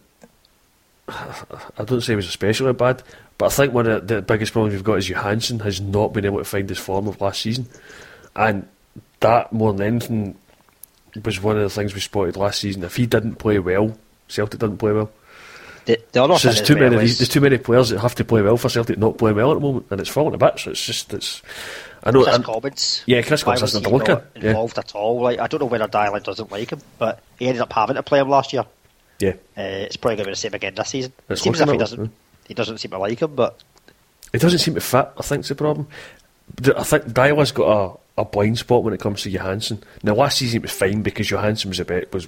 I 1.07 1.83
don't 1.83 2.01
say 2.01 2.13
he 2.13 2.17
was 2.17 2.27
especially 2.27 2.73
bad, 2.73 3.03
but 3.37 3.47
I 3.47 3.49
think 3.49 3.73
one 3.73 3.87
of 3.87 4.07
the 4.07 4.21
biggest 4.21 4.53
problems 4.53 4.73
we've 4.73 4.83
got 4.83 4.99
is 4.99 5.09
Johansen 5.09 5.59
has 5.61 5.81
not 5.81 6.13
been 6.13 6.25
able 6.25 6.37
to 6.37 6.45
find 6.45 6.69
his 6.69 6.79
form 6.79 7.07
of 7.07 7.19
last 7.21 7.41
season, 7.41 7.67
and 8.35 8.67
that 9.21 9.51
more 9.53 9.73
than 9.73 9.87
anything 9.87 10.35
was 11.23 11.41
one 11.41 11.55
of 11.55 11.63
the 11.63 11.69
things 11.69 11.93
we 11.93 11.99
spotted 12.01 12.35
last 12.35 12.59
season. 12.59 12.83
If 12.83 12.95
he 12.95 13.05
didn't 13.05 13.35
play 13.35 13.59
well, 13.59 13.97
Celtic 14.27 14.59
didn't 14.59 14.77
play 14.77 14.91
well. 14.91 15.09
The, 15.85 15.99
the 16.11 16.23
other 16.23 16.37
So 16.39 16.47
there's 16.49 16.61
too 16.67 16.75
well 16.75 16.89
many. 16.89 17.03
is- 17.03 17.19
There's 17.19 17.29
too 17.29 17.41
many 17.41 17.57
players 17.59 17.89
that 17.89 17.99
have 17.99 18.15
to 18.15 18.25
play 18.25 18.41
well 18.41 18.57
for 18.57 18.69
Celtic 18.69 18.97
not 18.97 19.17
playing 19.17 19.35
well 19.37 19.51
at 19.51 19.55
the 19.55 19.59
moment, 19.61 19.85
and 19.91 20.01
it's 20.01 20.09
falling 20.09 20.37
bit. 20.37 20.59
So 20.59 20.71
it's 20.71 20.83
just 20.85 21.13
it's. 21.13 21.41
I 22.03 22.11
know. 22.11 22.23
Kris 22.23 22.37
Commons. 22.39 23.03
Yeah, 23.05 23.21
Kris 23.21 23.45
was 23.45 23.61
isn't 23.63 23.87
looker, 23.87 24.13
not 24.13 24.25
yeah. 24.35 24.49
involved 24.49 24.77
at 24.77 24.93
all. 24.95 25.21
Like 25.21 25.39
I 25.39 25.47
don't 25.47 25.59
know 25.59 25.65
whether 25.67 25.87
Deila 25.87 26.23
doesn't 26.23 26.51
like 26.51 26.71
him, 26.71 26.81
but 26.99 27.21
he 27.39 27.47
ended 27.47 27.61
up 27.61 27.71
having 27.73 27.95
to 27.95 28.03
play 28.03 28.19
him 28.19 28.29
last 28.29 28.51
year. 28.53 28.65
yeah, 29.19 29.31
Uh, 29.57 29.61
it's 29.87 29.95
probably 29.95 30.15
going 30.17 30.25
to 30.25 30.29
be 30.29 30.33
the 30.33 30.35
same 30.37 30.53
again 30.53 30.73
this 30.75 30.89
season. 30.89 31.13
It 31.29 31.37
seems 31.37 31.61
as 31.61 31.67
if 31.67 31.71
he 31.71 31.77
doesn't. 31.77 32.11
He 32.47 32.53
doesn't 32.53 32.77
seem 32.79 32.91
to 32.91 32.97
like 32.99 33.21
him, 33.21 33.33
but 33.35 33.59
it 34.33 34.39
doesn't 34.41 34.59
seem 34.59 34.73
to 34.75 34.81
fit. 34.81 35.07
I 35.17 35.21
think's 35.23 35.49
the 35.49 35.55
problem. 35.55 35.87
I 36.75 36.83
think 36.83 37.13
Deila's 37.13 37.51
got 37.51 37.99
a, 38.17 38.21
a 38.21 38.25
blind 38.25 38.57
spot 38.57 38.83
when 38.83 38.93
it 38.93 38.99
comes 38.99 39.23
to 39.23 39.31
Johansen. 39.31 39.81
Now 40.03 40.15
last 40.15 40.37
season 40.37 40.57
it 40.57 40.61
was 40.63 40.71
fine 40.71 41.01
because 41.01 41.29
Johansen 41.29 41.69
was 41.69 41.79
a 41.79 41.85
bit 41.85 42.13
was 42.13 42.27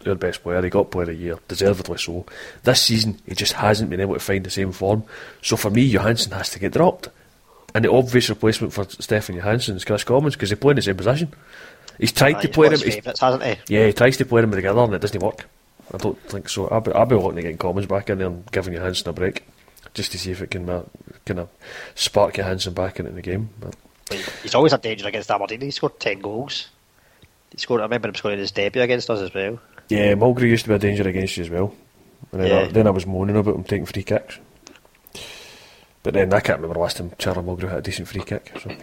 their 0.00 0.14
best 0.14 0.42
player. 0.42 0.62
He 0.62 0.70
got 0.70 0.90
player 0.90 1.02
of 1.02 1.08
the 1.08 1.14
year, 1.14 1.38
deservedly 1.48 1.98
so. 1.98 2.24
This 2.62 2.82
season 2.82 3.20
he 3.26 3.34
just 3.34 3.52
hasn't 3.54 3.90
been 3.90 4.00
able 4.00 4.14
to 4.14 4.20
find 4.20 4.44
the 4.44 4.50
same 4.50 4.72
form. 4.72 5.04
So 5.42 5.56
for 5.56 5.70
me, 5.70 5.90
Johansen 5.90 6.32
has 6.32 6.50
to 6.50 6.58
get 6.58 6.72
dropped. 6.72 7.08
And 7.74 7.84
the 7.84 7.92
obvious 7.92 8.30
replacement 8.30 8.72
for 8.72 8.84
Stefan 8.84 9.36
Johansen 9.36 9.76
is 9.76 9.84
Kris 9.84 10.04
Commons 10.04 10.34
because 10.34 10.48
they 10.48 10.56
play 10.56 10.70
in 10.70 10.76
the 10.76 10.82
same 10.82 10.96
position. 10.96 11.32
He's 11.98 12.12
tried 12.12 12.36
uh, 12.36 12.40
to 12.40 12.46
he's 12.46 12.54
play 12.54 12.76
favourites, 12.76 13.20
hasn't 13.20 13.42
he? 13.42 13.74
Yeah, 13.74 13.86
he 13.86 13.92
tries 13.92 14.16
to 14.18 14.24
play 14.24 14.40
them 14.40 14.52
together 14.52 14.80
and 14.80 14.94
it 14.94 15.00
doesn't 15.00 15.22
work. 15.22 15.46
I 15.92 15.98
don't 15.98 16.18
think 16.22 16.48
so. 16.48 16.68
I'll 16.68 16.80
be, 16.80 16.92
I'll 16.92 17.06
be 17.06 17.16
looking 17.16 17.38
at 17.38 17.42
getting 17.42 17.58
Commons 17.58 17.86
back 17.86 18.08
in 18.08 18.18
there 18.18 18.28
and 18.28 18.50
giving 18.50 18.74
Johansen 18.74 19.08
a 19.08 19.12
break 19.12 19.44
just 19.94 20.12
to 20.12 20.18
see 20.18 20.30
if 20.30 20.42
it 20.42 20.50
can 20.50 20.68
uh, 20.68 20.84
kind 21.26 21.40
of 21.40 21.48
spark 21.94 22.34
Johansen 22.34 22.72
back 22.74 22.98
into 22.98 23.12
the 23.12 23.20
game. 23.22 23.50
But 23.60 23.76
He's 24.42 24.54
always 24.54 24.72
a 24.72 24.78
danger 24.78 25.06
against 25.08 25.30
Aberdeen. 25.30 25.60
He 25.60 25.70
scored 25.72 25.98
ten 26.00 26.20
goals. 26.20 26.68
He 27.50 27.58
scored. 27.58 27.80
I 27.80 27.84
remember 27.84 28.08
him 28.08 28.14
scoring 28.14 28.38
his 28.38 28.52
debut 28.52 28.80
against 28.82 29.10
us 29.10 29.20
as 29.20 29.34
well. 29.34 29.58
yeah, 29.88 30.14
Mulgrew 30.14 30.42
used 30.48 30.64
to 30.64 30.68
be 30.70 30.74
a 30.76 30.78
danger 30.78 31.06
against 31.08 31.36
you 31.36 31.42
as 31.44 31.50
well. 31.50 31.74
And 32.32 32.40
then, 32.42 32.50
I, 32.52 32.62
Yeah. 32.62 32.68
then 32.72 32.86
I 32.86 32.90
was 32.90 33.06
moaning 33.06 33.36
about 33.36 33.56
him 33.56 33.64
taking 33.64 33.86
free 33.86 34.02
kicks. 34.04 34.38
But 36.02 36.14
then 36.14 36.32
I 36.32 36.38
can't 36.40 36.58
remember 36.58 36.74
the 36.74 36.80
last 36.80 36.96
time 36.98 37.12
Charlie 37.18 37.42
Mulgrew 37.42 37.68
had 37.68 37.78
a 37.78 37.82
decent 37.82 38.06
free 38.08 38.22
kick. 38.22 38.52
So 38.62 38.70
I'm 38.70 38.78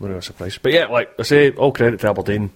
not 0.00 0.08
really 0.08 0.20
surprised. 0.22 0.60
But 0.62 0.72
yeah, 0.72 0.86
like 0.86 1.10
I 1.18 1.22
say, 1.22 1.50
all 1.52 1.70
credit 1.72 2.00
to 2.00 2.10
Aberdeen. 2.10 2.50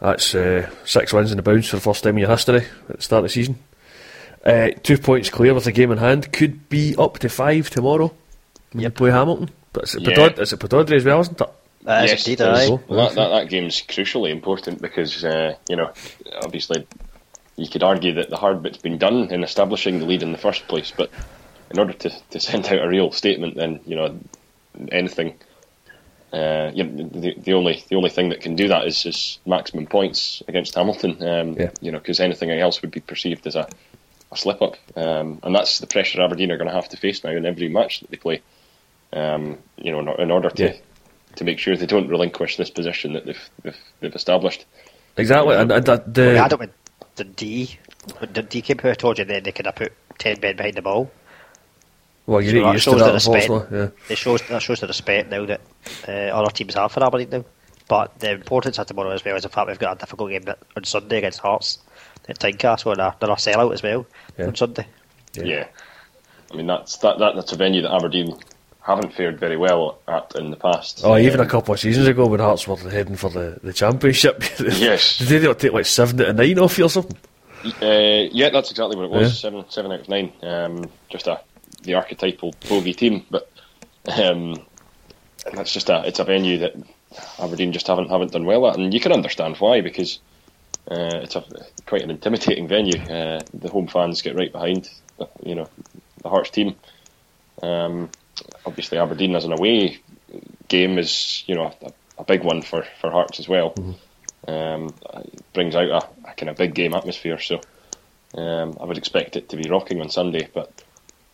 That's 0.00 0.34
uh, 0.34 0.68
six 0.84 1.12
wins 1.12 1.30
in 1.30 1.36
the 1.38 1.42
bounce 1.42 1.68
for 1.68 1.76
the 1.76 1.82
first 1.82 2.04
time 2.04 2.16
in 2.16 2.20
your 2.22 2.30
history 2.30 2.64
at 2.90 2.96
the 2.96 3.02
start 3.02 3.20
of 3.20 3.24
the 3.24 3.28
season. 3.30 3.58
Uh, 4.44 4.70
two 4.82 4.96
points 4.96 5.28
clear 5.30 5.52
with 5.54 5.66
a 5.66 5.72
game 5.72 5.92
in 5.92 5.98
hand. 5.98 6.32
Could 6.32 6.68
be 6.68 6.94
up 6.96 7.18
to 7.18 7.28
five 7.28 7.68
tomorrow 7.70 8.12
when 8.72 8.82
you 8.82 8.90
play 8.90 9.10
Hamilton. 9.10 9.50
But 9.72 9.84
it's 9.84 9.94
at, 9.96 10.02
Yeah. 10.02 10.14
Pedod- 10.14 10.38
it's 10.38 10.52
at 10.52 10.58
Pittodrie 10.58 10.96
as 10.96 11.04
well, 11.04 11.20
isn't 11.20 11.40
it? 11.40 11.48
That 11.82 12.04
is 12.04 12.10
yes, 12.10 12.26
indeed, 12.26 12.40
it 12.42 12.52
is. 12.52 12.58
aye. 12.70 12.74
aye. 12.74 12.80
Well, 12.88 13.08
that, 13.08 13.14
that, 13.14 13.28
that 13.28 13.48
game's 13.48 13.80
crucially 13.82 14.30
important 14.30 14.82
because, 14.82 15.24
uh, 15.24 15.54
you 15.68 15.76
know, 15.76 15.92
obviously 16.42 16.86
you 17.56 17.68
could 17.68 17.82
argue 17.82 18.14
that 18.14 18.30
the 18.30 18.36
hard 18.36 18.62
bit's 18.62 18.78
been 18.78 18.98
done 18.98 19.30
in 19.30 19.44
establishing 19.44 19.98
the 19.98 20.06
lead 20.06 20.22
in 20.22 20.32
the 20.32 20.38
first 20.38 20.66
place, 20.68 20.92
but 20.96 21.10
in 21.70 21.78
order 21.78 21.92
to, 21.92 22.10
to 22.30 22.40
send 22.40 22.66
out 22.66 22.82
a 22.82 22.88
real 22.88 23.12
statement, 23.12 23.56
then, 23.56 23.80
you 23.86 23.96
know, 23.96 24.18
anything. 24.90 25.34
Uh, 26.32 26.70
you 26.72 26.84
know, 26.84 27.08
the, 27.08 27.34
the 27.38 27.52
only 27.54 27.82
the 27.88 27.96
only 27.96 28.10
thing 28.10 28.28
that 28.28 28.40
can 28.40 28.54
do 28.54 28.68
that 28.68 28.86
is, 28.86 29.04
is 29.04 29.38
maximum 29.46 29.86
points 29.86 30.42
against 30.46 30.76
Hamilton. 30.76 31.16
Um, 31.22 31.52
Yeah. 31.54 31.70
You 31.80 31.90
know, 31.92 31.98
because 31.98 32.20
anything 32.20 32.50
else 32.52 32.80
would 32.82 32.92
be 32.92 33.00
perceived 33.00 33.46
as 33.48 33.56
a, 33.56 33.68
a 34.32 34.36
slip 34.36 34.62
up, 34.62 34.76
um, 34.96 35.40
and 35.42 35.54
that's 35.54 35.78
the 35.78 35.86
pressure 35.86 36.20
Aberdeen 36.22 36.50
are 36.52 36.56
going 36.56 36.68
to 36.68 36.74
have 36.74 36.88
to 36.90 36.96
face 36.96 37.24
now 37.24 37.30
in 37.30 37.46
every 37.46 37.68
match 37.68 38.00
that 38.00 38.10
they 38.10 38.16
play. 38.16 38.42
Um, 39.12 39.58
you 39.76 39.90
know, 39.90 40.00
in, 40.00 40.08
in 40.20 40.30
order 40.30 40.50
to 40.50 40.64
Yeah. 40.64 40.74
to 41.36 41.44
make 41.44 41.58
sure 41.58 41.76
they 41.76 41.86
don't 41.86 42.08
relinquish 42.08 42.56
this 42.56 42.70
position 42.70 43.14
that 43.14 43.26
they've 43.26 43.50
they've, 43.62 43.76
they've 44.00 44.14
established. 44.14 44.66
Exactly. 45.16 45.56
And, 45.56 45.72
and 45.72 45.84
that, 45.86 46.14
the, 46.14 46.28
we 46.28 46.36
had 46.36 46.52
it 46.52 46.58
with 46.60 46.70
Dundee. 47.16 47.76
When 48.18 48.32
Dundee 48.32 48.62
came 48.62 48.78
out, 48.78 48.86
I 48.86 48.94
told 48.94 49.18
you 49.18 49.24
then 49.24 49.42
they 49.42 49.52
could 49.52 49.66
have 49.66 49.74
put 49.74 49.92
ten 50.18 50.38
men 50.40 50.56
behind 50.56 50.74
the 50.76 50.82
ball. 50.82 51.10
well, 52.26 52.40
you 52.40 52.50
So 52.50 52.54
need 52.54 52.60
to 52.60 52.66
that 52.66 52.72
used 52.74 52.84
to 52.84 52.94
that, 52.96 53.06
the 53.06 53.12
respect. 53.14 53.72
Yeah. 53.72 53.88
It 54.08 54.18
shows 54.18 54.42
that 54.42 54.62
shows 54.62 54.80
the 54.80 54.86
respect 54.86 55.28
now 55.30 55.44
that 55.46 55.60
uh, 56.06 56.12
other 56.12 56.50
teams 56.52 56.74
have 56.74 56.92
for 56.92 57.02
Aberdeen 57.04 57.30
now. 57.30 57.44
But 57.88 58.20
the 58.20 58.30
importance 58.30 58.78
of 58.78 58.86
tomorrow 58.86 59.10
as 59.10 59.24
well 59.24 59.34
is 59.34 59.42
the 59.42 59.48
fact 59.48 59.66
we've 59.66 59.78
got 59.78 59.96
a 59.96 59.98
difficult 59.98 60.30
game 60.30 60.44
on 60.76 60.84
Sunday 60.84 61.18
against 61.18 61.40
Hearts. 61.40 61.80
At 62.30 62.38
Tynecastle 62.38 62.92
and 62.92 63.00
a, 63.00 63.16
they're 63.20 63.30
a 63.30 63.34
sellout 63.34 63.72
as 63.74 63.82
well 63.82 64.06
Yeah. 64.38 64.46
on 64.46 64.54
Sunday. 64.56 64.86
Yeah. 65.34 65.44
Yeah. 65.44 65.66
I 66.52 66.56
mean 66.56 66.66
that's 66.66 66.96
that, 66.98 67.18
that 67.18 67.34
that's 67.36 67.52
a 67.52 67.56
venue 67.56 67.82
that 67.82 67.92
Aberdeen 67.92 68.36
haven't 68.82 69.12
fared 69.12 69.38
very 69.38 69.56
well 69.58 69.98
at 70.08 70.32
in 70.36 70.50
the 70.50 70.56
past. 70.56 71.02
Oh, 71.04 71.16
even 71.18 71.38
a 71.40 71.42
Um, 71.42 71.48
couple 71.48 71.74
of 71.74 71.80
seasons 71.80 72.06
ago 72.08 72.26
when 72.26 72.40
Hearts 72.40 72.66
were 72.66 72.76
heading 72.76 73.16
for 73.16 73.28
the, 73.30 73.58
the 73.62 73.72
championship. 73.72 74.42
Yes. 74.58 75.18
Did 75.18 75.28
they 75.28 75.46
not 75.46 75.58
take 75.58 75.72
like 75.72 75.86
seven 75.86 76.20
out 76.22 76.28
of 76.30 76.36
nine 76.36 76.58
off 76.58 76.78
you 76.78 76.86
or 76.86 76.88
something? 76.88 77.16
Uh, 77.82 78.28
yeah, 78.32 78.48
that's 78.48 78.70
exactly 78.70 78.96
what 78.96 79.04
it 79.04 79.10
was. 79.10 79.28
Yeah. 79.44 79.50
Seven, 79.50 79.64
seven 79.68 79.92
out 79.92 80.00
of 80.00 80.08
nine. 80.08 80.32
Um, 80.42 80.90
just 81.10 81.26
a 81.26 81.40
the 81.82 81.94
archetypal 81.94 82.54
bogey 82.68 82.94
team, 82.94 83.24
but 83.30 83.50
um, 84.06 84.56
that's 85.54 85.72
just 85.72 85.88
a 85.90 86.02
it's 86.06 86.18
a 86.18 86.24
venue 86.24 86.58
that 86.58 86.74
Aberdeen 87.38 87.72
just 87.72 87.86
haven't 87.86 88.08
haven't 88.10 88.32
done 88.32 88.44
well 88.46 88.66
at, 88.66 88.76
and 88.78 88.92
you 88.94 89.00
can 89.00 89.12
understand 89.12 89.56
why 89.58 89.80
because 89.82 90.18
uh, 90.88 91.20
it's 91.22 91.36
a 91.36 91.44
quite 91.86 92.02
an 92.02 92.10
intimidating 92.10 92.68
venue. 92.68 93.00
Uh, 93.00 93.40
the 93.54 93.68
home 93.68 93.86
fans 93.86 94.22
get 94.22 94.36
right 94.36 94.52
behind, 94.52 94.88
the, 95.18 95.28
you 95.42 95.54
know, 95.54 95.68
the 96.22 96.28
Hearts 96.28 96.50
team. 96.50 96.74
Um, 97.62 98.10
obviously, 98.64 98.98
Aberdeen 98.98 99.36
as 99.36 99.44
an 99.44 99.52
away 99.52 99.98
game 100.68 100.98
is 100.98 101.44
you 101.46 101.54
know 101.54 101.72
a, 101.82 101.92
a 102.18 102.24
big 102.24 102.42
one 102.42 102.62
for, 102.62 102.84
for 103.00 103.10
Hearts 103.10 103.38
as 103.38 103.48
well. 103.48 103.74
Um, 104.48 104.94
it 105.14 105.52
brings 105.52 105.76
out 105.76 105.90
a, 105.90 106.30
a 106.30 106.34
kind 106.34 106.48
of 106.48 106.56
big 106.56 106.74
game 106.74 106.94
atmosphere, 106.94 107.38
so 107.38 107.60
um, 108.36 108.76
I 108.80 108.84
would 108.84 108.98
expect 108.98 109.36
it 109.36 109.50
to 109.50 109.56
be 109.56 109.68
rocking 109.68 110.00
on 110.00 110.08
Sunday. 110.08 110.48
But 110.52 110.82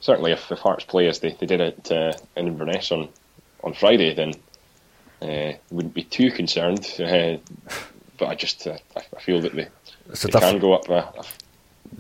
certainly, 0.01 0.33
if, 0.33 0.51
if 0.51 0.59
Hearts 0.59 0.85
play 0.85 1.09
as 1.09 1.21
they, 1.21 1.31
they 1.31 1.47
did 1.47 1.61
it 1.61 1.93
uh, 1.93 2.13
in 2.37 2.49
Inverness 2.49 2.91
on 2.91 3.09
on 3.63 3.75
Friday, 3.75 4.15
then 4.15 4.33
uh, 5.23 5.57
wouldn't 5.71 5.95
be 5.95 6.05
too 6.05 6.31
concerned. 6.31 6.87
Uh, 6.99 7.39
but 8.19 8.29
I 8.29 8.35
just 8.35 8.67
uh, 8.67 8.77
I 8.97 9.01
I 9.17 9.21
feel 9.21 9.41
that 9.41 9.55
they, 9.55 9.69
It's 10.11 10.25
a 10.25 10.29
they 10.29 10.41
can 10.41 10.59
go 10.59 10.75
up 10.75 10.89
a, 10.89 10.95
a 11.19 11.25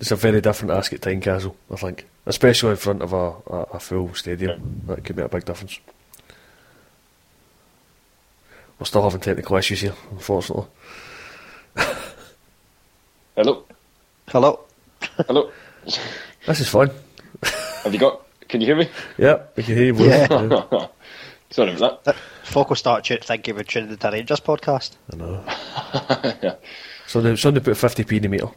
it's 0.00 0.10
a 0.10 0.16
very 0.16 0.40
different 0.40 0.72
ask 0.72 0.92
at 0.92 1.00
Tynecastle, 1.00 1.54
I 1.70 1.76
think, 1.76 2.06
especially 2.26 2.70
in 2.72 2.76
front 2.76 3.02
of 3.02 3.12
a, 3.12 3.34
a, 3.46 3.62
a 3.74 3.80
full 3.80 4.14
stadium. 4.14 4.82
That 4.86 5.04
could 5.04 5.16
be 5.16 5.22
a 5.22 5.28
big 5.28 5.44
difference. 5.44 5.78
We're 8.78 8.86
still 8.86 9.02
having 9.02 9.20
technical 9.20 9.56
issues 9.56 9.80
here, 9.80 9.94
unfortunately. 10.10 10.66
hello, 13.36 13.64
Hello. 14.28 14.60
hello. 15.26 15.50
This 16.46 16.60
is 16.60 16.68
fun. 16.68 16.90
Have 17.84 17.92
you 17.94 17.98
got? 18.00 18.20
Can 18.48 18.60
you 18.60 18.66
hear 18.66 18.76
me? 18.76 18.88
Yeah, 19.18 19.42
we 19.56 19.62
can 19.62 19.74
hear 19.76 19.86
you. 19.86 19.94
both. 19.94 20.06
Yeah. 20.72 20.86
Sorry 21.56 21.74
about 21.74 22.04
that. 22.04 22.16
Folk 22.44 22.68
will 22.68 22.76
start 22.76 23.02
tu- 23.04 23.16
thinking 23.16 23.54
we're 23.56 23.62
tuning 23.62 23.88
into 23.90 24.08
a 24.08 24.12
Rangers 24.12 24.40
podcast. 24.40 24.96
I 25.10 25.16
know. 25.16 25.42
Somebody, 27.06 27.36
somebody 27.36 27.64
put 27.64 27.76
50p 27.76 28.12
in 28.16 28.22
the 28.24 28.28
meter. 28.28 28.48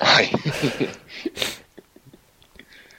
Aye. 0.00 0.32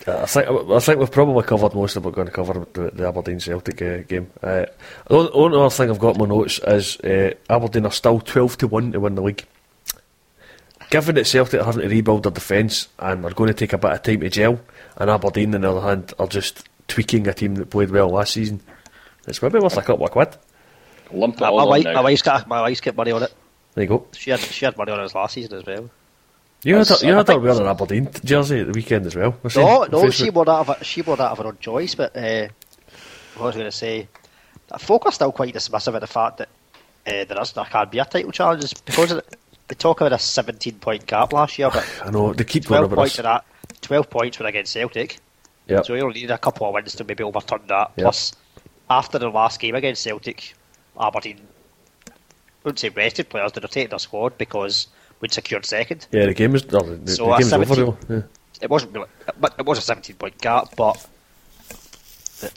Uh, 0.07 0.21
I 0.21 0.25
think 0.25 0.47
I 0.47 0.79
think 0.79 0.99
we've 0.99 1.11
probably 1.11 1.43
covered 1.43 1.75
most 1.75 1.97
of 1.97 2.05
what 2.05 2.11
we're 2.13 2.23
going 2.23 2.27
to 2.27 2.33
cover 2.33 2.65
the, 2.73 2.89
the 2.91 3.07
Aberdeen 3.07 3.37
Celtic 3.39 3.81
uh, 3.81 3.97
game. 4.07 4.31
Uh, 4.41 4.65
the 5.07 5.15
only, 5.15 5.31
only 5.33 5.57
other 5.59 5.69
thing 5.69 5.89
I've 5.89 5.99
got 5.99 6.15
in 6.15 6.21
my 6.21 6.25
notes 6.25 6.57
is 6.65 6.97
uh, 7.01 7.33
Aberdeen 7.49 7.85
are 7.85 7.91
still 7.91 8.19
twelve 8.21 8.57
to 8.59 8.67
one 8.67 8.93
to 8.93 8.99
win 9.01 9.15
the 9.15 9.21
league. 9.21 9.45
given 10.89 11.15
that 11.15 11.27
Celtic 11.27 11.59
are 11.59 11.65
having 11.65 11.81
to 11.81 11.89
rebuild 11.89 12.23
their 12.23 12.31
defence 12.31 12.87
and 12.97 13.25
are 13.25 13.33
going 13.33 13.49
to 13.49 13.53
take 13.53 13.73
a 13.73 13.77
bit 13.77 13.91
of 13.91 14.01
time 14.01 14.21
to 14.21 14.29
gel, 14.29 14.61
and 14.95 15.09
Aberdeen, 15.09 15.53
on 15.53 15.61
the 15.61 15.69
other 15.69 15.81
hand, 15.81 16.13
are 16.17 16.27
just 16.27 16.67
tweaking 16.87 17.27
a 17.27 17.33
team 17.33 17.55
that 17.55 17.69
played 17.69 17.91
well 17.91 18.09
last 18.09 18.33
season, 18.33 18.61
it's 19.29 19.41
maybe 19.41 19.59
worth 19.59 19.77
a 19.77 19.81
couple 19.81 20.05
of 20.05 20.11
quid. 20.11 20.35
Lump 21.11 21.35
it 21.35 21.41
My, 21.41 21.47
all 21.47 21.57
my, 21.57 21.63
on 21.63 21.69
wife, 21.69 21.83
my 21.85 22.01
wife's 22.01 22.21
got 22.21 22.47
my 22.47 22.61
wife's 22.61 22.81
got 22.81 22.95
money 22.95 23.11
on 23.11 23.23
it. 23.23 23.33
There 23.75 23.83
you 23.83 23.87
go. 23.89 24.07
She 24.13 24.31
had 24.31 24.39
she 24.39 24.65
had 24.65 24.77
money 24.77 24.91
on 24.91 24.99
it 24.99 25.15
last 25.15 25.33
season 25.33 25.57
as 25.57 25.65
well. 25.65 25.89
You 26.63 26.75
had, 26.75 26.87
That's- 26.87 27.01
you 27.03 27.09
I 27.13 27.17
had 27.17 27.17
her 27.19 27.33
think- 27.33 27.43
wearing 27.43 27.59
an 27.61 27.67
Aberdeen 27.67 28.09
jersey 28.23 28.59
at 28.59 28.65
the 28.67 28.73
weekend 28.73 29.05
as 29.05 29.15
well. 29.15 29.35
I 29.43 29.47
seen 29.47 29.63
No, 29.65 29.83
no, 29.85 30.03
Facebook. 30.03 30.13
she 30.13 30.29
wore 30.29 30.45
that 30.45 30.51
of 30.51 30.67
her, 30.67 30.83
she 30.83 31.01
wore 31.01 31.15
that 31.17 31.31
of 31.31 31.37
her 31.37 31.45
own 31.47 31.57
choice. 31.59 31.95
But 31.95 32.15
uh, 32.17 32.47
what 33.35 33.43
I 33.43 33.45
was 33.45 33.55
going 33.55 33.67
to 33.67 33.71
say, 33.71 34.07
folk 34.77 35.05
are 35.05 35.11
still 35.13 35.31
quite 35.31 35.53
dismissive 35.53 35.95
of 35.95 36.01
the 36.01 36.07
fact 36.07 36.37
that 36.39 36.49
uh, 37.07 37.23
there 37.25 37.41
is 37.41 37.51
there 37.53 37.63
can't 37.65 37.89
be 37.89 37.99
a 37.99 38.05
title 38.05 38.31
challenge 38.31 38.73
because 38.85 39.11
of 39.13 39.23
they 39.69 39.75
talk 39.75 40.01
about 40.01 40.13
a 40.13 40.19
17 40.19 40.79
point 40.79 41.05
gap 41.05 41.31
last 41.31 41.57
year, 41.57 41.69
but 41.71 41.87
I 42.05 42.09
know 42.11 42.33
they 42.33 42.43
keep 42.43 42.65
going 42.65 42.79
12 42.79 42.85
about 42.91 42.95
points 43.01 43.13
this. 43.13 43.19
of 43.19 43.23
that, 43.23 43.45
12 43.81 44.09
points 44.09 44.39
were 44.39 44.45
against 44.47 44.73
Celtic. 44.73 45.17
Yep. 45.67 45.85
So 45.85 45.93
you 45.95 46.01
only 46.03 46.21
need 46.21 46.31
a 46.31 46.37
couple 46.37 46.67
of 46.67 46.73
wins 46.73 46.95
to 46.95 47.03
maybe 47.05 47.23
overturn 47.23 47.61
that. 47.67 47.91
Yep. 47.95 48.03
Plus, 48.03 48.33
after 48.89 49.19
the 49.19 49.29
last 49.29 49.59
game 49.59 49.75
against 49.75 50.01
Celtic, 50.01 50.53
Aberdeen, 50.99 51.39
I 52.07 52.11
wouldn't 52.63 52.79
say 52.79 52.89
rested 52.89 53.29
players, 53.29 53.51
they 53.51 53.61
rotated 53.61 53.91
their 53.91 53.99
squad 53.99 54.37
because 54.37 54.87
we'd 55.21 55.31
secured 55.31 55.65
second. 55.65 56.07
Yeah, 56.11 56.25
the 56.25 56.33
game 56.33 56.51
was, 56.51 56.63
the, 56.63 56.79
the, 56.79 57.11
So 57.11 57.25
the 57.25 57.31
a 57.31 57.37
game's 57.37 57.53
over. 57.53 57.75
17 57.75 57.97
Yeah. 58.09 58.21
It 58.61 58.69
wasn't 58.69 58.93
really, 58.93 59.07
but 59.39 59.55
it 59.57 59.65
was 59.65 59.77
a 59.77 59.81
17 59.81 60.15
point 60.17 60.37
gap, 60.41 60.75
but 60.75 61.07
it, 62.41 62.53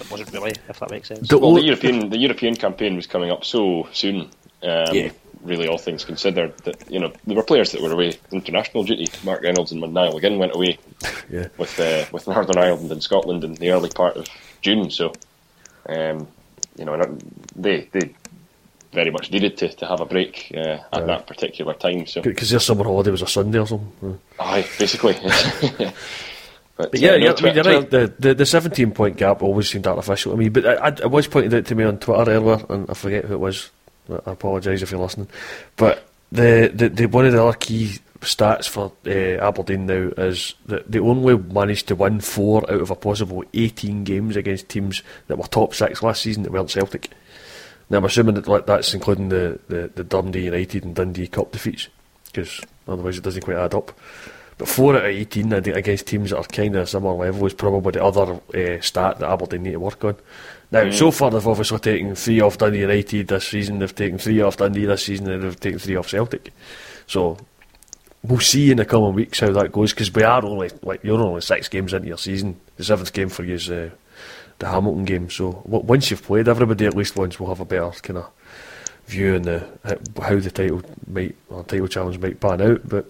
it 0.00 0.10
wasn't 0.10 0.32
really, 0.32 0.52
if 0.68 0.80
that 0.80 0.90
makes 0.90 1.08
sense. 1.08 1.28
The 1.28 1.38
Well, 1.38 1.54
the 1.54 1.62
European 1.62 2.08
the 2.08 2.18
European 2.18 2.56
campaign 2.56 2.96
was 2.96 3.06
coming 3.06 3.30
up 3.30 3.44
so 3.44 3.88
soon. 3.92 4.30
Um, 4.62 4.94
Yeah. 4.94 5.10
Really, 5.42 5.66
all 5.66 5.76
things 5.76 6.04
considered, 6.04 6.56
that 6.58 6.88
you 6.88 7.00
know 7.00 7.12
there 7.26 7.36
were 7.36 7.42
players 7.42 7.72
that 7.72 7.82
were 7.82 7.90
away 7.90 8.16
international 8.30 8.84
duty. 8.84 9.08
Mark 9.24 9.42
Reynolds 9.42 9.72
and 9.72 9.80
Niall 9.80 10.16
again 10.16 10.38
went 10.38 10.54
away 10.54 10.78
yeah. 11.28 11.48
with 11.58 11.80
uh, 11.80 12.04
with 12.12 12.28
Northern 12.28 12.58
Ireland 12.58 12.92
and 12.92 13.02
Scotland 13.02 13.42
in 13.42 13.54
the 13.54 13.72
early 13.72 13.90
part 13.90 14.16
of 14.16 14.28
June. 14.60 14.88
So, 14.92 15.12
um, 15.88 16.26
you 16.76 16.84
know, 16.84 17.18
they 17.56 17.88
they 17.92 18.14
very 18.92 19.10
much 19.10 19.30
needed 19.30 19.56
to, 19.56 19.68
to 19.70 19.86
have 19.86 20.00
a 20.00 20.04
break 20.04 20.52
uh, 20.54 20.60
at 20.60 20.84
Yeah. 20.92 21.00
that 21.06 21.26
particular 21.26 21.72
time. 21.74 22.06
So, 22.06 22.20
Because 22.22 22.50
their 22.50 22.60
summer 22.60 22.84
holiday 22.84 23.10
was 23.10 23.22
a 23.22 23.26
Sunday 23.26 23.58
or 23.58 23.66
something. 23.66 24.18
Aye, 24.38 24.66
basically. 24.78 25.14
but, 26.76 26.90
But 26.90 26.98
yeah, 27.00 27.12
uh, 27.12 27.16
no, 27.16 27.24
yeah, 27.24 27.30
I 27.30 27.34
tw- 27.34 27.42
mean, 27.42 27.54
you're 27.54 27.64
right. 27.64 27.90
The, 27.90 28.14
the 28.18 28.34
the 28.34 28.46
17 28.46 28.92
point 28.92 29.16
gap 29.16 29.42
always 29.42 29.70
seemed 29.70 29.86
artificial. 29.86 30.32
I 30.32 30.36
mean, 30.36 30.52
but 30.52 30.66
I, 30.66 30.74
I, 30.74 30.88
it 30.88 31.10
was 31.10 31.26
pointed 31.26 31.54
out 31.54 31.66
to 31.66 31.74
me 31.74 31.84
on 31.84 31.98
Twitter 31.98 32.30
earlier, 32.30 32.64
and 32.68 32.90
I 32.90 32.94
forget 32.94 33.24
who 33.24 33.34
it 33.34 33.40
was. 33.40 33.70
I 34.10 34.32
apologise 34.32 34.82
if 34.82 34.90
you're 34.90 35.00
listening. 35.00 35.28
But 35.76 36.06
the, 36.32 36.70
the, 36.74 36.88
the 36.88 37.06
one 37.06 37.24
of 37.24 37.32
the 37.32 37.42
other 37.44 37.56
key 37.56 37.98
stats 38.22 38.68
for 38.68 38.92
uh, 39.06 39.46
Aberdeen 39.46 39.86
now 39.86 40.10
is 40.16 40.54
that 40.66 40.90
they 40.90 40.98
only 40.98 41.36
managed 41.36 41.88
to 41.88 41.96
win 41.96 42.20
four 42.20 42.62
out 42.70 42.80
of 42.80 42.90
a 42.90 42.94
possible 42.94 43.44
18 43.52 44.04
games 44.04 44.36
against 44.36 44.68
teams 44.68 45.02
that 45.26 45.36
were 45.36 45.44
top 45.44 45.74
six 45.74 46.02
last 46.02 46.22
season 46.22 46.42
that 46.42 46.52
weren't 46.52 46.70
Celtic. 46.70 47.10
Now 47.90 47.98
I'm 47.98 48.04
assuming 48.04 48.36
that 48.36 48.48
like, 48.48 48.66
that's 48.66 48.94
including 48.94 49.28
the, 49.28 49.58
the, 49.68 49.90
the 49.94 50.04
Dundee 50.04 50.44
United 50.44 50.84
and 50.84 50.94
Dundee 50.94 51.26
Cup 51.26 51.52
defeats, 51.52 51.88
because 52.26 52.60
otherwise 52.88 53.18
it 53.18 53.24
doesn't 53.24 53.42
quite 53.42 53.56
add 53.56 53.74
up. 53.74 53.92
But 54.58 54.68
four 54.68 54.94
out 54.94 55.04
of 55.04 55.10
18 55.10 55.52
I 55.52 55.60
think, 55.60 55.76
against 55.76 56.06
teams 56.06 56.30
that 56.30 56.38
are 56.38 56.44
kind 56.44 56.76
of 56.76 56.88
similar 56.88 57.14
level 57.14 57.46
is 57.46 57.54
probably 57.54 57.92
the 57.92 58.04
other 58.04 58.40
uh, 58.54 58.80
stat 58.80 59.18
that 59.18 59.30
Aberdeen 59.30 59.64
need 59.64 59.72
to 59.72 59.80
work 59.80 60.04
on. 60.04 60.16
Now, 60.70 60.90
so 60.90 61.10
far 61.10 61.30
they've 61.30 61.46
obviously 61.46 61.78
taken 61.80 62.14
three 62.14 62.40
off 62.40 62.56
Dundee 62.56 62.80
United 62.80 63.28
this 63.28 63.48
season, 63.48 63.78
they've 63.78 63.94
taken 63.94 64.18
three 64.18 64.40
off 64.40 64.56
Dundee 64.56 64.86
this 64.86 65.04
season, 65.04 65.28
and 65.28 65.42
they've 65.42 65.60
taken 65.60 65.78
three 65.78 65.96
off 65.96 66.08
Celtic. 66.08 66.52
So 67.06 67.36
we'll 68.22 68.40
see 68.40 68.70
in 68.70 68.76
the 68.76 68.84
coming 68.84 69.14
weeks 69.14 69.40
how 69.40 69.50
that 69.52 69.72
goes, 69.72 69.92
because 69.92 70.12
we 70.14 70.22
are 70.22 70.44
only, 70.44 70.70
like, 70.82 71.02
you're 71.04 71.20
only 71.20 71.40
six 71.40 71.68
games 71.68 71.92
into 71.92 72.08
your 72.08 72.18
season. 72.18 72.60
The 72.76 72.84
seventh 72.84 73.12
game 73.12 73.28
for 73.28 73.44
you 73.44 73.54
is 73.54 73.70
uh, 73.70 73.90
the 74.58 74.68
Hamilton 74.68 75.04
game. 75.04 75.30
So 75.30 75.52
w- 75.64 75.84
once 75.84 76.10
you've 76.10 76.22
played 76.22 76.48
everybody 76.48 76.86
at 76.86 76.96
least 76.96 77.16
once, 77.16 77.38
we'll 77.40 77.48
have 77.48 77.60
a 77.60 77.64
better 77.64 77.90
kind 78.02 78.18
of 78.18 78.30
view 79.06 79.34
on 79.34 79.42
the 79.42 79.66
how 80.20 80.36
the 80.38 80.50
title 80.50 80.80
might 81.08 81.34
or 81.50 81.64
title 81.64 81.88
challenge 81.88 82.18
might 82.18 82.38
pan 82.40 82.62
out. 82.62 82.88
But 82.88 83.06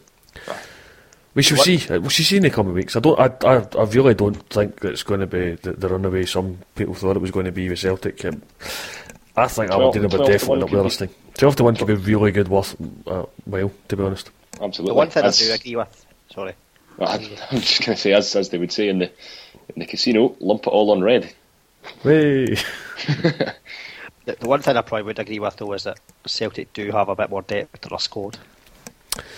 we 1.35 1.43
shall 1.43 1.59
What- 1.59 1.67
see. 1.67 1.87
Uh, 1.89 2.01
We 2.01 2.09
shall 2.11 2.25
see 2.25 2.37
in 2.39 2.43
the 2.45 2.51
coming 2.51 2.75
weeks. 2.75 2.97
I 2.97 3.01
don't. 3.01 3.19
I. 3.21 3.27
I, 3.47 3.67
I 3.79 3.85
really 3.85 4.15
don't 4.15 4.35
think 4.49 4.81
that 4.81 4.93
it's 4.93 5.03
going 5.03 5.21
to 5.21 5.27
be 5.27 5.55
the, 5.57 5.73
the 5.73 5.89
runaway 5.89 6.25
some 6.25 6.59
people 6.75 6.95
thought 6.95 7.17
it 7.17 7.23
was 7.23 7.31
going 7.31 7.47
to 7.47 7.53
be 7.53 7.69
with 7.69 7.79
Celtic. 7.79 8.25
Um, 8.25 8.43
I 9.37 9.47
think 9.49 9.71
12 9.71 9.83
Aberdeen 9.97 10.03
will 10.03 10.11
12 10.11 10.27
to 10.27 10.33
definitely 10.33 10.49
1 10.49 10.59
not 10.61 10.71
be 10.71 10.89
be- 10.89 10.95
thing. 10.97 11.09
Twelve 11.35 11.57
to 11.57 11.65
one 11.65 11.77
could 11.77 11.87
be 11.87 11.95
really 11.95 12.31
good 12.33 12.49
worth 12.49 12.77
uh, 13.07 13.25
while, 13.47 13.73
to 13.89 13.97
be 13.97 14.03
honest. 14.03 14.31
Absolutely. 14.63 14.93
the 14.93 14.97
one 14.97 15.11
thing 15.11 15.25
As- 15.25 15.41
uh, 15.41 15.45
I 15.45 15.49
do 15.49 15.55
agree 15.55 15.77
with, 15.77 16.07
sorry, 16.35 16.55
Well, 16.97 17.09
I- 17.09 17.15
I'm 17.51 17.61
just 17.61 17.85
going 17.85 17.97
to 17.97 18.01
say, 18.01 18.13
as 18.13 18.35
as 18.37 18.49
they 18.51 18.59
would 18.59 18.73
say 18.73 18.89
in 18.89 18.99
the 19.01 19.07
in 19.75 19.79
the 19.81 19.87
casino, 19.87 20.37
lump 20.41 20.67
it 20.67 20.71
all 20.71 20.91
on 20.91 21.03
red. 21.03 21.33
Hey. 22.03 22.45
the, 23.07 23.55
the 24.25 24.49
one 24.49 24.61
thing 24.63 24.77
I 24.77 24.83
probably 24.83 25.05
would 25.05 25.19
agree 25.19 25.39
with 25.39 25.57
though 25.57 25.73
is 25.73 25.85
that 25.85 25.99
Celtic 26.27 26.73
do 26.73 26.91
have 26.93 27.09
a 27.09 27.17
bit 27.17 27.31
more 27.31 27.43
depth 27.43 27.81
to 27.83 27.89
their 27.89 27.99
squad. 27.99 28.39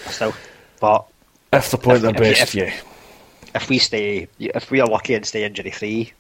Still, 0.07 0.35
but 0.81 1.07
If 1.53 1.71
they're 1.71 1.81
playing 1.81 2.03
their 2.03 2.11
If- 2.11 2.17
if- 2.17 2.23
best, 2.39 2.43
if- 2.43 2.55
yeah. 2.55 2.75
if 3.55 3.69
we 3.69 3.79
stay, 3.79 4.29
if 4.39 4.71
we 4.71 4.81
are 4.81 4.89
lucky 4.89 5.15
and 5.15 5.25
stay 5.25 5.45
injury 5.45 5.71
free, 5.71 6.13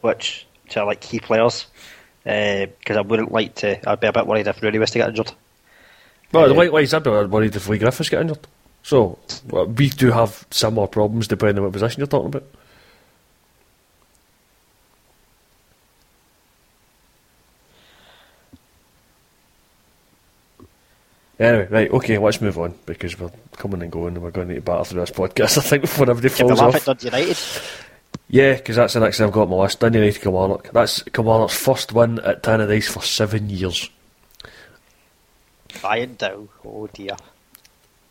which 0.00 0.46
to 0.70 0.84
like 0.84 1.00
key 1.00 1.18
players, 1.20 1.66
uh, 2.26 2.66
because 2.78 2.96
I 2.96 3.00
wouldn't 3.02 3.32
like 3.32 3.54
to. 3.56 3.88
I'd 3.88 4.00
be 4.00 4.06
a 4.08 4.12
bit 4.12 4.26
worried 4.26 4.46
if 4.46 4.62
Rooney 4.62 4.78
was 4.78 4.90
to 4.92 4.98
get 4.98 5.08
injured. 5.08 5.32
Well, 6.36 6.50
Uh, 6.52 6.54
likewise, 6.54 6.94
I'd 6.94 7.02
be 7.02 7.10
worried 7.10 7.56
if 7.56 7.68
Leigh 7.68 7.78
Griffiths 7.78 8.08
get 8.08 8.20
injured. 8.20 8.46
So 8.82 9.18
well, 9.50 9.66
we 9.66 9.88
do 9.90 10.10
have 10.12 10.46
similar 10.50 10.86
problems 10.86 11.26
depending 11.28 11.58
on 11.58 11.64
what 11.64 11.72
position 11.72 12.00
you're 12.00 12.06
talking 12.06 12.28
about. 12.28 12.44
Anyway, 21.38 21.68
right, 21.70 21.90
okay, 21.90 22.16
let's 22.16 22.40
move 22.40 22.58
on 22.58 22.74
because 22.86 23.18
we're 23.18 23.30
coming 23.56 23.82
and 23.82 23.92
going 23.92 24.14
and 24.14 24.22
we're 24.22 24.30
going 24.30 24.48
to 24.48 24.54
need 24.54 24.60
to 24.60 24.64
battle 24.64 24.84
through 24.84 25.00
this 25.00 25.10
podcast, 25.10 25.58
I 25.58 25.60
think, 25.60 25.82
before 25.82 26.08
everybody 26.10 26.28
falls 26.32 26.60
off. 26.60 26.88
at 26.88 27.04
United? 27.04 27.38
Yeah, 28.28 28.54
because 28.54 28.76
that's 28.76 28.94
the 28.94 29.00
next 29.00 29.18
thing 29.18 29.26
I've 29.26 29.32
got 29.32 29.42
on 29.42 29.50
my 29.50 29.56
list. 29.56 29.80
Dundee 29.80 29.98
United 29.98 30.20
Kilmarnock. 30.22 30.70
That's 30.72 31.02
Kilmarnock's 31.02 31.56
first 31.56 31.92
win 31.92 32.18
at 32.20 32.42
Tannadice 32.42 32.88
for 32.90 33.02
seven 33.02 33.50
years. 33.50 33.90
Ryan 35.82 36.14
Dow. 36.16 36.48
Oh 36.64 36.86
dear. 36.92 37.16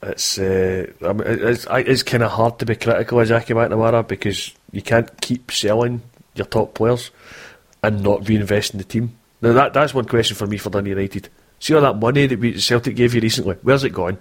It's 0.04 0.38
uh, 0.38 0.88
I 1.02 1.14
mean, 1.14 1.24
it's 1.28 1.66
it's 1.70 2.04
kind 2.04 2.24
of 2.24 2.32
hard 2.32 2.60
to 2.60 2.66
be 2.66 2.76
critical 2.76 3.20
of 3.20 3.28
Jackie 3.28 3.54
McNamara 3.54 4.08
because 4.08 4.54
you 4.72 4.82
can't 4.82 5.10
keep 5.22 5.52
selling 5.52 6.02
your 6.36 6.46
top 6.46 6.74
players 6.76 7.12
and 7.82 8.04
not 8.04 8.28
reinvest 8.28 8.74
in 8.74 8.78
the 8.78 8.84
team. 8.84 9.18
Now 9.42 9.54
that 9.54 9.74
that's 9.74 9.94
one 9.94 10.06
question 10.06 10.36
for 10.36 10.48
me 10.48 10.58
for 10.58 10.70
Dundee 10.70 10.92
United. 10.92 11.30
See 11.60 11.74
all 11.74 11.82
that 11.82 11.98
money 11.98 12.28
that 12.28 12.40
we, 12.40 12.60
Celtic 12.60 12.96
gave 12.96 13.16
you 13.16 13.22
recently? 13.22 13.56
Where's 13.64 13.84
it 13.84 13.92
gone? 13.92 14.18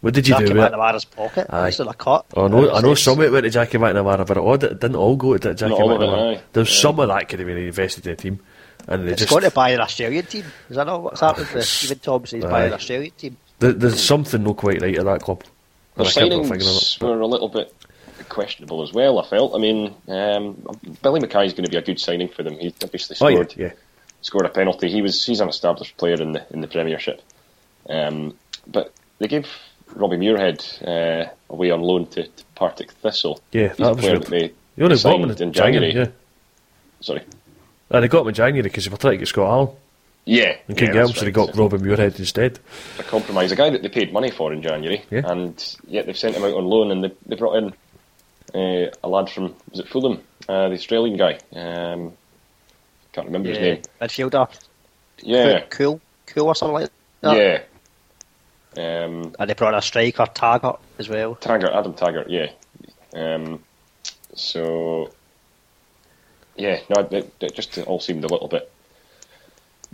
What 0.00 0.14
did 0.14 0.26
you 0.26 0.34
Jackie 0.34 0.46
do 0.46 0.54
with 0.54 0.64
it? 0.64 0.72
McNamara's 0.72 1.04
pocket. 1.04 1.46
Aye. 1.50 1.68
It's 1.68 1.78
in 1.80 1.86
a 1.86 1.94
cut. 1.94 2.24
Oh, 2.34 2.46
I 2.46 2.48
know, 2.48 2.72
I 2.74 2.80
know 2.80 2.94
some 2.94 3.18
of 3.20 3.24
it 3.24 3.30
went 3.32 3.44
to 3.44 3.50
Jackie 3.50 3.76
McNamara, 3.78 4.26
but 4.26 4.36
it, 4.36 4.40
all, 4.40 4.54
it 4.54 4.60
didn't 4.60 4.96
all 4.96 5.14
go 5.16 5.36
to 5.36 5.54
Jackie 5.54 5.72
all 5.74 5.92
of 5.92 6.00
it, 6.00 6.04
McNamara. 6.06 6.36
aye. 6.38 6.42
There's 6.52 6.68
Yeah. 6.74 6.80
some 6.82 7.00
of 7.00 7.08
that 7.08 7.28
could 7.28 7.38
have 7.38 7.46
been 7.46 7.58
invested 7.58 8.06
in 8.06 8.16
the 8.16 8.22
team, 8.22 8.40
and 8.88 9.06
they 9.06 9.12
It's 9.12 9.20
just 9.22 9.30
going 9.30 9.44
to 9.44 9.50
buy 9.50 9.70
an 9.70 9.80
Australian 9.80 10.26
team. 10.26 10.44
Is 10.68 10.76
that 10.76 10.86
not 10.86 11.02
what's 11.02 11.20
happened 11.20 11.48
with 11.54 11.64
Stephen 11.64 11.98
Thompson? 11.98 12.40
He's 12.40 12.50
buying 12.50 12.68
an 12.68 12.74
Australian 12.74 13.12
team. 13.12 13.36
there, 13.58 13.72
there's 13.72 14.02
something 14.02 14.42
not 14.42 14.56
quite 14.56 14.80
right 14.82 14.96
at 14.98 15.04
that 15.04 15.22
club. 15.22 15.42
The 15.96 16.02
And 16.02 16.08
I 16.08 16.12
can't 16.12 16.30
put 16.30 16.50
a 16.50 16.54
signings 16.54 16.96
it. 16.96 17.02
were 17.04 17.20
a 17.20 17.26
little 17.26 17.48
bit 17.48 17.74
questionable 18.28 18.82
as 18.82 18.92
well. 18.92 19.18
I 19.18 19.26
felt. 19.26 19.54
I 19.54 19.58
mean, 19.58 19.94
um, 20.08 20.66
Billy 21.02 21.20
Mackay 21.20 21.46
is 21.46 21.52
going 21.52 21.64
to 21.64 21.70
be 21.70 21.76
a 21.76 21.82
good 21.82 21.98
signing 22.00 22.28
for 22.28 22.42
them. 22.42 22.58
He 22.58 22.74
obviously 22.82 23.16
Oh 23.20 23.28
yeah, 23.28 23.34
scored 23.36 23.54
yeah. 23.56 23.72
scored 24.22 24.46
a 24.46 24.50
penalty. 24.50 24.90
He 24.90 25.02
was 25.02 25.24
he's 25.24 25.40
an 25.40 25.48
established 25.48 25.96
player 25.96 26.20
in 26.20 26.32
the 26.32 26.46
in 26.50 26.60
the 26.60 26.68
Premiership. 26.68 27.20
Um, 27.88 28.36
but 28.66 28.92
they 29.18 29.26
gave 29.26 29.48
Robbie 29.94 30.16
Muirhead 30.18 30.86
uh, 30.86 31.30
away 31.48 31.70
on 31.72 31.80
loan 31.80 32.06
to, 32.08 32.24
to 32.28 32.44
Partick 32.54 32.92
Thistle. 32.92 33.40
Yeah, 33.52 33.68
He's 33.68 33.76
that 33.78 33.84
a 33.84 33.88
was 33.94 33.98
player 33.98 34.12
weird. 34.12 34.22
that 34.22 34.30
they, 34.30 34.52
You 34.76 34.84
only 34.84 34.94
they 34.96 35.00
signed 35.00 35.24
in, 35.24 35.30
in 35.30 35.52
January. 35.52 35.92
January. 35.92 35.92
Yeah. 35.94 36.06
Sorry. 37.00 37.22
And 37.90 38.04
they 38.04 38.08
got 38.08 38.22
him 38.22 38.28
in 38.28 38.34
January 38.34 38.62
because 38.62 38.84
they 38.84 38.90
were 38.90 38.96
trying 38.96 39.14
to 39.14 39.18
get 39.18 39.28
Scott 39.28 39.50
Allan 39.50 39.68
Yeah, 40.24 40.56
and 40.68 40.76
couldn't 40.76 40.78
yeah, 40.78 40.86
get 40.86 40.94
him, 41.00 41.06
that's 41.08 41.14
so 41.18 41.20
they 41.24 41.26
right. 41.32 41.34
got 41.48 41.56
Robin 41.56 41.80
Muirhead 41.80 42.18
instead. 42.18 42.58
a 42.98 43.02
compromise. 43.02 43.50
A 43.52 43.56
guy 43.56 43.70
that 43.70 43.82
they 43.82 43.88
paid 43.88 44.12
money 44.12 44.30
for 44.30 44.52
in 44.52 44.62
January, 44.62 45.04
Yeah. 45.10 45.22
and 45.24 45.76
yet 45.88 46.06
they've 46.06 46.16
sent 46.16 46.36
him 46.36 46.44
out 46.44 46.54
on 46.54 46.64
loan, 46.66 46.90
and 46.92 47.02
they, 47.04 47.12
they 47.26 47.36
brought 47.36 47.56
in 47.56 47.72
uh, 48.54 48.90
a 49.02 49.08
lad 49.08 49.28
from 49.30 49.54
was 49.70 49.80
it 49.80 49.88
Fulham, 49.88 50.20
uh, 50.48 50.68
the 50.68 50.74
Australian 50.74 51.16
guy. 51.16 51.38
Um, 51.54 52.12
can't 53.12 53.26
remember 53.26 53.48
his 53.48 53.58
Yeah. 53.58 53.64
name. 53.64 53.82
Midfielder. 54.00 54.48
Yeah, 55.22 55.60
Cool. 55.70 56.00
Cool 56.26 56.46
or 56.46 56.54
something 56.54 56.74
like 56.74 56.90
that. 57.22 57.36
yeah. 57.36 57.58
Um, 58.76 59.34
And 59.38 59.50
they 59.50 59.54
brought 59.54 59.72
in 59.74 59.78
a 59.78 59.82
striker, 59.82 60.26
Taggart, 60.32 60.80
as 60.98 61.08
well. 61.08 61.34
Taggart, 61.34 61.72
Adam 61.74 61.92
Taggart, 61.94 62.30
yeah. 62.30 62.50
Um, 63.14 63.64
so, 64.34 65.10
yeah, 66.56 66.80
no, 66.88 67.02
it, 67.10 67.32
it 67.40 67.54
just 67.54 67.78
all 67.78 68.00
seemed 68.00 68.24
a 68.24 68.28
little 68.28 68.48
bit 68.48 68.70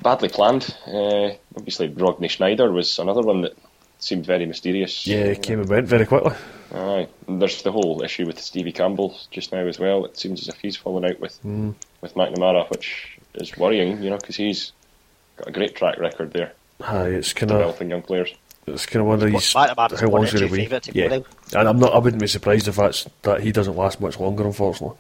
badly 0.03 0.29
planned. 0.29 0.75
Uh, 0.87 1.31
obviously, 1.57 1.89
Rodney 1.89 2.29
Sneijder 2.29 2.73
was 2.73 2.99
another 2.99 3.23
one 3.23 3.43
that 3.43 3.57
seemed 3.99 4.27
very 4.27 4.47
mysterious. 4.47 5.07
Yeah, 5.07 5.31
he 5.31 5.37
came 5.37 5.61
and 5.61 5.69
went 5.69 5.89
very 5.89 6.07
quickly. 6.07 6.35
Aye, 6.75 7.09
and 7.29 7.41
there's 7.41 7.63
the 7.63 7.73
whole 7.73 8.03
issue 8.03 8.27
with 8.27 8.41
Stevie 8.41 8.73
Campbell 8.73 9.17
just 9.31 9.53
now 9.53 9.67
as 9.67 9.79
well. 9.79 10.05
It 10.05 10.19
seems 10.19 10.43
as 10.43 10.49
if 10.49 10.57
he's 10.61 10.77
fallen 10.77 11.05
out 11.05 11.21
with 11.21 11.39
Mm. 11.45 11.75
with 12.01 12.15
McNamara, 12.15 12.69
which 12.71 13.19
is 13.35 13.57
worrying, 13.57 14.03
you 14.03 14.11
know, 14.11 14.17
because 14.19 14.37
he's 14.37 14.73
got 15.37 15.49
a 15.49 15.53
great 15.53 15.75
track 15.77 15.99
record 15.99 16.33
there, 16.33 16.53
Aye, 16.81 17.09
it's 17.09 17.33
kind 17.33 17.53
of 17.53 17.59
developing 17.59 17.91
young 17.91 18.03
players. 18.03 18.35
it's 18.67 18.85
kind 18.87 19.01
of 19.03 19.07
one 19.07 19.23
of 19.23 19.31
these 19.31 19.55
What, 19.55 19.71
how 19.77 20.09
long's 20.09 20.35
of 20.35 20.41
going 20.41 20.49
to 20.51 20.55
be. 20.57 20.63
favourite 20.63 20.83
to 20.85 20.93
go 20.93 21.01
Yeah, 21.01 21.61
and 21.61 21.69
I'm 21.69 21.79
not. 21.79 21.95
I 21.95 21.99
wouldn't 21.99 22.21
be 22.21 22.27
surprised 22.27 22.67
if 22.69 22.77
that's 22.77 23.07
that 23.23 23.41
he 23.43 23.53
doesn't 23.53 23.77
last 23.77 24.01
much 24.01 24.19
longer, 24.19 24.45
unfortunately. 24.45 24.97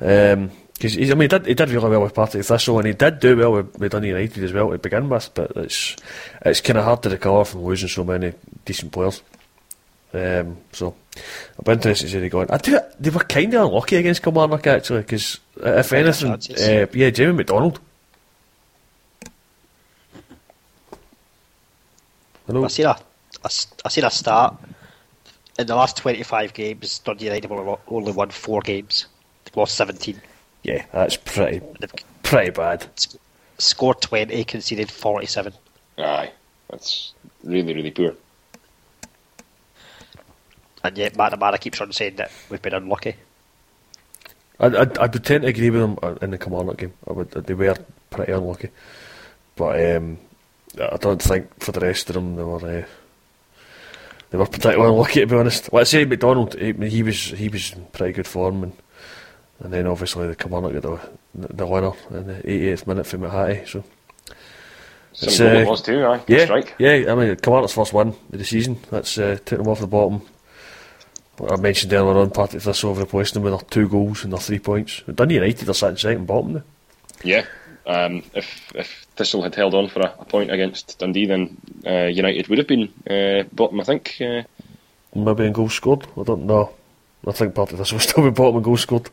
Um 0.00 0.50
'cause 0.80 0.94
he's, 0.94 1.10
I 1.10 1.14
mean, 1.14 1.22
he 1.22 1.28
did, 1.28 1.46
he 1.46 1.54
did 1.54 1.70
really 1.70 1.90
well 1.90 2.02
with 2.02 2.14
Partick 2.14 2.44
Thistle, 2.44 2.78
and 2.78 2.86
he 2.86 2.94
did 2.94 3.20
do 3.20 3.36
well 3.36 3.52
with, 3.52 3.78
with 3.78 3.92
Dundee 3.92 4.08
United 4.08 4.42
as 4.44 4.52
well 4.52 4.70
to 4.70 4.78
begin 4.78 5.08
with. 5.08 5.30
But 5.34 5.52
it's 5.56 5.96
it's 6.44 6.60
kind 6.60 6.78
of 6.78 6.84
hard 6.84 7.02
to 7.04 7.10
recover 7.10 7.44
from 7.44 7.64
losing 7.64 7.88
so 7.88 8.04
many 8.04 8.32
decent 8.64 8.92
players. 8.92 9.22
Um, 10.12 10.58
so 10.72 10.94
I'll 11.58 11.64
be 11.64 11.72
interested 11.72 12.06
to 12.06 12.12
see 12.12 12.18
they 12.20 12.28
go 12.28 12.40
on. 12.40 12.50
I 12.50 12.58
do. 12.58 12.78
They 13.00 13.10
were 13.10 13.20
kind 13.20 13.52
of 13.54 13.66
unlucky 13.68 13.96
against 13.96 14.22
Kilmarnock 14.22 14.66
actually, 14.66 15.00
because 15.00 15.40
if 15.56 15.92
anything, 15.92 16.32
uh, 16.32 16.86
yeah, 16.92 17.10
Jamie 17.10 17.32
McDonald. 17.32 17.80
Hello. 22.46 22.64
I 22.64 22.68
seen 22.68 22.86
a, 22.86 22.90
a 22.90 23.50
I 23.84 23.88
seen 23.88 24.04
a 24.04 24.10
start 24.10 24.56
in 25.58 25.66
the 25.66 25.74
last 25.74 25.96
twenty 25.96 26.22
five 26.22 26.52
games. 26.52 26.98
Dundee 26.98 27.24
United 27.24 27.50
only, 27.88 28.12
won 28.12 28.30
four 28.30 28.60
games. 28.60 29.06
They've 29.44 29.56
lost 29.56 29.74
seventeen. 29.74 30.20
Yeah, 30.64 30.84
that's 30.92 31.16
pretty 31.18 31.60
pretty 32.22 32.50
bad. 32.50 32.88
sc- 32.96 33.16
scored 33.58 34.00
twenty, 34.00 34.42
conceded 34.44 34.90
forty 34.90 35.26
seven. 35.26 35.52
Aye, 35.98 36.32
that's 36.68 37.12
really 37.44 37.74
really 37.74 37.90
poor. 37.90 38.14
And 40.82 40.98
yet 40.98 41.14
McNamara 41.14 41.60
keeps 41.60 41.80
on 41.80 41.92
saying 41.92 42.16
that 42.16 42.30
we've 42.50 42.60
been 42.60 42.74
unlucky. 42.74 43.14
I, 44.58 44.66
I, 44.66 44.86
I 45.00 45.06
would 45.06 45.24
tend 45.24 45.42
to 45.42 45.48
agree 45.48 45.70
with 45.70 45.80
them 45.80 45.98
uh, 46.02 46.14
in 46.22 46.30
the 46.30 46.38
Kilmarnock 46.38 46.78
game. 46.78 46.94
I 47.08 47.12
would, 47.12 47.30
they 47.30 47.54
were 47.54 47.76
pretty 48.10 48.32
unlucky, 48.32 48.70
but 49.56 49.96
um, 49.96 50.18
I 50.80 50.96
don't 50.96 51.22
think 51.22 51.62
for 51.62 51.72
the 51.72 51.80
rest 51.80 52.08
of 52.08 52.14
them 52.14 52.36
they 52.36 52.42
were 52.42 52.56
uh, 52.56 52.86
they 54.30 54.38
were 54.38 54.46
particularly 54.46 54.92
unlucky 54.92 55.20
to 55.20 55.26
be 55.26 55.36
honest. 55.36 55.72
Let's 55.72 55.90
say 55.90 56.04
McDonald, 56.06 56.54
he, 56.54 56.72
he 56.88 57.02
was 57.02 57.18
he 57.30 57.48
was 57.48 57.72
in 57.72 57.84
pretty 57.86 58.14
good 58.14 58.26
form, 58.26 58.62
and 58.62 58.72
and 59.60 59.72
then 59.72 59.86
obviously 59.86 60.26
the 60.26 60.36
Kilmarnock 60.36 60.72
get 60.72 60.82
the 60.82 60.98
the 61.34 61.66
winner 61.66 61.92
in 62.10 62.26
the 62.26 62.34
88th 62.42 62.86
minute 62.86 63.06
from 63.06 63.20
Mahati. 63.22 63.66
So 63.68 63.84
It's, 65.12 65.38
goal 65.38 65.46
it 65.46 65.66
uh, 65.66 65.70
was 65.70 65.82
too. 65.82 66.04
Aye, 66.04 66.22
yeah, 66.26 66.44
strike. 66.44 66.74
yeah. 66.78 67.04
I 67.08 67.14
mean 67.14 67.36
Kilmarnock's 67.36 67.72
first 67.74 67.92
win 67.92 68.08
of 68.08 68.16
the 68.30 68.44
season. 68.44 68.78
That's 68.90 69.16
uh, 69.18 69.38
took 69.44 69.58
them 69.58 69.68
off 69.68 69.80
the 69.80 69.86
bottom. 69.86 70.22
What 71.38 71.52
I 71.52 71.56
mentioned 71.56 71.92
earlier 71.92 72.16
on, 72.20 72.30
part 72.30 72.50
Partick 72.50 72.62
Thistle 72.62 72.90
have 72.94 73.02
replaced 73.02 73.34
them 73.34 73.42
with 73.42 73.52
their 73.54 73.68
two 73.68 73.88
goals 73.88 74.22
and 74.22 74.32
their 74.32 74.40
three 74.40 74.60
points. 74.60 75.02
Dundee 75.12 75.34
United 75.34 75.68
are 75.68 75.74
sitting 75.74 75.96
second 75.96 76.26
bottom 76.26 76.52
now. 76.54 76.62
Yeah. 77.24 77.44
Um, 77.86 78.22
if 78.34 78.70
if 78.74 79.06
Thistle 79.16 79.42
had 79.42 79.54
held 79.54 79.74
on 79.74 79.88
for 79.88 80.00
a, 80.00 80.14
a 80.20 80.24
point 80.24 80.50
against 80.52 80.98
Dundee, 80.98 81.26
then 81.26 81.56
uh, 81.86 82.06
United 82.06 82.48
would 82.48 82.58
have 82.58 82.68
been 82.68 82.88
uh, 83.10 83.42
bottom. 83.52 83.80
I 83.80 83.84
think. 83.84 84.16
Uh, 84.20 84.42
Maybe 85.14 85.46
in 85.46 85.52
goals 85.52 85.74
scored. 85.74 86.06
I 86.18 86.22
don't 86.24 86.44
know. 86.46 86.70
I 87.26 87.32
think 87.32 87.54
Partick 87.54 87.78
Thistle 87.78 87.96
will 87.96 88.00
still 88.02 88.24
be 88.24 88.30
bottom 88.30 88.56
in 88.56 88.62
goals 88.62 88.82
scored. 88.82 89.08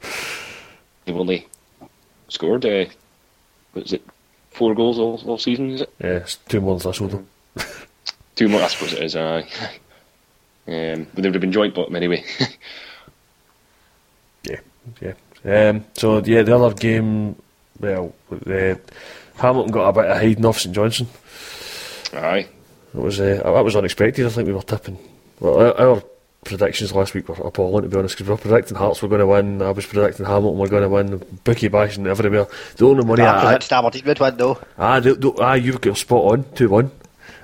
they've 1.05 1.15
only 1.15 1.47
scored. 2.27 2.65
Uh, 2.65 2.85
what 3.73 3.85
is 3.85 3.93
it? 3.93 4.03
Four 4.51 4.75
goals 4.75 4.99
all, 4.99 5.21
all 5.25 5.37
season. 5.37 5.71
Is 5.71 5.81
it? 5.81 5.93
Yeah, 6.03 6.09
it's 6.17 6.35
two 6.49 6.59
more 6.61 6.77
than 6.77 6.91
Thistle 6.91 7.07
though. 7.07 7.63
Two 8.35 8.49
more. 8.49 8.61
I 8.61 8.67
suppose 8.67 8.93
it 8.93 9.03
is. 9.03 9.15
Aye. 9.15 9.41
um, 10.67 11.07
but 11.13 11.21
they 11.23 11.27
would 11.29 11.35
have 11.35 11.41
been 11.41 11.51
joint 11.51 11.73
bottom 11.75 11.95
anyway. 11.95 12.23
Yeah, 14.43 14.59
yeah. 14.99 15.69
Um, 15.69 15.85
so 15.93 16.19
yeah, 16.23 16.41
the 16.41 16.55
other 16.57 16.73
game, 16.73 17.35
well, 17.79 18.13
uh, 18.31 18.75
Hamilton 19.37 19.71
got 19.71 19.89
a 19.89 19.93
bit 19.93 20.05
of 20.05 20.17
hiding 20.17 20.45
off 20.45 20.59
St 20.59 20.73
Johnstone. 20.73 21.07
aye. 22.13 22.47
It 22.93 22.99
was 22.99 23.19
uh, 23.19 23.41
that 23.43 23.63
was 23.63 23.75
unexpected. 23.75 24.25
I 24.25 24.29
think 24.29 24.47
we 24.47 24.53
were 24.53 24.61
tipping. 24.63 24.97
Well, 25.39 25.59
our, 25.59 25.79
our 25.79 26.03
predictions 26.45 26.93
last 26.93 27.13
week 27.13 27.29
were 27.29 27.35
appalling 27.35 27.83
to 27.83 27.89
be 27.89 27.97
honest, 27.97 28.15
because 28.15 28.27
we 28.27 28.31
were 28.33 28.37
predicting 28.37 28.77
Hearts 28.77 29.01
were 29.01 29.07
going 29.07 29.19
to 29.19 29.27
win. 29.27 29.61
I 29.61 29.71
was 29.71 29.85
predicting 29.85 30.25
Hamilton 30.25 30.59
were 30.59 30.67
going 30.67 30.83
to 30.83 30.89
win. 30.89 31.39
Bookie 31.43 31.67
bashing 31.67 32.07
everywhere. 32.07 32.47
The 32.77 32.85
only 32.85 33.05
money 33.05 33.23
I 33.23 33.53
I, 33.53 33.59
Aberdeen 33.71 34.05
would 34.05 34.19
win 34.19 34.37
though. 34.37 34.59
Ah, 34.77 34.99
the, 34.99 35.15
the, 35.15 35.31
ah, 35.39 35.53
you 35.53 35.77
got 35.77 35.97
spot 35.97 36.33
on, 36.33 36.45
2 36.55 36.69
1. 36.69 36.91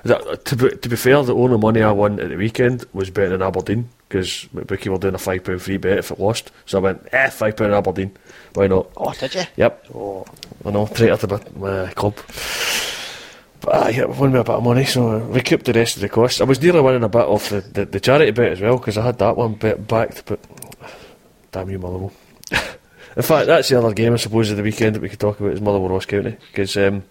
That, 0.04 0.44
to, 0.44 0.56
be, 0.56 0.70
to 0.76 0.88
be 0.88 0.96
fair, 0.96 1.22
the 1.22 1.34
only 1.34 1.58
money 1.58 1.82
I 1.82 1.90
won 1.90 2.20
at 2.20 2.28
the 2.28 2.36
weekend 2.36 2.84
was 2.92 3.10
betting 3.10 3.34
in 3.34 3.42
Aberdeen 3.42 3.88
because 4.08 4.46
McBookie 4.54 4.88
were 4.88 4.98
doing 4.98 5.14
a 5.14 5.18
£5 5.18 5.60
free 5.60 5.76
bet 5.76 5.98
if 5.98 6.10
it 6.10 6.20
lost. 6.20 6.50
So 6.66 6.78
I 6.78 6.80
went, 6.80 7.08
eh, 7.12 7.28
£5 7.28 7.76
Aberdeen. 7.76 8.16
Why 8.54 8.68
not? 8.68 8.90
Oh, 8.96 9.12
did 9.12 9.34
you? 9.34 9.42
Yep. 9.56 9.86
Oh, 9.94 10.24
I 10.64 10.70
know, 10.70 10.86
traitor 10.86 11.26
to 11.26 11.40
my, 11.56 11.84
my 11.84 11.92
club. 11.92 12.16
Yeah, 13.66 14.04
won 14.04 14.32
me 14.32 14.38
a 14.38 14.44
bit 14.44 14.54
of 14.54 14.62
money, 14.62 14.84
so 14.84 15.16
I 15.16 15.20
recouped 15.20 15.66
the 15.66 15.72
rest 15.72 15.96
of 15.96 16.02
the 16.02 16.08
costs. 16.08 16.40
I 16.40 16.44
was 16.44 16.62
nearly 16.62 16.80
winning 16.80 17.04
a 17.04 17.08
bit 17.08 17.26
off 17.26 17.50
the, 17.50 17.60
the, 17.60 17.84
the 17.84 18.00
charity 18.00 18.30
bet 18.30 18.52
as 18.52 18.60
well 18.60 18.78
because 18.78 18.96
I 18.96 19.04
had 19.04 19.18
that 19.18 19.36
one 19.36 19.54
bet 19.54 19.86
backed, 19.86 20.24
but 20.26 20.40
damn 21.52 21.70
you, 21.70 21.78
Motherwell. 21.78 22.12
In 23.16 23.22
fact, 23.22 23.46
that's 23.46 23.68
the 23.68 23.78
other 23.78 23.92
game, 23.92 24.12
I 24.12 24.16
suppose, 24.16 24.50
of 24.50 24.56
the 24.56 24.62
weekend 24.62 24.94
that 24.94 25.02
we 25.02 25.08
could 25.08 25.20
talk 25.20 25.40
about 25.40 25.52
is 25.52 25.60
Motherwell 25.60 25.90
Ross 25.90 26.06
County 26.06 26.36
because 26.50 26.76
um, 26.76 27.02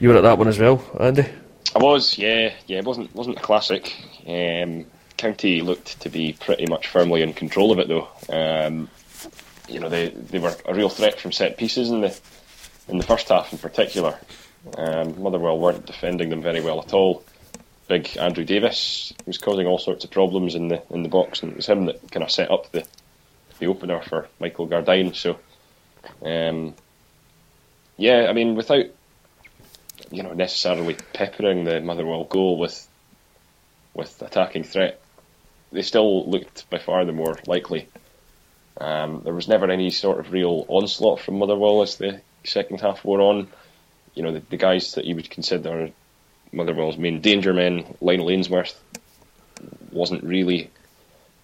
you 0.00 0.08
were 0.08 0.16
at 0.16 0.22
that 0.22 0.38
one 0.38 0.48
as 0.48 0.58
well, 0.58 0.84
Andy. 0.98 1.26
I 1.74 1.78
was, 1.78 2.18
yeah, 2.18 2.52
yeah. 2.66 2.78
It 2.78 2.84
wasn't 2.84 3.14
wasn't 3.14 3.38
a 3.38 3.42
classic. 3.42 3.94
Um, 4.26 4.86
County 5.16 5.60
looked 5.60 6.00
to 6.00 6.08
be 6.08 6.32
pretty 6.32 6.66
much 6.66 6.88
firmly 6.88 7.22
in 7.22 7.32
control 7.34 7.70
of 7.72 7.78
it, 7.78 7.88
though. 7.88 8.08
Um, 8.28 8.88
you 9.68 9.78
know, 9.78 9.88
they 9.88 10.08
they 10.08 10.38
were 10.38 10.56
a 10.64 10.74
real 10.74 10.88
threat 10.88 11.20
from 11.20 11.32
set 11.32 11.58
pieces 11.58 11.90
in 11.90 12.00
the 12.00 12.18
in 12.88 12.96
the 12.96 13.04
first 13.04 13.28
half, 13.28 13.52
in 13.52 13.58
particular. 13.58 14.18
Um, 14.76 15.22
Motherwell 15.22 15.58
weren't 15.58 15.86
defending 15.86 16.28
them 16.28 16.42
very 16.42 16.60
well 16.60 16.80
at 16.80 16.92
all. 16.92 17.24
Big 17.88 18.16
Andrew 18.18 18.44
Davies 18.44 19.14
was 19.26 19.38
causing 19.38 19.66
all 19.66 19.78
sorts 19.78 20.04
of 20.04 20.10
problems 20.10 20.54
in 20.54 20.68
the 20.68 20.82
in 20.90 21.02
the 21.02 21.08
box, 21.08 21.42
and 21.42 21.52
it 21.52 21.56
was 21.56 21.66
him 21.66 21.86
that 21.86 22.10
kind 22.10 22.22
of 22.22 22.30
set 22.30 22.50
up 22.50 22.70
the 22.70 22.86
the 23.58 23.66
opener 23.66 24.00
for 24.02 24.28
Michael 24.38 24.68
Gardyne. 24.68 25.14
So, 25.14 25.38
um, 26.22 26.74
yeah, 27.96 28.26
I 28.28 28.32
mean, 28.34 28.54
without 28.54 28.84
you 30.10 30.22
know 30.22 30.34
necessarily 30.34 30.96
peppering 31.14 31.64
the 31.64 31.80
Motherwell 31.80 32.24
goal 32.24 32.58
with 32.58 32.86
with 33.94 34.20
attacking 34.20 34.64
threat, 34.64 35.00
they 35.72 35.82
still 35.82 36.28
looked 36.28 36.68
by 36.68 36.78
far 36.78 37.04
the 37.04 37.12
more 37.12 37.38
likely. 37.46 37.88
Um, 38.80 39.22
there 39.24 39.34
was 39.34 39.48
never 39.48 39.70
any 39.70 39.90
sort 39.90 40.20
of 40.20 40.30
real 40.30 40.64
onslaught 40.68 41.20
from 41.20 41.38
Motherwell 41.38 41.82
as 41.82 41.96
the 41.96 42.20
second 42.44 42.80
half 42.80 43.04
wore 43.04 43.20
on. 43.20 43.48
You 44.18 44.24
know, 44.24 44.32
the, 44.32 44.42
the 44.50 44.56
guys 44.56 44.94
that 44.94 45.04
you 45.04 45.14
would 45.14 45.30
consider 45.30 45.90
Motherwell's 46.52 46.98
main 46.98 47.20
danger 47.20 47.54
men, 47.54 47.94
Lionel 48.00 48.30
Ainsworth, 48.30 48.78
wasn't 49.92 50.24
really, 50.24 50.70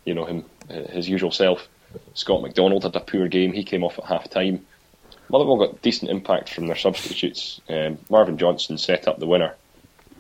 you 0.05 0.15
know, 0.15 0.25
him 0.25 0.45
his 0.69 1.09
usual 1.09 1.31
self. 1.31 1.69
Scott 2.15 2.43
McDonald 2.43 2.83
had 2.83 2.97
a 2.97 3.01
poor 3.01 3.29
game. 3.29 3.53
He 3.53 3.65
came 3.65 3.85
off 3.85 3.99
at 3.99 4.07
half 4.07 4.29
time. 4.29 4.67
Motherwell 5.29 5.57
got 5.57 5.83
decent 5.83 6.11
impact 6.11 6.53
from 6.53 6.67
their 6.67 6.77
substitutes. 6.77 7.61
Um, 7.69 7.99
Marvin 8.11 8.39
Johnson 8.39 8.79
set 8.79 9.09
up 9.09 9.19
the 9.19 9.27
winner. 9.27 9.55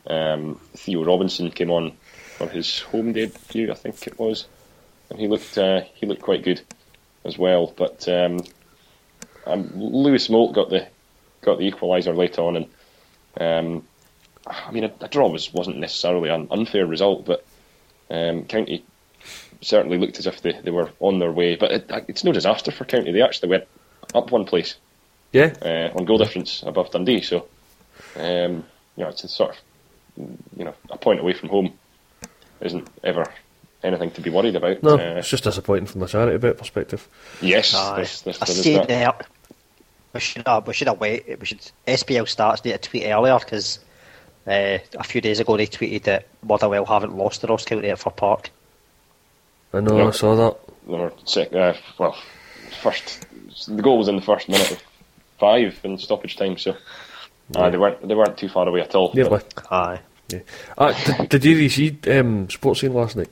Um, 0.07 0.61
Theo 0.74 1.05
Robinson 1.05 1.50
came 1.50 1.70
on 1.70 1.92
for 2.36 2.48
his 2.48 2.80
home 2.80 3.12
debut, 3.12 3.70
I 3.70 3.74
think 3.74 4.07
it 4.07 4.18
was, 4.18 4.46
and 5.11 5.18
he 5.18 5.28
looked 5.28 5.57
uh, 5.57 5.82
he 5.94 6.07
looked 6.07 6.22
quite 6.22 6.44
good 6.44 6.61
as 7.24 7.38
well. 7.38 7.72
But 7.74 8.09
um, 8.09 8.40
um, 9.46 9.70
Louis 9.74 10.28
Moult 10.28 10.55
got 10.55 10.70
the 10.70 10.86
got 11.45 11.59
the 11.59 11.70
equaliser 11.70 12.16
late 12.16 12.38
on, 12.38 12.57
and 12.57 12.66
um, 13.40 13.84
I 14.47 14.70
mean 14.70 14.84
a, 14.84 14.92
a 15.01 15.09
draw 15.09 15.28
was 15.28 15.53
wasn't 15.53 15.78
necessarily 15.78 16.30
an 16.30 16.49
unfair 16.51 16.86
result, 16.86 17.24
but 17.24 17.45
um, 18.11 18.45
County 18.45 18.84
certainly 19.61 19.97
looked 19.99 20.18
as 20.18 20.26
if 20.26 20.42
they, 20.42 20.53
they 20.53 20.70
were 20.70 20.90
on 21.01 21.18
their 21.18 21.32
way. 21.32 21.57
But 21.57 21.72
it, 21.72 21.90
it's 22.09 22.24
no 22.24 22.32
disaster 22.32 22.70
for 22.70 22.84
County. 22.84 23.12
They 23.12 23.22
actually 23.22 23.49
went 23.49 23.64
up 24.14 24.30
one 24.30 24.45
place 24.45 24.74
Yeah, 25.32 25.55
uh, 25.62 25.97
on 25.99 26.05
goal 26.05 26.18
difference 26.18 26.62
above 26.62 26.90
Dundee. 26.90 27.22
So, 27.22 27.47
um, 28.16 28.64
you 28.97 29.05
know, 29.05 29.09
it's 29.09 29.24
a 29.24 29.28
sort 29.28 29.51
of 29.51 29.57
you 30.57 30.64
know 30.64 30.74
a 30.90 30.99
point 30.99 31.20
away 31.20 31.32
from 31.32 31.49
home 31.49 31.72
isn't 32.61 32.88
ever 33.03 33.26
anything 33.82 34.11
to 34.12 34.20
be 34.20 34.30
worried 34.30 34.57
about. 34.57 34.82
no, 34.82 34.95
Uh, 34.95 35.16
it's 35.18 35.28
just 35.28 35.45
disappointing 35.45 35.86
from 35.86 36.03
a 36.03 36.07
charity 36.07 36.38
bit 36.38 36.57
perspective. 36.59 37.07
yes, 37.42 37.74
aye. 37.74 37.97
there's, 37.97 38.22
there's, 38.22 38.40
I 38.40 38.45
there 38.47 38.55
is 38.57 38.62
see 38.62 38.74
that. 38.76 38.88
there. 38.88 39.12
We 40.15 40.21
should 40.21 40.47
have, 40.47 40.67
we 40.67 40.73
should 40.75 40.87
have 40.89 41.01
waited. 41.01 41.41
We 41.41 41.47
should 41.47 41.61
SPL 41.87 42.29
starts 42.29 42.65
need 42.65 42.73
to 42.73 42.79
tweet 42.79 43.05
earlier 43.07 43.39
because 43.39 43.81
uh, 44.47 44.79
a 44.97 45.05
few 45.05 45.21
days 45.21 45.41
ago 45.41 45.57
they 45.57 45.67
tweeted 45.67 46.05
that 46.05 46.27
Motherwell 46.43 46.85
haven't 46.87 47.17
lost 47.17 47.41
to 47.41 47.49
Ross 47.49 47.65
County 47.65 47.91
at 47.91 47.99
Fir 47.99 48.11
Park. 48.11 48.51
I 49.73 49.81
know, 49.81 49.99
Yeah. 49.99 50.07
I 50.07 50.11
saw 50.12 50.37
that. 50.37 50.57
They 50.87 50.93
were 50.95 51.12
sec- 51.25 51.53
uh, 51.53 51.75
well, 51.99 52.17
first 52.81 53.27
the 53.67 53.83
goal 53.83 53.99
was 53.99 54.09
in 54.09 54.17
the 54.17 54.23
first 54.23 54.49
minute 54.49 54.71
of 54.71 54.83
five 55.41 55.79
in 55.83 55.99
stoppage 55.99 56.37
time, 56.37 56.59
so 56.59 56.77
uh, 57.57 57.71
they 57.71 57.77
weren't 57.79 58.07
they 58.07 58.15
weren't 58.15 58.37
too 58.39 58.49
far 58.49 58.69
away 58.69 58.83
at 58.83 58.95
all. 58.95 59.12
Nearly. 59.15 59.31
But, 59.31 59.73
Aye. 59.73 60.01
Yeah. 60.29 60.39
Uh, 60.79 60.93
did, 61.27 61.43
did 61.43 61.45
you 61.45 61.69
see 61.69 61.99
um, 62.11 62.49
Sports 62.49 62.81
Scene 62.81 62.95
last 62.95 63.17
night? 63.17 63.29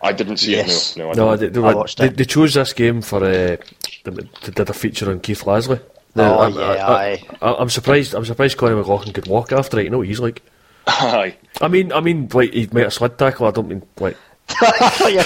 I 0.00 0.12
didn't 0.12 0.38
see 0.38 0.52
Yes. 0.52 0.96
it. 0.96 0.98
No, 0.98 1.04
no, 1.04 1.10
I 1.10 1.14
No, 1.14 1.36
didn't. 1.36 1.52
they, 1.54 1.60
they, 1.60 1.66
I 1.66 1.70
were- 1.74 1.80
watched 1.80 1.98
they, 1.98 2.06
it. 2.06 2.16
they 2.16 2.24
chose 2.24 2.54
this 2.54 2.72
game 2.72 3.02
for. 3.02 3.18
Uh, 3.18 3.56
they, 4.04 4.10
they 4.10 4.52
did 4.52 4.70
a 4.70 4.72
feature 4.72 5.10
on 5.10 5.20
Keith 5.20 5.42
Lasley. 5.44 5.80
Oh, 6.16 6.38
I, 6.38 6.48
yeah, 6.48 6.86
I, 6.86 6.92
aye. 7.04 7.22
I, 7.40 7.54
I'm 7.54 7.70
surprised. 7.70 8.14
I'm 8.14 8.24
surprised 8.24 8.56
Conor 8.58 8.76
McLaughlin 8.76 9.12
could 9.12 9.26
walk 9.26 9.52
after 9.52 9.78
it. 9.80 9.84
You 9.84 9.90
know 9.90 9.98
what 9.98 10.06
he's 10.06 10.20
like. 10.20 10.42
Aye. 10.86 11.36
I 11.60 11.68
mean, 11.68 11.92
I 11.92 12.00
mean, 12.00 12.28
like 12.32 12.52
he 12.52 12.68
made 12.72 12.86
a 12.86 12.90
sled 12.90 13.18
tackle. 13.18 13.46
I 13.46 13.50
don't 13.50 13.68
mean 13.68 13.82
like. 13.98 14.16
yeah. 15.08 15.24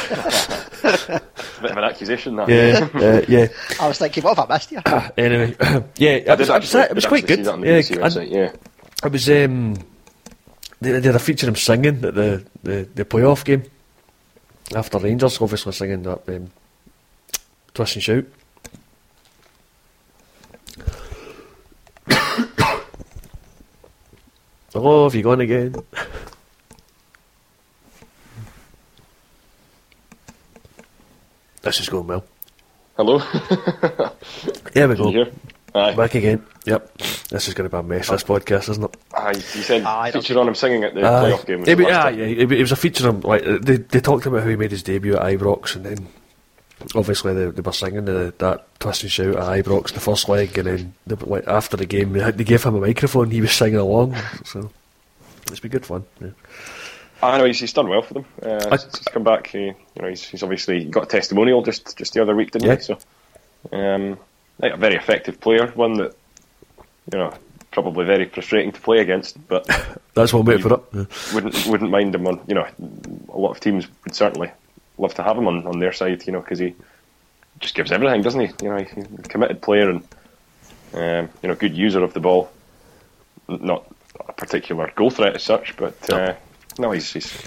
Bit 1.62 1.70
of 1.70 1.76
an 1.78 1.84
accusation, 1.84 2.37
that. 2.37 2.49
Yeah, 2.49 2.89
uh, 2.95 3.22
yeah. 3.28 3.49
I 3.80 3.89
was 3.89 3.99
thinking, 3.99 4.22
what 4.22 4.37
have 4.37 4.49
I 4.51 4.55
missed 4.55 4.70
here? 4.70 4.82
Anyway, 5.16 5.57
yeah, 5.97 6.11
it 6.11 6.28
I 6.28 6.34
was, 6.34 6.49
it 6.49 6.53
was, 6.53 6.74
actually, 6.74 6.80
it 6.82 6.95
was 6.95 7.07
quite 7.07 7.26
good. 7.26 7.39
See 7.39 7.43
that 7.45 7.59
Yeah, 7.61 7.74
I- 7.76 8.09
website, 8.09 8.30
yeah. 8.30 8.53
It 9.05 9.12
was 9.12 9.28
um, 9.30 9.74
they, 10.80 10.93
they 10.93 11.01
did 11.01 11.14
a 11.14 11.18
feature 11.18 11.49
him 11.49 11.57
singing 11.57 12.05
at 12.05 12.14
the, 12.14 12.45
the, 12.62 12.89
the 12.95 13.05
playoff 13.05 13.45
game 13.45 13.64
after 14.74 14.99
Rangers, 14.99 15.41
obviously 15.41 15.72
singing 15.72 16.03
that 16.03 16.28
um, 16.28 16.51
twist 17.74 17.97
and 17.97 18.03
shout. 18.05 18.24
Oh, 24.85 25.05
have 25.05 25.14
you 25.14 25.22
gone 25.22 25.41
again? 25.41 25.74
this 31.62 31.81
is 31.81 31.89
going 31.89 32.07
well. 32.07 32.24
Hello? 32.97 33.18
There 34.72 34.89
we 34.89 34.97
Can 34.97 35.12
go. 35.12 35.27
Aye. 35.74 35.95
Back 35.95 36.14
again. 36.16 36.45
Yep. 36.66 36.99
This 36.99 37.49
is 37.49 37.55
going 37.55 37.68
to 37.68 37.74
be 37.74 37.79
a 37.81 37.83
mess, 37.83 38.09
this 38.11 38.22
podcast, 38.24 38.68
isn't 38.70 38.85
it? 38.85 38.97
Aye. 39.14 39.31
You 39.37 39.41
said 39.41 39.83
Aye, 39.85 40.11
featured 40.11 40.37
on 40.37 40.49
him 40.49 40.55
singing 40.55 40.85
at 40.85 40.95
the 40.95 41.01
Aye. 41.01 41.31
playoff 41.31 41.47
game. 41.47 41.61
was 41.61 41.68
It, 41.68 41.77
the 41.77 41.85
was- 41.85 41.93
last 41.93 42.05
aye, 42.07 42.11
yeah, 42.11 42.24
it, 42.27 42.53
it 42.53 42.61
was 42.61 42.72
a 42.72 42.77
feature 42.77 43.09
on 43.09 43.20
like 43.22 43.47
uh, 43.47 43.59
they 43.62 43.77
they 43.79 44.01
talked 44.01 44.27
about 44.27 44.43
how 44.43 44.49
he 44.51 44.57
made 44.57 44.70
his 44.70 44.83
debut 44.83 45.16
at 45.16 45.22
Ibrox 45.22 45.77
and 45.77 45.87
then 45.87 46.09
obviously 46.95 47.33
they, 47.35 47.51
they 47.51 47.62
were 47.62 47.72
singing 47.72 48.05
the, 48.05 48.35
that 48.39 48.66
twist 48.81 49.03
and 49.03 49.11
shout 49.12 49.37
at 49.37 49.64
Ibrox 49.64 49.93
the 49.93 50.01
first 50.01 50.29
leg 50.29 50.57
and 50.59 50.66
then 50.66 50.95
they, 51.07 51.14
like, 51.16 51.47
after 51.49 51.77
the 51.77 51.87
game 51.87 52.12
they, 52.12 52.31
they 52.31 52.45
gave 52.45 52.62
him 52.64 52.74
a 52.74 52.81
microphone 52.81 53.31
he 53.31 53.41
was 53.41 53.53
singing 53.53 53.77
along 53.79 54.14
so 54.45 54.70
it's 55.49 55.61
been 55.61 55.70
good 55.70 55.87
fun 55.87 56.05
yeah. 56.20 56.31
I 57.22 57.39
know 57.39 57.47
he's, 57.47 57.61
he's 57.61 57.72
done 57.72 57.89
well 57.89 58.03
for 58.03 58.12
them. 58.14 58.27
Uh, 58.43 58.68
I- 58.70 58.77
since 58.77 58.99
he's 58.99 59.09
come 59.09 59.24
back, 59.24 59.47
he, 59.47 59.59
you 59.68 59.74
know, 60.03 60.09
he's, 60.09 60.22
he's 60.22 60.43
obviously 60.43 60.85
got 60.85 61.05
a 61.05 61.07
testimonial 61.07 61.62
just 61.62 61.97
just 61.97 62.12
the 62.12 62.20
other 62.20 62.37
week, 62.37 62.51
didn't 62.51 62.68
Yeah. 62.68 62.77
he? 62.77 62.83
So, 62.83 62.99
um, 63.72 64.18
like 64.59 64.74
a 64.74 64.77
very 64.77 64.97
effective 64.97 65.41
player, 65.41 65.68
one 65.74 65.95
that 65.95 66.14
you 67.11 67.18
know 67.18 67.33
probably 67.70 68.05
very 68.05 68.27
frustrating 68.27 68.70
to 68.72 68.81
play 68.83 68.99
against, 68.99 69.37
but 69.49 69.66
that's 70.14 70.35
one 70.35 70.45
way 70.45 70.59
to 70.59 70.62
put 70.62 70.72
it 70.72 70.83
yeah. 70.93 71.35
wouldn't 71.35 71.66
wouldn't 71.66 71.91
mind 71.91 72.14
him 72.14 72.27
on. 72.27 72.39
You 72.49 72.57
know, 72.57 72.66
a 73.33 73.39
lot 73.39 73.53
of 73.53 73.61
teams 73.61 73.87
would 74.05 74.14
certainly 74.14 74.51
love 74.99 75.14
to 75.14 75.22
have 75.22 75.36
him 75.36 75.47
on, 75.47 75.66
on 75.66 75.78
their 75.78 75.92
side. 75.92 76.26
You 76.26 76.32
know, 76.32 76.40
because 76.40 76.59
he 76.59 76.74
just 77.61 77.74
gives 77.74 77.92
everything, 77.92 78.22
doesn't 78.22 78.40
he? 78.40 78.53
You 78.62 78.70
know, 78.70 78.76
he's 78.78 79.05
a 79.05 79.22
committed 79.22 79.62
player 79.62 79.90
and 79.90 80.03
um, 80.94 81.28
you 81.42 81.49
know, 81.49 81.55
good 81.55 81.76
user 81.76 82.03
of 82.03 82.14
the 82.14 82.20
ball. 82.20 82.51
Not 83.49 83.86
a 84.28 84.32
particular 84.32 84.90
goal 84.97 85.11
threat 85.11 85.36
as 85.36 85.42
such, 85.42 85.76
but 85.76 86.12
uh, 86.12 86.34
no, 86.78 86.90
he's 86.90 87.12
he's 87.12 87.42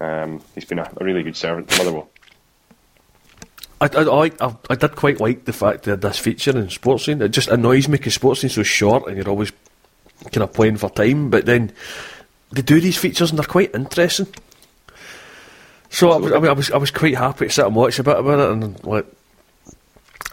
um, 0.00 0.42
he's 0.54 0.64
been 0.64 0.78
a, 0.78 0.90
a 0.96 1.04
really 1.04 1.22
good 1.22 1.36
servant 1.36 1.68
to 1.68 1.78
Motherwell. 1.78 2.08
I, 3.80 3.86
I, 3.86 4.02
I, 4.02 4.30
I, 4.40 4.56
I 4.70 4.74
did 4.76 4.94
quite 4.94 5.20
like 5.20 5.44
the 5.44 5.52
fact 5.52 5.84
that 5.84 6.00
this 6.00 6.18
feature 6.18 6.56
in 6.56 6.70
sports 6.70 7.04
scene. 7.04 7.20
It 7.20 7.30
just 7.30 7.48
annoys 7.48 7.88
me 7.88 7.98
because 7.98 8.14
sports 8.14 8.40
scene's 8.40 8.54
so 8.54 8.62
short 8.62 9.08
and 9.08 9.16
you're 9.16 9.28
always 9.28 9.52
kind 10.30 10.44
of 10.44 10.52
playing 10.52 10.76
for 10.76 10.88
time. 10.88 11.30
But 11.30 11.46
then 11.46 11.72
they 12.52 12.62
do 12.62 12.80
these 12.80 12.96
features 12.96 13.30
and 13.30 13.38
they're 13.38 13.46
quite 13.46 13.74
interesting. 13.74 14.28
So 15.92 16.10
I 16.10 16.16
was, 16.16 16.32
I, 16.32 16.38
mean, 16.38 16.48
I 16.48 16.54
was 16.54 16.70
I 16.70 16.78
was 16.78 16.90
quite 16.90 17.18
happy 17.18 17.46
to 17.46 17.50
sit 17.50 17.66
and 17.66 17.76
watch 17.76 17.98
a 17.98 18.02
bit 18.02 18.16
about 18.16 18.40
it 18.40 18.50
and 18.50 18.82
like 18.84 19.06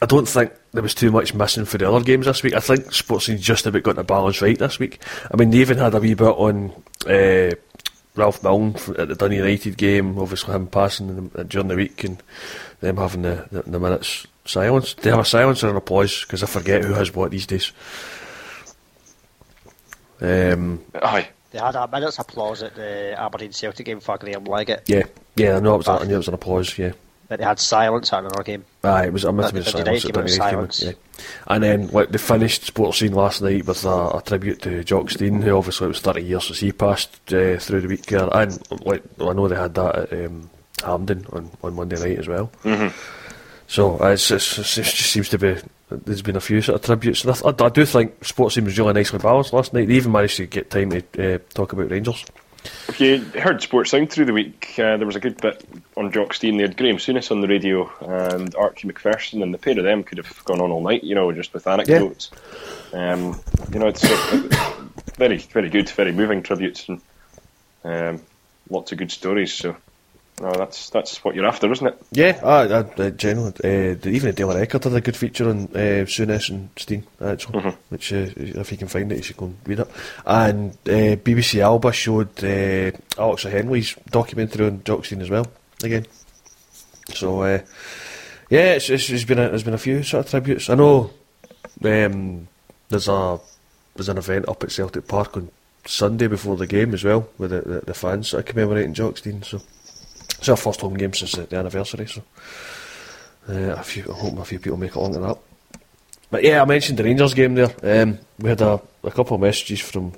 I 0.02 0.06
don't 0.06 0.28
think 0.28 0.54
there 0.72 0.82
was 0.82 0.96
too 0.96 1.12
much 1.12 1.34
missing 1.34 1.66
for 1.66 1.78
the 1.78 1.92
other 1.92 2.04
games 2.04 2.26
this 2.26 2.42
week. 2.42 2.54
I 2.54 2.62
think 2.62 2.94
sports 2.94 3.26
scene's 3.26 3.42
just 3.42 3.66
about 3.66 3.84
got 3.84 3.98
the 3.98 4.06
balance 4.06 4.42
right 4.42 4.58
this 4.58 4.80
week. 4.80 5.04
I 5.30 5.36
mean 5.36 5.50
they 5.50 5.58
even 5.58 5.78
had 5.78 5.94
a 5.94 6.00
wee 6.00 6.14
bit 6.14 6.24
on. 6.24 6.72
Uh, 7.06 7.52
Ralph 8.16 8.44
Milne 8.44 8.76
at 8.98 9.08
the 9.08 9.16
Dundee 9.16 9.38
United 9.38 9.78
game, 9.78 10.18
obviously 10.20 10.54
him 10.54 10.68
passing 10.68 11.30
during 11.48 11.68
the 11.70 11.76
week 11.76 12.04
and 12.04 12.22
them 12.82 12.98
having 12.98 13.22
the, 13.22 13.48
the, 13.50 13.62
the 13.62 13.80
minutes 13.80 14.28
silence. 14.44 14.94
They 14.96 15.10
have 15.10 15.20
a 15.20 15.26
silence 15.26 15.64
or 15.64 15.70
an 15.70 15.78
applause 15.78 16.24
because 16.24 16.44
I 16.44 16.48
forget 16.48 16.84
who 16.84 16.94
has 16.94 17.14
what 17.14 17.32
these 17.32 17.46
days. 17.46 17.72
Um, 20.20 20.84
Aye, 20.96 21.30
They 21.52 21.60
had 21.60 21.76
a 21.76 21.88
minute's 21.88 22.20
applause 22.20 22.62
at 22.64 22.76
the 22.76 23.20
Aberdeen 23.20 23.52
Celtic 23.52 23.86
game 23.86 24.00
for 24.00 24.18
Graham 24.18 24.46
Leggat, 24.46 24.82
yeah, 24.88 25.04
yeah, 25.36 25.58
I 25.58 25.60
know 25.60 25.76
it 25.76 25.78
was. 25.78 25.88
I 25.88 26.06
knew 26.06 26.14
it 26.14 26.18
was 26.18 26.28
an 26.28 26.36
applause. 26.36 26.78
Yeah, 26.78 26.92
but 27.28 27.40
they 27.40 27.46
had 27.46 27.60
silence 27.60 28.14
at 28.14 28.20
another 28.20 28.44
game. 28.44 28.66
aye, 28.84 29.06
it 29.08 29.14
was. 29.14 29.26
I 29.26 29.32
must 29.32 29.52
have 29.54 29.56
At 29.56 29.64
been 29.64 29.64
the 29.64 29.72
silence. 29.72 30.04
Dundee 30.04 30.10
at 30.10 30.14
game, 30.14 30.22
it 30.22 30.24
was 30.24 30.38
Dundee 30.38 30.52
United, 30.54 30.74
silence. 30.74 30.84
Yeah, 30.84 31.24
and 31.48 31.64
then 31.64 31.88
like 31.88 32.10
they 32.10 32.18
finished 32.20 32.66
sports 32.66 33.00
scene 33.00 33.14
last 33.14 33.42
night 33.42 33.66
with 33.66 33.84
a, 33.84 34.18
a 34.18 34.22
tribute 34.24 34.62
to 34.62 34.84
Jock 34.84 35.10
Stein, 35.10 35.42
who 35.42 35.58
obviously 35.58 35.86
it 35.86 35.90
was 35.90 36.02
thirty 36.02 36.22
years 36.24 36.46
since 36.46 36.60
he 36.60 36.72
passed 36.72 37.16
uh, 37.34 37.58
through 37.58 37.82
the 37.82 37.88
week 37.88 38.06
there, 38.06 38.30
and 38.32 38.60
like 38.86 39.04
I 39.20 39.34
know 39.34 39.48
they 39.48 39.56
had 39.56 39.74
that 39.74 39.96
at 39.96 40.26
um, 40.26 40.50
Hampden 40.84 41.26
on, 41.32 41.50
on 41.64 41.74
Monday 41.76 41.98
night 42.00 42.20
as 42.20 42.28
well. 42.28 42.52
So 43.68 44.02
uh, 44.02 44.10
it's, 44.10 44.30
it's, 44.32 44.58
it's, 44.58 44.78
it 44.78 44.84
just 44.84 45.12
seems 45.12 45.30
to 45.30 45.38
be 45.38 45.58
there's 45.90 46.22
been 46.22 46.36
a 46.36 46.42
few 46.42 46.62
sort 46.62 46.76
of 46.80 46.86
tributes. 46.86 47.26
I, 47.26 47.54
I 47.60 47.70
do 47.70 47.86
think 47.86 48.24
sports 48.24 48.56
scene 48.56 48.66
was 48.66 48.78
really 48.78 48.94
nicely 48.94 49.20
balanced 49.20 49.54
last 49.54 49.74
night. 49.74 49.88
They 49.88 49.96
even 49.96 50.12
managed 50.12 50.38
to 50.38 50.46
get 50.46 50.70
time 50.70 50.92
to 50.92 51.36
uh, 51.36 51.40
talk 51.54 51.74
about 51.74 51.90
Rangers. 51.90 52.26
If 52.90 53.00
you 53.00 53.20
heard 53.40 53.62
Sports 53.62 53.92
Sound 53.92 54.12
through 54.12 54.26
the 54.26 54.34
week, 54.34 54.74
uh, 54.78 54.98
there 54.98 55.06
was 55.06 55.16
a 55.16 55.20
good 55.20 55.40
bit 55.40 55.64
on 55.96 56.12
Jock 56.12 56.34
Stein. 56.34 56.58
They 56.58 56.64
had 56.64 56.76
Graeme 56.76 56.98
Souness 56.98 57.32
on 57.32 57.42
the 57.42 57.48
radio 57.48 57.90
and 58.02 58.54
Archie 58.56 58.88
Macpherson, 58.88 59.42
and 59.42 59.54
the 59.54 59.58
pair 59.58 59.78
of 59.78 59.86
them 59.86 60.04
could 60.04 60.18
have 60.18 60.44
gone 60.44 60.60
on 60.60 60.72
all 60.72 60.82
night, 60.82 61.04
you 61.04 61.16
know, 61.16 61.32
just 61.32 61.54
with 61.54 61.68
anecdotes. 61.68 62.32
Um, 62.92 63.40
you 63.72 63.80
know, 63.80 63.88
it's 63.88 64.04
very, 65.16 65.38
very 65.38 65.70
good, 65.70 65.90
very 65.90 66.12
moving 66.12 66.44
tributes, 66.44 66.90
and 66.90 67.02
um, 67.84 68.22
lots 68.70 68.92
of 68.92 68.98
good 68.98 69.12
stories. 69.12 69.54
So, 69.54 69.78
no, 70.42 70.52
that's 70.52 70.90
that's 70.90 71.24
what 71.24 71.36
you're 71.36 71.46
after, 71.46 71.72
isn't 71.72 71.88
it? 71.88 72.02
Yeah, 72.12 72.40
I, 72.44 72.62
I, 72.64 72.80
uh, 72.80 73.10
generally, 73.10 73.54
uh, 73.64 73.98
even 74.08 74.30
the 74.30 74.34
Daily 74.34 74.56
Record 74.56 74.86
had 74.86 74.94
a 74.94 75.02
good 75.02 75.18
feature 75.18 75.50
on 75.50 75.64
uh, 75.74 76.06
Souness 76.06 76.50
and 76.50 76.70
Stein, 76.78 77.06
actually, 77.22 77.76
which 77.90 78.14
uh, 78.14 78.28
if 78.38 78.72
you 78.72 78.78
can 78.78 78.88
find 78.88 79.12
it, 79.12 79.18
you 79.18 79.24
should 79.24 79.38
go 79.38 79.48
and 79.48 79.58
read 79.66 79.80
it. 79.80 79.92
And 80.26 80.72
uh, 80.72 81.18
BBC 81.18 81.60
Alba 81.62 81.92
showed 81.92 82.44
uh, 82.44 82.92
Alex 83.18 83.46
O'Henley's 83.46 83.96
documentary 84.10 84.68
on 84.68 84.84
Jock 84.84 85.12
as 85.12 85.30
well, 85.30 85.48
again. 85.84 86.06
So, 87.14 87.42
uh, 87.42 87.60
yeah, 88.50 88.74
it's, 88.76 88.90
it's, 88.90 89.10
it's 89.10 89.26
been 89.26 89.40
a, 89.40 89.50
there's 89.50 89.64
been 89.64 89.74
a 89.74 89.78
few 89.78 90.04
sort 90.04 90.26
of 90.26 90.32
tributes. 90.32 90.70
I 90.70 90.76
know 90.76 91.12
um, 91.84 92.48
there's 92.88 93.08
a 93.08 93.40
there's 93.96 94.10
an 94.10 94.18
event 94.18 94.48
up 94.48 94.64
at 94.64 94.72
Celtic 94.72 95.08
Park 95.08 95.36
on 95.36 95.52
Sunday 95.86 96.28
before 96.28 96.56
the 96.56 96.68
game 96.68 96.94
as 96.94 97.04
well, 97.04 97.28
with 97.38 97.52
the, 97.52 97.62
the, 97.62 97.82
the 97.82 97.94
fans 97.94 98.30
sort 98.30 98.42
of 98.42 98.46
commemorating 98.46 98.94
Jock 98.94 99.18
Stein, 99.18 99.44
so... 99.44 99.60
It's 100.40 100.50
our 100.50 100.58
first 100.58 100.82
home 100.82 100.96
game 100.96 101.14
since 101.14 101.34
the, 101.34 101.44
the 101.44 101.58
anniversary, 101.58 102.08
so 102.08 102.24
uh, 103.50 103.76
a 103.78 103.84
few, 103.84 104.04
I 104.10 104.14
hope 104.14 104.38
a 104.40 104.46
few 104.46 104.60
people 104.60 104.78
make 104.78 104.92
it 104.92 104.96
along 104.96 105.14
to 105.14 105.20
that. 105.20 105.38
But 106.32 106.44
yeah, 106.44 106.62
I 106.62 106.66
mentioned 106.66 106.98
the 106.98 107.04
Rangers 107.04 107.34
game 107.34 107.56
there. 107.56 107.74
Um, 107.84 108.20
we 108.38 108.50
had 108.50 108.62
a, 108.62 108.82
a 109.04 109.12
couple 109.12 109.36
of 109.36 109.42
messages 109.42 109.82
from 109.82 110.14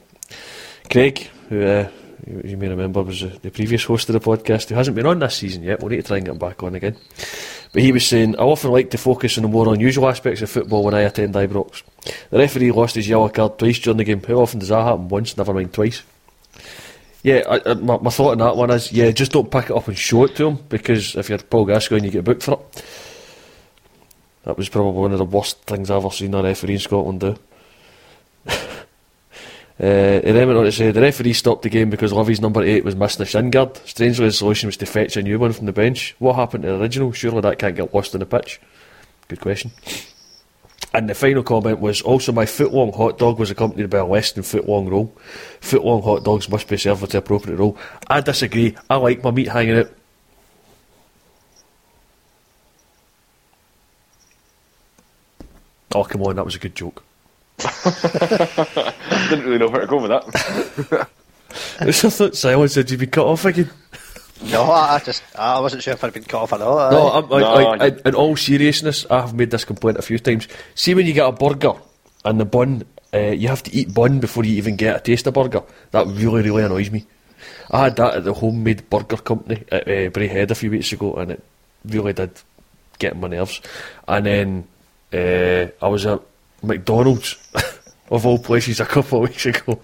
Craig, 0.91 1.27
who 1.49 1.65
uh, 1.65 1.89
you, 2.27 2.41
you 2.45 2.57
may 2.57 2.67
remember 2.67 3.01
was 3.01 3.21
the, 3.21 3.27
the 3.27 3.49
previous 3.49 3.83
host 3.85 4.09
of 4.09 4.13
the 4.13 4.19
podcast, 4.19 4.69
who 4.69 4.75
hasn't 4.75 4.95
been 4.95 5.07
on 5.07 5.19
this 5.19 5.37
season 5.37 5.63
yet. 5.63 5.79
We'll 5.79 5.89
need 5.89 5.97
to 5.97 6.03
try 6.03 6.17
and 6.17 6.25
get 6.25 6.33
him 6.33 6.37
back 6.37 6.61
on 6.61 6.75
again. 6.75 6.97
But 7.73 7.81
he 7.81 7.91
was 7.91 8.05
saying, 8.05 8.35
I 8.35 8.43
often 8.43 8.71
like 8.71 8.91
to 8.91 8.97
focus 8.97 9.37
on 9.37 9.43
the 9.43 9.47
more 9.47 9.73
unusual 9.73 10.07
aspects 10.09 10.41
of 10.41 10.49
football 10.49 10.83
when 10.83 10.93
I 10.93 11.01
attend 11.01 11.33
Ibrox. 11.33 11.83
The 12.29 12.37
referee 12.37 12.71
lost 12.71 12.95
his 12.95 13.07
yellow 13.07 13.29
card 13.29 13.57
twice 13.57 13.79
during 13.79 13.97
the 13.97 14.03
game. 14.03 14.21
How 14.21 14.41
often 14.41 14.59
does 14.59 14.69
that 14.69 14.83
happen? 14.83 15.07
Once, 15.07 15.37
never 15.37 15.53
mind 15.53 15.73
twice. 15.73 16.03
Yeah, 17.23 17.43
I, 17.47 17.71
I, 17.71 17.73
my, 17.75 17.97
my 17.97 18.09
thought 18.09 18.31
on 18.31 18.37
that 18.39 18.55
one 18.55 18.71
is, 18.71 18.91
yeah, 18.91 19.11
just 19.11 19.31
don't 19.31 19.51
pick 19.51 19.65
it 19.65 19.75
up 19.75 19.87
and 19.87 19.97
show 19.97 20.23
it 20.23 20.35
to 20.37 20.47
him 20.47 20.59
because 20.69 21.15
if 21.15 21.29
you're 21.29 21.37
Paul 21.37 21.65
Gascoigne, 21.65 22.05
you 22.05 22.11
get 22.11 22.23
booked 22.23 22.43
for 22.43 22.53
it. 22.53 22.85
That 24.43 24.57
was 24.57 24.69
probably 24.69 24.99
one 24.99 25.11
of 25.11 25.19
the 25.19 25.25
worst 25.25 25.61
things 25.63 25.91
I've 25.91 26.03
ever 26.03 26.09
seen 26.09 26.33
a 26.33 26.41
referee 26.41 26.73
in 26.73 26.79
Scotland 26.79 27.19
do. 27.19 27.35
Uh, 29.79 30.21
and 30.23 30.35
then 30.35 30.47
went 30.47 30.59
on 30.59 30.65
to 30.65 30.71
say 30.71 30.91
the 30.91 31.01
referee 31.01 31.33
stopped 31.33 31.63
the 31.63 31.69
game 31.69 31.89
because 31.89 32.13
Livi's 32.13 32.39
number 32.39 32.61
eight 32.61 32.85
was 32.85 32.95
missing 32.95 33.23
a 33.23 33.25
shin 33.25 33.49
guard. 33.49 33.75
Strangely, 33.77 34.27
the 34.27 34.31
solution 34.31 34.67
was 34.67 34.77
to 34.77 34.85
fetch 34.85 35.17
a 35.17 35.23
new 35.23 35.39
one 35.39 35.51
from 35.53 35.65
the 35.65 35.71
bench. 35.71 36.15
What 36.19 36.35
happened 36.35 36.65
to 36.65 36.69
the 36.69 36.79
original? 36.79 37.11
Surely 37.13 37.41
that 37.41 37.57
can't 37.57 37.75
get 37.75 37.91
lost 37.91 38.13
on 38.13 38.19
the 38.19 38.27
pitch. 38.27 38.61
Good 39.27 39.41
question. 39.41 39.71
And 40.93 41.09
the 41.09 41.15
final 41.15 41.41
comment 41.41 41.79
was 41.79 42.01
also 42.01 42.31
my 42.33 42.45
foot 42.45 42.73
long 42.73 42.91
hot 42.91 43.17
dog 43.17 43.39
was 43.39 43.49
accompanied 43.49 43.89
by 43.89 43.99
a 43.99 44.05
less 44.05 44.33
than 44.33 44.43
foot 44.43 44.67
long 44.67 44.89
roll. 44.89 45.15
Foot 45.61 45.85
long 45.85 46.01
hot 46.01 46.25
dogs 46.25 46.49
must 46.49 46.67
be 46.67 46.77
served 46.77 47.01
with 47.01 47.11
the 47.11 47.19
appropriate 47.19 47.57
roll. 47.57 47.77
I 48.07 48.19
disagree. 48.19 48.75
I 48.89 48.97
like 48.97 49.23
my 49.23 49.31
meat 49.31 49.47
hanging 49.47 49.77
out. 49.77 49.91
Oh, 55.93 56.03
come 56.03 56.23
on, 56.23 56.35
that 56.35 56.45
was 56.45 56.55
a 56.55 56.59
good 56.59 56.75
joke. 56.75 57.03
Didn't 57.57 59.45
really 59.45 59.57
know 59.57 59.69
where 59.69 59.81
to 59.81 59.87
go 59.87 60.01
with 60.01 60.09
that. 60.09 61.07
I 61.79 61.91
thought 61.91 62.35
silence 62.35 62.75
had 62.75 62.89
you 62.89 62.97
been 62.97 63.09
cut 63.09 63.25
off 63.25 63.45
again. 63.45 63.69
No, 64.49 64.63
I, 64.63 64.95
I 64.95 64.99
just 64.99 65.23
I 65.37 65.59
wasn't 65.59 65.83
sure 65.83 65.93
if 65.93 66.03
I'd 66.03 66.13
been 66.13 66.23
cut 66.23 66.41
off 66.43 66.53
or 66.53 66.57
not. 66.59 66.91
No, 66.91 67.11
I'm, 67.11 67.29
like, 67.29 67.41
No, 67.41 67.53
like, 67.53 67.81
I- 67.81 67.87
in, 67.87 68.01
in 68.05 68.15
all 68.15 68.35
seriousness, 68.35 69.05
I 69.09 69.21
have 69.21 69.33
made 69.33 69.51
this 69.51 69.65
complaint 69.65 69.97
a 69.97 70.01
few 70.01 70.17
times. 70.19 70.47
See, 70.75 70.93
when 70.93 71.05
you 71.05 71.13
get 71.13 71.27
a 71.27 71.31
burger 71.31 71.73
and 72.25 72.39
the 72.39 72.45
bun, 72.45 72.83
uh, 73.13 73.17
you 73.19 73.47
have 73.49 73.61
to 73.63 73.73
eat 73.75 73.93
bun 73.93 74.19
before 74.19 74.43
you 74.43 74.55
even 74.55 74.75
get 74.77 74.95
a 74.95 74.99
taste 74.99 75.27
of 75.27 75.33
burger. 75.35 75.61
That 75.91 76.07
really, 76.07 76.41
really 76.41 76.63
annoys 76.63 76.89
me. 76.91 77.05
I 77.69 77.83
had 77.83 77.95
that 77.97 78.15
at 78.15 78.23
the 78.23 78.33
homemade 78.33 78.89
burger 78.89 79.17
company 79.17 79.63
at 79.71 79.83
uh, 79.87 80.09
Braehead 80.11 80.51
a 80.51 80.55
few 80.55 80.71
weeks 80.71 80.91
ago, 80.91 81.13
and 81.15 81.31
it 81.31 81.43
really 81.85 82.13
did 82.13 82.31
get 82.99 83.13
on 83.13 83.19
my 83.21 83.27
nerves. 83.29 83.61
And 84.07 84.25
then 84.25 84.67
uh, 85.13 85.71
I 85.83 85.87
was 85.87 86.05
at 86.05 86.19
McDonald's, 86.63 87.37
of 88.11 88.25
all 88.25 88.39
places, 88.39 88.79
a 88.79 88.85
couple 88.85 89.23
of 89.23 89.29
weeks 89.29 89.45
ago, 89.45 89.79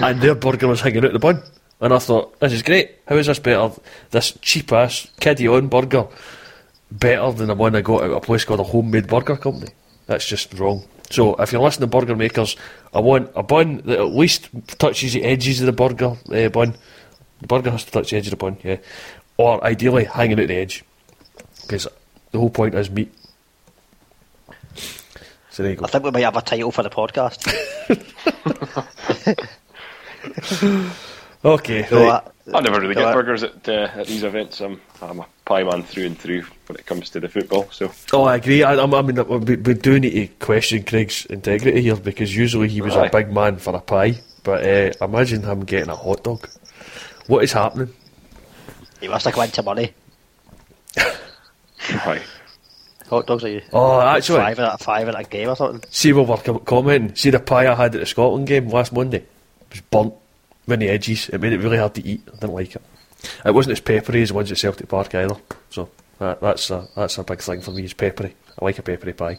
and 0.00 0.20
their 0.20 0.34
burger 0.34 0.68
was 0.68 0.80
hanging 0.80 1.04
out 1.04 1.12
the 1.12 1.18
bun. 1.18 1.42
And 1.80 1.94
I 1.94 1.98
thought, 1.98 2.38
this 2.40 2.52
is 2.52 2.62
great. 2.62 2.98
How 3.08 3.16
is 3.16 3.26
this 3.26 3.38
better? 3.38 3.74
This 4.10 4.38
cheap 4.42 4.72
ass, 4.72 5.08
kiddie 5.18 5.48
on 5.48 5.68
burger, 5.68 6.06
better 6.90 7.32
than 7.32 7.48
the 7.48 7.54
one 7.54 7.74
I 7.74 7.80
got 7.80 8.04
at 8.04 8.10
a 8.10 8.20
place 8.20 8.44
called 8.44 8.60
a 8.60 8.64
homemade 8.64 9.06
burger 9.06 9.36
company. 9.36 9.72
That's 10.06 10.26
just 10.26 10.52
wrong. 10.54 10.84
So 11.10 11.34
if 11.36 11.52
you're 11.52 11.62
listening 11.62 11.88
to 11.88 11.98
burger 11.98 12.16
makers, 12.16 12.56
I 12.92 13.00
want 13.00 13.30
a 13.34 13.42
bun 13.42 13.78
that 13.86 13.98
at 13.98 14.14
least 14.14 14.48
touches 14.78 15.14
the 15.14 15.24
edges 15.24 15.60
of 15.60 15.66
the 15.66 15.72
burger 15.72 16.16
uh, 16.32 16.48
bun. 16.50 16.76
The 17.40 17.46
burger 17.46 17.70
has 17.70 17.84
to 17.84 17.90
touch 17.90 18.10
the 18.10 18.16
edge 18.16 18.26
of 18.26 18.32
the 18.32 18.36
bun, 18.36 18.58
yeah. 18.62 18.76
Or 19.38 19.64
ideally 19.64 20.04
hanging 20.04 20.38
out 20.38 20.48
the 20.48 20.56
edge. 20.56 20.84
Because 21.62 21.88
the 22.30 22.38
whole 22.38 22.50
point 22.50 22.74
is 22.74 22.90
meat. 22.90 23.12
So 25.50 25.62
there 25.62 25.72
you 25.72 25.76
go. 25.76 25.86
I 25.86 25.88
think 25.88 26.04
we 26.04 26.10
might 26.10 26.24
have 26.24 26.36
a 26.36 26.42
title 26.42 26.70
for 26.70 26.82
the 26.82 26.90
podcast. 26.90 27.46
Okay. 31.44 31.86
So, 31.86 32.04
right. 32.04 32.22
uh, 32.24 32.56
I 32.56 32.60
never 32.60 32.80
really 32.80 32.94
so, 32.94 33.00
get 33.00 33.08
uh, 33.08 33.14
burgers 33.14 33.42
at, 33.42 33.68
uh, 33.68 33.88
at 33.94 34.06
these 34.06 34.22
events. 34.22 34.60
I'm, 34.60 34.80
I'm 35.00 35.20
a 35.20 35.26
pie 35.44 35.62
man 35.62 35.82
through 35.82 36.06
and 36.06 36.18
through 36.18 36.42
when 36.66 36.76
it 36.76 36.86
comes 36.86 37.10
to 37.10 37.20
the 37.20 37.28
football. 37.28 37.70
So 37.70 37.90
Oh, 38.12 38.24
I 38.24 38.36
agree. 38.36 38.62
I, 38.62 38.74
I 38.74 38.84
I 38.84 39.02
mean, 39.02 39.16
we, 39.44 39.56
we 39.56 39.74
do 39.74 39.98
need 39.98 40.10
to 40.10 40.26
question 40.44 40.82
Craig's 40.84 41.24
integrity 41.26 41.82
here 41.82 41.96
because 41.96 42.34
usually 42.34 42.68
he 42.68 42.82
was 42.82 42.94
a 42.94 43.08
big 43.10 43.32
man 43.32 43.56
for 43.56 43.74
a 43.74 43.80
pie, 43.80 44.20
but 44.42 44.64
uh, 44.64 45.04
imagine 45.04 45.42
him 45.42 45.64
getting 45.64 45.88
a 45.88 45.96
hot 45.96 46.24
dog. 46.24 46.48
What 47.26 47.44
is 47.44 47.52
happening? 47.52 47.94
He 49.00 49.08
must 49.08 49.24
have 49.24 49.36
went 49.36 49.54
to 49.54 49.62
money. 49.62 49.94
Aye. 50.98 52.22
Hot 53.08 53.26
dogs 53.26 53.44
are 53.44 53.48
you? 53.48 53.62
Oh, 53.72 54.00
actually, 54.00 54.38
five 54.38 54.58
in 54.58 54.64
a 54.64 54.78
five 54.78 55.08
in 55.08 55.14
a 55.16 55.24
game 55.24 55.48
or 55.48 55.56
something. 55.56 55.82
see 55.90 56.12
what 56.12 56.28
we're 56.28 56.36
com- 56.36 56.64
commenting. 56.64 57.16
See 57.16 57.30
the 57.30 57.40
pie 57.40 57.66
I 57.66 57.74
had 57.74 57.94
at 57.94 58.00
the 58.00 58.06
Scotland 58.06 58.46
game 58.46 58.68
last 58.68 58.92
Monday? 58.92 59.18
It 59.18 59.26
was 59.70 59.80
burnt 59.80 60.14
the 60.66 60.88
edges. 60.88 61.28
It 61.28 61.40
made 61.40 61.52
it 61.52 61.60
really 61.60 61.78
hard 61.78 61.94
to 61.94 62.06
eat. 62.06 62.22
I 62.28 62.32
didn't 62.32 62.54
like 62.54 62.76
it. 62.76 62.82
It 63.44 63.54
wasn't 63.54 63.72
as 63.72 63.80
peppery 63.80 64.22
as 64.22 64.32
ones 64.32 64.50
at 64.50 64.58
Celtic 64.58 64.88
Park 64.88 65.14
either. 65.14 65.36
So 65.70 65.90
that, 66.18 66.40
that's 66.40 66.70
a 66.70 66.88
that's 66.94 67.18
a 67.18 67.24
big 67.24 67.40
thing 67.40 67.60
for 67.60 67.70
me. 67.70 67.84
Is 67.84 67.94
peppery. 67.94 68.34
I 68.60 68.64
like 68.64 68.78
a 68.78 68.82
peppery 68.82 69.12
pie. 69.12 69.38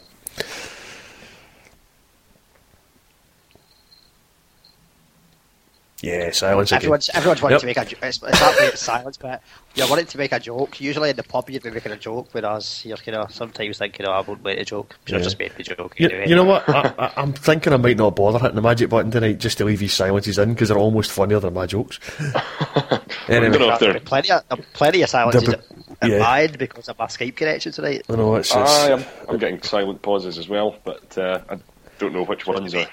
Yeah, 6.02 6.32
silence 6.32 6.70
again. 6.72 6.78
Everyone's 6.78 7.08
everyone's 7.14 7.40
wanting 7.42 7.54
Yep. 7.54 7.60
to 7.60 7.66
make 7.66 7.76
a 7.76 7.84
jo- 7.84 7.96
it's, 8.02 8.22
it's 8.22 8.40
that 8.40 8.56
weird 8.60 8.76
silence, 8.76 9.16
but 9.16 9.40
you're 9.76 9.88
wanting 9.88 10.06
to 10.06 10.18
make 10.18 10.32
a 10.32 10.40
joke. 10.40 10.80
Usually 10.80 11.10
in 11.10 11.16
the 11.16 11.22
pub 11.22 11.48
you'd 11.48 11.62
be 11.62 11.70
making 11.70 11.92
a 11.92 11.96
joke, 11.96 12.28
whereas 12.32 12.84
you're 12.84 12.96
kind 12.96 13.16
of 13.18 13.32
sometimes 13.32 13.78
thinking, 13.78 14.04
"Oh, 14.06 14.10
I 14.12 14.20
won't 14.20 14.42
make 14.42 14.58
a 14.58 14.64
joke." 14.64 14.96
Should 15.04 15.14
have 15.14 15.20
Yeah. 15.20 15.24
just 15.24 15.38
made 15.38 15.52
the 15.56 15.62
joke. 15.62 15.94
You, 15.98 16.08
anyway. 16.08 16.28
you 16.28 16.34
know 16.34 16.44
what? 16.44 16.68
I, 16.68 16.92
I, 16.98 17.12
I'm 17.16 17.32
thinking 17.32 17.72
I 17.72 17.76
might 17.76 17.96
not 17.96 18.16
bother 18.16 18.40
hitting 18.40 18.56
the 18.56 18.62
magic 18.62 18.90
button 18.90 19.12
tonight 19.12 19.38
just 19.38 19.58
to 19.58 19.64
leave 19.64 19.78
these 19.78 19.94
silences 19.94 20.38
in 20.38 20.52
because 20.54 20.68
they're 20.68 20.78
almost 20.78 21.12
funnier 21.12 21.38
than 21.38 21.54
my 21.54 21.66
jokes. 21.66 22.00
I 22.18 23.00
anyway, 23.28 23.50
don't 23.50 23.60
know 23.60 23.72
if 23.74 23.78
There'll 23.78 23.78
they're. 23.78 23.94
be 23.94 24.00
plenty 24.00 24.30
of 24.32 24.42
there'll 24.48 24.62
be 24.62 24.68
plenty 24.72 25.02
of 25.02 25.08
silences 25.08 25.42
There'll 25.44 25.60
be- 25.60 26.06
in 26.06 26.10
yeah. 26.10 26.18
mine 26.18 26.56
because 26.58 26.88
of 26.88 26.98
my 26.98 27.06
Skype 27.06 27.36
connection 27.36 27.70
tonight. 27.70 28.02
I 28.08 28.16
know 28.16 28.34
it's, 28.34 28.48
it's 28.54 28.56
Aye, 28.56 28.92
I'm, 28.92 29.04
I'm 29.28 29.38
getting 29.38 29.62
silent 29.62 30.02
pauses 30.02 30.36
as 30.36 30.48
well, 30.48 30.76
but 30.82 31.16
uh, 31.16 31.40
I 31.48 31.58
don't 32.00 32.12
know 32.12 32.24
which 32.24 32.44
ones 32.46 32.74
are 32.74 32.86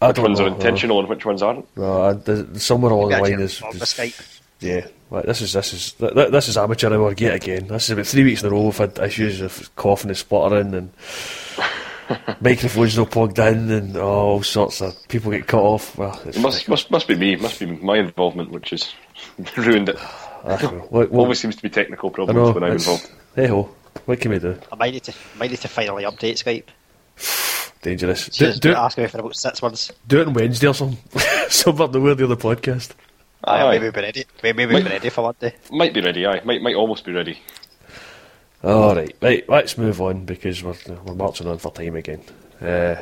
I 0.00 0.08
which 0.08 0.18
ones 0.18 0.38
know, 0.38 0.44
are 0.44 0.48
uh-huh. 0.48 0.56
intentional 0.56 1.00
and 1.00 1.08
which 1.08 1.24
ones 1.24 1.42
aren't. 1.42 1.76
no, 1.76 2.02
I, 2.02 2.12
there's- 2.14 2.62
somewhere 2.62 2.92
along 2.92 3.10
the 3.10 3.16
Maybe 3.16 3.34
I 3.34 3.36
line 3.38 3.48
should 3.48 3.74
is, 3.74 3.98
log 3.98 4.02
is 4.02 4.40
yeah. 4.60 4.86
Like, 5.10 5.24
this 5.26 5.40
is 5.42 5.52
this 5.52 5.72
is 5.72 5.92
th- 5.92 6.12
th- 6.14 6.30
this 6.30 6.48
is 6.48 6.56
amateur 6.56 6.92
hour 6.92 7.14
yet 7.16 7.34
again. 7.34 7.68
This 7.68 7.84
is 7.84 7.90
about 7.90 8.06
three 8.06 8.24
weeks 8.24 8.42
in 8.42 8.48
a 8.48 8.50
row. 8.50 8.64
We've 8.64 8.76
had 8.76 8.98
issues 8.98 9.40
of 9.40 9.74
coughing 9.76 10.10
and 10.10 10.16
spluttering 10.18 10.74
and 10.74 10.92
microphones 12.40 12.96
not 12.96 13.10
plugged 13.10 13.38
in 13.38 13.70
and 13.70 13.96
oh, 13.96 14.02
all 14.02 14.42
sorts 14.42 14.80
of 14.80 14.96
people 15.08 15.30
get 15.30 15.46
cut 15.46 15.60
off. 15.62 15.96
Well, 15.96 16.20
it's 16.24 16.36
It 16.36 16.40
must 16.40 16.68
must 16.68 16.90
must 16.90 17.06
be 17.08 17.14
me. 17.14 17.34
It 17.34 17.40
must 17.40 17.60
be 17.60 17.66
my 17.66 17.98
involvement 17.98 18.50
which 18.50 18.70
has 18.70 18.92
ruined 19.56 19.90
it. 19.90 19.96
I 20.44 20.56
don't 20.56 20.74
know. 20.78 20.80
What- 20.90 21.10
what- 21.10 21.20
Always 21.22 21.38
seems 21.38 21.56
to 21.56 21.62
be 21.62 21.70
technical 21.70 22.10
I 22.10 22.12
problems 22.14 22.48
know. 22.48 22.52
when 22.52 22.64
I'm 22.64 22.72
involved. 22.72 23.10
Hey 23.36 23.46
ho, 23.46 23.70
what 24.06 24.20
can 24.20 24.30
we 24.32 24.38
do? 24.40 24.58
I 24.72 24.76
might 24.76 24.92
need 24.92 25.04
to 25.04 25.14
might 25.38 25.50
need 25.50 25.60
to 25.60 25.68
finally 25.68 26.04
update 26.04 26.42
Skype. 26.42 26.64
Dangerous. 27.86 28.26
Do, 28.26 28.32
She's 28.46 28.58
do, 28.58 28.70
it, 28.70 28.76
asking 28.76 29.04
me 29.04 29.08
for 29.10 29.20
about 29.20 29.36
six 29.36 29.62
months. 29.62 29.92
do 30.08 30.20
it 30.20 30.26
on 30.26 30.34
Wednesday 30.34 30.66
or 30.66 30.74
something. 30.74 30.98
Somewhere 31.48 31.88
nowhere 31.88 32.16
near 32.16 32.26
the 32.26 32.36
podcast. 32.48 32.90
Aye, 33.44 33.62
Aye. 33.62 33.70
maybe 33.70 33.84
we've 33.84 33.92
been 33.94 34.02
ready. 34.04 34.24
Maybe 34.42 34.66
we've 34.66 34.82
been 34.82 34.92
ready 34.92 35.08
for 35.08 35.22
one 35.22 35.36
day. 35.38 35.54
Might 35.70 35.94
be 35.94 36.00
ready. 36.00 36.26
Aye, 36.26 36.40
might 36.44 36.62
might 36.62 36.74
almost 36.74 37.04
be 37.04 37.12
ready. 37.12 37.38
All 38.64 38.96
right, 38.96 39.14
right. 39.22 39.48
Let's 39.48 39.78
move 39.78 40.00
on 40.00 40.24
because 40.24 40.62
we're 40.64 40.74
we're 41.04 41.14
marching 41.14 41.46
on 41.46 41.58
for 41.58 41.70
time 41.72 41.94
again. 41.94 42.22
Uh, 42.60 42.96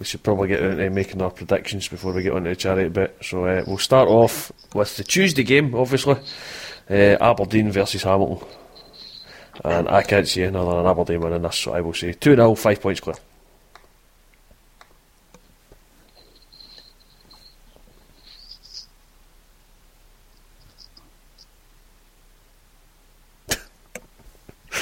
we 0.00 0.06
should 0.06 0.24
probably 0.24 0.48
get 0.48 0.60
into 0.60 0.90
making 0.90 1.22
our 1.22 1.30
predictions 1.30 1.86
before 1.86 2.12
we 2.12 2.22
get 2.24 2.32
on 2.32 2.42
to 2.44 2.50
the 2.50 2.56
charity 2.56 2.88
bit. 2.88 3.16
So 3.22 3.44
uh, 3.44 3.62
we'll 3.66 3.78
start 3.78 4.08
off 4.08 4.50
with 4.74 4.96
the 4.96 5.04
Tuesday 5.04 5.44
game, 5.44 5.72
obviously. 5.74 6.16
Uh, 6.90 7.16
Aberdeen 7.20 7.70
versus 7.70 8.02
Hamilton. 8.02 8.44
And 9.64 9.88
I 9.88 10.02
can't 10.02 10.26
see 10.26 10.42
another 10.42 10.78
than 10.78 10.86
Aberdeen 10.86 11.20
winning 11.20 11.42
this, 11.42 11.56
so 11.58 11.72
I 11.74 11.80
will 11.80 11.94
say 11.94 12.12
2 12.12 12.34
0, 12.34 12.56
5 12.56 12.80
points 12.80 13.00
clear. 13.00 13.14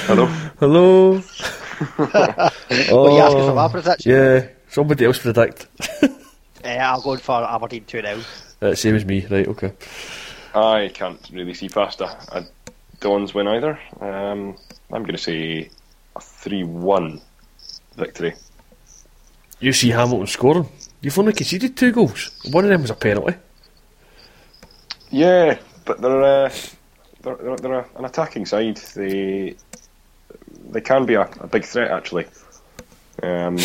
Hello. 0.07 0.25
Hello? 0.59 1.13
What 1.93 2.15
are 2.15 3.11
you 3.11 3.19
asking 3.19 3.47
for 3.47 3.55
my 3.55 3.67
prediction? 3.67 4.11
Oh, 4.11 4.15
Yeah, 4.15 4.47
somebody 4.69 5.05
else 5.05 5.19
predict. 5.19 5.67
Uh, 6.03 6.67
I'll 6.67 7.01
go 7.01 7.17
for 7.17 7.43
Aberdeen 7.43 7.83
2 7.85 8.01
now. 8.01 8.17
Uh, 8.61 8.75
same 8.75 8.95
as 8.95 9.05
me, 9.05 9.25
right, 9.25 9.47
okay. 9.47 9.73
I 10.55 10.91
can't 10.93 11.19
really 11.31 11.53
see 11.53 11.67
past 11.69 12.01
a, 12.01 12.05
a 12.31 12.45
Dons 12.99 13.33
win 13.33 13.47
either. 13.47 13.79
Um, 13.99 14.55
I'm 14.91 15.03
going 15.03 15.15
to 15.15 15.17
say 15.17 15.69
a 16.15 16.21
three-one 16.21 17.21
victory. 17.97 18.33
You 19.59 19.73
see 19.73 19.89
Hamilton 19.89 20.27
scoring. 20.27 20.69
You've 21.01 21.19
only 21.19 21.33
conceded 21.33 21.75
two 21.75 21.91
goals. 21.91 22.31
One 22.51 22.63
of 22.63 22.69
them 22.69 22.81
was 22.81 22.91
a 22.91 22.95
penalty. 22.95 23.35
Yeah, 25.11 25.57
but 25.85 26.01
they're 26.01 26.23
uh, 26.45 26.49
they're, 27.21 27.35
they're, 27.35 27.55
they're 27.57 27.79
an 27.97 28.05
attacking 28.05 28.45
side. 28.45 28.77
They 28.95 29.55
they 30.69 30.81
can 30.81 31.05
be 31.05 31.15
a, 31.15 31.29
a 31.39 31.47
big 31.47 31.65
threat 31.65 31.91
actually. 31.91 32.25
Um, 33.21 33.57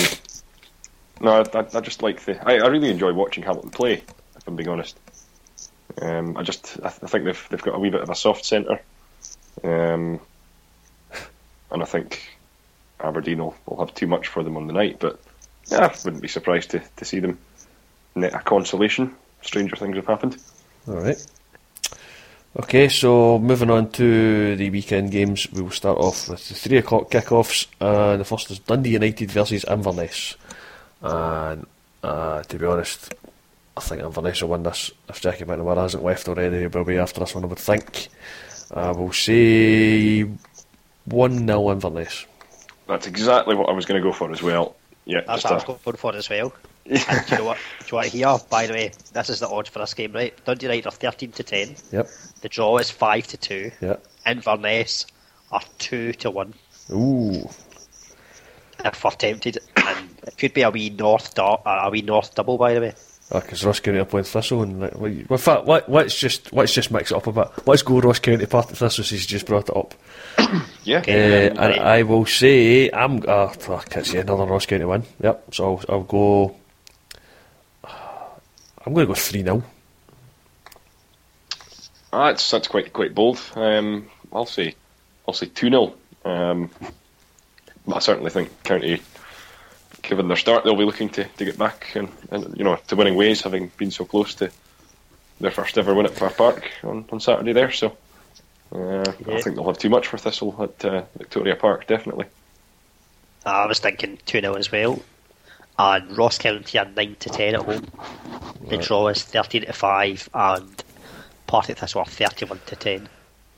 no, 1.20 1.42
I, 1.42 1.66
I, 1.74 1.80
just 1.80 2.02
like 2.02 2.20
the. 2.24 2.38
I, 2.46 2.64
I 2.64 2.68
really 2.68 2.90
enjoy 2.90 3.12
watching 3.12 3.42
Hamilton 3.42 3.70
play. 3.70 3.94
If 4.36 4.46
I'm 4.46 4.56
being 4.56 4.68
honest, 4.68 4.98
um, 6.00 6.36
I 6.36 6.42
just 6.42 6.78
I, 6.78 6.88
th- 6.90 7.02
I 7.02 7.06
think 7.06 7.24
they've 7.24 7.46
they've 7.50 7.62
got 7.62 7.74
a 7.74 7.78
wee 7.78 7.90
bit 7.90 8.02
of 8.02 8.10
a 8.10 8.14
soft 8.14 8.44
centre, 8.44 8.80
um, 9.64 10.20
and 11.70 11.82
I 11.82 11.84
think 11.84 12.22
Aberdeen 13.00 13.38
will, 13.38 13.56
will 13.66 13.84
have 13.84 13.94
too 13.94 14.06
much 14.06 14.28
for 14.28 14.42
them 14.42 14.56
on 14.56 14.66
the 14.66 14.72
night. 14.72 14.98
But 15.00 15.20
yeah, 15.66 15.86
I 15.86 15.96
wouldn't 16.04 16.22
be 16.22 16.28
surprised 16.28 16.70
to, 16.70 16.82
to 16.96 17.04
see 17.04 17.20
them 17.20 17.38
net 18.14 18.34
a 18.34 18.38
consolation. 18.38 19.14
Stranger 19.42 19.76
things 19.76 19.96
have 19.96 20.06
happened. 20.06 20.36
Alright. 20.88 21.24
Okay, 22.60 22.88
so 22.88 23.38
moving 23.38 23.70
on 23.70 23.88
to 23.92 24.56
the 24.56 24.68
weekend 24.70 25.12
games, 25.12 25.46
we 25.52 25.62
will 25.62 25.70
start 25.70 25.96
off 25.96 26.28
with 26.28 26.48
the 26.48 26.54
3 26.54 26.78
o'clock 26.78 27.08
kickoffs. 27.08 27.66
And 27.80 28.20
the 28.20 28.24
first 28.24 28.50
is 28.50 28.58
Dundee 28.58 28.90
United 28.90 29.30
versus 29.30 29.64
Inverness. 29.64 30.34
And 31.00 31.68
uh, 32.02 32.42
to 32.42 32.58
be 32.58 32.66
honest, 32.66 33.14
I 33.76 33.80
think 33.80 34.02
Inverness 34.02 34.42
will 34.42 34.48
win 34.48 34.64
this. 34.64 34.90
If 35.08 35.20
Jackie 35.20 35.44
McNamara 35.44 35.82
hasn't 35.82 36.02
left 36.02 36.28
already, 36.28 36.58
he 36.58 36.66
will 36.66 36.84
be 36.84 36.98
after 36.98 37.20
this 37.20 37.32
one, 37.32 37.44
I 37.44 37.46
would 37.46 37.60
think. 37.60 38.08
I 38.74 38.90
will 38.90 39.12
say 39.12 40.22
1 41.04 41.46
0 41.46 41.70
Inverness. 41.70 42.26
That's 42.88 43.06
exactly 43.06 43.54
what 43.54 43.68
I 43.68 43.72
was 43.72 43.86
going 43.86 44.02
to 44.02 44.06
go 44.06 44.12
for 44.12 44.32
as 44.32 44.42
well. 44.42 44.74
Yeah, 45.04 45.20
That's 45.28 45.42
just 45.42 45.68
what 45.68 45.74
I 45.74 45.74
was 45.74 45.82
going 45.84 45.96
for 45.96 46.16
as 46.16 46.28
well. 46.28 46.52
And 47.08 47.26
do 47.26 47.32
you 47.32 47.38
know 47.38 47.44
what? 47.44 47.58
Do 47.80 47.86
you 47.90 47.94
want 47.96 48.06
to 48.10 48.16
hear? 48.16 48.36
By 48.50 48.66
the 48.66 48.72
way, 48.72 48.92
this 49.12 49.30
is 49.30 49.40
the 49.40 49.48
odds 49.48 49.68
for 49.68 49.78
this 49.80 49.94
game, 49.94 50.12
right? 50.12 50.34
Dundee 50.44 50.66
United 50.66 50.86
are 50.86 50.92
13 50.92 51.32
to 51.32 51.42
10. 51.42 51.76
Yep, 51.92 52.08
The 52.42 52.48
draw 52.48 52.78
is 52.78 52.90
5 52.90 53.26
to 53.28 53.36
2. 53.36 53.70
yep. 53.80 54.04
Inverness 54.26 55.06
are 55.52 55.62
2 55.78 56.12
to 56.14 56.30
1. 56.30 56.54
Ooh. 56.92 57.48
If 58.84 59.04
we're 59.04 59.10
tempted. 59.10 59.58
And 59.76 60.08
it 60.26 60.38
could 60.38 60.54
be 60.54 60.62
a 60.62 60.70
wee 60.70 60.90
North, 60.90 61.34
do- 61.34 61.42
uh, 61.42 61.80
a 61.84 61.90
wee 61.90 62.02
North 62.02 62.34
double, 62.34 62.56
by 62.58 62.74
the 62.74 62.80
way. 62.80 62.94
Because 63.30 63.62
Ross 63.62 63.80
County 63.80 63.98
are 63.98 64.06
playing 64.06 64.24
Thistle, 64.24 64.62
and 64.62 64.80
like, 64.80 64.94
well, 64.98 65.10
in 65.12 65.36
fact, 65.36 65.66
let, 65.66 65.90
let's 65.90 66.18
just 66.18 66.50
let's 66.54 66.72
just 66.72 66.90
mix 66.90 67.10
it 67.10 67.16
up 67.16 67.26
a 67.26 67.32
bit. 67.32 67.48
Let's 67.66 67.82
go 67.82 68.00
Ross 68.00 68.20
County 68.20 68.46
Partick 68.46 68.76
Thistle 68.76 69.04
since 69.04 69.20
you 69.20 69.28
just 69.28 69.44
brought 69.44 69.68
it 69.68 69.76
up. 69.76 69.94
Yeah. 70.84 71.00
Okay. 71.00 71.50
Uh, 71.50 71.62
and 71.62 71.80
I 71.80 72.02
will 72.04 72.24
say 72.24 72.88
I'm. 72.90 73.22
Uh, 73.28 73.48
I 73.68 73.82
can't 73.90 74.06
say 74.06 74.20
another 74.20 74.44
Ross 74.46 74.64
County 74.64 74.86
win. 74.86 75.02
Yep. 75.22 75.54
So 75.54 75.64
I'll, 75.66 75.84
I'll 75.96 76.02
go. 76.04 76.56
I'm 78.88 78.94
going 78.94 79.06
to 79.06 79.12
go 79.12 79.14
three 79.20 79.42
0 79.42 79.62
Ah, 82.10 82.28
that's 82.28 82.50
that's 82.50 82.68
quite 82.68 82.90
quite 82.94 83.14
bold. 83.14 83.38
Um, 83.54 84.08
I'll 84.32 84.46
say 84.46 84.74
I'll 85.26 85.34
say 85.34 85.44
two 85.44 85.68
0 85.68 85.92
um, 86.24 86.70
I 87.92 87.98
certainly 87.98 88.30
think 88.30 88.62
County, 88.64 89.02
given 90.00 90.26
their 90.28 90.38
start, 90.38 90.64
they'll 90.64 90.74
be 90.74 90.84
looking 90.86 91.10
to, 91.10 91.24
to 91.24 91.44
get 91.44 91.58
back 91.58 91.96
and, 91.96 92.08
and 92.30 92.56
you 92.56 92.64
know 92.64 92.76
to 92.88 92.96
winning 92.96 93.14
ways, 93.14 93.42
having 93.42 93.70
been 93.76 93.90
so 93.90 94.06
close 94.06 94.34
to 94.36 94.50
their 95.38 95.50
first 95.50 95.76
ever 95.76 95.94
win 95.94 96.06
at 96.06 96.14
Fir 96.14 96.30
Park 96.30 96.70
on, 96.82 97.04
on 97.12 97.20
Saturday 97.20 97.52
there. 97.52 97.70
So 97.70 97.88
uh, 98.74 98.78
I 98.78 99.12
Yeah. 99.26 99.42
think 99.42 99.56
they'll 99.56 99.66
have 99.66 99.78
too 99.78 99.90
much 99.90 100.06
for 100.06 100.16
Thistle 100.16 100.56
at 100.62 100.82
uh, 100.86 101.02
Victoria 101.18 101.56
Park, 101.56 101.86
definitely. 101.86 102.24
I 103.44 103.66
was 103.66 103.80
thinking 103.80 104.18
2 104.24 104.40
0 104.40 104.54
as 104.54 104.72
well. 104.72 104.98
And 105.78 106.16
Ross 106.18 106.38
County 106.38 106.78
are 106.78 106.84
9 106.96 107.16
to 107.20 107.28
10 107.28 107.54
at 107.54 107.62
home. 107.62 107.86
The 108.68 108.78
draw 108.78 109.08
is 109.08 109.22
13 109.22 109.62
to 109.66 109.72
5, 109.72 110.28
and 110.34 110.84
Partick 111.46 111.78
Thistle 111.78 112.00
are 112.00 112.06
31 112.06 112.60
to 112.66 112.76
10. 112.76 113.08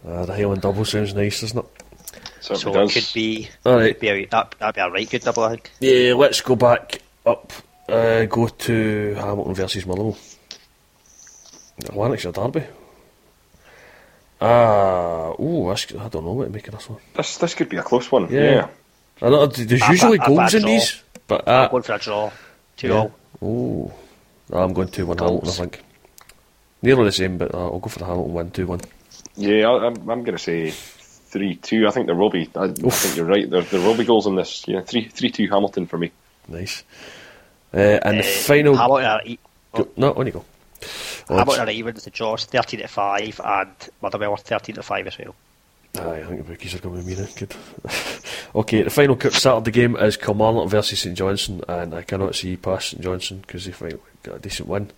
Uh, 0.07 0.27
the 0.27 0.35
Highland 0.35 0.61
double 0.63 0.85
sounds 0.85 1.15
nice, 1.15 1.41
doesn't 1.41 1.59
it? 1.59 1.65
Certainly 2.41 2.61
So 2.63 2.73
does. 2.73 2.91
it 2.97 3.01
could 3.05 3.15
be, 3.15 3.49
All 3.65 3.77
right. 3.77 3.99
be 3.99 4.09
a, 4.09 4.27
that, 4.27 4.55
that'd 4.59 4.75
be 4.75 4.81
a 4.83 4.91
right 4.91 5.09
good 5.09 5.23
double, 5.23 5.45
I 5.45 5.51
think. 5.51 5.71
Yeah, 5.81 6.15
let's 6.15 6.41
go 6.43 6.57
back 6.57 7.01
up. 7.25 7.53
Uh, 7.89 8.25
go 8.27 8.49
to 8.49 9.15
Hamilton 9.15 9.55
versus 9.55 9.87
Motherwell. 9.87 10.17
Lanarkshire 11.93 12.33
Derby. 12.33 12.65
Ah, 14.41 15.33
ooh, 15.41 15.69
that's, 15.69 15.87
I 15.95 16.09
don't 16.09 16.25
know 16.25 16.33
what 16.33 16.45
to 16.47 16.51
make 16.51 16.67
of 16.69 16.75
this 16.75 16.89
one. 16.89 16.99
This 17.15 17.37
this 17.39 17.55
could 17.55 17.69
be 17.69 17.77
a 17.77 17.83
close 17.83 18.11
one. 18.11 18.31
Yeah. 18.33 18.41
Yeah. 18.51 18.69
I 19.23 19.29
know 19.29 19.47
there's 19.47 19.83
I've- 19.83 19.93
usually 19.93 20.19
I've 20.19 20.27
goals 20.29 20.55
in 20.55 20.63
draw. 20.63 20.71
these, 20.71 21.03
but 21.31 21.49
I'm 21.49 21.65
uh, 21.65 21.69
going 21.69 21.83
for 21.83 21.93
a 21.95 21.99
draw. 21.99 22.31
2 22.77 22.89
yeah. 22.89 22.93
0. 22.93 23.15
Ooh, 23.43 23.93
I'm 24.53 24.73
going 24.73 24.89
two 24.89 25.07
one 25.07 25.17
Hamilton. 25.19 25.49
I 25.49 25.53
think 25.53 25.83
nearly 26.83 27.05
the 27.05 27.13
same, 27.13 27.39
but 27.39 27.55
uh, 27.55 27.59
I'll 27.59 27.79
go 27.79 27.89
for 27.89 28.01
the 28.01 28.05
Hamilton 28.05 28.35
one 28.35 28.51
two 28.51 28.67
one. 28.67 28.81
Yeah, 29.37 29.69
I, 29.69 29.87
I'm, 29.87 29.97
I'm 30.11 30.25
going 30.25 30.37
to 30.37 30.39
say 30.39 30.71
three 30.71 31.55
two. 31.57 31.87
I 31.87 31.91
think 31.91 32.07
there 32.07 32.17
will 32.17 32.31
be. 32.31 32.51
I, 32.55 32.65
I 32.65 32.69
think 32.73 33.17
you're 33.17 33.27
right. 33.27 33.49
There, 33.49 33.63
there 33.63 33.81
will 33.81 33.97
be 33.97 34.05
goals 34.05 34.27
in 34.27 34.35
this. 34.35 34.65
Yeah, 34.67 34.81
three 34.83 35.09
three 35.09 35.31
two 35.31 35.49
Hamilton 35.49 35.87
for 35.87 35.99
me. 35.99 36.11
Nice. 36.49 36.83
Uh, 37.73 37.79
and 37.79 38.19
the 38.19 38.25
Uh, 38.25 38.43
final. 38.43 38.77
Hamilton 38.77 39.07
are, 39.07 39.23
e- 39.25 39.39
Go, 39.73 39.89
no, 39.97 40.13
on 40.13 40.27
you 40.27 40.33
go. 40.33 40.45
Hamilton 41.29 41.69
are 41.69 41.71
even. 41.71 41.95
The 41.95 42.11
draws 42.11 42.45
13 42.45 42.81
to 42.81 42.89
5, 42.89 43.41
and 43.45 43.71
Motherwell 44.03 44.33
are 44.33 44.37
13 44.37 44.75
to 44.75 44.83
5 44.83 45.07
as 45.07 45.19
well. 45.19 45.35
Aye, 45.99 46.21
I 46.21 46.25
think 46.25 46.39
the 46.39 46.45
bookies 46.45 46.75
are 46.75 46.89
with 46.89 47.07
me 47.07 47.17
now. 47.17 47.27
Good. 47.37 47.55
okay, 48.55 48.83
the 48.83 48.91
final 48.91 49.17
cup 49.17 49.33
Saturday 49.33 49.73
game 49.73 49.97
is 49.97 50.17
Kilmarnock 50.17 50.69
versus 50.69 51.01
St 51.01 51.17
Johnstone, 51.17 51.63
and 51.69 51.95
I 51.95 52.03
cannot 52.03 52.37
see 52.37 52.57
past 52.57 52.91
St 52.91 53.03
Johnstone 53.03 53.41
because 53.41 53.65
they 53.65 53.73
finally 53.73 53.99
got 54.23 54.37
a 54.37 54.39
decent 54.39 54.69
win, 54.69 54.83
and 54.83 54.91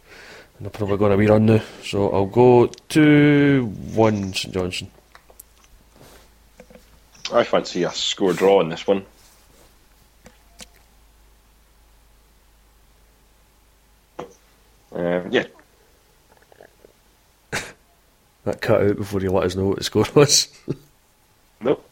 they're 0.60 0.70
probably 0.70 0.98
going 0.98 1.12
to 1.12 1.16
be 1.16 1.26
run 1.26 1.46
now. 1.46 1.62
So 1.82 2.10
I'll 2.10 2.26
go 2.26 2.66
two 2.88 3.72
one 3.94 4.34
St 4.34 4.52
Johnstone. 4.52 4.90
I 7.32 7.44
fancy 7.44 7.84
a 7.84 7.90
score 7.90 8.34
draw 8.34 8.60
in 8.60 8.68
this 8.68 8.86
one. 8.86 9.06
Uh, 14.94 15.22
yeah, 15.30 15.44
That 18.44 18.60
cut 18.60 18.82
out 18.82 18.96
before 18.96 19.20
you 19.20 19.30
let 19.30 19.44
us 19.44 19.54
know 19.56 19.66
what 19.66 19.78
the 19.78 19.84
score 19.84 20.04
was. 20.14 20.48
nope. 21.60 21.88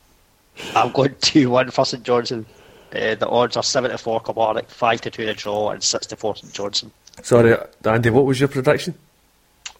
I'm 0.75 0.91
going 0.93 1.15
2 1.21 1.49
1 1.51 1.71
for 1.71 1.85
St 1.87 2.03
Johnstone. 2.03 2.47
Uh, 2.93 3.15
the 3.15 3.29
odds 3.29 3.57
are 3.57 3.63
7 3.63 3.91
to 3.91 3.99
4 3.99 4.21
Kilmarnock, 4.21 4.69
5 4.69 5.01
to 5.03 5.11
2 5.11 5.27
the 5.27 5.35
draw, 5.35 5.71
and 5.71 5.83
6 5.83 6.07
to 6.09 6.17
4 6.17 6.37
St 6.37 6.53
Johnstone. 6.53 6.91
Sorry, 7.23 7.57
Andy, 7.85 8.11
what 8.11 8.25
was 8.27 8.41
your 8.41 8.49
prediction? 8.49 8.95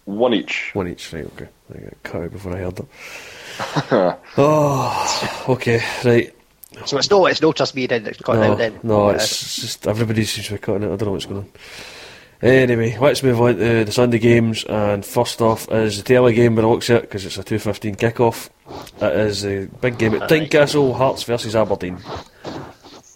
One 0.05 0.33
each. 0.33 0.71
One 0.75 0.89
each, 0.89 1.13
right? 1.13 1.25
Okay, 1.27 1.49
I 1.75 1.79
got 1.79 2.03
cut 2.05 2.23
out 2.23 2.31
before 2.33 2.55
I 2.57 2.59
heard 2.61 2.77
that. 2.77 4.19
oh, 4.39 5.45
okay, 5.49 5.83
right. 6.05 6.35
So 6.87 6.99
it's 6.99 7.11
no, 7.11 7.27
it's 7.27 7.43
no 7.43 7.53
just 7.53 7.75
me 7.75 7.87
then 7.87 8.05
that's 8.05 8.19
cutting 8.21 8.43
No, 8.43 8.53
out 8.53 8.59
then. 8.59 8.79
no, 8.85 9.09
Uh, 9.09 9.13
it's 9.15 9.57
just 9.61 9.87
everybody 9.89 10.25
seems 10.25 10.47
to 10.47 10.53
be 10.55 10.59
cutting 10.61 10.85
it. 10.85 10.93
I 10.93 10.97
don't 10.97 11.03
know 11.07 11.13
what's 11.13 11.27
going 11.27 11.41
on. 11.41 11.49
Anyway, 12.43 12.97
let's 12.99 13.23
move 13.23 13.39
on 13.41 13.57
to 13.57 13.85
the 13.85 13.93
Sunday 13.93 14.19
games. 14.19 14.65
And 14.65 15.05
first 15.05 15.43
off 15.43 15.71
is 15.71 15.99
the 15.99 16.03
Telly 16.03 16.33
game 16.33 16.55
by 16.55 16.63
the 16.63 16.69
looks 16.69 16.89
because 16.89 17.27
it's 17.27 17.37
a 17.37 17.45
two 17.45 17.59
fifteen 17.59 17.97
kickoff. 17.97 18.49
It 19.01 19.17
is 19.17 19.45
a 19.45 19.67
big 19.67 19.99
game 19.99 20.15
at. 20.15 20.31
Tynecastle, 20.31 20.97
Hearts 20.97 21.23
versus 21.25 21.55
Aberdeen. 21.55 21.99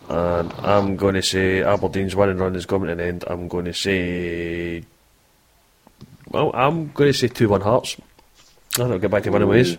And 0.09 0.53
I'm 0.53 0.97
going 0.97 1.15
to 1.15 1.23
say 1.23 1.63
Aberdeen's 1.63 2.15
winning 2.15 2.37
run 2.37 2.55
is 2.55 2.67
coming 2.67 2.89
to 2.89 2.93
an 2.93 3.01
end. 3.01 3.25
I'm 3.27 3.49
going 3.49 3.65
to 3.65 3.73
say. 3.73 4.85
Well, 6.29 6.51
I'm 6.53 6.93
going 6.93 7.13
to 7.13 7.19
say 7.19 7.29
2 7.29 7.49
1 7.49 7.61
Hearts. 7.63 7.97
I'll 8.79 8.99
get 8.99 9.11
back 9.11 9.23
to 9.23 9.31
winning 9.31 9.49
ways. 9.49 9.79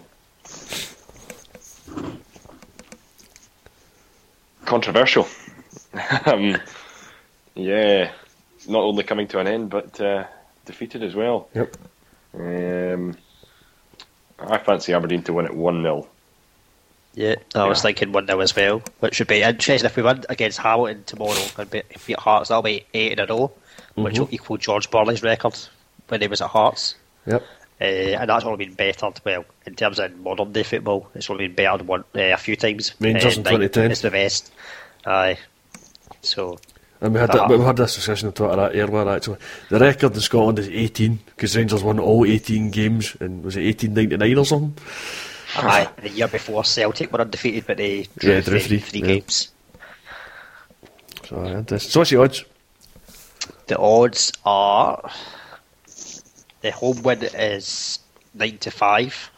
Controversial. 4.65 5.27
um, 6.25 6.57
yeah, 7.53 8.11
not 8.68 8.82
only 8.84 9.03
coming 9.03 9.28
to 9.30 9.39
an 9.39 9.47
end, 9.47 9.70
but 9.70 9.99
uh, 10.01 10.26
defeated 10.66 11.03
as 11.03 11.16
well. 11.16 11.47
Yep. 11.53 11.76
Um, 12.34 13.18
I 14.39 14.57
fancy 14.57 14.93
Aberdeen 14.93 15.24
to 15.24 15.34
win 15.34 15.45
it 15.45 15.55
1 15.55 15.82
0. 15.82 16.07
Yeah, 17.13 17.36
I 17.53 17.66
was 17.68 17.80
Yeah. 17.80 17.82
thinking 17.84 18.11
1 18.11 18.28
0 18.28 18.39
as 18.41 18.55
well, 18.55 18.82
which 18.99 19.20
would 19.20 19.28
be 19.30 19.41
interesting 19.41 19.86
if 19.86 19.95
we 19.95 20.03
win 20.03 20.24
against 20.30 20.57
Hamilton 20.59 21.03
tomorrow 21.05 21.36
and 21.57 21.70
beat, 21.70 21.86
beat 22.05 22.20
Hearts. 22.20 22.49
That'll 22.49 22.61
be 22.61 22.86
8 22.93 23.13
in 23.13 23.20
a 23.20 23.26
row, 23.26 23.51
which 23.95 24.20
will 24.20 24.28
equal 24.32 24.57
George 24.57 24.91
Burley's 24.91 25.24
record 25.24 25.57
when 26.09 26.22
he 26.22 26.28
was 26.28 26.41
at 26.41 26.49
Hearts. 26.49 26.95
Yep. 27.26 27.43
Uh, 27.80 27.84
and 27.84 28.30
that's 28.30 28.45
only 28.45 28.66
been 28.66 28.74
bettered, 28.74 29.20
well, 29.26 29.43
in 29.66 29.76
terms 29.76 29.99
of 29.99 30.18
modern 30.20 30.51
day 30.53 30.63
football, 30.63 31.09
it's 31.13 31.30
only 31.30 31.47
been 31.47 31.55
bettered 31.55 31.88
one, 31.88 32.01
uh, 32.16 32.20
a 32.22 32.38
few 32.38 32.55
times. 32.55 32.93
Rangers 32.99 33.38
uh, 33.38 33.39
in 33.39 33.43
2010. 33.43 33.91
Is 33.91 34.01
the 34.01 34.11
best. 34.11 34.51
Aye. 35.05 35.38
So, 36.22 36.57
And 37.06 37.14
we 37.14 37.20
had, 37.20 37.32
that, 37.34 37.47
we 37.49 37.60
had 37.60 37.78
this 37.78 37.93
discussion 37.95 38.30
on 38.30 38.34
Twitter 38.34 38.56
that 38.56 38.76
earlier 38.76 39.10
actually. 39.10 39.38
The 39.70 39.78
record 39.78 40.16
in 40.16 40.22
Scotland 40.22 40.58
is 40.58 40.68
18 40.70 41.20
because 41.28 41.56
Rangers 41.56 41.84
won 41.84 41.99
all 41.99 42.26
18 42.26 42.72
games 42.72 43.16
and 43.20 43.43
was 43.43 43.56
it 43.58 43.64
1899 43.66 44.38
or 44.39 44.45
something? 44.45 44.86
aye, 45.58 45.88
the 46.01 46.10
year 46.10 46.28
before 46.28 46.64
Celtic 46.66 47.12
were 47.14 47.22
undefeated, 47.22 47.68
but 47.68 47.78
they 47.78 48.08
drew, 48.18 48.34
Yeah, 48.34 48.39
drew 48.41 48.60
three, 48.60 48.80
three, 48.80 49.01
yeah. 49.01 49.06
games. 49.06 49.51
So, 51.30 51.64
so 51.78 51.99
what's 51.99 52.10
the 52.10 52.20
odds? 52.20 52.43
The 53.68 53.78
odds 53.78 54.34
are 54.43 55.10
the 56.62 56.72
home 56.72 57.01
win 57.03 57.22
is 57.24 57.99
nine 58.34 58.58
to 58.60 58.72
five. 58.72 59.30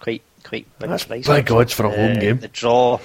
Quite, 0.00 0.22
quite 0.42 0.66
big 0.78 0.88
That's 0.90 1.08
nice. 1.08 1.26
big 1.26 1.50
odds 1.52 1.72
for 1.74 1.84
a 1.86 1.90
home 1.90 2.16
Uh, 2.16 2.20
game. 2.20 2.38
The 2.38 2.48
draw, 2.48 2.98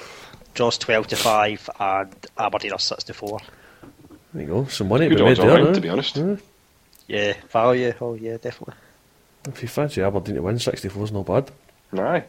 draws 0.54 0.78
twelve 0.78 1.08
to 1.08 1.16
five, 1.18 1.70
and 1.80 2.14
Aberdeen 2.38 2.72
are 2.72 2.80
six 2.80 3.04
to 3.06 3.14
four. 3.14 3.40
There 4.34 4.44
you 4.44 4.48
go, 4.48 4.66
some 4.66 4.88
money 4.88 5.10
to 5.10 5.16
be 5.16 5.24
made 5.24 5.38
there. 5.38 5.48
round, 5.48 5.76
to 5.76 5.82
be 5.82 5.90
honest. 5.90 6.18
Yeah. 6.18 6.36
Yeah, 7.08 7.34
value. 7.50 7.94
Oh 8.02 8.16
yeah, 8.16 8.38
definitely. 8.38 8.76
If 9.48 9.62
you 9.62 9.68
fancy 9.68 10.02
Aberdeen 10.02 10.36
to 10.36 10.42
win, 10.42 10.58
64 10.58 11.04
is 11.04 11.12
not 11.12 11.26
bad. 11.26 11.52
Aye. 11.94 12.24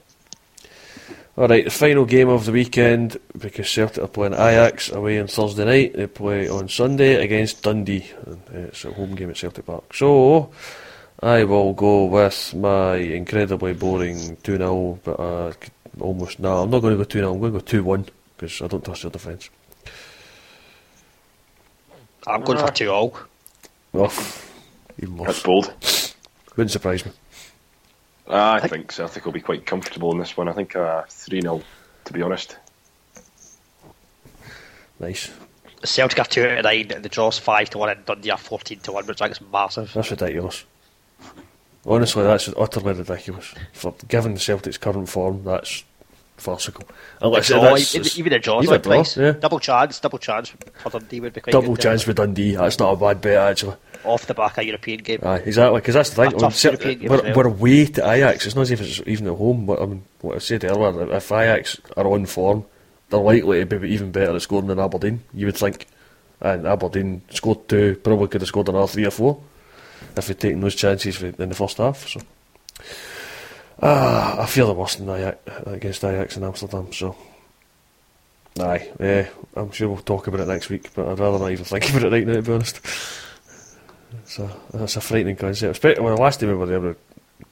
Alright, 1.36 1.64
the 1.64 1.70
final 1.70 2.04
game 2.04 2.28
of 2.28 2.44
the 2.44 2.52
weekend, 2.52 3.16
because 3.36 3.68
Celtic 3.68 4.04
are 4.04 4.08
playing 4.08 4.34
Ajax 4.34 4.90
away 4.90 5.18
on 5.18 5.26
Thursday 5.26 5.64
night, 5.64 5.94
they 5.94 6.06
play 6.06 6.48
on 6.48 6.68
Sunday 6.68 7.24
against 7.24 7.62
Dundee. 7.62 8.08
And, 8.24 8.40
uh, 8.54 8.58
it's 8.68 8.84
a 8.84 8.92
home 8.92 9.16
game 9.16 9.30
at 9.30 9.36
Celtic 9.36 9.66
Park. 9.66 9.94
So, 9.94 10.50
I 11.20 11.42
will 11.42 11.72
go 11.72 12.04
with 12.04 12.54
my 12.54 12.96
incredibly 12.96 13.74
boring 13.74 14.36
2 14.44 14.58
0, 14.58 15.00
but 15.02 15.18
uh, 15.18 15.52
almost. 15.98 16.38
No, 16.38 16.62
I'm 16.62 16.70
not 16.70 16.80
going 16.80 16.92
to 16.92 16.98
go 16.98 17.04
2 17.04 17.18
0, 17.18 17.32
I'm 17.32 17.40
going 17.40 17.52
to 17.52 17.58
go 17.58 17.64
2 17.64 17.82
1, 17.82 18.06
because 18.36 18.62
I 18.62 18.68
don't 18.68 18.84
trust 18.84 19.02
your 19.02 19.10
defence. 19.10 19.50
I'm 22.26 22.42
going 22.42 22.58
for 22.58 22.72
two 22.72 22.90
all. 22.90 23.16
Oh, 23.92 24.12
even 25.02 25.16
That's 25.18 25.28
worse. 25.28 25.42
bold. 25.42 25.74
Wouldn't 26.56 26.70
surprise 26.70 27.04
me. 27.04 27.12
I 28.26 28.58
think 28.60 28.70
think 28.70 28.92
Celtic 28.92 29.24
will 29.24 29.32
be 29.32 29.40
quite 29.40 29.66
comfortable 29.66 30.10
in 30.12 30.18
this 30.18 30.36
one. 30.36 30.48
I 30.48 30.52
think 30.52 30.74
uh, 30.74 31.02
3 31.08 31.42
0, 31.42 31.62
to 32.06 32.12
be 32.12 32.22
honest. 32.22 32.56
Nice. 34.98 35.30
Celtic 35.84 36.18
are 36.18 36.24
two 36.24 36.44
out 36.44 36.58
of 36.58 36.64
nine. 36.64 36.90
and 36.92 37.04
The 37.04 37.08
draw's 37.08 37.38
five 37.38 37.68
to 37.70 37.78
one, 37.78 37.90
and 37.90 38.04
Dundee 38.06 38.30
are 38.30 38.38
fourteen 38.38 38.78
to 38.80 38.92
one, 38.92 39.06
which 39.06 39.20
I 39.20 39.26
think 39.26 39.40
is 39.40 39.46
massive. 39.52 39.92
That's 39.92 40.10
ridiculous. 40.10 40.64
Honestly, 41.86 42.22
that's 42.22 42.48
utterly 42.56 42.94
ridiculous. 42.94 43.52
For 43.74 43.94
given 44.08 44.38
Celtic's 44.38 44.78
current 44.78 45.08
form, 45.10 45.44
that's 45.44 45.84
farcical. 46.36 46.84
And 47.20 47.30
like 47.30 47.44
I 47.44 47.46
draw, 47.46 47.76
even, 47.76 48.00
it's- 48.00 48.18
even 48.18 48.32
a 48.32 48.38
draw's 48.38 48.64
even 48.64 48.74
like 48.74 48.82
draw, 48.82 49.22
yeah. 49.22 49.32
Double 49.32 49.60
chance, 49.60 50.00
double 50.00 50.18
chance 50.18 50.48
for 50.48 50.90
Dundee 50.90 51.20
would 51.20 51.32
be 51.32 51.40
quite 51.40 51.52
double 51.52 51.74
good. 51.74 51.82
chance 51.82 52.02
for 52.02 52.12
Dundee. 52.12 52.56
That's 52.56 52.78
not 52.78 52.92
a 52.92 52.96
bad 52.96 53.20
bet 53.20 53.36
actually. 53.36 53.76
off 54.04 54.26
the 54.26 54.34
back 54.34 54.52
of 54.52 54.58
a 54.58 54.64
European 54.66 55.00
game. 55.02 55.20
Aye, 55.22 55.36
exactly. 55.38 55.80
Because 55.80 55.94
that's 55.94 56.10
the 56.10 56.16
thing. 56.16 56.24
A 56.24 56.28
I 56.28 56.32
mean, 56.32 56.40
tough 56.40 56.64
European 56.64 56.98
game 56.98 57.08
we're, 57.10 57.16
as 57.16 57.22
well. 57.22 57.34
we're 57.36 57.46
away 57.46 57.86
to 57.86 58.10
Ajax. 58.10 58.46
It's 58.46 58.54
not 58.54 58.62
as 58.62 58.70
if 58.72 58.80
it's 58.80 59.00
even 59.06 59.26
at 59.28 59.36
home. 59.36 59.66
But 59.66 59.80
I 59.80 59.86
mean, 59.86 60.04
what 60.20 60.36
I 60.36 60.38
said 60.40 60.64
earlier, 60.64 61.12
if 61.14 61.32
Ajax 61.32 61.80
are 61.96 62.06
on 62.06 62.26
form, 62.26 62.64
they're 63.10 63.20
likely 63.20 63.64
to 63.64 63.78
be 63.78 63.88
even 63.90 64.10
better 64.12 64.34
at 64.34 64.42
scoring 64.42 64.66
than 64.66 64.78
Aberdeen. 64.80 65.22
You 65.32 65.46
would 65.46 65.56
think. 65.56 65.86
And 66.40 66.66
Aberdeen 66.66 67.22
scored 67.30 67.68
two, 67.68 67.96
probably 68.02 68.28
could 68.28 68.42
have 68.42 68.48
scored 68.48 68.68
another 68.68 68.86
three 68.88 69.06
or 69.06 69.10
four 69.10 69.40
if 70.16 70.26
they'd 70.26 70.38
taken 70.38 70.60
those 70.60 70.74
chances 70.74 71.22
in 71.22 71.48
the 71.48 71.54
first 71.54 71.78
half. 71.78 72.06
So, 72.06 72.20
ah, 73.84 74.42
I 74.42 74.46
feel 74.46 74.66
the 74.66 74.72
worst 74.72 75.00
in 75.00 75.08
Ajax, 75.08 75.38
against 75.66 76.04
Ajax 76.04 76.36
in 76.36 76.44
Amsterdam. 76.44 76.92
So, 76.92 77.16
aye, 78.58 78.90
yeah, 78.98 79.28
I'm 79.54 79.70
sure 79.70 79.88
we'll 79.88 79.98
talk 79.98 80.26
about 80.26 80.40
it 80.40 80.48
next 80.48 80.68
week. 80.70 80.92
But 80.94 81.08
I'd 81.08 81.18
rather 81.18 81.38
not 81.38 81.52
even 81.52 81.64
think 81.64 81.88
about 81.90 82.04
it 82.04 82.12
right 82.12 82.26
now, 82.26 82.34
to 82.34 82.42
be 82.42 82.52
honest. 82.52 82.80
So 84.26 84.50
that's 84.72 84.96
a 84.96 85.00
frightening 85.00 85.36
concept. 85.36 85.72
Especially 85.72 86.02
when 86.02 86.14
the 86.14 86.20
last 86.20 86.40
time 86.40 86.48
we 86.48 86.54
were 86.56 86.66
there, 86.66 86.80
we, 86.80 86.94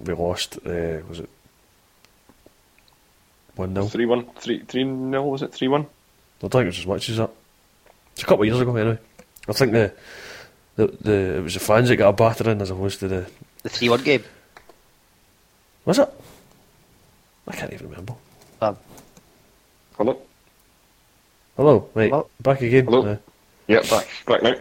we 0.01 0.15
lost. 0.15 0.59
Uh, 0.65 0.99
was 1.09 1.21
it 1.21 1.29
one 3.57 3.75
0 3.75 3.87
Three 3.87 4.07
one, 4.07 4.27
three 4.37 4.61
three 4.61 4.85
nil. 4.85 5.31
Was 5.31 5.43
it 5.43 5.53
three 5.53 5.69
one? 5.69 5.83
I 5.83 5.87
don't 6.41 6.51
think 6.51 6.63
it 6.63 6.67
was 6.67 6.79
as 6.79 6.87
much 6.87 7.09
as 7.11 7.17
that. 7.19 7.31
It's 8.13 8.23
a 8.23 8.27
couple 8.27 8.43
of 8.43 8.47
years 8.47 8.61
ago, 8.61 8.75
anyway. 8.77 8.99
I 9.49 9.53
think 9.53 9.73
the 9.73 9.93
the, 10.77 10.87
the 11.01 11.37
it 11.37 11.43
was 11.43 11.55
the 11.55 11.61
fans 11.61 11.89
that 11.89 11.97
got 11.97 12.09
a 12.09 12.13
batter 12.13 12.51
in 12.51 12.63
as 12.63 12.71
opposed 12.71 13.01
to 13.01 13.09
the 13.09 13.27
The 13.63 13.69
3 13.69 13.89
1 13.91 14.03
game. 14.03 14.25
Was 15.85 15.99
it? 15.99 16.09
I 17.49 17.53
can't 17.57 17.73
even 17.73 17.89
remember. 17.91 18.15
Um, 18.61 18.77
Hello. 19.97 20.19
Hello, 21.57 21.89
mate. 21.95 22.11
Hello? 22.11 22.29
Back 22.41 22.61
again. 22.63 22.85
Hello? 22.87 23.05
Uh, 23.07 23.17
Yeah, 23.69 23.81
back 23.91 24.09
back 24.27 24.43
now. 24.43 24.55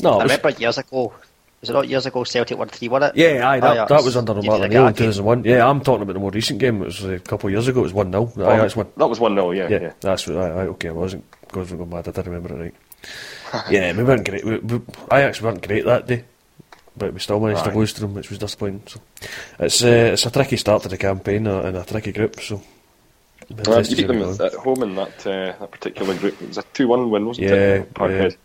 no, 0.00 0.10
I 0.12 0.20
it 0.20 0.22
was, 0.22 0.32
remember 0.38 0.50
years 0.60 0.78
ago. 0.78 1.12
Was 1.60 1.70
it 1.70 1.72
not 1.74 1.88
years 1.88 2.06
ago 2.06 2.24
Celtic 2.24 2.58
won 2.58 2.68
3 2.68 2.88
1 2.88 3.02
it? 3.04 3.16
yeah, 3.16 3.48
aye, 3.48 3.60
that, 3.60 3.72
Ajax 3.74 3.88
that 3.90 4.02
was 4.02 4.16
under 4.16 4.34
Martin 4.34 4.50
the 4.50 4.64
O'Neill 4.66 4.86
in 4.88 4.92
Gag 4.94 4.96
2001. 4.96 5.44
Yeah, 5.44 5.68
I'm 5.68 5.80
talking 5.80 6.02
about 6.02 6.14
the 6.14 6.18
more 6.18 6.30
recent 6.32 6.58
game. 6.58 6.82
It 6.82 6.86
was 6.86 7.04
a 7.04 7.20
couple 7.20 7.48
of 7.48 7.52
years 7.52 7.68
ago. 7.68 7.80
It 7.80 7.84
was 7.84 7.92
one 7.92 8.10
0 8.10 8.32
Oh, 8.36 8.52
Ajax 8.52 8.74
won. 8.74 8.88
That 8.96 9.06
was 9.06 9.20
one 9.20 9.34
0 9.34 9.50
Yeah, 9.52 9.68
Yeah, 9.68 9.78
yeah. 9.80 9.92
that's 10.00 10.26
right. 10.26 10.36
I, 10.38 10.48
I, 10.48 10.66
okay, 10.68 10.88
I 10.88 10.92
wasn't 10.92 11.24
going 11.52 11.66
to 11.66 11.76
go 11.76 11.84
mad. 11.86 12.08
I 12.08 12.10
didn't 12.10 12.32
remember 12.32 12.54
it 12.64 12.74
right. 13.52 13.64
yeah, 13.70 13.92
we 13.96 14.02
weren't 14.02 14.28
great. 14.28 14.44
We, 14.44 14.58
we, 14.58 14.80
Ajax 15.12 15.40
weren't 15.42 15.64
great 15.66 15.84
that 15.84 16.06
day, 16.08 16.24
but 16.96 17.12
we 17.12 17.20
still 17.20 17.40
managed 17.40 17.66
Aye. 17.66 17.70
to 17.70 17.78
lose 17.78 17.92
to 17.94 18.00
them, 18.00 18.14
which 18.14 18.30
was 18.30 18.38
disappointing. 18.38 18.82
So 18.86 19.00
it's 19.58 19.82
uh, 19.82 20.10
it's 20.12 20.26
a 20.26 20.30
tricky 20.30 20.56
start 20.56 20.82
to 20.82 20.88
the 20.88 20.98
campaign 20.98 21.46
uh, 21.46 21.62
and 21.62 21.76
a 21.76 21.84
tricky 21.84 22.12
group. 22.12 22.40
So 22.40 22.62
interesting 23.50 23.98
you 23.98 24.06
beat 24.08 24.18
them 24.18 24.46
at 24.46 24.54
home 24.54 24.82
in 24.82 24.94
that 24.96 25.26
uh, 25.26 25.54
that 25.58 25.70
particular 25.70 26.14
group. 26.16 26.40
It 26.40 26.48
was 26.48 26.58
a 26.58 26.62
two 26.74 26.88
one 26.88 27.10
win, 27.10 27.26
wasn't 27.26 27.46
it? 27.46 27.88
Yeah, 27.98 28.06
it? 28.06 28.38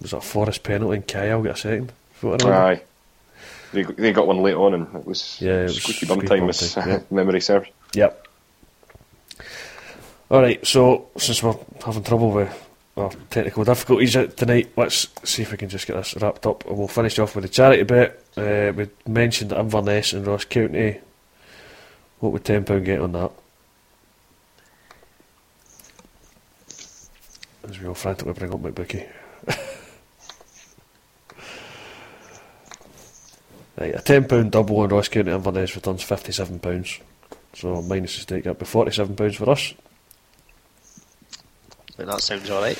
Was 0.00 0.10
that 0.10 0.18
a 0.18 0.20
Forrest 0.20 0.62
penalty 0.62 0.96
and 0.96 1.06
Kayal 1.06 1.44
got 1.44 1.54
a 1.54 1.58
second? 1.58 1.92
Is 2.16 2.22
what 2.22 2.42
I 2.42 2.48
remember? 2.48 2.66
Aye. 2.66 2.82
They, 3.72 3.82
they 3.84 4.12
got 4.12 4.26
one 4.26 4.42
late 4.42 4.54
on, 4.54 4.74
and 4.74 4.94
it 4.94 5.06
was 5.06 5.40
Yeah, 5.40 5.60
it 5.60 5.64
was 5.64 5.82
squeaky 5.82 6.06
bum 6.06 6.20
time, 6.22 6.48
as 6.48 6.76
yeah. 6.76 7.00
memory 7.10 7.40
serves. 7.40 7.70
Yep. 7.94 8.26
All 10.30 10.42
right. 10.42 10.64
So 10.66 11.08
since 11.16 11.42
we're 11.42 11.56
having 11.84 12.02
trouble 12.02 12.30
with 12.32 12.68
our 12.96 13.10
technical 13.30 13.64
difficulties 13.64 14.12
tonight, 14.36 14.70
let's 14.76 15.08
see 15.24 15.42
if 15.42 15.50
we 15.50 15.56
can 15.56 15.68
just 15.68 15.86
get 15.86 15.94
this 15.94 16.14
wrapped 16.16 16.46
up, 16.46 16.64
we'll 16.66 16.88
finish 16.88 17.18
off 17.18 17.34
with 17.34 17.44
the 17.44 17.48
charity 17.48 17.84
bet. 17.84 18.22
Uh, 18.36 18.72
we 18.76 18.88
mentioned 19.06 19.52
Inverness 19.52 20.12
and 20.12 20.26
Ross 20.26 20.44
County. 20.44 21.00
What 22.20 22.32
would 22.32 22.44
ten 22.44 22.64
pound 22.64 22.84
get 22.84 23.00
on 23.00 23.12
that? 23.12 23.32
As 27.68 27.80
we 27.80 27.86
all 27.86 27.94
frantically 27.94 28.34
bring 28.34 28.52
up 28.52 28.60
McBookie. 28.60 29.08
right, 33.78 33.94
a 33.94 34.02
ten 34.02 34.28
pound 34.28 34.52
double 34.52 34.80
on 34.80 34.90
Ross 34.90 35.08
County 35.08 35.32
Inverness 35.32 35.74
returns 35.74 36.02
fifty 36.02 36.32
seven 36.32 36.58
pounds. 36.58 37.00
So 37.54 37.80
minus 37.82 38.16
the 38.16 38.20
stake 38.22 38.46
up 38.46 38.58
to 38.58 38.66
forty 38.66 38.92
seven 38.92 39.16
pounds 39.16 39.36
for 39.36 39.48
us. 39.48 39.72
I 41.92 41.96
think 41.96 42.08
that 42.10 42.20
sounds 42.22 42.50
alright. 42.50 42.78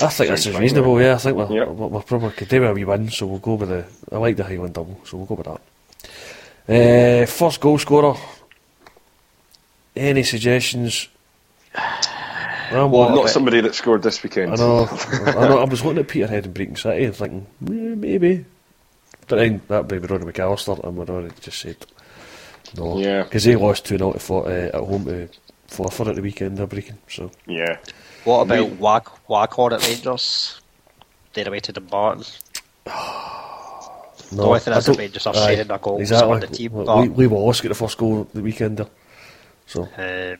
I 0.00 0.08
think 0.08 0.28
that's 0.30 0.42
Sounds 0.42 0.46
is 0.46 0.52
fine, 0.54 0.62
reasonable. 0.62 1.00
Yeah, 1.00 1.14
I 1.14 1.18
think 1.18 1.36
we're, 1.36 1.52
Yep. 1.52 1.68
we're, 1.68 1.86
we're 1.86 2.02
probably 2.02 2.30
could 2.32 2.48
do 2.48 2.60
with 2.60 2.70
a 2.70 2.74
wee 2.74 2.84
win, 2.84 3.10
so 3.10 3.26
we'll 3.26 3.38
go 3.38 3.54
with 3.54 3.68
the. 3.68 3.84
I 4.12 4.18
like 4.18 4.36
the 4.36 4.44
Highland 4.44 4.74
double, 4.74 5.00
so 5.04 5.16
we'll 5.18 5.26
go 5.26 5.34
with 5.34 5.46
that. 5.46 7.22
Uh, 7.22 7.26
first 7.26 7.60
goal 7.60 7.78
scorer. 7.78 8.16
Any 9.96 10.22
suggestions? 10.24 11.08
Well, 12.72 12.88
Well, 12.88 13.14
not 13.14 13.30
somebody 13.30 13.60
that 13.60 13.74
scored 13.74 14.02
this 14.02 14.22
weekend. 14.22 14.52
I 14.52 14.56
know. 14.56 14.88
I 15.12 15.48
know. 15.48 15.58
I 15.58 15.64
was 15.64 15.84
looking 15.84 16.00
at 16.00 16.08
Peterhead 16.08 16.46
and 16.46 16.54
Brechin 16.54 16.76
City 16.78 17.04
and 17.04 17.14
thinking 17.14 17.46
eh, 17.66 17.94
maybe, 17.94 18.44
but 19.28 19.36
then 19.36 19.60
that 19.68 19.86
baby 19.86 20.06
Rory 20.08 20.24
McAllister, 20.24 20.82
and 20.82 20.96
we'd 20.96 21.10
already 21.10 21.34
just 21.40 21.60
said 21.60 21.76
no. 22.76 22.98
Yeah. 22.98 23.22
because 23.22 23.44
they 23.44 23.54
lost 23.54 23.84
two 23.84 23.98
0 23.98 24.12
to 24.12 24.18
Fort, 24.18 24.46
uh, 24.46 24.50
at 24.50 24.74
home 24.74 25.04
to 25.04 25.28
Forfar 25.68 26.08
at 26.08 26.16
the 26.16 26.22
weekend. 26.22 26.56
They're 26.58 26.66
Brechin, 26.66 26.96
so 27.08 27.30
Yeah. 27.46 27.76
What 28.24 28.42
about 28.42 28.70
We- 28.70 28.76
Wag 28.76 29.08
Waghorn 29.28 29.72
at 29.74 29.86
Rangers? 29.86 30.60
They're 31.32 31.48
away 31.48 31.60
to 31.60 31.72
Dumbarton. 31.72 32.24
no. 32.86 34.44
only 34.44 34.60
thing 34.60 34.72
I 34.72 34.76
that's 34.76 34.88
a 34.88 34.92
don't- 34.92 34.98
Rangers 34.98 35.26
are 35.26 35.34
aye, 35.36 35.54
sharing 35.54 35.68
their 35.68 35.78
goals 35.78 36.00
exactly. 36.00 36.32
on 36.32 36.40
the 36.40 36.46
team, 36.46 36.72
Well, 36.72 36.86
but- 36.86 37.00
Lee, 37.02 37.08
Lee 37.08 37.26
Wallace 37.26 37.60
the 37.60 37.74
first 37.74 37.98
goal 37.98 38.28
the 38.32 38.42
weekend 38.42 38.78
there, 38.78 38.86
so, 39.66 39.82
Um, 39.82 40.38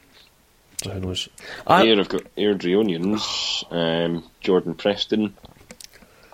so 0.82 0.90
who 0.90 1.00
knows? 1.00 1.28
I, 1.66 1.84
Here 1.84 1.98
I've 2.00 2.08
got 2.08 2.22
Airdrieonians, 2.36 3.64
um, 3.72 4.24
Jordan 4.40 4.74
Preston, 4.74 5.34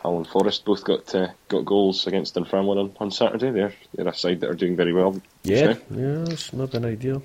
Alan 0.04 0.24
Forrest 0.24 0.64
both 0.64 0.82
got 0.84 1.14
uh, 1.14 1.28
got 1.48 1.64
goals 1.66 2.06
against 2.06 2.34
Dunfermline 2.34 2.78
on, 2.78 2.92
on 3.00 3.10
Saturday. 3.10 3.50
They're 3.50 3.74
they're 3.94 4.08
a 4.08 4.14
side 4.14 4.40
that 4.40 4.48
are 4.50 4.54
doing 4.54 4.74
very 4.74 4.94
well. 4.94 5.20
yeah, 5.42 5.74
yeah, 5.90 6.24
it's 6.28 6.52
not 6.54 6.72
an 6.74 6.86
idea. 6.86 7.20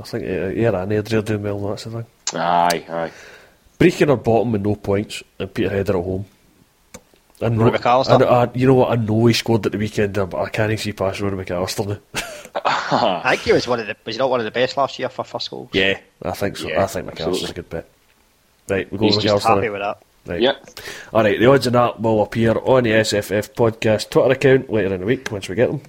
I 0.00 0.02
think 0.04 0.24
uh, 0.24 0.48
yeah, 0.48 0.68
and 0.82 0.90
Airdrie 0.92 1.18
are 1.18 1.22
doing 1.22 1.42
well. 1.42 1.58
That's 1.68 1.84
the 1.84 1.90
thing. 1.90 2.06
Aye, 2.34 2.84
aye. 2.88 3.12
Brechin 3.78 4.08
are 4.10 4.16
bottom 4.16 4.52
with 4.52 4.62
no 4.62 4.76
points, 4.76 5.22
and 5.38 5.52
Peterhead 5.52 5.90
are 5.90 5.98
at 5.98 6.04
home. 6.04 6.26
I 7.42 7.48
know, 7.48 7.64
Rory 7.64 7.78
McAllister? 7.78 8.22
I, 8.22 8.44
I, 8.44 8.50
you 8.54 8.66
know 8.66 8.74
what? 8.74 8.92
I 8.92 8.96
know 8.96 9.26
he 9.26 9.34
scored 9.34 9.66
at 9.66 9.72
the 9.72 9.78
weekend 9.78 10.14
but 10.14 10.34
I 10.34 10.48
can't 10.48 10.78
see 10.78 10.92
past 10.92 11.20
Rory 11.20 11.44
McAllister 11.44 11.86
now. 11.88 11.98
I 13.24 13.30
think 13.30 13.42
he 13.42 13.52
was 13.52 13.66
one 13.66 13.80
of 13.80 13.88
the 13.88 13.96
was 14.04 14.14
he 14.14 14.18
not 14.18 14.30
one 14.30 14.38
of 14.40 14.44
the 14.44 14.52
best 14.52 14.76
last 14.76 14.98
year 14.98 15.08
for 15.08 15.24
first 15.24 15.50
goals? 15.50 15.70
yeah, 15.72 15.98
I 16.22 16.30
think 16.32 16.56
so. 16.56 16.68
Yeah, 16.68 16.84
I 16.84 16.86
think 16.86 17.06
McAllister's 17.06 17.20
absolutely. 17.42 17.50
a 17.50 17.54
good 17.54 17.70
bet. 17.70 17.88
Right, 18.68 18.92
we 18.92 18.98
go 18.98 19.04
He's 19.06 19.16
with 19.16 19.24
just 19.24 19.44
McAllister. 19.44 19.48
happy 19.56 19.66
now. 19.66 19.72
with 19.72 19.80
that. 19.82 20.02
Right. 20.26 20.40
Yeah. 20.40 20.54
All 21.12 21.22
right, 21.24 21.38
the 21.38 21.46
odds 21.50 21.66
on 21.66 21.72
that 21.74 22.00
will 22.00 22.22
appear 22.22 22.52
on 22.56 22.84
the 22.84 22.90
SFF 22.90 23.52
podcast 23.54 24.08
Twitter 24.10 24.30
account 24.32 24.70
later 24.70 24.94
in 24.94 25.00
the 25.00 25.06
week 25.06 25.30
once 25.30 25.48
we 25.48 25.54
get 25.56 25.70
them, 25.70 25.82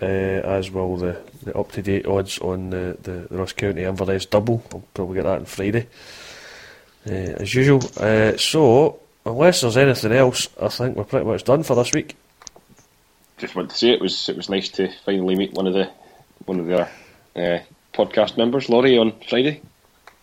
uh, 0.00 0.04
as 0.04 0.70
will 0.70 0.96
the, 0.96 1.20
the 1.42 1.56
up 1.56 1.72
to 1.72 1.82
date 1.82 2.06
odds 2.06 2.38
on 2.38 2.70
the, 2.70 2.96
the, 3.02 3.26
the 3.30 3.36
Ross 3.36 3.52
County 3.52 3.82
Inverness 3.84 4.26
double. 4.26 4.62
I'll 4.72 4.84
probably 4.94 5.16
get 5.16 5.24
that 5.24 5.38
on 5.40 5.44
Friday, 5.44 5.86
uh, 7.06 7.10
as 7.40 7.54
usual. 7.54 7.80
Uh, 7.98 8.36
so, 8.36 9.00
unless 9.24 9.60
there's 9.60 9.76
anything 9.76 10.12
else, 10.12 10.48
I 10.60 10.68
think 10.68 10.96
we're 10.96 11.04
pretty 11.04 11.26
much 11.26 11.44
done 11.44 11.62
for 11.62 11.74
this 11.76 11.92
week. 11.92 12.16
Just 13.38 13.54
want 13.54 13.70
to 13.70 13.76
say 13.76 13.90
it 13.90 14.00
was 14.00 14.28
it 14.28 14.36
was 14.36 14.48
nice 14.48 14.70
to 14.70 14.90
finally 15.04 15.34
meet 15.36 15.52
one 15.52 15.66
of 15.66 15.74
the 15.74 15.90
one 16.46 16.58
of 16.60 16.66
the 16.66 16.88
uh, 17.36 17.62
podcast 17.92 18.36
members, 18.38 18.68
Laurie, 18.68 18.98
on 18.98 19.12
Friday. 19.28 19.60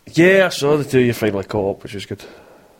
Yeah, 0.07 0.47
I 0.47 0.49
saw 0.49 0.77
the 0.77 0.83
two 0.83 0.99
of 0.99 1.05
you 1.05 1.13
finally 1.13 1.43
caught 1.43 1.77
up, 1.77 1.83
which 1.83 1.93
was 1.93 2.05
good. 2.05 2.23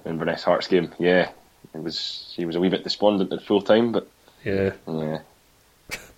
Inverness 0.05 0.43
Hearts 0.43 0.67
game. 0.67 0.91
Yeah, 0.99 1.29
it 1.73 1.81
was. 1.81 2.33
He 2.35 2.45
was 2.45 2.55
a 2.55 2.59
wee 2.59 2.69
bit 2.69 2.83
despondent 2.83 3.31
at 3.31 3.43
full 3.43 3.61
time, 3.61 3.91
but 3.91 4.07
Yeah, 4.43 4.71
yeah. 4.87 5.19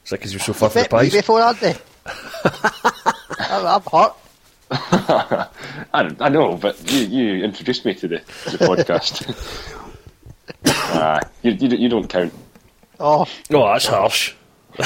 It's 0.06 0.12
like 0.12 0.22
'cause 0.22 0.32
you're 0.34 0.40
so 0.40 0.54
far 0.54 0.70
from 0.70 0.84
the 0.84 0.88
Bit 0.90 0.94
me 0.94 1.00
pies. 1.00 1.14
before 1.14 1.42
Andy. 1.42 1.74
I'm, 3.40 3.66
I'm 3.66 3.82
hot. 3.82 4.18
I, 4.72 6.16
I 6.20 6.30
know, 6.30 6.56
but 6.58 6.78
you, 6.92 7.00
you 7.08 7.44
introduced 7.44 7.86
me 7.86 7.96
to 7.96 8.08
the, 8.08 8.20
to 8.20 8.58
the 8.58 8.66
podcast. 8.66 9.72
Ah, 10.68 11.20
you, 11.42 11.52
you, 11.52 11.68
don't- 11.68 11.80
you 11.80 11.90
don't 11.90 12.08
count. 12.08 12.32
Oh, 13.00 13.26
Oh, 13.52 13.68
that's 13.74 13.88
harsh. 13.88 14.34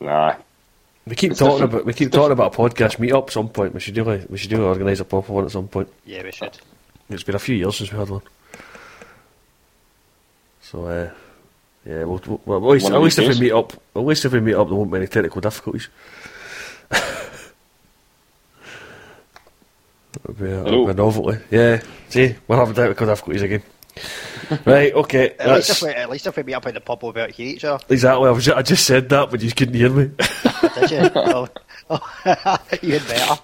Nah, 0.00 0.34
We 1.06 1.14
keep 1.14 1.32
It's 1.32 1.38
talking 1.40 1.52
different. 1.56 1.74
about 1.74 1.84
we 1.86 1.92
keep 1.92 2.10
talking 2.10 2.32
about 2.32 2.54
a 2.54 2.56
podcast 2.58 2.98
meet 2.98 3.12
up 3.12 3.26
at 3.28 3.32
some 3.32 3.48
point. 3.50 3.74
We 3.74 3.80
should 3.80 3.94
do 3.94 4.02
like, 4.04 4.28
we 4.30 4.38
should 4.38 4.50
do 4.50 4.64
organise 4.64 4.98
a 5.00 5.04
proper 5.04 5.32
one 5.32 5.44
at 5.44 5.50
some 5.50 5.68
point. 5.68 5.88
yeah, 6.06 6.22
we 6.22 6.32
should. 6.32 6.58
It's 7.10 7.22
been 7.22 7.34
a 7.34 7.38
few 7.40 7.54
years 7.56 7.76
since 7.76 7.92
we 7.92 7.98
had 7.98 8.08
one. 8.08 8.22
So 10.62 10.86
uh, 10.86 11.10
yeah, 11.84 12.04
we'll, 12.04 12.20
we'll, 12.26 12.40
well, 12.44 12.58
at 12.58 12.72
least, 12.74 12.90
at 12.90 13.00
least 13.00 13.16
these 13.16 13.28
if 13.28 13.34
we 13.36 13.40
meet 13.46 13.52
up, 13.52 13.72
at 13.96 14.02
least 14.02 14.24
if 14.24 14.32
we 14.32 14.40
meet 14.40 14.54
up, 14.54 14.68
there 14.68 14.76
won't 14.76 14.90
be 14.90 14.98
any 14.98 15.06
technical 15.06 15.40
difficulties. 15.40 15.88
It'll 20.24 20.34
be 20.34 20.50
a, 20.50 20.66
it'll 20.66 20.84
be 20.86 20.90
a 20.90 20.94
novelty. 20.94 21.38
Yeah, 21.50 21.82
see, 22.08 22.34
we're 22.48 22.56
having 22.56 22.74
technical 22.74 23.06
difficulties 23.06 23.42
again. 23.42 23.62
right, 24.64 24.92
okay, 24.92 25.30
At 25.38 25.54
least, 25.54 25.70
if 25.70 25.82
we, 25.82 25.88
at 25.90 26.10
least 26.10 26.26
if 26.26 26.36
we 26.36 26.42
meet 26.42 26.54
up 26.54 26.66
in 26.66 26.74
the 26.74 26.80
pub, 26.80 27.02
we'll 27.02 27.12
be 27.12 27.20
able 27.20 27.30
to 27.32 27.36
hear 27.36 27.54
each 27.54 27.64
other. 27.64 27.84
exactly. 27.88 28.28
I, 28.28 28.30
was, 28.32 28.44
ju- 28.44 28.54
I 28.54 28.62
just 28.62 28.86
said 28.86 29.08
that, 29.10 29.30
but 29.30 29.40
you 29.40 29.52
couldn't 29.52 29.74
hear 29.74 29.90
me. 29.90 30.10
Did 30.74 30.90
you? 30.90 31.10
oh, 31.14 31.48
oh, 31.90 32.58
even 32.82 33.06
better. 33.06 33.40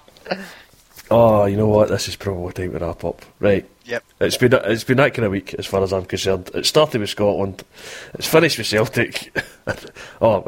Oh, 1.09 1.45
you 1.45 1.55
know 1.55 1.67
what? 1.67 1.89
This 1.89 2.07
is 2.07 2.15
probably 2.15 2.53
time 2.53 2.71
to 2.71 2.79
wrap 2.85 3.03
up. 3.03 3.23
Right. 3.39 3.69
Yep. 3.85 4.03
It's 4.19 4.37
been 4.37 4.53
it's 4.53 4.83
been 4.83 4.97
that 4.97 5.13
kind 5.13 5.25
of 5.25 5.31
week 5.31 5.53
as 5.53 5.65
far 5.65 5.81
as 5.81 5.93
I'm 5.93 6.05
concerned. 6.05 6.51
It 6.53 6.65
started 6.65 6.99
with 6.99 7.09
Scotland, 7.09 7.63
it's 8.15 8.27
finished 8.27 8.57
with 8.57 8.67
Celtic. 8.67 9.33
oh, 10.21 10.41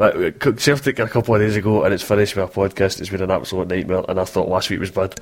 Celtic 0.56 0.98
a 0.98 1.08
couple 1.08 1.34
of 1.34 1.40
days 1.40 1.56
ago, 1.56 1.84
and 1.84 1.94
it's 1.94 2.02
finished 2.02 2.36
with 2.36 2.44
a 2.44 2.52
podcast. 2.52 3.00
It's 3.00 3.08
been 3.08 3.22
an 3.22 3.30
absolute 3.30 3.68
nightmare, 3.68 4.04
and 4.08 4.20
I 4.20 4.24
thought 4.24 4.48
last 4.48 4.68
week 4.68 4.80
was 4.80 4.90
bad. 4.90 5.18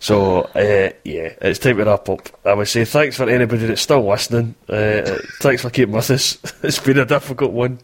So 0.00 0.42
uh, 0.42 0.90
yeah, 1.04 1.34
it's 1.40 1.58
time 1.58 1.78
to 1.78 1.84
wrap 1.84 2.08
up. 2.08 2.28
I 2.44 2.54
would 2.54 2.68
say 2.68 2.84
thanks 2.84 3.16
for 3.16 3.28
anybody 3.28 3.66
that's 3.66 3.82
still 3.82 4.06
listening. 4.06 4.54
Uh, 4.68 5.18
thanks 5.40 5.62
for 5.62 5.70
keeping 5.70 5.94
with 5.94 6.10
us. 6.10 6.38
It's 6.62 6.78
been 6.78 6.98
a 6.98 7.06
difficult 7.06 7.52
one. 7.52 7.80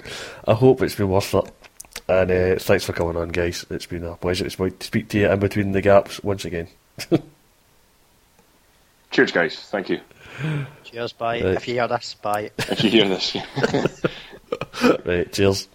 I 0.46 0.54
hope 0.54 0.82
it's 0.82 0.94
been 0.94 1.08
worth 1.08 1.34
it. 1.34 1.44
And 2.06 2.30
uh, 2.30 2.56
thanks 2.58 2.84
for 2.84 2.92
coming 2.92 3.16
on, 3.16 3.30
guys. 3.30 3.64
It's 3.70 3.86
been 3.86 4.04
a 4.04 4.16
pleasure 4.16 4.48
to 4.48 4.72
speak 4.80 5.08
to 5.08 5.18
you 5.18 5.30
in 5.30 5.40
between 5.40 5.72
the 5.72 5.80
gaps 5.80 6.22
once 6.22 6.44
again. 6.44 6.68
Cheers, 9.10 9.32
guys. 9.32 9.56
Thank 9.70 9.88
you. 9.88 10.00
Cheers, 10.82 11.12
bye. 11.12 11.40
Right. 11.40 11.54
If 11.54 11.68
you 11.68 11.74
hear 11.74 11.88
this, 11.88 12.14
bye. 12.14 12.50
If 12.58 12.84
you 12.84 12.90
hear 12.90 13.08
this. 13.08 13.36
right, 15.06 15.32
cheers. 15.32 15.68